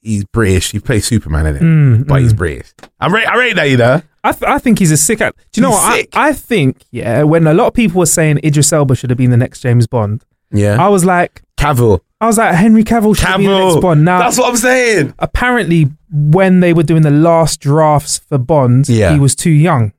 he's 0.00 0.24
British. 0.24 0.70
He 0.72 0.78
plays 0.80 1.06
Superman 1.06 1.46
in 1.46 1.56
it, 1.56 1.62
Mm, 1.62 2.06
but 2.06 2.22
he's 2.22 2.32
mm. 2.32 2.36
British. 2.38 2.72
I'm 3.00 3.12
rate, 3.14 3.26
I 3.26 3.36
rate 3.36 3.56
that, 3.56 3.68
you 3.70 3.76
know. 3.76 4.00
I, 4.24 4.32
th- 4.32 4.42
I 4.48 4.58
think 4.58 4.78
he's 4.78 4.90
a 4.90 4.96
sick 4.96 5.20
act. 5.20 5.38
Do 5.52 5.60
you 5.60 5.62
know 5.62 5.70
what? 5.70 5.82
I, 5.84 5.96
sick. 5.98 6.08
I 6.14 6.32
think, 6.32 6.82
yeah, 6.90 7.22
when 7.22 7.46
a 7.46 7.54
lot 7.54 7.68
of 7.68 7.74
people 7.74 7.98
were 8.00 8.06
saying 8.06 8.40
Idris 8.44 8.72
Elba 8.72 8.96
should 8.96 9.10
have 9.10 9.16
been 9.18 9.30
the 9.30 9.36
next 9.36 9.60
James 9.60 9.86
Bond, 9.86 10.24
Yeah. 10.50 10.82
I 10.84 10.88
was 10.88 11.04
like, 11.04 11.42
Cavill. 11.56 12.00
I 12.20 12.26
was 12.26 12.38
like, 12.38 12.54
Henry 12.54 12.82
Cavill 12.82 13.14
should 13.16 13.26
have 13.28 13.38
been 13.38 13.50
the 13.50 13.64
next 13.68 13.80
Bond. 13.82 14.04
Now, 14.04 14.18
That's 14.20 14.38
what 14.38 14.48
I'm 14.50 14.56
saying. 14.56 15.14
apparently, 15.18 15.90
when 16.10 16.60
they 16.60 16.72
were 16.72 16.82
doing 16.82 17.02
the 17.02 17.10
last 17.10 17.60
drafts 17.60 18.18
for 18.18 18.38
Bond, 18.38 18.88
Yeah. 18.88 19.12
he 19.12 19.18
was 19.20 19.34
too 19.34 19.50
young. 19.50 19.92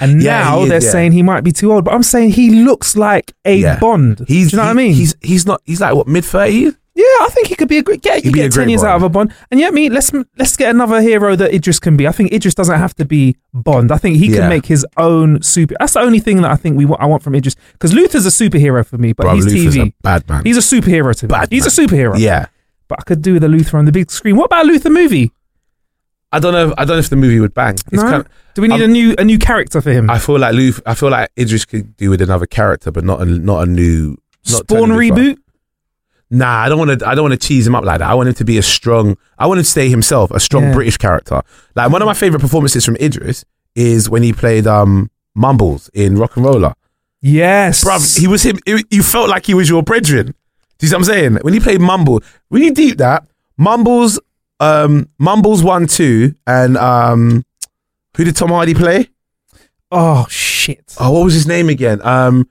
And 0.00 0.22
Yeah, 0.22 0.40
now 0.40 0.62
is, 0.62 0.68
they're 0.68 0.82
yeah. 0.82 0.90
saying 0.90 1.12
he 1.12 1.22
might 1.22 1.42
be 1.42 1.52
too 1.52 1.72
old. 1.72 1.84
But 1.84 1.94
I'm 1.94 2.02
saying 2.02 2.30
he 2.30 2.50
looks 2.64 2.96
like 2.96 3.32
a 3.44 3.56
Yeah. 3.56 3.78
Bond. 3.80 4.24
He's 4.28 4.50
Do 4.50 4.56
you 4.56 4.62
know 4.62 4.62
he- 4.64 4.68
what 4.68 4.70
I 4.70 4.74
mean? 4.82 4.94
He's 4.94 5.14
he's 5.20 5.46
not. 5.46 5.60
He's 5.64 5.80
like 5.80 5.94
what 5.94 6.06
mid 6.06 6.24
thirties. 6.24 6.74
Yeah, 6.92 7.04
I 7.22 7.28
think 7.30 7.46
he 7.46 7.54
could 7.54 7.68
be 7.68 7.78
a 7.78 7.82
great. 7.82 8.04
Yeah, 8.04 8.16
you 8.16 8.30
get 8.32 8.52
ten 8.52 8.68
years 8.68 8.82
out 8.84 8.96
of 8.96 9.02
a 9.02 9.08
Bond, 9.08 9.32
and 9.50 9.58
yeah, 9.58 9.70
me 9.70 9.88
let's 9.88 10.10
let's 10.36 10.56
get 10.56 10.70
another 10.70 11.00
hero 11.00 11.34
that 11.36 11.54
Idris 11.54 11.78
can 11.80 11.96
be. 11.96 12.06
I 12.06 12.12
think 12.12 12.32
Idris 12.32 12.54
doesn't 12.54 12.78
have 12.78 12.94
to 12.96 13.04
be 13.04 13.36
Bond. 13.54 13.90
I 13.90 13.96
think 13.96 14.16
he 14.18 14.28
can 14.28 14.48
make 14.48 14.66
his 14.66 14.84
own 14.96 15.40
super. 15.42 15.74
That's 15.80 15.94
the 15.94 16.00
only 16.00 16.18
thing 16.20 16.42
that 16.42 16.50
I 16.50 16.56
think 16.56 16.76
we 16.76 16.84
want, 16.84 17.00
I 17.00 17.06
want 17.06 17.22
from 17.22 17.34
Idris 17.36 17.54
because 17.72 17.94
Luther's 17.94 18.26
a 18.26 18.28
superhero 18.28 18.84
for 18.84 18.98
me, 18.98 19.12
but 19.12 19.22
Bro, 19.24 19.34
he's 19.36 19.46
Luther's 19.46 19.76
TV. 19.76 19.88
a 19.88 19.94
bad 20.02 20.28
man. 20.28 20.44
He's 20.44 20.56
a 20.58 20.60
superhero 20.80 21.14
to 21.16 21.26
me. 21.26 21.28
Bad 21.30 21.48
he's 21.50 21.64
a 21.66 21.70
superhero. 21.82 22.18
yeah. 22.18 22.46
but 22.88 22.98
I 23.00 23.02
could 23.04 23.22
do 23.22 23.38
the 23.38 23.48
Luther 23.48 23.78
on 23.78 23.84
the 23.86 23.92
big 23.92 24.10
screen. 24.10 24.36
What 24.36 24.46
about 24.46 24.66
Luther 24.66 24.90
movie? 24.90 25.32
I 26.32 26.38
don't 26.38 26.52
know. 26.52 26.72
I 26.78 26.84
don't 26.84 26.96
know 26.96 27.00
if 27.00 27.08
the 27.10 27.16
movie 27.16 27.40
would 27.40 27.54
bang. 27.54 27.74
It's 27.74 27.92
No? 27.92 28.02
kind 28.02 28.14
of, 28.16 28.28
do 28.54 28.62
we 28.62 28.68
need 28.68 28.74
I'm- 28.80 28.90
a 28.90 28.92
new 28.92 29.14
a 29.18 29.24
new 29.24 29.38
character 29.38 29.80
for 29.80 29.90
him? 29.92 30.08
I 30.10 30.18
feel 30.18 30.38
like 30.38 30.54
I 30.86 30.94
feel 30.94 31.10
like 31.10 31.30
Idris 31.38 31.64
could 31.64 31.96
do 31.96 32.10
with 32.10 32.22
another 32.22 32.46
character, 32.46 32.90
but 32.90 33.04
not 33.04 33.20
a 33.20 33.24
not 33.24 33.66
a 33.66 33.70
new 33.70 34.16
not 34.50 34.62
Spawn 34.68 34.90
reboot. 34.90 35.36
Nah, 36.32 36.62
I 36.62 36.68
don't 36.68 36.78
want 36.78 37.00
to. 37.00 37.08
I 37.08 37.16
don't 37.16 37.28
want 37.28 37.40
to 37.40 37.46
cheese 37.48 37.66
him 37.66 37.74
up 37.74 37.84
like 37.84 37.98
that. 37.98 38.08
I 38.08 38.14
want 38.14 38.28
him 38.28 38.34
to 38.34 38.44
be 38.44 38.56
a 38.58 38.62
strong. 38.62 39.16
I 39.38 39.46
want 39.48 39.58
him 39.58 39.64
to 39.64 39.70
stay 39.70 39.88
himself, 39.88 40.30
a 40.30 40.38
strong 40.38 40.64
Yeah. 40.64 40.74
British 40.74 40.96
character. 40.96 41.42
Like 41.74 41.90
one 41.90 42.00
of 42.02 42.06
my 42.06 42.14
favorite 42.14 42.40
performances 42.40 42.84
from 42.84 42.94
Idris 42.96 43.44
is 43.74 44.08
when 44.08 44.22
he 44.22 44.32
played 44.32 44.66
um 44.68 45.10
Mumbles 45.34 45.90
in 45.94 46.14
RocknRolla. 46.14 46.74
Yes, 47.22 47.82
Bruv, 47.84 48.18
he 48.18 48.28
was 48.28 48.44
him. 48.44 48.58
You 48.66 48.78
you 48.90 49.02
felt 49.02 49.28
like 49.28 49.46
he 49.46 49.54
was 49.54 49.68
your 49.68 49.82
brethren. 49.82 50.26
Do 50.26 50.86
you 50.86 50.88
see 50.88 50.94
what 50.94 51.00
I'm 51.00 51.04
saying? 51.04 51.34
When 51.42 51.52
he 51.52 51.58
played 51.60 51.80
Mumble, 51.80 52.22
really 52.50 52.70
deep 52.70 52.98
that 52.98 53.24
Mumbles, 53.58 54.20
um, 54.60 55.08
Mumbles 55.18 55.62
one 55.64 55.86
two, 55.88 56.34
and 56.46 56.76
um, 56.76 57.44
who 58.16 58.24
did 58.24 58.36
Tom 58.36 58.50
Hardy 58.50 58.74
play? 58.74 59.08
Oh 59.90 60.26
shit! 60.30 60.94
Oh, 61.00 61.10
what 61.10 61.24
was 61.24 61.34
his 61.34 61.46
name 61.48 61.68
again? 61.68 62.00
Um, 62.06 62.48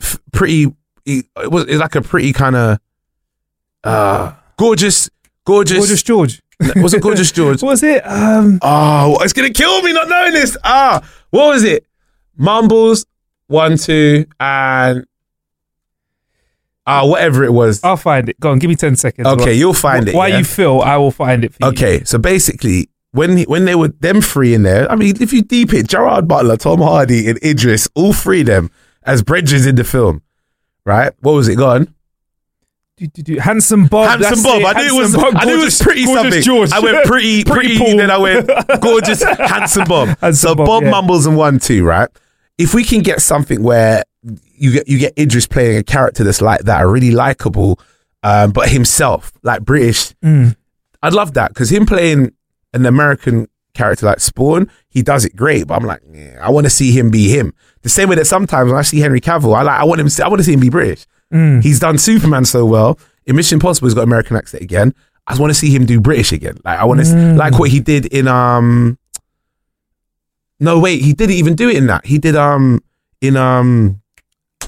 f- 0.00 0.18
pretty. 0.32 0.74
He, 1.06 1.22
it 1.36 1.50
was 1.50 1.64
it's 1.64 1.80
like 1.80 1.94
a 1.94 2.02
pretty 2.02 2.32
kind 2.32 2.56
of 2.56 2.78
uh 3.84 4.32
gorgeous, 4.56 5.10
gorgeous. 5.44 5.78
Gorgeous 5.78 6.02
George. 6.02 6.42
was 6.76 6.94
it 6.94 7.02
gorgeous 7.02 7.30
George? 7.32 7.62
Was 7.62 7.82
it? 7.82 8.00
Um, 8.06 8.58
Oh, 8.62 9.18
it's 9.22 9.32
gonna 9.32 9.50
kill 9.50 9.82
me 9.82 9.92
not 9.92 10.08
knowing 10.08 10.32
this. 10.32 10.56
Ah, 10.64 11.06
what 11.30 11.48
was 11.48 11.64
it? 11.64 11.86
Mumbles 12.36 13.06
one 13.46 13.76
two 13.76 14.26
and 14.40 15.06
ah 16.86 17.06
whatever 17.06 17.44
it 17.44 17.52
was. 17.52 17.82
I'll 17.84 17.96
find 17.96 18.28
it. 18.28 18.38
Go 18.40 18.50
on, 18.50 18.58
give 18.58 18.68
me 18.68 18.76
ten 18.76 18.96
seconds. 18.96 19.26
Okay, 19.26 19.54
you'll 19.54 19.74
find 19.74 20.08
it, 20.08 20.14
Why 20.14 20.28
yeah? 20.28 20.38
you 20.38 20.44
feel, 20.44 20.80
I 20.80 20.96
will 20.96 21.10
find 21.10 21.44
it 21.44 21.54
for 21.54 21.58
you. 21.62 21.68
Okay, 21.70 22.04
so 22.04 22.18
basically, 22.18 22.88
when 23.12 23.36
he, 23.36 23.44
when 23.44 23.64
they 23.64 23.74
were 23.74 23.88
them 23.88 24.20
three 24.20 24.54
in 24.54 24.62
there, 24.64 24.90
I 24.90 24.96
mean, 24.96 25.20
if 25.22 25.32
you 25.32 25.42
deep 25.42 25.72
it, 25.72 25.88
Gerard 25.88 26.26
Butler, 26.26 26.56
Tom 26.56 26.80
Hardy, 26.80 27.28
and 27.28 27.38
Idris, 27.44 27.88
all 27.94 28.12
three 28.12 28.40
of 28.40 28.46
them 28.46 28.70
as 29.04 29.22
bridges 29.22 29.66
in 29.66 29.76
the 29.76 29.84
film, 29.84 30.22
right? 30.84 31.12
What 31.20 31.32
was 31.32 31.48
it? 31.48 31.56
Go 31.56 31.70
on. 31.70 31.94
Do, 32.96 33.08
do, 33.08 33.22
do. 33.22 33.38
Handsome 33.38 33.86
Bob. 33.86 34.08
Handsome 34.08 34.42
that's 34.42 34.42
Bob. 34.44 34.76
I 34.76 34.80
knew 34.80 34.96
it 34.96 34.98
was. 34.98 35.12
Handsome 35.14 35.32
Bob, 35.34 35.42
I 35.42 35.44
knew 35.46 35.60
it 35.60 35.64
was 35.64 35.82
pretty 35.82 36.04
gorgeous 36.04 36.22
something. 36.22 36.42
George. 36.42 36.72
I 36.72 36.78
went 36.78 37.06
pretty, 37.06 37.44
pretty, 37.44 37.78
Paul. 37.78 37.96
then 37.96 38.10
I 38.10 38.18
went 38.18 38.48
gorgeous, 38.80 39.22
handsome 39.22 39.84
Bob. 39.84 40.08
Handsome 40.20 40.34
so 40.34 40.54
Bob, 40.54 40.66
Bob, 40.66 40.82
yeah. 40.84 40.90
mumbles 40.90 41.26
and 41.26 41.36
one 41.36 41.58
two, 41.58 41.84
right? 41.84 42.08
If 42.56 42.72
we 42.72 42.84
can 42.84 43.02
get 43.02 43.20
something 43.20 43.64
where 43.64 44.04
you 44.56 44.72
get 44.72 44.88
you 44.88 44.98
get 44.98 45.18
Idris 45.18 45.46
playing 45.46 45.76
a 45.78 45.82
character 45.82 46.24
that's 46.24 46.40
like 46.40 46.60
that, 46.62 46.80
really 46.82 47.10
likable, 47.10 47.78
um, 48.22 48.52
but 48.52 48.68
himself, 48.68 49.32
like 49.42 49.62
British, 49.64 50.12
Mm. 50.24 50.56
I'd 51.02 51.12
love 51.12 51.34
that 51.34 51.48
because 51.50 51.70
him 51.70 51.84
playing 51.86 52.32
an 52.72 52.86
American 52.86 53.46
character 53.74 54.06
like 54.06 54.20
Spawn, 54.20 54.70
he 54.88 55.02
does 55.02 55.24
it 55.24 55.36
great. 55.36 55.66
But 55.66 55.74
I'm 55.74 55.84
like, 55.84 56.00
yeah, 56.10 56.38
I 56.40 56.50
want 56.50 56.64
to 56.64 56.70
see 56.70 56.92
him 56.92 57.10
be 57.10 57.28
him. 57.28 57.52
The 57.82 57.88
same 57.90 58.08
way 58.08 58.14
that 58.16 58.24
sometimes 58.26 58.70
when 58.70 58.78
I 58.78 58.82
see 58.82 59.00
Henry 59.00 59.20
Cavill, 59.20 59.54
I 59.54 59.62
like, 59.62 59.80
I 59.80 59.84
want 59.84 60.00
him. 60.00 60.08
I 60.24 60.28
want 60.28 60.38
to 60.40 60.44
see 60.44 60.54
him 60.54 60.60
be 60.60 60.70
British. 60.70 61.04
Mm. 61.32 61.62
He's 61.62 61.78
done 61.80 61.98
Superman 61.98 62.44
so 62.46 62.64
well. 62.64 62.98
In 63.26 63.36
Mission 63.36 63.56
Impossible, 63.56 63.88
he's 63.88 63.94
got 63.94 64.02
American 64.04 64.36
accent 64.36 64.62
again. 64.62 64.94
I 65.26 65.32
just 65.32 65.40
want 65.40 65.50
to 65.50 65.58
see 65.58 65.74
him 65.74 65.84
do 65.84 66.00
British 66.00 66.32
again. 66.32 66.56
Like 66.64 66.78
I 66.78 66.84
want 66.84 67.00
to, 67.00 67.06
Mm. 67.06 67.36
like 67.36 67.58
what 67.58 67.68
he 67.70 67.80
did 67.80 68.06
in 68.06 68.26
um. 68.28 68.98
No 70.60 70.78
wait, 70.78 71.02
he 71.02 71.12
didn't 71.12 71.34
even 71.36 71.54
do 71.54 71.68
it 71.68 71.76
in 71.76 71.86
that. 71.88 72.06
He 72.06 72.18
did 72.18 72.36
um 72.36 72.82
in 73.20 73.36
um. 73.36 74.00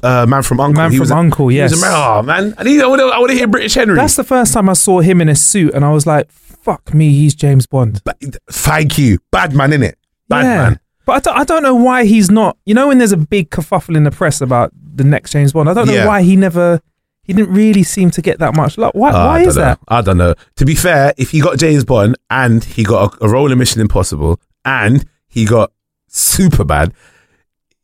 Uh, 0.02 0.26
man 0.26 0.42
from 0.42 0.60
Uncle. 0.60 0.82
Man 0.82 0.90
he 0.90 0.96
from 0.98 1.02
was 1.02 1.10
Uncle, 1.10 1.48
he 1.48 1.60
was 1.60 1.72
yes. 1.72 1.82
Amer- 1.82 1.92
oh 1.94 2.22
man, 2.22 2.54
I 2.58 2.64
need. 2.64 2.80
I 2.80 2.86
want 2.86 3.00
to. 3.00 3.06
I 3.06 3.18
want 3.18 3.30
to 3.30 3.36
hear 3.36 3.46
British 3.46 3.74
Henry. 3.74 3.96
That's 3.96 4.16
the 4.16 4.24
first 4.24 4.52
time 4.52 4.68
I 4.68 4.74
saw 4.74 5.00
him 5.00 5.20
in 5.20 5.28
a 5.28 5.34
suit, 5.36 5.74
and 5.74 5.84
I 5.84 5.90
was 5.92 6.06
like, 6.06 6.30
"Fuck 6.30 6.92
me, 6.94 7.10
he's 7.10 7.34
James 7.34 7.66
Bond." 7.66 8.02
Ba- 8.04 8.14
Thank 8.50 8.98
you, 8.98 9.18
bad 9.30 9.54
man 9.54 9.72
in 9.72 9.82
it. 9.82 9.98
Bad 10.28 10.42
yeah. 10.44 10.56
man. 10.56 10.80
But 11.06 11.12
I 11.12 11.20
don't, 11.20 11.38
I 11.40 11.44
don't 11.44 11.62
know 11.62 11.74
why 11.74 12.04
he's 12.04 12.30
not. 12.30 12.58
You 12.66 12.74
know, 12.74 12.88
when 12.88 12.98
there's 12.98 13.12
a 13.12 13.16
big 13.16 13.50
kerfuffle 13.50 13.96
in 13.96 14.02
the 14.04 14.10
press 14.10 14.40
about 14.40 14.72
the 14.74 15.04
next 15.04 15.30
James 15.32 15.52
Bond, 15.52 15.68
I 15.70 15.74
don't 15.74 15.86
know 15.86 15.92
Yeah. 15.94 16.06
why 16.06 16.22
he 16.22 16.36
never. 16.36 16.80
He 17.22 17.32
didn't 17.32 17.52
really 17.54 17.82
seem 17.82 18.10
to 18.12 18.22
get 18.22 18.38
that 18.38 18.54
much. 18.54 18.78
Like, 18.78 18.94
why? 18.94 19.10
Uh, 19.10 19.26
why 19.26 19.40
is 19.40 19.56
know. 19.56 19.62
that? 19.62 19.78
I 19.88 20.00
don't 20.00 20.16
know. 20.18 20.34
To 20.56 20.64
be 20.64 20.74
fair, 20.76 21.12
if 21.16 21.30
he 21.30 21.40
got 21.40 21.58
James 21.58 21.84
Bond 21.84 22.16
and 22.30 22.62
he 22.62 22.84
got 22.84 23.14
a, 23.20 23.24
a 23.24 23.28
role 23.28 23.50
in 23.50 23.58
Mission 23.58 23.80
Impossible 23.80 24.38
and 24.64 25.04
he 25.26 25.44
got 25.44 25.72
Superbad, 26.08 26.92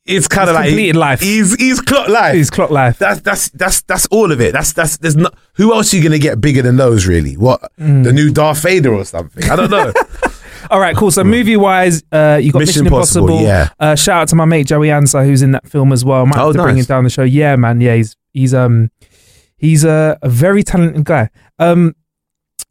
it's 0.05 0.27
kind 0.29 0.49
of 0.51 0.55
like 0.57 0.69
completed 0.69 0.97
life. 0.97 1.21
He's 1.21 1.55
he's 1.57 1.81
clock 1.81 2.09
life. 2.09 2.35
He's 2.35 2.51
clock 2.51 2.71
life. 2.71 2.99
That's 2.99 3.21
that's 3.21 3.51
that's 3.51 3.83
that's 3.83 4.07
all 4.07 4.33
of 4.33 4.41
it. 4.41 4.53
That's 4.53 4.73
that's 4.73 4.97
there's 4.99 5.17
not 5.17 5.35
who 5.55 5.73
else 5.73 5.93
are 5.93 5.97
you 5.97 6.03
gonna 6.03 6.19
get 6.19 6.41
bigger 6.41 6.63
than 6.63 6.77
those 6.77 7.07
really? 7.07 7.37
What 7.37 7.61
Mm. 7.81 8.05
the 8.05 8.13
new 8.13 8.33
Darth 8.33 8.63
Vader 8.63 8.93
or 8.93 9.05
something? 9.05 9.49
I 9.51 9.57
don't 9.57 9.71
know. 9.71 9.93
All 10.71 10.81
right, 10.81 10.97
cool. 10.97 11.11
So 11.11 11.23
movie 11.25 11.57
wise, 11.57 12.03
uh, 12.13 12.39
you 12.41 12.51
got 12.53 12.61
Mission, 12.61 12.85
Mission 12.85 12.87
Impossible, 12.87 13.29
Impossible. 13.29 13.47
yeah. 13.47 13.69
Uh, 13.79 13.95
shout 13.97 14.23
out 14.23 14.29
to 14.29 14.37
my 14.37 14.45
mate 14.45 14.67
Joey 14.69 14.89
Ansah 14.89 15.25
who's 15.25 15.43
in 15.43 15.51
that 15.53 15.69
film 15.69 15.93
as 15.93 16.05
well. 16.05 16.25
Might 16.25 16.37
have 16.37 16.47
Oh, 16.47 16.53
to 16.53 16.63
bring 16.63 16.79
him 16.79 16.85
down 16.85 17.05
the 17.05 17.11
show. 17.11 17.25
Yeah, 17.25 17.57
man. 17.57 17.81
Yeah, 17.81 17.97
he's 17.97 18.17
he's 18.33 18.55
um 18.55 18.91
he's 19.59 19.85
a, 19.85 20.19
a 20.23 20.29
very 20.29 20.63
talented 20.63 21.05
guy. 21.05 21.29
Um, 21.59 21.95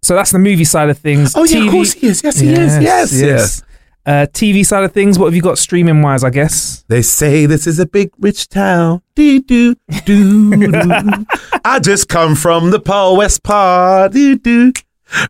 so 0.01 0.15
that's 0.15 0.31
the 0.31 0.39
movie 0.39 0.63
side 0.63 0.89
of 0.89 0.97
things. 0.97 1.33
Oh, 1.35 1.43
yeah, 1.43 1.63
of 1.65 1.71
course 1.71 1.93
he 1.93 2.07
is. 2.07 2.23
Yes, 2.23 2.39
he 2.39 2.49
is. 2.53 2.81
Yes, 2.81 3.13
yes. 3.13 3.61
Uh, 4.03 4.25
TV 4.33 4.65
side 4.65 4.83
of 4.83 4.91
things. 4.93 5.19
What 5.19 5.25
have 5.27 5.35
you 5.35 5.43
got 5.43 5.59
streaming 5.59 6.01
wise? 6.01 6.23
I 6.23 6.31
guess. 6.31 6.83
They 6.87 7.01
say 7.03 7.45
this 7.45 7.67
is 7.67 7.77
a 7.79 7.85
big 7.85 8.11
rich 8.19 8.49
town. 8.49 9.01
Do 9.15 9.39
do 9.41 9.75
do. 10.05 10.51
I 11.63 11.79
just 11.79 12.09
come 12.09 12.35
from 12.35 12.71
the 12.71 12.79
Paul 12.79 13.17
West 13.17 13.43
part. 13.43 14.13
Do 14.13 14.37
do. 14.37 14.73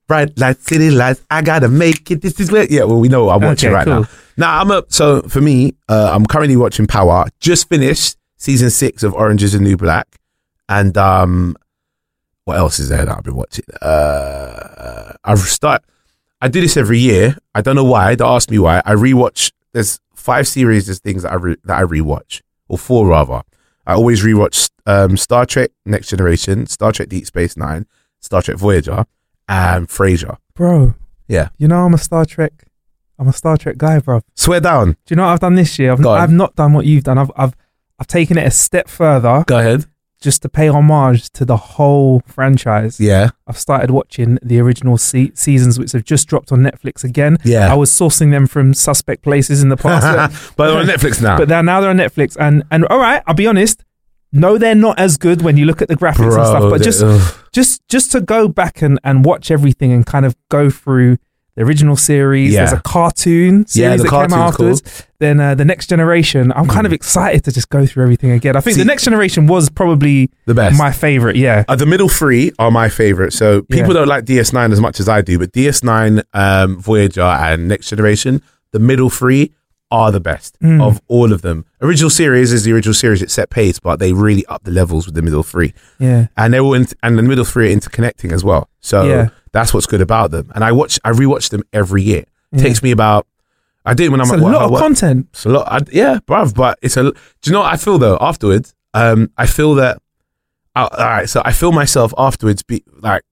Bright 0.08 0.38
lights, 0.40 0.64
city 0.68 0.90
lights. 0.92 1.22
I 1.30 1.42
gotta 1.42 1.68
make 1.68 2.10
it. 2.12 2.22
This 2.22 2.40
is 2.40 2.52
where. 2.52 2.66
Yeah, 2.70 2.84
well, 2.86 3.00
we 3.00 3.10
know 3.10 3.30
I'm 3.30 3.42
watching 3.42 3.70
Okay, 3.70 3.76
right 3.76 3.86
cool. 3.86 4.02
now. 4.02 4.08
Now 4.38 4.62
I'm 4.62 4.72
up. 4.72 4.92
So 4.94 5.22
for 5.24 5.42
me, 5.42 5.74
uh, 5.90 6.12
I'm 6.14 6.26
currently 6.26 6.56
watching 6.56 6.88
Power. 6.88 7.26
Just 7.40 7.68
finished 7.68 8.16
season 8.38 8.70
six 8.70 9.04
of 9.04 9.14
Orange 9.16 9.44
Is 9.44 9.52
the 9.54 9.60
New 9.60 9.76
Black, 9.76 10.08
and 10.70 10.96
um, 10.98 11.58
what 12.46 12.58
else 12.58 12.80
is 12.80 12.90
there 12.90 13.06
that 13.06 13.18
I've 13.18 13.24
been 13.24 13.36
watching? 13.36 13.66
Uh, 13.82 15.14
I've 15.26 15.40
start. 15.40 15.84
I 16.42 16.48
do 16.48 16.60
this 16.60 16.76
every 16.76 17.00
year. 17.00 17.38
I 17.54 17.62
don't 17.62 17.76
know 17.76 17.84
why. 17.84 18.16
Don't 18.16 18.34
ask 18.34 18.50
me 18.50 18.58
why. 18.60 18.82
I 18.86 18.94
rewatch. 18.94 19.52
There's 19.74 20.00
five 20.16 20.48
series 20.48 20.90
of 20.90 20.98
things 20.98 21.24
that 21.24 21.32
I 21.32 21.36
re, 21.36 21.56
that 21.66 21.78
I 21.80 21.84
rewatch, 21.84 22.42
or 22.68 22.78
four 22.78 23.08
rather. 23.08 23.42
I 23.86 23.94
always 23.94 24.24
rewatch 24.24 24.70
um, 24.86 25.18
Star 25.18 25.46
Trek: 25.46 25.72
Next 25.86 26.10
Generation, 26.10 26.66
Star 26.66 26.92
Trek: 26.92 27.10
Deep 27.10 27.26
Space 27.26 27.56
Nine, 27.56 27.86
Star 28.20 28.42
Trek: 28.42 28.58
Voyager, 28.58 29.06
and 29.48 29.88
Frasier. 29.88 30.38
Bro, 30.56 30.96
Yeah, 31.28 31.50
you 31.58 31.68
know 31.68 31.86
I'm 31.86 31.94
a 31.94 31.98
Star 32.00 32.26
Trek. 32.26 32.66
I'm 33.20 33.28
a 33.28 33.34
Star 33.34 33.56
Trek 33.56 33.78
guy, 33.78 34.00
bro. 34.00 34.22
Swear 34.36 34.60
down. 34.60 34.92
Do 34.92 34.98
you 35.10 35.16
know 35.16 35.24
what 35.24 35.34
I've 35.34 35.40
done 35.40 35.56
this 35.56 35.78
year? 35.78 35.92
I've, 35.92 36.02
Go 36.02 36.10
on. 36.10 36.22
I've 36.22 36.32
not 36.32 36.56
done 36.56 36.74
what 36.74 36.86
you've 36.86 37.04
done. 37.04 37.20
I've 37.20 37.32
I've 37.36 37.56
I've 38.00 38.08
taken 38.08 38.40
it 38.40 38.48
a 38.48 38.52
step 38.52 38.88
further 38.88 39.44
Go 39.46 39.60
ahead. 39.60 39.86
Just 40.22 40.44
to 40.44 40.50
pay 40.50 40.70
homage 40.70 41.30
to 41.32 41.44
the 41.44 41.58
whole 41.58 42.22
franchise. 42.26 43.00
Yeah, 43.00 43.32
I've 43.48 43.58
started 43.58 43.92
watching 43.92 44.38
the 44.42 44.60
original 44.60 44.98
se- 44.98 45.32
seasons, 45.34 45.78
which 45.78 45.92
have 45.92 46.06
just 46.06 46.28
dropped 46.28 46.52
on 46.52 46.60
Netflix 46.60 47.04
again. 47.04 47.38
Yeah. 47.44 47.72
I 47.72 47.76
was 47.76 47.92
sourcing 47.92 48.32
them 48.32 48.48
from 48.48 48.74
suspect 48.74 49.24
places 49.24 49.62
in 49.62 49.70
the 49.70 49.78
past. 49.78 50.54
but 50.56 50.68
they're 50.68 50.80
on 50.80 50.86
Netflix 50.98 51.22
now. 51.22 51.38
But 51.38 51.50
they're, 51.50 51.64
now 51.64 51.82
they're 51.82 51.90
on 51.90 51.98
Netflix, 51.98 52.38
and 52.40 52.64
and 52.72 52.86
all 52.86 53.00
right, 53.00 53.22
I'll 53.28 53.34
be 53.34 53.48
honest. 53.48 53.84
No, 54.34 54.58
they're 54.58 54.76
not 54.76 54.98
as 54.98 55.18
good 55.18 55.42
when 55.42 55.58
you 55.58 55.66
look 55.66 55.82
at 55.82 55.90
the 55.90 55.98
graphics 55.98 56.38
and 56.38 56.48
stuff. 56.48 56.70
But 56.70 56.82
just 56.82 57.04
ugh. 57.04 57.48
just 57.52 57.86
just 57.90 58.12
to 58.14 58.22
go 58.22 58.48
back 58.48 58.82
and, 58.82 58.98
and 59.04 59.26
watch 59.26 59.52
everything 59.52 59.92
and 59.92 60.06
kind 60.06 60.26
of 60.26 60.38
go 60.48 60.70
through 60.70 61.18
the 61.56 61.64
original 61.64 61.96
series. 61.96 62.54
Yeah. 62.54 62.60
There's 62.66 62.80
a 62.80 62.82
cartoon 62.82 63.68
series 63.68 63.76
Yeah, 63.76 63.98
the 63.98 64.04
that 64.04 64.10
came 64.10 64.20
out 64.20 64.30
cartoon's 64.30 64.56
cool. 64.58 64.68
afterwards. 64.70 65.08
Then 65.20 65.40
uh, 65.40 65.56
the 65.56 65.66
next 65.66 65.88
generation. 65.88 66.52
I'm 66.56 66.68
kind 66.68 66.86
of 66.88 66.94
excited 66.94 67.44
to 67.44 67.52
just 67.52 67.70
go 67.70 67.86
through 67.86 68.04
everything 68.04 68.32
again. 68.32 68.56
I 68.56 68.62
think 68.62 68.76
See- 68.76 68.82
the 68.82 68.86
next 68.88 69.04
generation 69.04 69.48
was 69.48 69.70
probably 69.70 70.30
The 70.46 70.54
best. 70.54 70.78
my 70.78 70.92
favorite. 70.92 71.36
Yeah, 71.36 71.64
Uh, 71.68 71.76
the 71.76 71.86
middle 71.86 72.10
three 72.10 72.52
are 72.58 72.72
my 72.72 72.90
favorite. 72.90 73.34
So 73.34 73.62
people 73.64 73.90
Yeah. 73.94 74.00
don't 74.00 74.08
like 74.08 74.26
DS9 74.26 74.72
as 74.72 74.80
much 74.80 75.00
as 75.00 75.08
I 75.10 75.22
do, 75.22 75.38
but 75.40 75.52
DS9, 75.52 76.24
um, 76.34 76.80
Voyager, 76.82 77.22
and 77.22 77.68
Next 77.68 77.90
Generation, 77.90 78.42
the 78.72 78.80
middle 78.80 79.10
three 79.10 79.52
are 79.92 80.10
the 80.10 80.22
best 80.22 80.56
Mm. 80.64 80.82
of 80.82 81.02
all 81.10 81.34
of 81.34 81.42
them. 81.42 81.66
Original 81.82 82.10
series 82.10 82.54
is 82.54 82.64
the 82.64 82.72
original 82.72 82.94
series; 82.94 83.22
it's 83.22 83.34
set 83.34 83.50
pace, 83.50 83.78
but 83.78 84.00
they 84.00 84.14
really 84.14 84.46
up 84.46 84.64
the 84.64 84.72
levels 84.72 85.06
with 85.06 85.16
the 85.16 85.22
middle 85.22 85.44
three, 85.44 85.74
yeah. 86.00 86.28
and 86.38 86.54
they're 86.54 86.62
all 86.62 86.74
in, 86.74 86.88
and 87.04 87.18
the 87.18 87.22
middle 87.22 87.44
three 87.44 87.74
are 87.74 87.76
interconnecting 87.76 88.32
as 88.32 88.42
well. 88.42 88.70
So 88.80 89.04
Yeah. 89.04 89.28
That's 89.54 89.74
what's 89.74 89.86
good 89.86 90.02
about 90.02 90.32
them. 90.32 90.52
And 90.56 90.64
I 90.64 90.72
watch, 90.72 91.00
I 91.04 91.12
rewatch 91.12 91.50
them 91.50 91.64
every 91.74 92.02
year. 92.04 92.20
It 92.22 92.28
Yeah. 92.54 92.62
takes 92.64 92.82
me 92.84 92.92
about. 92.92 93.28
I 93.86 93.94
do 93.96 94.04
it 94.04 94.12
when 94.12 94.22
It's 94.22 94.30
I'm 94.32 94.40
a 94.40 94.44
work. 94.44 94.54
lot 94.54 94.62
of 94.64 94.72
work- 94.72 94.82
content. 94.82 95.28
it's 95.32 95.46
a 95.46 95.50
lot. 95.50 95.68
I, 95.72 95.80
yeah, 95.92 96.20
bruv. 96.28 96.54
But 96.54 96.78
it's 96.82 96.98
a. 96.98 97.04
Do 97.04 97.14
you 97.46 97.52
know 97.52 97.62
what 97.62 97.74
I 97.74 97.78
feel 97.78 97.98
though? 97.98 98.18
Afterwards, 98.22 98.74
um, 98.94 99.32
I 99.38 99.46
feel 99.48 99.74
that. 99.76 100.02
Uh, 100.76 100.88
all 100.92 101.06
right, 101.06 101.30
so 101.30 101.42
I 101.44 101.52
feel 101.52 101.72
myself 101.72 102.14
afterwards. 102.18 102.62
Be 102.64 102.84
like, 103.02 103.24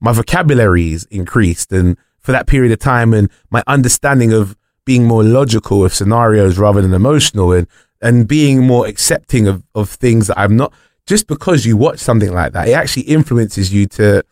my 0.00 0.12
vocabulary 0.12 0.92
is 0.92 1.04
increased, 1.10 1.70
and 1.72 1.96
for 2.20 2.32
that 2.32 2.46
period 2.46 2.72
of 2.72 2.78
time, 2.78 3.12
and 3.14 3.28
my 3.50 3.62
understanding 3.66 4.32
of 4.32 4.56
being 4.84 5.04
more 5.04 5.22
logical 5.22 5.84
of 5.84 5.94
scenarios 5.94 6.58
rather 6.58 6.80
than 6.82 6.94
emotional, 6.94 7.52
and 7.52 7.66
and 8.00 8.26
being 8.26 8.66
more 8.66 8.86
accepting 8.86 9.46
of 9.46 9.62
of 9.74 9.90
things 9.90 10.26
that 10.28 10.38
I'm 10.38 10.56
not. 10.56 10.72
Just 11.06 11.26
because 11.26 11.66
you 11.66 11.76
watch 11.76 11.98
something 11.98 12.32
like 12.32 12.52
that, 12.52 12.68
it 12.68 12.72
actually 12.72 13.02
influences 13.02 13.72
you 13.74 13.86
to. 13.88 14.24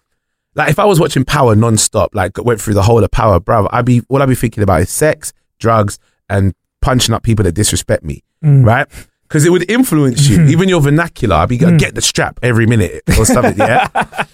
Like 0.55 0.71
if 0.71 0.79
I 0.79 0.85
was 0.85 0.99
watching 0.99 1.25
Power 1.25 1.55
non-stop, 1.55 2.15
like 2.15 2.37
went 2.43 2.61
through 2.61 2.75
the 2.75 2.83
whole 2.83 3.03
of 3.05 3.11
Power, 3.11 3.39
bruv, 3.41 3.69
I'd 3.73 3.85
be 3.85 3.99
what 4.09 4.21
I'd 4.23 4.29
be 4.29 4.35
thinking 4.35 4.63
about 4.63 4.81
is 4.83 4.91
sex, 4.91 5.33
drugs, 5.59 5.99
and 6.29 6.55
punching 6.83 7.15
up 7.15 7.23
people 7.23 7.45
that 7.45 7.53
disrespect 7.53 8.03
me, 8.05 8.23
Mm. 8.45 8.65
right? 8.67 8.87
Because 9.23 9.45
it 9.47 9.51
would 9.53 9.71
influence 9.71 10.29
you, 10.29 10.43
even 10.47 10.69
your 10.69 10.81
vernacular. 10.81 11.37
I'd 11.37 11.49
be 11.49 11.57
going, 11.57 11.77
get 11.77 11.95
the 11.95 12.01
strap 12.03 12.41
every 12.43 12.67
minute 12.67 13.03
or 13.17 13.25
something. 13.25 13.57
Yeah, 13.57 13.87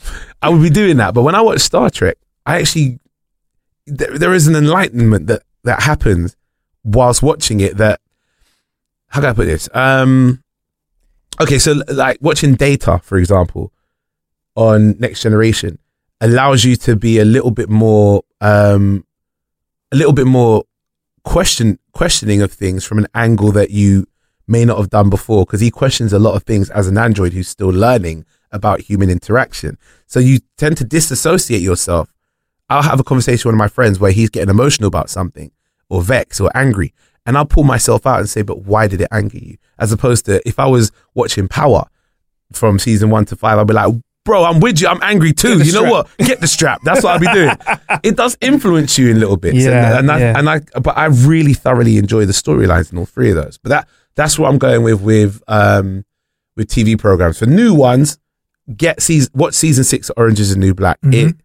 I 0.42 0.48
would 0.48 0.62
be 0.62 0.70
doing 0.70 0.96
that. 0.96 1.12
But 1.12 1.22
when 1.22 1.34
I 1.34 1.42
watch 1.42 1.60
Star 1.60 1.90
Trek, 1.90 2.16
I 2.46 2.60
actually 2.60 2.98
there, 3.86 4.16
there 4.18 4.32
is 4.32 4.46
an 4.46 4.56
enlightenment 4.56 5.26
that 5.26 5.42
that 5.64 5.82
happens 5.82 6.34
whilst 6.82 7.22
watching 7.22 7.60
it. 7.60 7.76
That 7.76 8.00
how 9.08 9.20
can 9.20 9.28
I 9.30 9.32
put 9.34 9.44
this? 9.44 9.68
Um, 9.74 10.42
okay, 11.42 11.58
so 11.58 11.74
like 11.92 12.16
watching 12.22 12.54
Data, 12.54 12.98
for 13.02 13.18
example, 13.18 13.72
on 14.54 14.96
Next 14.98 15.20
Generation 15.22 15.78
allows 16.20 16.64
you 16.64 16.76
to 16.76 16.96
be 16.96 17.18
a 17.18 17.24
little 17.24 17.50
bit 17.50 17.68
more 17.68 18.22
um 18.40 19.04
a 19.92 19.96
little 19.96 20.12
bit 20.12 20.26
more 20.26 20.64
question 21.24 21.78
questioning 21.92 22.42
of 22.42 22.52
things 22.52 22.84
from 22.84 22.98
an 22.98 23.06
angle 23.14 23.52
that 23.52 23.70
you 23.70 24.06
may 24.46 24.64
not 24.64 24.78
have 24.78 24.90
done 24.90 25.10
before 25.10 25.44
because 25.44 25.60
he 25.60 25.70
questions 25.70 26.12
a 26.12 26.18
lot 26.18 26.34
of 26.34 26.42
things 26.44 26.70
as 26.70 26.86
an 26.88 26.96
android 26.96 27.32
who's 27.32 27.48
still 27.48 27.68
learning 27.68 28.24
about 28.52 28.80
human 28.80 29.10
interaction. 29.10 29.76
So 30.06 30.20
you 30.20 30.38
tend 30.56 30.76
to 30.78 30.84
disassociate 30.84 31.60
yourself. 31.60 32.12
I'll 32.70 32.82
have 32.82 33.00
a 33.00 33.04
conversation 33.04 33.40
with 33.48 33.54
one 33.54 33.54
of 33.54 33.58
my 33.58 33.68
friends 33.68 33.98
where 33.98 34.12
he's 34.12 34.30
getting 34.30 34.48
emotional 34.48 34.86
about 34.86 35.10
something 35.10 35.50
or 35.88 36.02
vexed 36.02 36.40
or 36.40 36.50
angry 36.54 36.92
and 37.24 37.36
i'll 37.36 37.44
pull 37.46 37.64
myself 37.64 38.06
out 38.06 38.20
and 38.20 38.28
say 38.28 38.42
but 38.42 38.62
why 38.62 38.86
did 38.86 39.00
it 39.00 39.08
anger 39.12 39.38
you? 39.38 39.56
As 39.78 39.92
opposed 39.92 40.24
to 40.26 40.46
if 40.48 40.58
i 40.58 40.66
was 40.66 40.92
watching 41.14 41.48
power 41.48 41.84
from 42.52 42.78
season 42.78 43.10
one 43.10 43.24
to 43.26 43.36
five, 43.36 43.58
i'd 43.58 43.66
be 43.66 43.74
like, 43.74 43.92
bro, 44.26 44.44
I'm 44.44 44.60
with 44.60 44.82
you. 44.82 44.88
I'm 44.88 45.00
angry 45.02 45.32
too. 45.32 45.52
You 45.64 45.72
know 45.72 45.86
strap. 45.86 45.90
what? 45.90 46.08
Get 46.18 46.40
the 46.42 46.46
strap. 46.46 46.82
That's 46.82 47.02
what 47.02 47.14
I'll 47.14 47.18
be 47.20 47.32
doing. 47.32 47.56
it 48.02 48.16
does 48.16 48.36
influence 48.42 48.98
you 48.98 49.08
in 49.10 49.18
little 49.20 49.38
bits. 49.38 49.56
Yeah, 49.56 49.98
and, 49.98 50.10
and, 50.10 50.12
I, 50.12 50.20
and 50.38 50.50
I, 50.50 50.80
but 50.80 50.98
I 50.98 51.06
really 51.06 51.54
thoroughly 51.54 51.96
enjoy 51.96 52.26
the 52.26 52.34
storylines 52.34 52.92
in 52.92 52.98
all 52.98 53.06
three 53.06 53.30
of 53.30 53.36
those. 53.36 53.56
But 53.56 53.70
that, 53.70 53.88
that's 54.16 54.38
what 54.38 54.50
I'm 54.50 54.58
going 54.58 54.82
with, 54.82 55.00
with, 55.00 55.42
um, 55.48 56.04
with 56.56 56.68
TV 56.68 56.98
programs. 56.98 57.38
For 57.38 57.46
new 57.46 57.72
ones, 57.72 58.18
get 58.76 59.00
season, 59.00 59.30
watch 59.34 59.54
season 59.54 59.84
six 59.84 60.10
of 60.10 60.14
Orange 60.18 60.40
is 60.40 60.50
the 60.52 60.58
New 60.58 60.74
Black. 60.74 61.00
Mm-hmm. 61.00 61.28
It, 61.30 61.36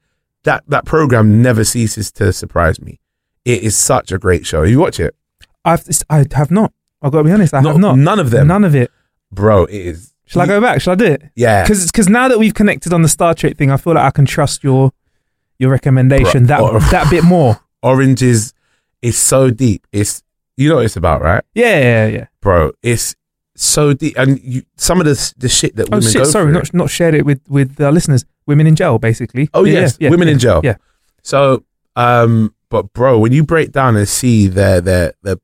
that, 0.44 0.64
that 0.68 0.86
program 0.86 1.42
never 1.42 1.64
ceases 1.64 2.12
to 2.14 2.34
surprise 2.34 2.82
me. 2.82 3.00
It 3.46 3.64
is 3.64 3.76
such 3.78 4.12
a 4.12 4.18
great 4.18 4.46
show. 4.46 4.64
You 4.64 4.80
watch 4.80 5.00
it, 5.00 5.16
I've 5.64 5.84
I 6.10 6.26
have 6.34 6.50
not. 6.52 6.74
I've 7.02 7.12
got 7.12 7.20
to 7.20 7.24
be 7.26 7.32
honest. 7.32 7.54
I 7.54 7.62
No, 7.62 7.70
have 7.72 7.80
not. 7.80 7.98
none 7.98 8.20
of 8.20 8.32
them. 8.32 8.48
None 8.48 8.64
of 8.64 8.76
it. 8.76 8.92
bro. 9.32 9.66
It 9.66 9.76
is. 9.76 10.11
Shall 10.32 10.44
I 10.44 10.46
go 10.48 10.62
back? 10.62 10.80
Shall 10.80 10.94
I 10.94 10.96
do 10.96 11.06
it? 11.06 11.24
Yeah. 11.36 11.64
Because 11.64 12.08
now 12.08 12.30
that 12.30 12.40
we've 12.40 12.54
connected 12.54 12.94
on 12.94 13.02
the 13.02 13.10
Star 13.10 13.34
Trek 13.34 13.58
thing, 13.58 13.70
I 13.70 13.76
feel 13.76 13.96
like 13.96 14.06
I 14.06 14.12
can 14.12 14.26
trust 14.26 14.64
your 14.64 14.94
your 15.60 15.70
recommendation 15.70 16.46
that 16.46 16.62
oh. 16.62 16.80
that 16.92 17.10
bit 17.10 17.26
more. 17.26 17.60
Orange 17.84 18.22
is, 18.22 18.54
is 19.02 19.18
so 19.18 19.50
deep. 19.50 19.86
It's, 19.92 20.24
you 20.56 20.70
know 20.70 20.76
what 20.76 20.86
it's 20.86 20.96
about, 20.96 21.22
right? 21.22 21.44
Yeah, 21.54 21.80
yeah, 21.80 22.08
yeah. 22.08 22.26
bro. 22.40 22.72
It's 22.82 23.14
so 23.56 23.92
deep, 23.94 24.18
and 24.18 24.40
you, 24.42 24.64
some 24.78 25.02
of 25.02 25.06
the 25.06 25.34
the 25.38 25.50
shit 25.50 25.76
that 25.76 25.88
Oh 25.88 25.98
women 25.98 26.08
Oh, 26.08 26.12
shit! 26.12 26.24
go 26.24 26.30
Sorry, 26.30 26.46
through. 26.46 26.54
not 26.54 26.74
not 26.74 26.90
shared 26.90 27.14
it 27.14 27.26
with 27.26 27.42
with 27.50 27.80
uh, 27.82 27.90
listeners. 27.90 28.26
Women 28.48 28.68
in 28.68 28.76
jail, 28.76 29.00
basically. 29.00 29.50
oh 29.54 29.66
Yeah, 29.66 29.82
yes, 29.82 29.98
yeah, 30.00 30.10
women 30.10 30.28
yeah, 30.28 30.34
in 30.34 30.40
jail. 30.40 30.62
Yeah, 30.64 30.76
So, 31.24 31.64
um, 31.96 32.56
but 32.70 32.92
bro, 32.94 33.20
when 33.20 33.34
you 33.34 33.44
break 33.44 33.72
down 33.72 33.98
and 33.98 34.08
see 34.08 34.48
their 34.48 34.80
their 34.80 35.14
their 35.24 35.36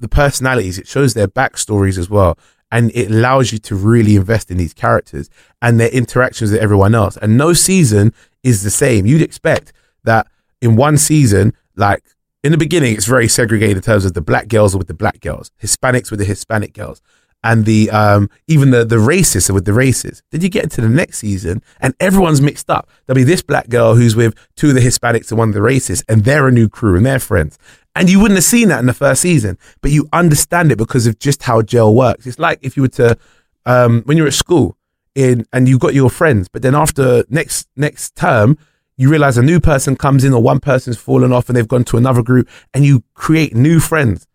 the 0.00 0.08
personalities, 0.08 0.78
it 0.78 0.88
shows 0.88 1.14
their 1.14 1.28
backstories 1.28 1.98
as 1.98 2.08
well, 2.08 2.38
and 2.72 2.90
it 2.94 3.10
allows 3.10 3.52
you 3.52 3.58
to 3.58 3.74
really 3.74 4.16
invest 4.16 4.50
in 4.50 4.56
these 4.56 4.74
characters 4.74 5.28
and 5.60 5.80
their 5.80 5.88
interactions 5.88 6.52
with 6.52 6.60
everyone 6.60 6.94
else. 6.94 7.16
And 7.16 7.36
no 7.36 7.52
season 7.52 8.12
is 8.42 8.62
the 8.62 8.70
same. 8.70 9.06
You'd 9.06 9.22
expect 9.22 9.72
that 10.04 10.26
in 10.60 10.76
one 10.76 10.96
season, 10.96 11.52
like 11.76 12.04
in 12.42 12.52
the 12.52 12.58
beginning, 12.58 12.94
it's 12.94 13.06
very 13.06 13.28
segregated 13.28 13.76
in 13.76 13.82
terms 13.82 14.04
of 14.04 14.14
the 14.14 14.20
black 14.20 14.48
girls 14.48 14.76
with 14.76 14.86
the 14.86 14.94
black 14.94 15.20
girls, 15.20 15.50
Hispanics 15.62 16.10
with 16.10 16.20
the 16.20 16.24
Hispanic 16.24 16.72
girls, 16.72 17.02
and 17.42 17.64
the 17.64 17.90
um 17.90 18.28
even 18.46 18.70
the 18.70 18.84
the 18.84 18.96
racists 18.96 19.52
with 19.52 19.64
the 19.64 19.72
races. 19.72 20.22
Then 20.30 20.40
you 20.42 20.48
get 20.48 20.64
into 20.64 20.80
the 20.80 20.88
next 20.88 21.18
season, 21.18 21.62
and 21.80 21.94
everyone's 22.00 22.40
mixed 22.40 22.70
up. 22.70 22.88
There'll 23.06 23.16
be 23.16 23.24
this 23.24 23.42
black 23.42 23.68
girl 23.68 23.94
who's 23.94 24.16
with 24.16 24.34
two 24.56 24.68
of 24.68 24.74
the 24.74 24.80
Hispanics 24.80 25.30
and 25.30 25.38
one 25.38 25.48
of 25.48 25.54
the 25.54 25.60
racists, 25.60 26.02
and 26.08 26.24
they're 26.24 26.48
a 26.48 26.52
new 26.52 26.68
crew 26.68 26.96
and 26.96 27.04
they're 27.04 27.18
friends. 27.18 27.58
And 27.94 28.08
you 28.08 28.20
wouldn't 28.20 28.36
have 28.36 28.44
seen 28.44 28.68
that 28.68 28.78
in 28.78 28.86
the 28.86 28.94
first 28.94 29.22
season, 29.22 29.58
but 29.80 29.90
you 29.90 30.08
understand 30.12 30.70
it 30.70 30.78
because 30.78 31.06
of 31.06 31.18
just 31.18 31.42
how 31.42 31.60
jail 31.60 31.94
works. 31.94 32.26
It's 32.26 32.38
like 32.38 32.60
if 32.62 32.76
you 32.76 32.82
were 32.82 32.88
to, 32.88 33.18
um, 33.66 34.02
when 34.04 34.16
you're 34.16 34.28
at 34.28 34.34
school 34.34 34.76
in 35.14 35.44
and 35.52 35.68
you've 35.68 35.80
got 35.80 35.94
your 35.94 36.08
friends, 36.08 36.48
but 36.48 36.62
then 36.62 36.74
after 36.74 37.24
next 37.28 37.68
next 37.76 38.14
term, 38.14 38.56
you 38.96 39.10
realize 39.10 39.36
a 39.36 39.42
new 39.42 39.58
person 39.60 39.96
comes 39.96 40.24
in 40.24 40.32
or 40.32 40.42
one 40.42 40.60
person's 40.60 40.98
fallen 40.98 41.32
off 41.32 41.48
and 41.48 41.56
they've 41.56 41.66
gone 41.66 41.84
to 41.84 41.96
another 41.96 42.22
group, 42.22 42.48
and 42.72 42.84
you 42.84 43.02
create 43.14 43.54
new 43.56 43.80
friends. 43.80 44.26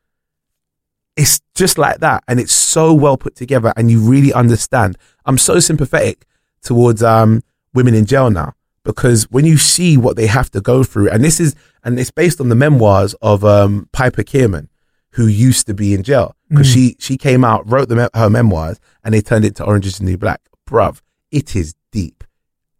It's 1.15 1.39
just 1.53 1.77
like 1.77 1.99
that, 1.99 2.25
and 2.27 2.41
it's 2.41 2.53
so 2.53 2.93
well 2.93 3.15
put 3.15 3.35
together, 3.35 3.71
and 3.77 3.89
you 3.89 4.01
really 4.01 4.33
understand. 4.33 4.97
I'm 5.25 5.37
so 5.37 5.59
sympathetic 5.59 6.25
towards 6.61 7.01
um, 7.01 7.41
women 7.73 7.93
in 7.93 8.05
jail 8.05 8.29
now 8.29 8.53
because 8.85 9.23
when 9.31 9.43
you 9.43 9.57
see 9.57 9.97
what 9.97 10.15
they 10.15 10.27
have 10.27 10.49
to 10.51 10.61
go 10.61 10.83
through, 10.85 11.09
and 11.09 11.23
this 11.23 11.41
is 11.41 11.55
and 11.83 11.99
it's 11.99 12.11
based 12.11 12.39
on 12.39 12.47
the 12.47 12.55
memoirs 12.55 13.13
of 13.21 13.43
um, 13.43 13.89
Piper 13.91 14.23
Kerman, 14.23 14.69
who 15.11 15.27
used 15.27 15.67
to 15.67 15.73
be 15.73 15.93
in 15.93 16.03
jail 16.03 16.35
because 16.49 16.71
she 16.71 16.95
she 16.99 17.17
came 17.17 17.43
out, 17.43 17.69
wrote 17.69 17.89
the 17.89 18.09
her 18.13 18.29
memoirs, 18.29 18.79
and 19.03 19.13
they 19.13 19.21
turned 19.21 19.43
it 19.43 19.55
to 19.55 19.65
Orange 19.65 19.85
is 19.85 19.97
the 19.97 20.05
New 20.05 20.17
Black. 20.17 20.41
Bruv, 20.65 21.01
it 21.31 21.55
is 21.55 21.75
deep. 21.91 22.23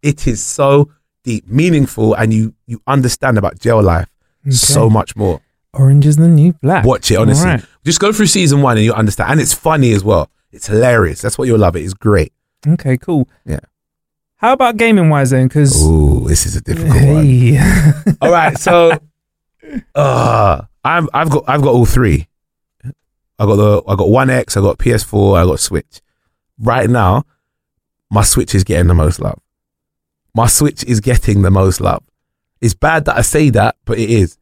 It 0.02 0.28
is 0.28 0.42
so 0.42 0.92
deep, 1.24 1.48
meaningful, 1.48 2.14
and 2.14 2.34
you 2.34 2.54
you 2.66 2.82
understand 2.88 3.38
about 3.38 3.60
jail 3.60 3.82
life 3.82 4.08
so 4.50 4.90
much 4.90 5.16
more. 5.16 5.42
Orange 5.74 6.06
is 6.06 6.16
the 6.16 6.28
new 6.30 6.54
black. 6.54 6.86
Watch 6.86 7.12
it, 7.12 7.18
honestly. 7.18 7.46
Right. 7.46 7.66
Just 7.84 8.00
go 8.00 8.14
through 8.14 8.28
season 8.28 8.62
one 8.62 8.78
and 8.78 8.86
you 8.86 8.94
understand. 8.94 9.32
And 9.32 9.42
it's 9.42 9.54
funny 9.54 9.92
as 9.92 10.04
well. 10.04 10.30
It's 10.52 10.68
hilarious. 10.68 11.22
That's 11.22 11.38
what 11.38 11.48
you'll 11.50 11.60
love. 11.60 11.76
It 11.76 11.84
is 11.84 11.94
great. 11.94 12.32
Okay, 12.66 12.98
cool. 12.98 13.28
Yeah. 13.46 13.60
How 14.46 14.54
about 14.54 14.78
gaming 14.78 15.10
wise 15.10 15.32
then? 15.32 15.48
Because 15.48 15.84
Ooh, 15.84 16.24
this 16.28 16.46
is 16.46 16.56
a 16.56 16.62
difficult 16.62 16.94
one. 16.94 18.18
All 18.22 18.32
right, 18.32 18.56
so 18.56 18.92
uh, 19.96 20.62
I'm, 20.84 21.10
I've 21.16 21.32
got 21.32 21.46
I've 21.48 21.64
got 21.64 21.74
all 21.74 21.88
three. 21.88 22.28
I 23.40 23.46
got 23.46 23.56
the 23.56 23.82
I 23.88 23.96
got 23.96 24.08
One 24.08 24.30
X, 24.30 24.56
I 24.56 24.62
got 24.62 24.78
PS4, 24.78 25.42
I 25.42 25.46
got 25.46 25.60
Switch. 25.60 26.00
Right 26.60 26.88
now, 26.88 27.24
my 28.12 28.22
Switch 28.22 28.54
is 28.54 28.64
getting 28.64 28.86
the 28.86 28.94
most 28.94 29.20
love. 29.20 29.40
My 30.36 30.46
Switch 30.46 30.84
is 30.84 31.00
getting 31.00 31.42
the 31.42 31.50
most 31.50 31.82
love. 31.82 32.04
It's 32.62 32.76
bad 32.76 33.06
that 33.06 33.18
I 33.18 33.22
say 33.22 33.50
that, 33.50 33.78
but 33.84 33.98
it 33.98 34.12
is. 34.12 34.38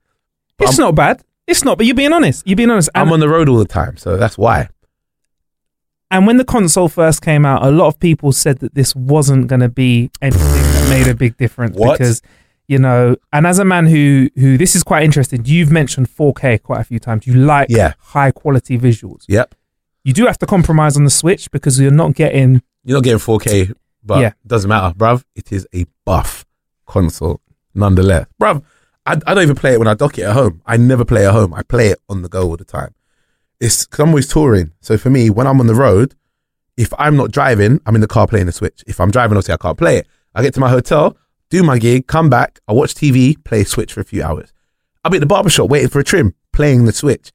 But 0.57 0.67
It's 0.67 0.79
I'm, 0.79 0.87
not 0.87 0.95
bad. 0.95 1.23
It's 1.47 1.63
not, 1.63 1.77
but 1.77 1.85
you're 1.85 1.95
being 1.95 2.11
honest. 2.11 2.45
You're 2.45 2.57
being 2.57 2.71
honest. 2.71 2.89
And, 2.93 3.07
I'm 3.07 3.13
on 3.13 3.21
the 3.21 3.29
road 3.29 3.47
all 3.47 3.57
the 3.57 3.63
time, 3.63 3.95
so 3.95 4.17
that's 4.17 4.37
why. 4.37 4.67
And 6.13 6.25
when 6.27 6.37
the 6.37 6.45
console 6.45 6.87
first 6.87 7.21
came 7.21 7.45
out, 7.45 7.65
a 7.65 7.71
lot 7.71 7.87
of 7.87 7.99
people 7.99 8.31
said 8.31 8.59
that 8.59 8.73
this 8.75 8.95
wasn't 8.95 9.47
going 9.47 9.59
to 9.61 9.69
be 9.69 10.09
anything 10.21 10.47
that 10.47 10.87
made 10.89 11.07
a 11.07 11.15
big 11.15 11.35
difference 11.37 11.75
What? 11.77 11.97
because 11.97 12.21
you 12.67 12.79
know. 12.79 13.17
And 13.33 13.45
as 13.45 13.59
a 13.59 13.65
man 13.65 13.87
who 13.87 14.29
who 14.35 14.57
this 14.57 14.75
is 14.75 14.83
quite 14.83 15.03
interesting, 15.03 15.43
you've 15.45 15.71
mentioned 15.71 16.07
4K 16.09 16.61
quite 16.63 16.79
a 16.79 16.83
few 16.85 16.99
times. 16.99 17.27
You 17.27 17.33
like 17.33 17.67
Yeah. 17.69 17.93
high 17.99 18.31
quality 18.31 18.77
visuals. 18.77 19.25
Yep. 19.27 19.55
You 20.05 20.13
do 20.13 20.25
have 20.25 20.37
to 20.39 20.45
compromise 20.45 20.95
on 20.97 21.03
the 21.03 21.09
Switch 21.09 21.51
because 21.51 21.79
you're 21.79 21.91
not 21.91 22.13
getting 22.13 22.61
You're 22.85 22.97
not 22.97 23.03
getting 23.03 23.19
4K, 23.19 23.73
but 24.03 24.19
Yeah. 24.21 24.31
doesn't 24.47 24.69
matter, 24.69 24.93
bruv. 24.95 25.23
It 25.35 25.51
is 25.51 25.67
a 25.73 25.85
buff 26.05 26.45
console 26.85 27.41
nonetheless. 27.73 28.27
Bruv, 28.41 28.63
I, 29.05 29.13
I 29.27 29.33
don't 29.33 29.43
even 29.43 29.55
play 29.55 29.73
it 29.73 29.79
when 29.79 29.87
I 29.87 29.93
dock 29.93 30.17
it 30.17 30.23
at 30.23 30.33
home. 30.33 30.61
I 30.65 30.77
never 30.77 31.03
play 31.05 31.25
at 31.27 31.33
home. 31.33 31.53
I 31.53 31.63
play 31.63 31.87
it 31.89 31.99
on 32.09 32.21
the 32.21 32.29
go 32.29 32.41
all 32.49 32.57
the 32.57 32.63
time. 32.65 32.93
It's 33.63 33.85
because 33.85 34.03
I'm 34.03 34.09
always 34.09 34.27
touring. 34.27 34.73
So 34.81 34.97
for 34.97 35.09
me, 35.09 35.29
when 35.29 35.47
I'm 35.47 35.61
on 35.61 35.67
the 35.67 35.73
road, 35.73 36.15
if 36.75 36.93
I'm 36.99 37.15
not 37.15 37.31
driving, 37.31 37.79
I'm 37.85 37.95
in 37.95 38.01
the 38.01 38.07
car 38.07 38.27
playing 38.27 38.47
the 38.47 38.51
Switch. 38.51 38.83
If 38.87 38.99
I'm 38.99 39.09
driving, 39.09 39.37
obviously 39.37 39.53
I 39.53 39.57
can't 39.57 39.77
play 39.77 39.99
it. 39.99 40.07
I 40.35 40.41
get 40.41 40.53
to 40.55 40.59
my 40.59 40.69
hotel, 40.69 41.15
do 41.49 41.63
my 41.63 41.77
gig, 41.77 42.07
come 42.07 42.29
back, 42.29 42.59
I 42.67 42.73
watch 42.73 42.93
TV, 42.93 43.41
play 43.45 43.63
Switch 43.63 43.93
for 43.93 44.01
a 44.01 44.03
few 44.03 44.21
hours. 44.21 44.51
I'll 45.05 45.11
be 45.11 45.17
at 45.17 45.21
the 45.21 45.27
barbershop 45.27 45.69
waiting 45.69 45.87
for 45.87 45.99
a 45.99 46.03
trim, 46.03 46.35
playing 46.51 46.83
the 46.83 46.91
Switch. 46.91 47.31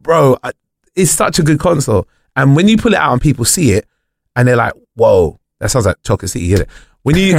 Bro, 0.00 0.38
I, 0.42 0.50
it's 0.96 1.12
such 1.12 1.38
a 1.38 1.44
good 1.44 1.60
console. 1.60 2.08
And 2.34 2.56
when 2.56 2.66
you 2.66 2.76
pull 2.76 2.94
it 2.94 2.98
out 2.98 3.12
and 3.12 3.22
people 3.22 3.44
see 3.44 3.74
it, 3.74 3.86
and 4.34 4.48
they're 4.48 4.56
like, 4.56 4.72
whoa, 4.94 5.38
that 5.60 5.70
sounds 5.70 5.86
like 5.86 6.02
Chocolate 6.02 6.32
City, 6.32 6.52
is 6.52 6.60
it? 6.60 6.68
When 7.04 7.16
you, 7.16 7.36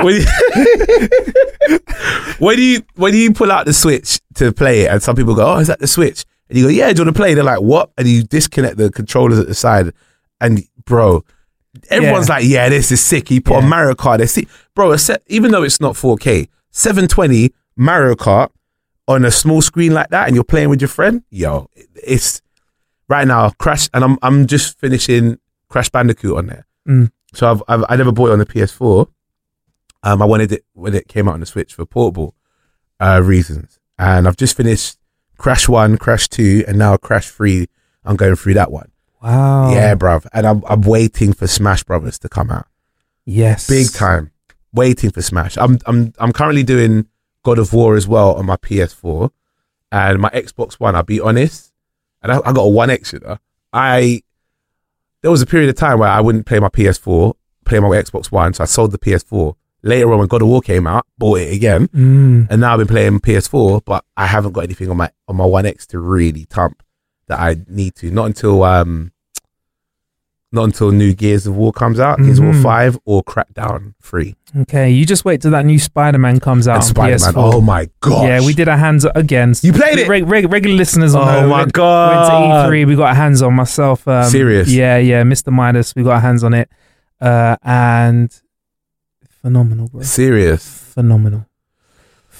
when 0.00 0.14
you, 0.16 0.24
when 2.38 2.58
you 2.58 2.82
when 2.96 3.14
you 3.14 3.32
pull 3.32 3.52
out 3.52 3.66
the 3.66 3.72
switch 3.72 4.20
to 4.34 4.52
play 4.52 4.82
it, 4.82 4.90
and 4.90 5.02
some 5.02 5.14
people 5.16 5.34
go, 5.34 5.46
"Oh, 5.54 5.58
is 5.58 5.68
that 5.68 5.78
the 5.78 5.86
switch?" 5.86 6.24
And 6.48 6.58
you 6.58 6.64
go, 6.64 6.70
"Yeah, 6.70 6.92
do 6.92 7.00
you 7.00 7.04
want 7.06 7.16
to 7.16 7.20
play?" 7.20 7.34
They're 7.34 7.44
like, 7.44 7.60
"What?" 7.60 7.90
And 7.96 8.08
you 8.08 8.24
disconnect 8.24 8.76
the 8.78 8.90
controllers 8.90 9.38
at 9.38 9.46
the 9.46 9.54
side, 9.54 9.92
and 10.40 10.64
bro, 10.84 11.24
everyone's 11.88 12.28
Yeah. 12.28 12.34
like, 12.34 12.44
"Yeah, 12.46 12.68
this 12.68 12.90
is 12.90 13.00
sick." 13.00 13.30
You 13.30 13.40
put 13.40 13.58
a 13.58 13.60
Yeah. 13.60 13.68
Mario 13.68 13.94
Kart, 13.94 14.18
they 14.18 14.26
see, 14.26 14.48
bro. 14.74 14.90
A 14.92 14.98
set, 14.98 15.22
even 15.28 15.52
though 15.52 15.62
it's 15.62 15.80
not 15.80 15.94
4K, 15.96 16.48
720 16.72 17.52
Mario 17.76 18.14
Kart 18.16 18.50
on 19.06 19.24
a 19.24 19.30
small 19.30 19.62
screen 19.62 19.94
like 19.94 20.08
that, 20.10 20.26
and 20.26 20.34
you're 20.34 20.42
playing 20.44 20.68
with 20.68 20.80
your 20.80 20.88
friend, 20.88 21.22
yo, 21.30 21.68
it's 22.02 22.42
right 23.08 23.26
now 23.28 23.50
Crash, 23.50 23.88
and 23.94 24.02
I'm 24.02 24.18
I'm 24.20 24.46
just 24.48 24.78
finishing 24.80 25.38
Crash 25.68 25.90
Bandicoot 25.90 26.36
on 26.36 26.46
there. 26.48 26.66
Mm. 26.86 27.10
So 27.32 27.50
I've, 27.50 27.62
I've 27.68 27.84
I 27.88 27.96
never 27.96 28.12
bought 28.12 28.28
it 28.30 28.32
on 28.32 28.38
the 28.38 28.46
PS4. 28.46 29.08
Um, 30.02 30.20
I 30.22 30.24
wanted 30.24 30.52
it 30.52 30.64
when 30.74 30.94
it 30.94 31.08
came 31.08 31.28
out 31.28 31.34
on 31.34 31.40
the 31.40 31.46
Switch 31.46 31.74
for 31.74 31.86
portable 31.86 32.34
uh, 33.00 33.20
reasons, 33.24 33.78
and 33.98 34.28
I've 34.28 34.36
just 34.36 34.56
finished 34.56 34.98
Crash 35.38 35.68
One, 35.68 35.96
Crash 35.96 36.28
Two, 36.28 36.64
and 36.68 36.78
now 36.78 36.96
Crash 36.96 37.30
Three. 37.30 37.68
I'm 38.04 38.16
going 38.16 38.36
through 38.36 38.54
that 38.54 38.70
one. 38.70 38.90
wow. 39.22 39.72
Yeah, 39.72 39.94
bruv. 39.94 40.26
And 40.32 40.46
I'm 40.46 40.62
I'm 40.68 40.82
waiting 40.82 41.32
for 41.32 41.46
Smash 41.46 41.84
Brothers 41.84 42.18
to 42.20 42.28
come 42.28 42.50
out. 42.50 42.66
Yes. 43.24 43.66
Big 43.66 43.90
time. 43.92 44.30
Waiting 44.74 45.10
for 45.10 45.22
Smash. 45.22 45.56
I'm 45.56 45.78
I'm 45.86 46.12
I'm 46.18 46.32
currently 46.32 46.62
doing 46.64 47.06
God 47.42 47.58
of 47.58 47.72
War 47.72 47.96
as 47.96 48.06
well 48.06 48.34
on 48.34 48.44
my 48.46 48.56
PS4 48.56 49.30
and 49.90 50.18
my 50.20 50.28
Xbox 50.30 50.74
One. 50.74 50.94
I'll 50.94 51.02
be 51.02 51.20
honest, 51.20 51.72
and 52.22 52.30
I, 52.30 52.40
I 52.44 52.52
got 52.52 52.64
a 52.64 52.68
One 52.68 52.90
X. 52.90 53.14
You 53.14 53.20
know, 53.20 53.38
I 53.72 54.22
there 55.24 55.30
was 55.30 55.40
a 55.40 55.46
period 55.46 55.70
of 55.70 55.76
time 55.76 55.98
where 56.00 56.10
I 56.10 56.20
wouldn't 56.20 56.44
play 56.44 56.58
my 56.60 56.68
PS4, 56.68 57.32
play 57.64 57.80
my 57.80 57.88
Xbox 57.88 58.30
One, 58.30 58.52
so 58.52 58.62
I 58.62 58.66
sold 58.66 58.92
the 58.92 58.98
PS4. 58.98 59.54
Later 59.82 60.12
on, 60.12 60.18
when 60.18 60.28
God 60.28 60.42
of 60.42 60.48
War 60.48 60.60
came 60.60 60.86
out, 60.86 61.06
bought 61.16 61.38
it 61.40 61.54
again, 61.54 61.88
Mm. 61.88 62.46
and 62.50 62.60
now 62.60 62.72
I've 62.74 62.78
been 62.78 62.86
playing 62.86 63.20
PS4, 63.20 63.80
but 63.86 64.04
I 64.18 64.26
haven't 64.26 64.52
got 64.52 64.64
anything 64.64 64.90
on 64.90 64.98
my 64.98 65.10
on 65.26 65.36
my 65.36 65.46
One 65.46 65.64
X 65.64 65.86
to 65.88 65.98
really 65.98 66.44
thump 66.50 66.82
that 67.28 67.40
I 67.40 67.56
need 67.68 67.94
to. 67.96 68.10
Not 68.10 68.26
until 68.26 68.64
um, 68.64 69.12
not 70.54 70.64
until 70.64 70.90
new 70.92 71.12
Gears 71.14 71.46
of 71.46 71.56
War 71.56 71.72
comes 71.72 71.98
out, 72.00 72.18
Gears 72.18 72.38
of 72.38 72.44
War 72.44 72.54
Mhm. 72.54 72.62
Five 72.62 72.98
or 73.04 73.22
Crackdown 73.24 73.94
Three. 74.02 74.36
Okay, 74.60 74.90
you 74.90 75.04
just 75.04 75.24
wait 75.24 75.42
till 75.42 75.50
that 75.50 75.66
new 75.66 75.78
Spider 75.78 76.18
Man 76.18 76.38
comes 76.40 76.68
out 76.68 76.76
on 76.76 76.82
Spider-Man. 76.82 77.18
PS4. 77.34 77.54
Oh 77.54 77.60
my 77.60 77.88
god! 78.00 78.22
Yeah, 78.28 78.40
we 78.40 78.54
did 78.54 78.68
our 78.68 78.76
hands 78.76 79.04
again. 79.16 79.52
You 79.62 79.72
played 79.72 79.98
it? 79.98 80.08
Reg- 80.08 80.28
reg- 80.28 80.50
regular 80.52 80.76
listeners. 80.76 81.14
Oh 81.14 81.24
know. 81.24 81.48
my 81.48 81.58
Went- 81.62 81.72
God. 81.72 82.16
Went 82.16 82.30
to 82.30 82.68
E3. 82.70 82.84
We 82.86 82.94
got 82.94 83.08
our 83.08 83.14
hands 83.14 83.42
on 83.42 83.52
myself. 83.54 84.06
Um, 84.06 84.24
Serious? 84.30 84.68
Yeah, 84.70 84.96
yeah. 84.98 85.22
Mr. 85.24 85.52
Midas. 85.52 85.94
We 85.96 86.02
got 86.04 86.12
our 86.14 86.20
hands 86.20 86.44
on 86.44 86.54
it, 86.54 86.68
uh, 87.20 87.56
and 87.64 88.30
phenomenal, 89.42 89.88
bro. 89.88 90.02
Serious. 90.02 90.66
Phenomenal, 90.94 91.46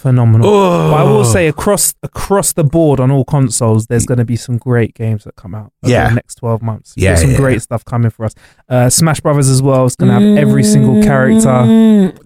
phenomenal. 0.05 0.47
Oh. 0.49 0.91
But 0.91 0.97
I 1.01 1.05
will 1.05 1.25
say 1.25 1.49
across 1.49 1.95
across 2.03 2.53
the 2.53 2.63
board 2.63 3.01
on 3.01 3.11
all 3.11 3.25
consoles, 3.25 3.87
there's 3.89 4.07
going 4.07 4.19
to 4.19 4.25
be 4.25 4.37
some 4.37 4.59
great 4.59 4.95
games 4.95 5.25
that 5.25 5.35
come 5.37 5.55
out 5.55 5.73
Yeah. 5.83 6.09
the 6.11 6.15
next 6.17 6.37
twelve 6.37 6.61
months. 6.63 6.93
Yeah, 6.97 7.11
There's 7.11 7.23
some 7.23 7.31
yeah. 7.33 7.37
great 7.39 7.63
stuff 7.63 7.85
coming 7.85 8.11
for 8.11 8.25
us. 8.27 8.35
Uh, 8.69 8.91
Smash 8.91 9.21
Brothers 9.21 9.49
as 9.49 9.61
well. 9.63 9.85
is 9.87 9.97
going 9.97 10.11
to 10.13 10.19
have 10.21 10.39
every 10.39 10.63
single 10.63 11.03
character. 11.03 11.43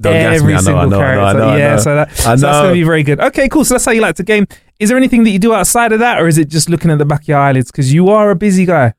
Don't 0.01 0.07
every 0.07 0.53
me. 0.53 0.55
I 0.55 0.57
know, 0.57 0.63
single 0.63 0.81
I 0.81 0.85
know, 0.85 0.85
I 0.85 0.85
know, 0.87 0.99
character. 0.99 1.21
I 1.25 1.33
know, 1.33 1.49
I 1.49 1.59
yeah, 1.59 1.75
know. 1.77 1.81
so, 1.81 1.95
that, 1.95 2.17
so 2.17 2.29
that's 2.31 2.43
going 2.43 2.69
to 2.69 2.73
be 2.75 2.83
very 2.83 3.03
good. 3.05 3.21
Okay, 3.21 3.49
cool. 3.49 3.65
So 3.65 3.75
that's 3.75 3.85
how 3.85 3.93
you 3.93 4.01
like 4.03 4.17
the 4.17 4.23
game. 4.35 4.47
Is 4.79 4.89
there 4.91 4.99
anything 4.99 5.25
that 5.25 5.31
you 5.31 5.39
do 5.39 5.55
outside 5.55 5.93
of 5.93 6.01
that, 6.01 6.21
or 6.21 6.27
is 6.29 6.37
it 6.39 6.49
just 6.49 6.69
looking 6.69 6.91
at 6.91 6.99
the 6.99 7.05
back 7.05 7.23
of 7.23 7.29
your 7.29 7.39
eyelids? 7.39 7.71
Because 7.71 7.93
you 7.93 8.11
are 8.11 8.31
a 8.31 8.37
busy 8.37 8.65
guy. 8.67 8.95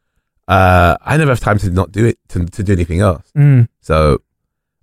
Uh, 0.47 0.97
I 1.01 1.15
never 1.17 1.31
have 1.31 1.39
time 1.39 1.59
to 1.59 1.69
not 1.69 1.91
do 1.91 2.05
it 2.05 2.17
to, 2.29 2.45
to 2.45 2.63
do 2.63 2.73
anything 2.73 3.01
else. 3.01 3.31
Mm. 3.37 3.67
So 3.81 4.21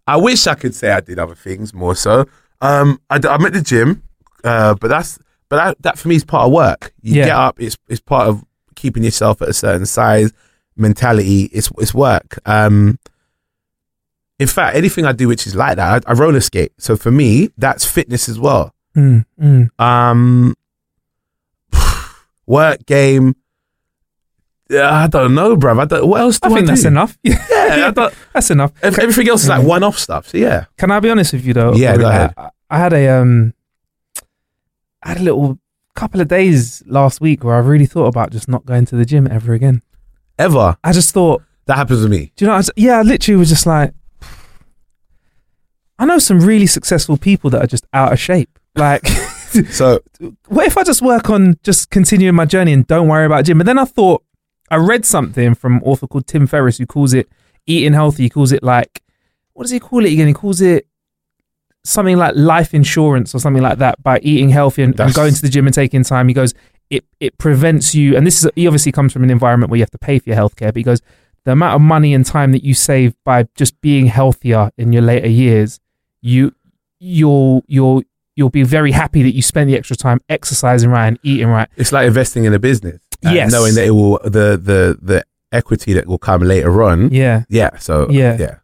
I 0.07 0.17
wish 0.17 0.47
I 0.47 0.55
could 0.55 0.75
say 0.75 0.91
I 0.93 1.01
did 1.01 1.19
other 1.19 1.35
things 1.35 1.75
more 1.75 1.95
so. 1.97 2.27
Um, 2.61 3.01
I, 3.11 3.17
am 3.17 3.45
at 3.47 3.53
the 3.53 3.61
gym, 3.63 4.03
uh, 4.45 4.75
but 4.75 4.89
that's 4.89 5.19
but 5.49 5.57
that, 5.57 5.83
that 5.83 5.99
for 5.99 6.09
me 6.09 6.17
is 6.17 6.25
part 6.25 6.47
of 6.47 6.53
work. 6.53 6.93
You 7.03 7.15
Yeah. 7.17 7.25
get 7.27 7.37
up, 7.37 7.61
it's 7.61 7.77
it's 7.89 8.01
part 8.01 8.29
of 8.29 8.45
keeping 8.75 9.05
yourself 9.05 9.43
at 9.43 9.49
a 9.49 9.53
certain 9.53 9.87
size, 9.87 10.33
mentality. 10.77 11.45
It's 11.53 11.71
it's 11.79 11.95
work. 11.95 12.39
Um, 12.47 12.99
in 14.39 14.47
fact, 14.49 14.77
anything 14.77 15.07
I 15.07 15.13
do 15.13 15.29
which 15.29 15.47
is 15.47 15.55
like 15.55 15.77
that, 15.77 16.05
I, 16.07 16.11
I 16.11 16.15
roller 16.15 16.41
skate. 16.41 16.73
So 16.79 16.97
for 16.97 17.11
me, 17.11 17.51
that's 17.57 17.85
fitness 17.87 18.29
as 18.29 18.39
well. 18.39 18.75
Mm, 18.95 19.25
mm. 19.41 19.81
Um, 19.81 20.55
work 22.47 22.85
game. 22.87 23.35
Yeah, 24.68 24.91
I 24.93 25.07
don't 25.07 25.35
know, 25.35 25.57
bruv. 25.57 25.80
I 25.80 25.85
don't, 25.85 26.09
what 26.09 26.21
else 26.21 26.41
do 26.41 26.49
I 26.49 26.51
I, 26.51 26.55
think 26.55 26.67
do? 26.67 26.72
that's 26.72 26.85
enough. 26.85 27.17
Yeah, 27.22 27.39
I 27.51 27.91
don't, 27.93 28.13
that's 28.33 28.51
enough. 28.51 28.72
everything 28.83 29.29
else 29.29 29.45
is 29.45 29.49
like 29.49 29.64
one-off 29.64 29.97
stuff. 29.97 30.29
So 30.29 30.39
yeah, 30.39 30.64
Can 30.76 30.91
I 30.91 30.99
be 30.99 31.09
honest 31.09 31.33
with 31.35 31.45
you 31.47 31.55
though? 31.55 31.75
Yeah, 31.75 31.97
go 31.97 32.09
ahead. 32.09 32.35
I, 32.37 32.49
I 32.71 32.79
had 32.79 32.93
a 32.93 33.09
um, 33.09 33.55
I 35.03 35.09
had 35.11 35.18
a 35.18 35.22
little 35.22 35.59
couple 35.95 36.21
of 36.21 36.29
days 36.29 36.83
last 36.87 37.21
week 37.21 37.43
where 37.43 37.55
I 37.55 37.61
really 37.61 37.87
thought 37.87 38.07
about 38.07 38.30
just 38.30 38.49
not 38.49 38.67
going 38.67 38.84
to 38.87 38.97
the 38.97 39.05
gym 39.05 39.26
ever 39.26 39.55
again. 39.55 39.83
ever 40.38 40.76
I 40.84 40.93
just 40.93 41.14
thought, 41.14 41.43
that 41.67 41.76
happens 41.76 42.03
to 42.03 42.09
me. 42.09 42.33
do 42.37 42.45
you 42.45 42.49
know? 42.49 42.55
I 42.55 42.59
was, 42.59 42.71
yeah, 42.76 42.99
I 42.99 43.03
literally 43.03 43.38
was 43.38 43.49
just 43.49 43.67
like, 43.67 43.95
I 45.99 46.05
know 46.05 46.18
some 46.18 46.41
really 46.41 46.67
successful 46.67 47.17
people 47.17 47.49
that 47.51 47.63
are 47.64 47.67
just 47.67 47.87
out 47.95 48.13
of 48.13 48.21
shape. 48.21 48.59
Like, 48.75 49.07
So 49.71 50.01
what 50.49 50.67
if 50.67 50.76
I 50.76 50.84
just 50.84 51.03
work 51.03 51.30
on 51.30 51.59
just 51.63 51.91
continuing 51.91 52.34
my 52.34 52.45
journey 52.45 52.72
and 52.72 52.87
don't 52.87 53.09
worry 53.09 53.26
about 53.26 53.45
gym? 53.45 53.59
But 53.59 53.67
then 53.67 53.79
I 53.79 53.84
thought 53.84 54.22
I 54.71 54.76
read 54.76 55.05
something 55.05 55.55
from 55.55 55.76
an 55.76 55.83
author 55.83 56.07
called 56.07 56.26
Tim 56.26 56.47
Ferriss 56.47 56.79
who 56.79 56.87
calls 56.87 57.14
it 57.14 57.29
eating 57.67 57.93
healthy. 57.93 58.25
He 58.25 58.30
calls 58.30 58.53
it 58.53 58.63
like 58.63 59.03
what 59.55 59.64
does 59.64 59.71
he 59.71 59.80
call 59.80 60.05
it 60.05 60.13
again? 60.13 60.26
He 60.26 60.34
calls 60.34 60.61
it 60.61 60.87
something 61.87 62.17
like 62.17 62.34
life 62.34 62.75
insurance 62.75 63.34
or 63.34 63.38
something 63.38 63.63
like 63.63 63.79
that 63.79 64.03
by 64.03 64.18
eating 64.21 64.50
healthy 64.50 64.83
and, 64.83 64.99
and 64.99 65.14
going 65.14 65.33
to 65.33 65.42
the 65.42 65.49
gym 65.49 65.67
and 65.67 65.75
taking 65.75 66.03
time. 66.03 66.29
He 66.29 66.34
goes, 66.34 66.54
it 66.91 67.04
it 67.21 67.37
prevents 67.38 67.95
you, 67.95 68.17
and 68.17 68.26
this 68.26 68.45
is 68.45 68.50
he 68.54 68.67
obviously 68.67 68.92
comes 68.92 69.13
from 69.13 69.25
an 69.25 69.30
environment 69.30 69.71
where 69.71 69.79
you 69.79 69.83
have 69.83 69.91
to 69.91 69.99
pay 69.99 70.18
for 70.18 70.30
your 70.30 70.38
healthcare, 70.38 70.68
but 70.68 70.76
he 70.76 70.83
goes, 70.83 71.00
the 71.45 71.53
amount 71.53 71.75
of 71.75 71.80
money 71.80 72.13
and 72.14 72.25
time 72.25 72.53
that 72.53 72.64
you 72.64 72.75
save 72.75 73.14
by 73.25 73.49
just 73.54 73.80
being 73.80 74.07
healthier 74.07 74.71
in 74.76 74.92
your 74.92 75.03
later 75.03 75.29
years, 75.29 75.80
you 76.21 76.54
you'll 76.99 77.64
you'll 77.67 78.03
you'll 78.34 78.50
be 78.50 78.63
very 78.63 78.92
happy 78.92 79.22
that 79.22 79.34
you 79.34 79.42
spent 79.42 79.68
the 79.68 79.76
extra 79.76 79.96
time 79.96 80.21
exercising 80.29 80.91
right 80.91 81.07
and 81.07 81.18
eating 81.22 81.49
right. 81.49 81.68
it's 81.76 81.91
like 81.91 82.07
investing 82.07 82.45
in 82.45 82.53
a 82.53 82.58
business. 82.58 83.00
Yes. 83.22 83.50
knowing 83.50 83.75
that 83.75 83.87
it 83.87 83.91
will 83.91 84.21
the 84.22 84.57
the 84.57 84.99
the 85.00 85.25
equity 85.53 85.95
that 85.95 86.07
will 86.07 86.18
come 86.18 86.42
later 86.42 86.83
on. 86.83 87.11
Yeah. 87.13 87.45
yeah. 87.49 87.79
So 87.79 88.08
Yeah. 88.11 88.37
yeah. 88.38 88.58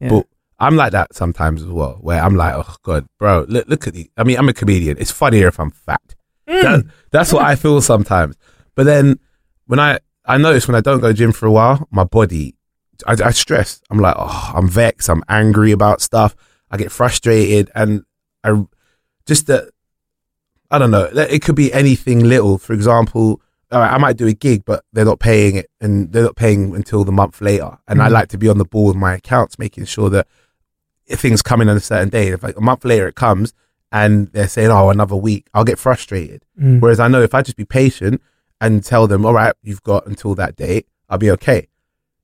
Yeah. 0.00 0.08
But 0.10 0.26
I'm 0.58 0.76
like 0.76 0.92
that 0.92 1.14
sometimes 1.14 1.62
as 1.62 1.68
well, 1.68 1.98
where 2.00 2.22
I'm 2.22 2.36
like, 2.36 2.54
oh 2.54 2.74
god, 2.82 3.06
bro, 3.18 3.44
look 3.48 3.68
look 3.68 3.86
at 3.86 3.94
the. 3.94 4.10
I 4.16 4.24
mean, 4.24 4.38
I'm 4.38 4.48
a 4.48 4.52
comedian. 4.52 4.96
It's 4.98 5.10
funnier 5.10 5.48
if 5.48 5.58
I'm 5.58 5.70
fat. 5.70 6.14
Mm. 6.48 6.62
That, 6.62 6.84
that's 7.10 7.32
what 7.32 7.44
I 7.44 7.56
feel 7.56 7.80
sometimes. 7.80 8.36
But 8.74 8.84
then 8.84 9.18
when 9.66 9.80
I 9.80 9.98
I 10.24 10.38
notice 10.38 10.66
when 10.68 10.74
I 10.76 10.80
don't 10.80 11.00
go 11.00 11.12
gym 11.12 11.32
for 11.32 11.46
a 11.46 11.52
while, 11.52 11.86
my 11.90 12.04
body, 12.04 12.54
I, 13.06 13.12
I 13.24 13.30
stress. 13.30 13.80
I'm 13.90 13.98
like, 13.98 14.14
oh, 14.18 14.52
I'm 14.54 14.68
vexed. 14.68 15.08
I'm 15.10 15.22
angry 15.28 15.72
about 15.72 16.00
stuff. 16.00 16.34
I 16.70 16.76
get 16.76 16.92
frustrated, 16.92 17.70
and 17.74 18.04
I 18.42 18.64
just 19.26 19.46
that 19.48 19.70
I 20.70 20.78
don't 20.78 20.90
know. 20.90 21.04
It 21.04 21.42
could 21.42 21.56
be 21.56 21.72
anything 21.72 22.24
little. 22.24 22.58
For 22.58 22.72
example, 22.72 23.40
right, 23.72 23.92
I 23.92 23.98
might 23.98 24.16
do 24.16 24.26
a 24.26 24.32
gig, 24.32 24.64
but 24.64 24.84
they're 24.92 25.04
not 25.04 25.20
paying 25.20 25.56
it, 25.56 25.70
and 25.80 26.12
they're 26.12 26.24
not 26.24 26.36
paying 26.36 26.74
until 26.74 27.04
the 27.04 27.12
month 27.12 27.40
later. 27.40 27.76
And 27.88 28.00
I 28.02 28.08
Mhm. 28.08 28.12
like 28.12 28.28
to 28.28 28.38
be 28.38 28.48
on 28.48 28.58
the 28.58 28.64
ball 28.64 28.86
with 28.86 28.96
my 28.96 29.14
accounts, 29.14 29.58
making 29.58 29.84
sure 29.86 30.10
that 30.10 30.26
things 31.08 31.42
come 31.42 31.60
in 31.60 31.68
on 31.68 31.76
a 31.76 31.80
certain 31.80 32.08
day. 32.08 32.28
If 32.28 32.42
like 32.42 32.56
a 32.56 32.60
month 32.60 32.84
later 32.84 33.08
it 33.08 33.14
comes, 33.14 33.52
and 33.92 34.28
they're 34.28 34.48
saying, 34.48 34.70
"Oh, 34.70 34.90
another 34.90 35.16
week," 35.16 35.48
I'll 35.54 35.64
get 35.64 35.78
frustrated. 35.78 36.44
Mm. 36.60 36.80
Whereas 36.80 37.00
I 37.00 37.08
know 37.08 37.22
if 37.22 37.34
I 37.34 37.42
just 37.42 37.56
be 37.56 37.64
patient 37.64 38.20
and 38.60 38.84
tell 38.84 39.06
them, 39.06 39.24
"All 39.24 39.34
right, 39.34 39.54
you've 39.62 39.82
got 39.82 40.06
until 40.06 40.34
that 40.36 40.56
date," 40.56 40.86
I'll 41.08 41.18
be 41.18 41.30
okay. 41.32 41.68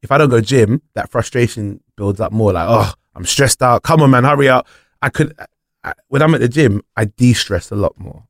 If 0.02 0.10
I 0.10 0.18
don't 0.18 0.30
go 0.30 0.40
gym, 0.40 0.82
that 0.94 1.10
frustration 1.10 1.80
builds 1.96 2.20
up 2.20 2.32
more. 2.32 2.52
Like, 2.52 2.66
oh, 2.68 2.92
I'm 3.14 3.26
stressed 3.26 3.62
out. 3.62 3.82
Come 3.82 4.00
on, 4.02 4.10
man, 4.10 4.24
hurry 4.24 4.48
up. 4.48 4.66
I 5.02 5.10
could. 5.10 5.34
I, 5.84 5.94
when 6.08 6.22
I'm 6.22 6.34
at 6.34 6.40
the 6.40 6.48
gym, 6.48 6.82
I 6.96 7.06
de-stress 7.06 7.70
a 7.70 7.76
lot 7.76 7.98
more, 7.98 8.24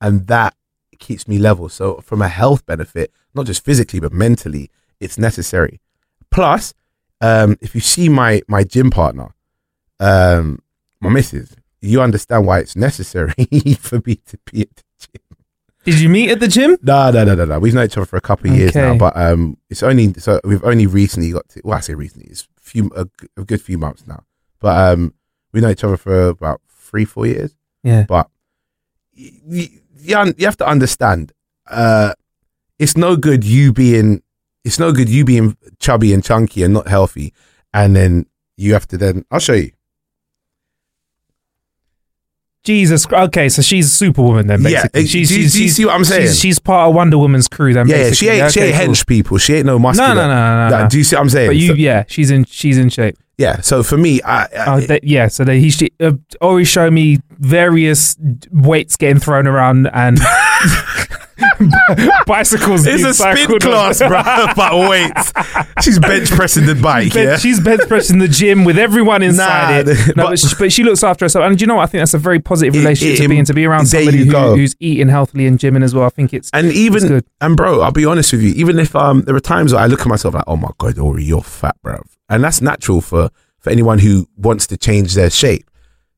and 0.00 0.26
that 0.28 0.54
keeps 0.98 1.26
me 1.26 1.38
level. 1.38 1.68
So, 1.68 1.96
from 2.00 2.22
a 2.22 2.28
health 2.28 2.64
benefit, 2.66 3.12
not 3.34 3.46
just 3.46 3.64
physically 3.64 4.00
but 4.00 4.12
mentally, 4.12 4.70
it's 5.00 5.18
necessary. 5.18 5.80
Plus, 6.30 6.74
um, 7.20 7.56
if 7.60 7.74
you 7.74 7.80
see 7.80 8.08
my 8.08 8.42
my 8.48 8.64
gym 8.64 8.90
partner, 8.90 9.34
um, 10.02 10.58
my 11.00 11.10
missus, 11.10 11.54
you 11.80 12.00
understand 12.00 12.46
why 12.46 12.58
it's 12.60 12.76
necessary 12.76 13.32
for 13.80 14.00
me 14.06 14.16
to 14.26 14.38
be 14.50 14.62
at 14.62 14.76
the 14.76 14.82
gym. 14.98 15.22
Did 15.84 16.00
you 16.00 16.08
meet 16.08 16.30
at 16.30 16.38
the 16.40 16.46
gym? 16.48 16.78
No, 16.82 17.10
no, 17.10 17.24
no, 17.24 17.34
no, 17.34 17.44
no. 17.44 17.58
We've 17.58 17.74
known 17.74 17.86
each 17.86 17.96
other 17.96 18.06
for 18.06 18.16
a 18.16 18.20
couple 18.20 18.50
of 18.50 18.56
years 18.56 18.74
now, 18.74 18.92
but 18.98 19.16
um, 19.16 19.56
it's 19.68 19.82
only 19.82 20.12
so 20.14 20.40
we've 20.44 20.62
only 20.64 20.86
recently 20.86 21.32
got 21.32 21.48
to. 21.50 21.60
Well, 21.64 21.76
I 21.76 21.80
say 21.80 21.94
recently, 21.94 22.28
it's 22.30 22.42
a 22.56 22.60
few 22.60 22.90
a, 22.94 23.06
a 23.36 23.44
good 23.44 23.60
few 23.60 23.78
months 23.78 24.06
now. 24.06 24.22
But 24.60 24.92
um, 24.92 25.14
we 25.52 25.60
know 25.60 25.70
each 25.70 25.82
other 25.82 25.96
for 25.96 26.28
about 26.28 26.60
three, 26.68 27.04
four 27.04 27.26
years. 27.26 27.56
Yeah. 27.82 28.04
But 28.08 28.28
y- 29.18 29.32
y- 29.44 29.68
you, 29.98 30.34
you 30.38 30.44
have 30.46 30.56
to 30.58 30.66
understand, 30.66 31.32
uh, 31.68 32.14
it's 32.78 32.96
no 32.96 33.16
good 33.16 33.42
you 33.44 33.72
being, 33.72 34.22
it's 34.64 34.78
no 34.78 34.92
good 34.92 35.08
you 35.08 35.24
being 35.24 35.56
chubby 35.80 36.12
and 36.14 36.22
chunky 36.22 36.62
and 36.62 36.72
not 36.74 36.86
healthy, 36.86 37.34
and 37.74 37.96
then 37.96 38.26
you 38.56 38.72
have 38.74 38.86
to 38.88 38.96
then. 38.98 39.24
I'll 39.32 39.40
show 39.40 39.54
you. 39.54 39.72
Jesus. 42.64 43.06
Okay, 43.10 43.48
so 43.48 43.60
she's 43.62 43.86
a 43.86 43.90
superwoman 43.90 44.46
then. 44.46 44.62
Yeah, 44.62 44.86
Basically, 44.92 45.00
eh, 45.00 45.06
she's, 45.06 45.28
do 45.28 45.34
you- 45.34 45.42
she's, 45.42 45.52
do 45.52 45.58
you 45.62 45.64
she's- 45.68 45.76
see 45.76 45.84
what 45.84 45.94
I'm 45.96 46.04
saying? 46.04 46.28
She's, 46.28 46.38
she's 46.38 46.58
part 46.58 46.88
of 46.88 46.94
Wonder 46.94 47.18
Woman's 47.18 47.48
crew. 47.48 47.74
Then. 47.74 47.88
Yeah, 47.88 47.96
yeah, 48.06 48.10
she 48.12 48.28
ain't, 48.28 48.52
she 48.52 48.60
Okay, 48.60 48.68
ain't 48.72 48.78
cool. 48.84 48.94
hench 48.94 49.06
people. 49.06 49.38
She 49.38 49.54
ain't 49.54 49.66
no 49.66 49.78
muscular. 49.78 50.14
No, 50.14 50.14
no, 50.14 50.28
no, 50.28 50.68
no, 50.68 50.68
no, 50.76 50.82
no. 50.84 50.88
Do 50.88 50.98
you 50.98 51.04
see 51.04 51.16
what 51.16 51.22
I'm 51.22 51.28
saying? 51.30 51.48
But 51.48 51.56
you, 51.56 51.68
So- 51.68 51.74
yeah, 51.74 52.04
she's 52.06 52.30
in. 52.30 52.44
She's 52.44 52.78
in 52.78 52.88
shape. 52.88 53.16
yeah. 53.38 53.60
So 53.62 53.82
for 53.82 53.96
me, 53.96 54.22
I, 54.22 54.42
I 54.44 54.48
Oh, 54.66 54.80
that, 54.80 55.02
yeah. 55.04 55.26
So 55.28 55.44
he 55.46 55.70
she, 55.70 55.90
uh, 56.00 56.12
always 56.40 56.68
show 56.68 56.90
me 56.90 57.18
various 57.38 58.16
weights 58.52 58.96
getting 58.96 59.18
thrown 59.18 59.46
around 59.48 59.88
and 59.92 60.18
bicycles. 62.26 62.86
It's 62.86 63.04
a 63.04 63.14
spin 63.14 63.58
class, 63.60 63.98
bro. 63.98 64.22
But 64.56 64.88
wait, 64.88 65.12
she's 65.82 65.98
bench 65.98 66.30
pressing 66.30 66.66
the 66.66 66.74
bike. 66.74 67.12
Ben- 67.14 67.26
yeah, 67.28 67.36
She's 67.38 67.60
bench 67.60 67.82
pressing 67.88 68.18
the 68.18 68.28
gym 68.28 68.64
with 68.64 68.78
everyone 68.78 69.22
inside 69.22 69.86
Nah, 69.86 69.92
it. 69.92 70.16
No, 70.16 70.24
but- 70.24 70.30
but, 70.30 70.38
she, 70.38 70.48
but 70.58 70.72
she 70.72 70.82
looks 70.84 71.02
after 71.02 71.24
herself, 71.24 71.44
and 71.44 71.60
you 71.60 71.66
know 71.66 71.76
what? 71.76 71.82
I 71.84 71.86
think 71.86 72.00
that's 72.00 72.14
a 72.14 72.18
very 72.18 72.40
positive 72.40 72.74
relationship 72.74 73.18
it- 73.20 73.22
to 73.22 73.28
be 73.28 73.38
in. 73.38 73.44
To 73.46 73.54
be 73.54 73.64
around 73.66 73.86
somebody 73.86 74.24
who, 74.24 74.54
who's 74.56 74.76
eating 74.80 75.08
healthily 75.08 75.46
and 75.46 75.58
gymming 75.58 75.82
as 75.82 75.94
well. 75.94 76.04
I 76.04 76.10
think 76.10 76.32
it's 76.34 76.50
and 76.52 76.68
it's 76.68 76.76
even 76.76 77.06
good. 77.08 77.24
and 77.40 77.56
bro, 77.56 77.80
I'll 77.80 77.92
be 77.92 78.04
honest 78.06 78.32
with 78.32 78.42
you. 78.42 78.52
Even 78.54 78.78
if 78.78 78.94
um, 78.94 79.22
there 79.22 79.34
are 79.34 79.40
times 79.40 79.72
where 79.72 79.82
I 79.82 79.86
look 79.86 80.00
at 80.00 80.06
myself 80.06 80.34
like, 80.34 80.44
oh 80.46 80.56
my 80.56 80.70
god, 80.78 80.94
Aurie, 80.98 81.24
you're 81.24 81.42
fat, 81.42 81.76
bro, 81.82 82.00
and 82.28 82.42
that's 82.44 82.60
natural 82.60 83.00
for 83.00 83.30
for 83.58 83.70
anyone 83.70 83.98
who 84.00 84.26
wants 84.36 84.66
to 84.68 84.76
change 84.76 85.14
their 85.14 85.30
shape 85.30 85.68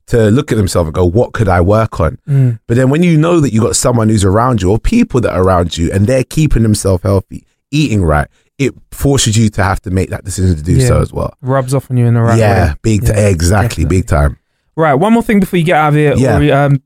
to 0.07 0.31
look 0.31 0.53
at 0.53 0.57
themselves 0.57 0.87
and 0.89 0.95
go, 0.95 1.05
what 1.05 1.33
could 1.33 1.49
I 1.49 1.61
work 1.61 1.99
on? 2.01 2.19
Mm. 2.29 2.59
But 2.67 2.77
then 2.77 2.91
when 2.91 3.03
you 3.03 3.17
know 3.17 3.41
that 3.41 3.53
you've 3.53 3.65
got 3.65 3.77
someone 3.77 4.09
who's 4.09 4.25
around 4.25 4.61
you 4.63 4.71
or 4.71 4.79
people 4.79 5.21
that 5.23 5.33
are 5.33 5.43
around 5.43 5.77
you 5.79 5.91
and 5.93 6.07
they're 6.07 6.25
keeping 6.25 6.63
themselves 6.63 7.03
healthy, 7.03 7.47
eating 7.71 8.03
right, 8.03 8.29
it 8.59 8.73
forces 8.91 9.37
you 9.37 9.49
to 9.51 9.63
have 9.65 9.81
to 9.83 9.91
make 9.91 10.11
that 10.11 10.23
decision 10.25 10.55
to 10.57 10.63
do 10.63 10.81
so 10.81 11.01
as 11.01 11.13
well. 11.13 11.35
rubs 11.41 11.75
off 11.75 11.91
on 11.91 11.97
you 11.97 12.07
in 12.07 12.15
the 12.15 12.21
right 12.21 12.39
yeah, 12.39 12.73
way. 12.73 12.79
big, 12.83 13.01
t- 13.03 13.09
Yeah, 13.09 13.29
exactly, 13.29 13.85
definitely. 13.85 13.99
big 14.01 14.07
time. 14.07 14.39
Right, 14.77 14.95
one 14.95 15.13
more 15.13 15.23
thing 15.23 15.41
before 15.41 15.59
you 15.59 15.65
get 15.65 15.77
out 15.77 15.89
of 15.89 15.95
here. 15.95 16.15
Yeah. 16.17 16.37
Aurie, 16.39 16.53
um, 16.53 16.83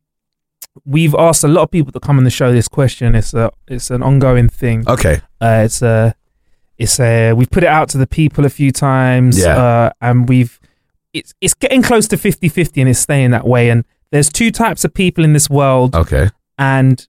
we've 0.84 1.14
asked 1.14 1.42
a 1.44 1.48
lot 1.48 1.62
of 1.62 1.70
people 1.70 1.92
to 1.92 2.00
come 2.00 2.18
on 2.18 2.24
the 2.24 2.30
show 2.30 2.52
this 2.52 2.68
question. 2.68 3.14
It's 3.14 3.34
a 3.34 3.50
it's 3.66 3.90
an 3.90 4.02
ongoing 4.02 4.48
thing. 4.48 4.84
Okay, 4.88 5.20
Uh, 5.40 5.62
it's 5.64 5.82
a 5.82 6.14
it's 6.78 7.00
a 7.00 7.32
we've 7.32 7.50
put 7.50 7.64
it 7.64 7.68
out 7.68 7.88
to 7.90 7.98
the 7.98 8.06
people 8.06 8.44
a 8.46 8.50
few 8.50 8.70
times. 8.72 9.38
Yeah. 9.38 9.56
Uh, 9.58 9.90
and 10.00 10.28
we've 10.28 10.60
it's 11.12 11.34
it's 11.40 11.54
getting 11.54 11.82
close 11.82 12.06
to 12.08 12.16
50-50 12.16 12.80
and 12.80 12.88
it's 12.90 12.98
staying 12.98 13.30
that 13.32 13.46
way. 13.46 13.70
And 13.70 13.84
there's 14.10 14.30
two 14.30 14.50
types 14.50 14.84
of 14.84 14.92
people 14.94 15.24
in 15.24 15.32
this 15.32 15.48
world, 15.50 15.94
okay, 15.94 16.30
and 16.58 17.06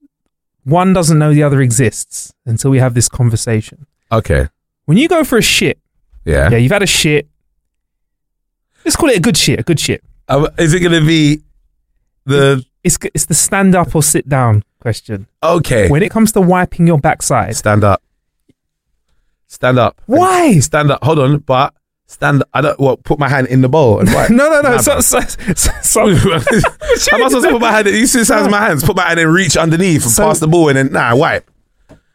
one 0.64 0.92
doesn't 0.92 1.18
know 1.18 1.32
the 1.34 1.42
other 1.42 1.60
exists 1.60 2.32
until 2.46 2.70
we 2.70 2.78
have 2.78 2.94
this 2.94 3.08
conversation. 3.08 3.86
okay, 4.12 4.48
When 4.84 4.98
you 4.98 5.08
go 5.08 5.24
for 5.24 5.38
a 5.38 5.42
shit, 5.42 5.78
yeah. 6.24 6.50
yeah, 6.50 6.58
you've 6.58 6.72
had 6.72 6.82
a 6.82 6.86
shit. 6.86 7.28
Let's 8.84 8.96
call 8.96 9.08
it 9.10 9.16
a 9.16 9.20
good 9.20 9.36
shit. 9.36 9.60
A 9.60 9.62
good 9.62 9.80
shit. 9.80 10.02
Um, 10.28 10.48
is 10.58 10.74
it 10.74 10.80
going 10.80 10.98
to 11.00 11.06
be 11.06 11.40
the 12.24 12.64
It's 12.84 12.98
it's 13.14 13.26
the 13.26 13.34
stand 13.34 13.74
up 13.74 13.94
or 13.94 14.02
sit 14.02 14.28
down 14.28 14.62
question. 14.80 15.26
okay? 15.42 15.88
When 15.90 16.02
it 16.02 16.10
comes 16.10 16.32
to 16.32 16.40
wiping 16.40 16.86
your 16.86 16.98
backside, 16.98 17.56
Stand 17.56 17.84
up. 17.84 18.02
Stand 19.48 19.78
up. 19.78 20.00
why? 20.06 20.58
Stand 20.60 20.90
up. 20.90 21.02
Hold 21.04 21.18
on, 21.18 21.38
but 21.38 21.74
stand. 22.10 22.44
I 22.52 22.60
don't. 22.60 22.78
What? 22.80 23.04
Put 23.04 23.18
my 23.18 23.28
hand 23.28 23.46
in 23.48 23.60
the 23.60 23.68
bowl 23.68 24.00
and 24.00 24.12
wipe. 24.12 24.30
No, 24.40 24.48
no, 24.50 24.60
no. 24.60 24.70
Nah, 24.72 24.78
so, 24.78 25.00
so, 25.00 25.20
so, 25.20 25.70
so- 25.82 26.00
How 26.14 27.16
am 27.16 27.24
I 27.24 27.28
supposed 27.28 27.44
to 27.46 27.50
put 27.52 27.60
my 27.60 27.72
hand? 27.72 27.86
in- 27.88 27.94
You 27.94 28.06
see 28.06 28.20
the 28.20 28.24
size 28.24 28.44
of 28.44 28.50
my 28.50 28.58
hands. 28.58 28.84
Put 28.84 28.96
my 28.96 29.04
hand 29.08 29.20
and 29.20 29.32
reach 29.32 29.56
underneath 29.56 30.02
and 30.02 30.10
So- 30.12 30.24
pass 30.24 30.38
the 30.40 30.48
ball 30.48 30.68
and 30.68 30.76
then 30.78 30.92
nah 30.92 31.14
wipe. 31.14 31.50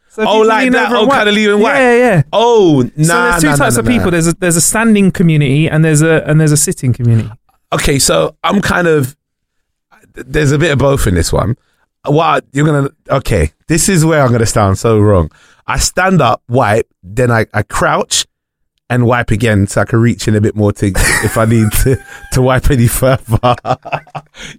so 0.09 0.23
Oh, 0.27 0.39
like 0.41 0.71
that? 0.71 0.91
Oh, 0.91 1.07
kinda 1.07 1.31
lean 1.31 1.49
and 1.49 1.61
wipe? 1.61 1.75
Yeah, 1.75 1.91
yeah. 1.93 2.15
yeah. 2.15 2.23
Oh 2.33 2.89
nah. 2.95 3.03
so 3.05 3.13
there's 3.13 3.41
two 3.41 3.47
nah, 3.49 3.55
types 3.55 3.75
nah, 3.75 3.79
of 3.81 3.85
people. 3.87 4.11
There's 4.11 4.27
a 4.27 4.33
there's 4.33 4.55
a 4.55 4.61
standing 4.61 5.11
community 5.11 5.69
and 5.69 5.83
there's 5.83 6.01
a 6.01 6.23
and 6.29 6.39
there's 6.39 6.51
a 6.51 6.57
sitting 6.57 6.93
community. 6.93 7.29
Okay, 7.73 7.99
so 7.99 8.35
I'm 8.43 8.61
kind 8.61 8.87
of. 8.87 9.15
There's 10.13 10.53
a 10.53 10.57
bit 10.57 10.71
of 10.71 10.77
both 10.79 11.07
in 11.07 11.15
this 11.15 11.33
one. 11.33 11.57
What 12.05 12.45
you're 12.53 12.65
gonna? 12.65 12.89
Okay, 13.09 13.51
this 13.67 13.89
is 13.89 14.05
where 14.05 14.21
I'm 14.21 14.31
gonna 14.31 14.45
sound 14.45 14.77
so 14.77 14.99
wrong. 14.99 15.29
I 15.67 15.77
stand 15.79 16.21
up, 16.21 16.41
wipe, 16.47 16.87
then 17.03 17.31
I, 17.31 17.47
I 17.53 17.63
crouch 17.63 18.25
and 18.89 19.05
wipe 19.05 19.31
again, 19.31 19.65
so 19.65 19.81
I 19.81 19.85
can 19.85 19.99
reach 19.99 20.27
in 20.27 20.35
a 20.35 20.41
bit 20.41 20.55
more 20.55 20.71
to 20.73 20.87
if 20.95 21.37
I 21.37 21.45
need 21.45 21.71
to 21.83 21.97
to 22.33 22.41
wipe 22.41 22.69
any 22.69 22.87
further. 22.87 23.37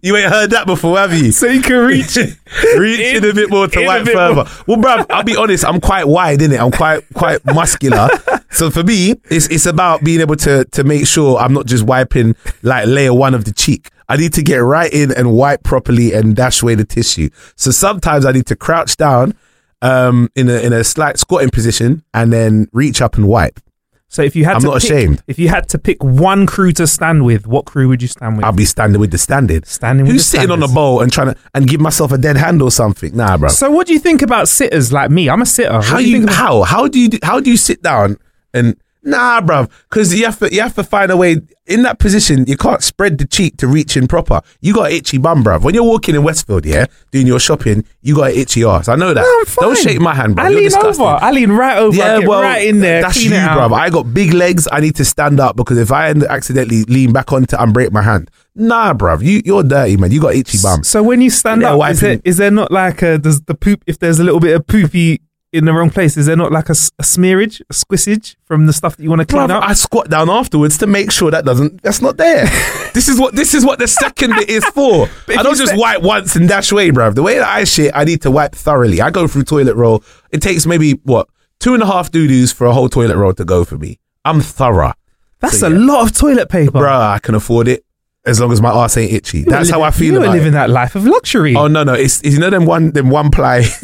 you 0.03 0.17
ain't 0.17 0.33
heard 0.33 0.51
that 0.51 0.67
before, 0.67 0.99
have 0.99 1.13
you? 1.13 1.31
So 1.31 1.47
you 1.47 1.63
can 1.63 1.87
reach 1.87 2.17
reach 2.77 3.01
in, 3.01 3.25
a 3.25 3.33
bit 3.33 3.51
more 3.51 3.69
to 3.69 3.85
wipe 3.87 4.07
further. 4.07 4.35
more. 4.35 4.47
Well, 4.67 4.77
bruv, 4.79 5.07
I'll 5.11 5.23
be 5.23 5.37
honest. 5.37 5.65
I'm 5.65 5.81
quite 5.81 6.09
wide 6.09 6.43
in 6.43 6.53
it. 6.53 6.61
I'm 6.61 6.73
quite 6.73 7.05
quite 7.15 7.45
muscular. 7.45 8.09
so 8.51 8.71
for 8.71 8.83
me, 8.83 9.15
it's 9.31 9.47
it's 9.49 9.67
about 9.67 10.03
being 10.03 10.21
able 10.21 10.37
to 10.37 10.65
to 10.65 10.83
make 10.85 11.07
sure 11.07 11.39
I'm 11.39 11.53
not 11.53 11.67
just 11.67 11.85
wiping 11.85 12.35
like 12.63 12.87
layer 12.89 13.15
one 13.15 13.35
of 13.35 13.45
the 13.45 13.53
cheek. 13.53 13.91
I 14.09 14.17
need 14.17 14.33
to 14.35 14.43
get 14.43 14.59
right 14.59 14.93
in 14.93 15.13
and 15.13 15.33
wipe 15.33 15.63
properly 15.63 16.13
and 16.13 16.35
dash 16.35 16.63
away 16.63 16.75
the 16.75 16.85
tissue. 16.85 17.29
So 17.57 17.71
sometimes 17.71 18.25
I 18.25 18.33
need 18.33 18.47
to 18.47 18.57
crouch 18.57 18.97
down 18.97 19.35
um 19.83 20.31
in 20.35 20.49
a 20.49 20.59
in 20.61 20.73
a 20.73 20.83
slight 20.83 21.19
squatting 21.19 21.51
position 21.51 22.03
and 22.13 22.33
then 22.33 22.69
reach 22.73 23.01
up 23.01 23.15
and 23.15 23.29
wipe. 23.29 23.61
So 24.09 24.23
if 24.23 24.37
you 24.37 24.45
had 24.45 24.55
I'm 24.57 24.61
to 24.63 24.67
not 24.69 24.81
pick, 24.83 24.91
ashamed. 24.91 25.23
If 25.27 25.39
you 25.39 25.49
had 25.49 25.69
to 25.71 25.79
pick 25.79 26.03
one 26.03 26.47
crew 26.47 26.73
to 26.73 26.87
stand 26.87 27.25
with, 27.25 27.47
what 27.47 27.65
crew 27.67 27.89
would 27.89 28.01
you 28.01 28.09
stand 28.09 28.37
with? 28.37 28.45
I'll 28.47 28.53
be 28.53 28.65
standing 28.65 29.01
with 29.01 29.11
the 29.11 29.19
standing. 29.19 29.65
Standing 29.65 30.07
with 30.07 30.13
Who's 30.15 30.25
sitting 30.27 30.51
on 30.51 30.59
a 30.59 30.69
standards. 30.69 30.75
bowl 30.75 31.01
and 31.01 31.13
trying 31.13 31.35
to 31.35 31.37
and 31.55 31.67
give 31.69 31.81
myself 31.81 32.13
a 32.13 32.19
dead 32.19 32.37
hand 32.37 32.63
or 32.63 32.71
something? 32.71 33.17
Nah, 33.17 33.37
bro. 33.37 33.49
so 33.49 33.71
what 33.71 33.87
do 33.89 33.93
you 33.93 33.99
think 33.99 34.23
about 34.23 34.49
sitters 34.49 34.93
like 34.93 35.11
me? 35.11 35.29
I'm 35.29 35.43
a 35.43 35.47
sitter. 35.47 35.81
How 35.83 35.99
you, 35.99 36.23
about- 36.23 36.35
how 36.35 36.63
how 36.63 36.87
do 36.89 37.01
you 37.01 37.09
do- 37.09 37.19
how 37.23 37.41
do 37.41 37.51
you 37.51 37.57
sit 37.57 37.83
down 37.83 38.17
and 38.55 38.77
nah, 39.07 39.41
bruv? 39.41 39.71
Because 39.89 40.15
you 40.15 40.25
have 40.25 40.39
to 40.41 40.53
you 40.53 40.61
have 40.61 40.75
to 40.75 40.85
find 40.85 41.11
a 41.11 41.17
way 41.17 41.37
in 41.67 41.83
that 41.83 41.99
position. 41.99 42.45
You 42.47 42.57
can't 42.57 42.83
spread 42.83 43.19
the 43.19 43.27
cheek 43.27 43.57
to 43.59 43.67
reach 43.67 43.97
in 43.97 44.07
proper. 44.07 44.41
You 44.61 44.75
got 44.75 44.91
an 44.91 44.97
itchy 44.97 45.19
bum, 45.19 45.43
bruv. 45.43 45.63
When 45.63 45.75
you're 45.75 45.85
walking 45.85 46.15
in 46.15 46.23
Westfield, 46.23 46.67
yeah, 46.67 46.87
doing 47.13 47.27
your 47.27 47.41
shopping, 47.41 47.85
you 48.03 48.17
got 48.17 48.33
an 48.33 48.37
itchy 48.37 48.65
ass. 48.65 48.89
I 48.89 48.97
know 48.97 49.15
that. 49.15 49.23
No, 49.23 49.39
I'm 49.39 49.47
fine. 49.47 49.63
Don't 49.65 49.79
shake 49.79 50.01
my 50.01 50.15
hand, 50.15 50.37
bruv. 50.37 50.45
I 50.45 50.49
lean 50.51 50.75
over. 50.75 51.05
I 51.05 51.31
lean 51.31 51.53
right 51.53 51.79
over. 51.79 51.97
Yeah, 51.97 52.19
well, 52.19 52.43
right 52.43 52.67
in 52.67 52.81
there. 52.81 53.03
That's 53.03 53.23
you, 53.25 53.31
bruv. 53.31 53.73
I 53.73 53.89
got 53.91 54.13
big 54.13 54.35
legs. 54.35 54.69
I 54.71 54.81
need 54.81 54.97
to 54.97 55.05
stand 55.05 55.41
up 55.41 55.57
because 55.57 55.79
if 55.79 55.93
I 55.93 56.11
accidentally 56.11 56.85
lean 56.85 57.13
back 57.13 57.33
onto 57.33 57.57
and 57.57 57.73
break 57.73 57.93
my 57.93 58.03
hand, 58.03 58.31
nah, 58.55 58.93
bruv. 58.93 59.23
You 59.23 59.43
you're 59.45 59.63
dirty, 59.63 59.97
man. 59.97 60.11
You 60.11 60.21
got 60.21 60.35
itchy 60.35 60.59
bum. 60.63 60.83
So 60.85 61.03
when 61.03 61.21
you 61.21 61.31
stand 61.31 61.63
Yeah, 61.63 61.77
up, 61.77 61.91
is 61.91 62.01
there, 62.01 62.21
is 62.25 62.37
there 62.37 62.51
not 62.51 62.71
like 62.71 63.03
a 63.03 63.19
does 63.19 63.43
the 63.43 63.55
poop? 63.55 63.83
If 63.87 63.99
there's 63.99 64.19
a 64.19 64.25
little 64.25 64.41
bit 64.41 64.55
of 64.57 64.67
poopy 64.67 65.21
in 65.57 65.65
the 65.65 65.73
wrong 65.73 65.91
place, 65.91 66.17
is 66.17 66.27
there 66.27 66.37
not 66.37 66.53
like 66.53 66.69
a 66.69 66.73
smearage, 66.75 67.61
a 67.71 67.73
squissage 67.75 68.37
from 68.45 68.67
the 68.67 68.73
stuff 68.73 68.97
that 68.97 69.03
you 69.03 69.09
want 69.11 69.21
to 69.21 69.27
clean 69.27 69.49
Bruv, 69.49 69.63
up? 69.63 69.69
I 69.69 69.73
squat 69.75 70.09
down 70.11 70.29
afterwards 70.31 70.79
to 70.79 70.87
make 70.87 71.11
sure 71.11 71.31
that 71.31 71.45
doesn't 71.45 71.83
that's 71.83 72.01
not 72.03 72.17
there. 72.17 72.45
this 72.95 73.09
is 73.09 73.19
what 73.19 73.35
this 73.35 73.55
is 73.55 73.65
what 73.65 73.79
the 73.79 73.89
second 73.89 74.35
bit 74.37 74.49
is 74.49 74.65
for. 74.67 75.09
I 75.29 75.43
don't 75.43 75.57
just 75.57 75.77
wipe 75.77 76.03
once 76.03 76.37
and 76.37 76.49
dash 76.49 76.71
away, 76.73 76.91
bruv. 76.91 77.15
The 77.15 77.23
way 77.23 77.39
that 77.39 77.49
I 77.49 77.65
shit, 77.65 77.93
I 77.95 78.05
need 78.05 78.23
to 78.23 78.31
wipe 78.31 78.55
thoroughly. 78.55 79.01
I 79.01 79.11
go 79.11 79.27
through 79.27 79.45
toilet 79.45 79.75
roll. 79.75 80.05
It 80.31 80.43
takes 80.43 80.67
maybe 80.67 80.93
what 81.05 81.29
two 81.59 81.75
and 81.75 81.83
a 81.83 81.87
half 81.87 82.11
doo 82.11 82.27
doos 82.29 82.53
for 82.53 82.67
a 82.67 82.73
whole 82.73 82.89
toilet 82.89 83.17
roll 83.17 83.33
to 83.35 83.45
go 83.45 83.65
for 83.65 83.77
me. 83.79 83.99
I'm 84.25 84.41
thorough, 84.41 84.93
That's 85.41 85.61
so 85.61 85.69
a 85.69 85.71
yeah. 85.71 85.79
lot 85.79 86.03
of 86.11 86.17
toilet 86.17 86.49
paper. 86.49 86.73
bruh. 86.73 87.15
I 87.15 87.19
can 87.21 87.35
afford 87.35 87.69
it. 87.69 87.85
as 88.27 88.41
long 88.41 88.51
as 88.53 88.61
my 88.61 88.71
ass 88.73 88.97
ain't 88.97 89.13
itchy. 89.13 89.43
That's 89.45 89.71
how 89.71 89.83
I 89.83 89.93
feel 89.93 90.07
You 90.07 90.13
were 90.19 90.25
about 90.27 90.33
living 90.33 90.49
it. 90.49 90.53
that 90.59 90.69
life 90.69 90.97
of 90.97 91.05
luxury. 91.07 91.55
Oh 91.55 91.69
no, 91.69 91.85
no, 91.85 91.95
it's, 91.95 92.21
it's 92.23 92.35
you 92.35 92.41
know 92.41 92.51
them 92.51 92.67
one 92.67 92.91
them 92.91 93.09
one 93.09 93.31
ply 93.31 93.59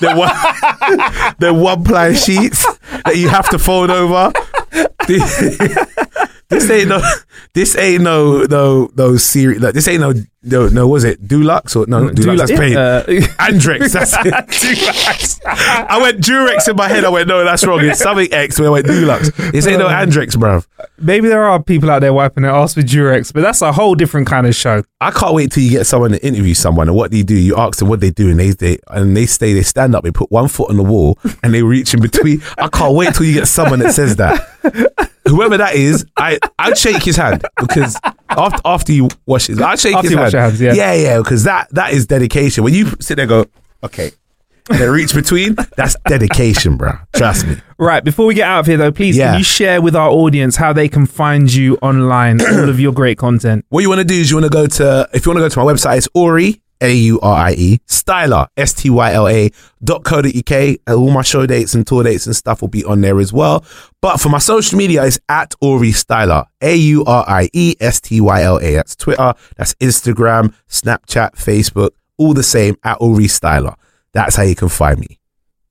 the 0.00 0.14
one 0.14 1.34
the 1.38 1.52
one 1.52 1.84
ply 1.84 2.12
sheets 2.12 2.66
that 3.04 3.16
you 3.16 3.28
have 3.28 3.48
to 3.50 3.58
fold 3.58 3.90
over. 3.90 4.32
this 6.48 6.70
ain't 6.70 6.88
no 6.88 7.02
this 7.52 7.76
ain't 7.76 8.02
no 8.02 8.42
no 8.44 8.90
no 8.96 9.16
serious 9.16 9.62
like, 9.62 9.74
this 9.74 9.88
ain't 9.88 10.00
no 10.00 10.12
no 10.42 10.68
no 10.68 10.86
was 10.86 11.04
it 11.04 11.22
Dulux 11.26 11.74
or 11.76 11.86
no 11.86 12.08
Dulux, 12.10 12.38
that's 12.38 12.50
Dulux, 12.50 12.58
paint 12.58 12.76
uh, 12.76 13.04
Andrex 13.42 13.92
that's 13.92 14.12
it 14.14 14.32
Dulux. 14.48 15.40
I 15.46 15.98
went 16.00 16.20
Durex 16.20 16.68
in 16.68 16.76
my 16.76 16.88
head 16.88 17.04
I 17.04 17.08
went 17.08 17.28
no 17.28 17.44
that's 17.44 17.64
wrong 17.64 17.80
it's 17.84 18.00
something 18.00 18.32
X 18.32 18.58
where 18.58 18.68
I 18.68 18.72
went 18.72 18.86
Dulux 18.86 19.52
this 19.52 19.66
ain't 19.66 19.78
no 19.78 19.88
Andrex 19.88 20.36
bruv 20.36 20.66
Maybe 20.98 21.28
there 21.28 21.44
are 21.44 21.62
people 21.62 21.90
out 21.90 22.00
there 22.00 22.12
wiping 22.12 22.42
their 22.44 22.52
ass 22.52 22.76
with 22.76 22.88
Durex, 22.88 23.32
but 23.32 23.42
that's 23.42 23.62
a 23.62 23.72
whole 23.72 23.94
different 23.94 24.26
kind 24.26 24.46
of 24.46 24.54
show. 24.54 24.82
I 25.00 25.10
can't 25.10 25.34
wait 25.34 25.50
till 25.50 25.62
you 25.62 25.70
get 25.70 25.86
someone 25.86 26.12
to 26.12 26.24
interview 26.24 26.54
someone 26.54 26.88
and 26.88 26.96
what 26.96 27.10
do 27.10 27.16
you 27.16 27.24
do? 27.24 27.34
You 27.36 27.56
ask 27.56 27.78
them 27.78 27.88
what 27.88 28.00
they 28.00 28.10
do 28.10 28.30
and 28.30 28.38
they, 28.38 28.50
they 28.50 28.78
and 28.88 29.16
they 29.16 29.26
stay, 29.26 29.52
they 29.54 29.62
stand 29.62 29.94
up, 29.94 30.04
they 30.04 30.12
put 30.12 30.30
one 30.30 30.48
foot 30.48 30.70
on 30.70 30.76
the 30.76 30.82
wall 30.82 31.18
and 31.42 31.52
they 31.52 31.62
reach 31.62 31.94
in 31.94 32.00
between. 32.00 32.42
I 32.58 32.68
can't 32.68 32.94
wait 32.94 33.14
till 33.14 33.26
you 33.26 33.34
get 33.34 33.48
someone 33.48 33.80
that 33.80 33.92
says 33.92 34.16
that. 34.16 34.40
Whoever 35.28 35.56
that 35.56 35.74
is, 35.74 36.04
I 36.16 36.38
I'd 36.58 36.76
shake 36.76 37.02
his 37.02 37.16
hand 37.16 37.23
because 37.58 37.98
after 38.28 38.60
after 38.64 38.92
you 38.92 39.08
wash 39.26 39.46
his, 39.48 39.60
I'd 39.60 39.78
shake 39.78 39.94
After 39.94 40.06
his 40.06 40.10
you 40.12 40.16
hand. 40.18 40.26
wash 40.26 40.32
your 40.32 40.42
hands, 40.42 40.60
yeah. 40.60 40.72
yeah, 40.74 40.94
yeah, 40.94 41.18
because 41.18 41.44
that 41.44 41.68
that 41.72 41.92
is 41.92 42.06
dedication. 42.06 42.64
When 42.64 42.74
you 42.74 42.86
sit 43.00 43.16
there, 43.16 43.24
and 43.24 43.28
go 43.28 43.46
okay, 43.84 44.10
and 44.70 44.78
then 44.78 44.90
reach 44.90 45.12
between. 45.14 45.56
That's 45.76 45.96
dedication, 46.08 46.76
bro. 46.76 46.92
Trust 47.14 47.46
me. 47.46 47.56
Right, 47.78 48.02
before 48.04 48.26
we 48.26 48.34
get 48.34 48.48
out 48.48 48.60
of 48.60 48.66
here 48.66 48.76
though, 48.76 48.92
please 48.92 49.16
Yeah. 49.16 49.32
can 49.32 49.38
you 49.38 49.44
share 49.44 49.82
with 49.82 49.94
our 49.96 50.08
audience 50.10 50.56
how 50.56 50.72
they 50.72 50.88
can 50.88 51.06
find 51.06 51.52
you 51.52 51.76
online, 51.82 52.40
all 52.40 52.68
of 52.68 52.78
your 52.80 52.92
great 52.92 53.18
content? 53.18 53.64
What 53.68 53.80
you 53.80 53.88
want 53.88 53.98
to 54.00 54.04
do 54.04 54.14
is 54.14 54.30
you 54.30 54.36
want 54.36 54.44
to 54.46 54.56
go 54.56 54.66
to, 54.66 55.08
if 55.12 55.26
you 55.26 55.30
want 55.32 55.38
to 55.38 55.44
go 55.44 55.48
to 55.48 55.58
my 55.58 55.64
website, 55.72 55.98
it's 55.98 56.08
Aurie, 56.16 56.60
A-U-R-I-E, 56.84 57.80
Styla, 57.86 58.48
S-T-Y-L-A 58.56 59.50
dot 59.82 60.04
co 60.04 60.22
dot 60.22 60.34
UK. 60.34 60.76
All 60.88 61.10
my 61.10 61.22
show 61.22 61.46
dates 61.46 61.74
and 61.74 61.86
tour 61.86 62.04
dates 62.04 62.26
and 62.26 62.36
stuff 62.36 62.60
will 62.60 62.68
be 62.68 62.84
on 62.84 63.00
there 63.00 63.18
as 63.18 63.32
well. 63.32 63.64
But 64.00 64.18
for 64.18 64.28
my 64.28 64.38
social 64.38 64.76
media, 64.78 65.04
it's 65.04 65.18
at 65.28 65.54
Aurie 65.62 65.92
Styla, 65.92 66.44
E 66.62 66.94
A-U-R-I-E-S-T-Y-L-A. 66.94 68.74
That's 68.74 68.96
Twitter, 68.96 69.34
that's 69.56 69.74
Instagram, 69.74 70.54
Snapchat, 70.68 71.32
Facebook, 71.32 71.90
all 72.18 72.34
the 72.34 72.42
same 72.42 72.76
at 72.84 72.98
Aurie 72.98 73.24
Styla. 73.24 73.74
That's 74.12 74.36
how 74.36 74.42
you 74.42 74.54
can 74.54 74.68
find 74.68 75.00
me. 75.00 75.18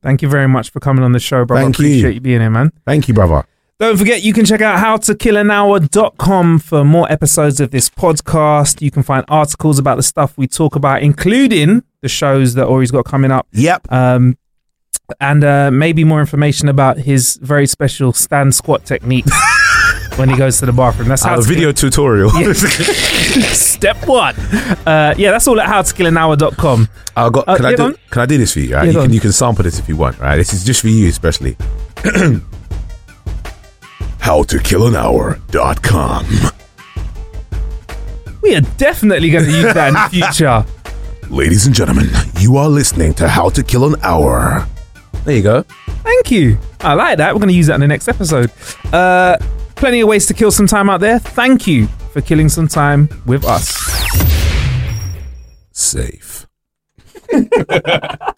Thank 0.02 0.22
you 0.22 0.28
very 0.30 0.48
much 0.48 0.70
for 0.70 0.80
coming 0.82 1.04
on 1.04 1.14
the 1.14 1.20
show, 1.20 1.46
bro. 1.46 1.58
Thank 1.58 1.68
I 1.68 1.78
appreciate 1.78 2.10
you. 2.10 2.16
you 2.16 2.22
being 2.22 2.42
here, 2.42 2.50
man. 2.50 2.72
Thank 2.86 3.08
you, 3.08 3.14
brother. 3.14 3.46
Don't 3.80 3.98
forget, 3.98 4.22
you 4.24 4.34
can 4.34 4.46
check 4.46 4.62
out 4.62 4.80
howtokillanhour.com 4.80 6.60
for 6.60 6.86
more 6.86 7.12
episodes 7.12 7.60
of 7.60 7.72
this 7.72 7.90
podcast. 7.90 8.82
You 8.82 8.92
can 8.92 9.04
find 9.04 9.26
articles 9.28 9.80
about 9.80 9.98
the 9.98 10.04
stuff 10.04 10.38
we 10.38 10.48
talk 10.48 10.76
about, 10.76 11.02
including 11.04 11.84
the 12.02 12.08
shows 12.08 12.54
that 12.54 12.68
Aurie's 12.68 12.92
got 12.92 13.04
coming 13.06 13.32
up. 13.32 13.48
Yep. 13.52 13.92
Um, 13.92 14.38
and 15.20 15.44
uh, 15.44 15.70
maybe 15.72 16.04
more 16.04 16.22
information 16.22 16.70
about 16.70 16.98
his 16.98 17.36
very 17.42 17.68
special 17.68 18.14
stand 18.14 18.56
squat 18.56 18.86
technique 18.86 19.26
when 20.16 20.30
he 20.30 20.38
goes 20.38 20.60
to 20.60 20.66
the 20.66 20.72
bathroom. 20.72 21.10
That's 21.10 21.24
how 21.24 21.34
Uh, 21.34 21.38
to 21.38 21.42
video 21.44 21.72
tutorial. 21.74 22.30
Step 23.52 24.08
one. 24.08 24.36
Uh, 24.86 25.14
yeah, 25.18 25.32
that's 25.32 25.48
all 25.48 25.60
at 25.60 25.68
howtokillanhour.com. 25.68 26.88
I 27.18 27.30
got. 27.30 27.48
Uh, 27.50 27.58
Can 27.58 27.66
I 27.66 27.70
yeah, 27.72 27.76
do? 27.76 27.96
Can 28.12 28.22
I 28.22 28.26
do 28.28 28.38
this 28.38 28.54
for 28.54 28.60
you? 28.62 28.76
Right? 28.76 28.86
Yeah, 28.86 28.92
you 28.92 29.02
can. 29.02 29.14
You 29.14 29.20
can 29.20 29.32
sample 29.34 29.64
this 29.64 29.78
if 29.80 29.90
you 29.90 29.98
want. 29.98 30.20
Right. 30.20 30.38
This 30.38 30.54
is 30.54 30.64
just 30.64 30.82
for 30.82 30.88
you, 30.90 31.10
especially. 31.10 31.58
HowToKillAnHour.com. 34.24 36.26
We 38.42 38.56
are 38.56 38.62
definitely 38.78 39.30
going 39.30 39.44
to 39.44 39.52
use 39.52 39.74
that 39.74 39.90
in 39.90 39.96
the 39.96 40.08
future. 40.10 40.66
Ladies 41.30 41.66
and 41.66 41.76
gentlemen, 41.76 42.08
you 42.40 42.56
are 42.56 42.70
listening 42.70 43.14
to 43.16 43.28
How 43.28 43.50
to 43.50 43.62
Kill 43.62 43.94
an 43.94 44.00
Hour. 44.02 44.66
There 45.26 45.36
you 45.36 45.44
go. 45.44 45.64
Thank 46.04 46.32
you. 46.32 46.58
I 46.80 46.94
like 46.94 47.18
that. 47.18 47.34
We're 47.34 47.40
going 47.40 47.50
to 47.50 47.54
use 47.56 47.68
that 47.68 47.76
in 47.76 47.82
the 47.82 47.88
next 47.88 48.08
episode. 48.08 48.50
Uh, 48.94 49.36
plenty 49.76 50.00
of 50.00 50.08
ways 50.08 50.26
to 50.28 50.34
kill 50.34 50.52
some 50.52 50.68
time 50.68 50.90
out 50.90 51.02
there. 51.02 51.20
Thank 51.20 51.68
you 51.68 51.88
for 52.14 52.22
killing 52.22 52.48
some 52.48 52.70
time 52.70 53.10
with 53.26 53.44
us. 53.44 53.76
Safe. 55.74 56.48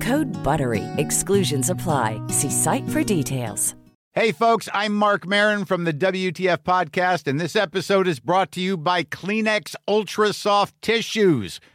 Code 0.01 0.31
BUTTERY. 0.43 0.83
Exclusions 0.97 1.69
apply. 1.69 2.19
See 2.27 2.49
site 2.49 2.87
for 2.89 3.03
details. 3.03 3.75
Hey, 4.13 4.33
folks, 4.33 4.67
I'm 4.73 4.93
Marc 4.93 5.25
Maron 5.25 5.63
from 5.63 5.85
the 5.85 5.93
WTF 5.93 6.57
Podcast, 6.63 7.27
and 7.27 7.39
this 7.39 7.55
episode 7.55 8.09
is 8.09 8.19
brought 8.19 8.51
to 8.51 8.59
you 8.59 8.75
by 8.75 9.05
Kleenex 9.05 9.73
Ultra 9.87 10.33
Soft 10.33 10.75
Tissues, 10.81 11.61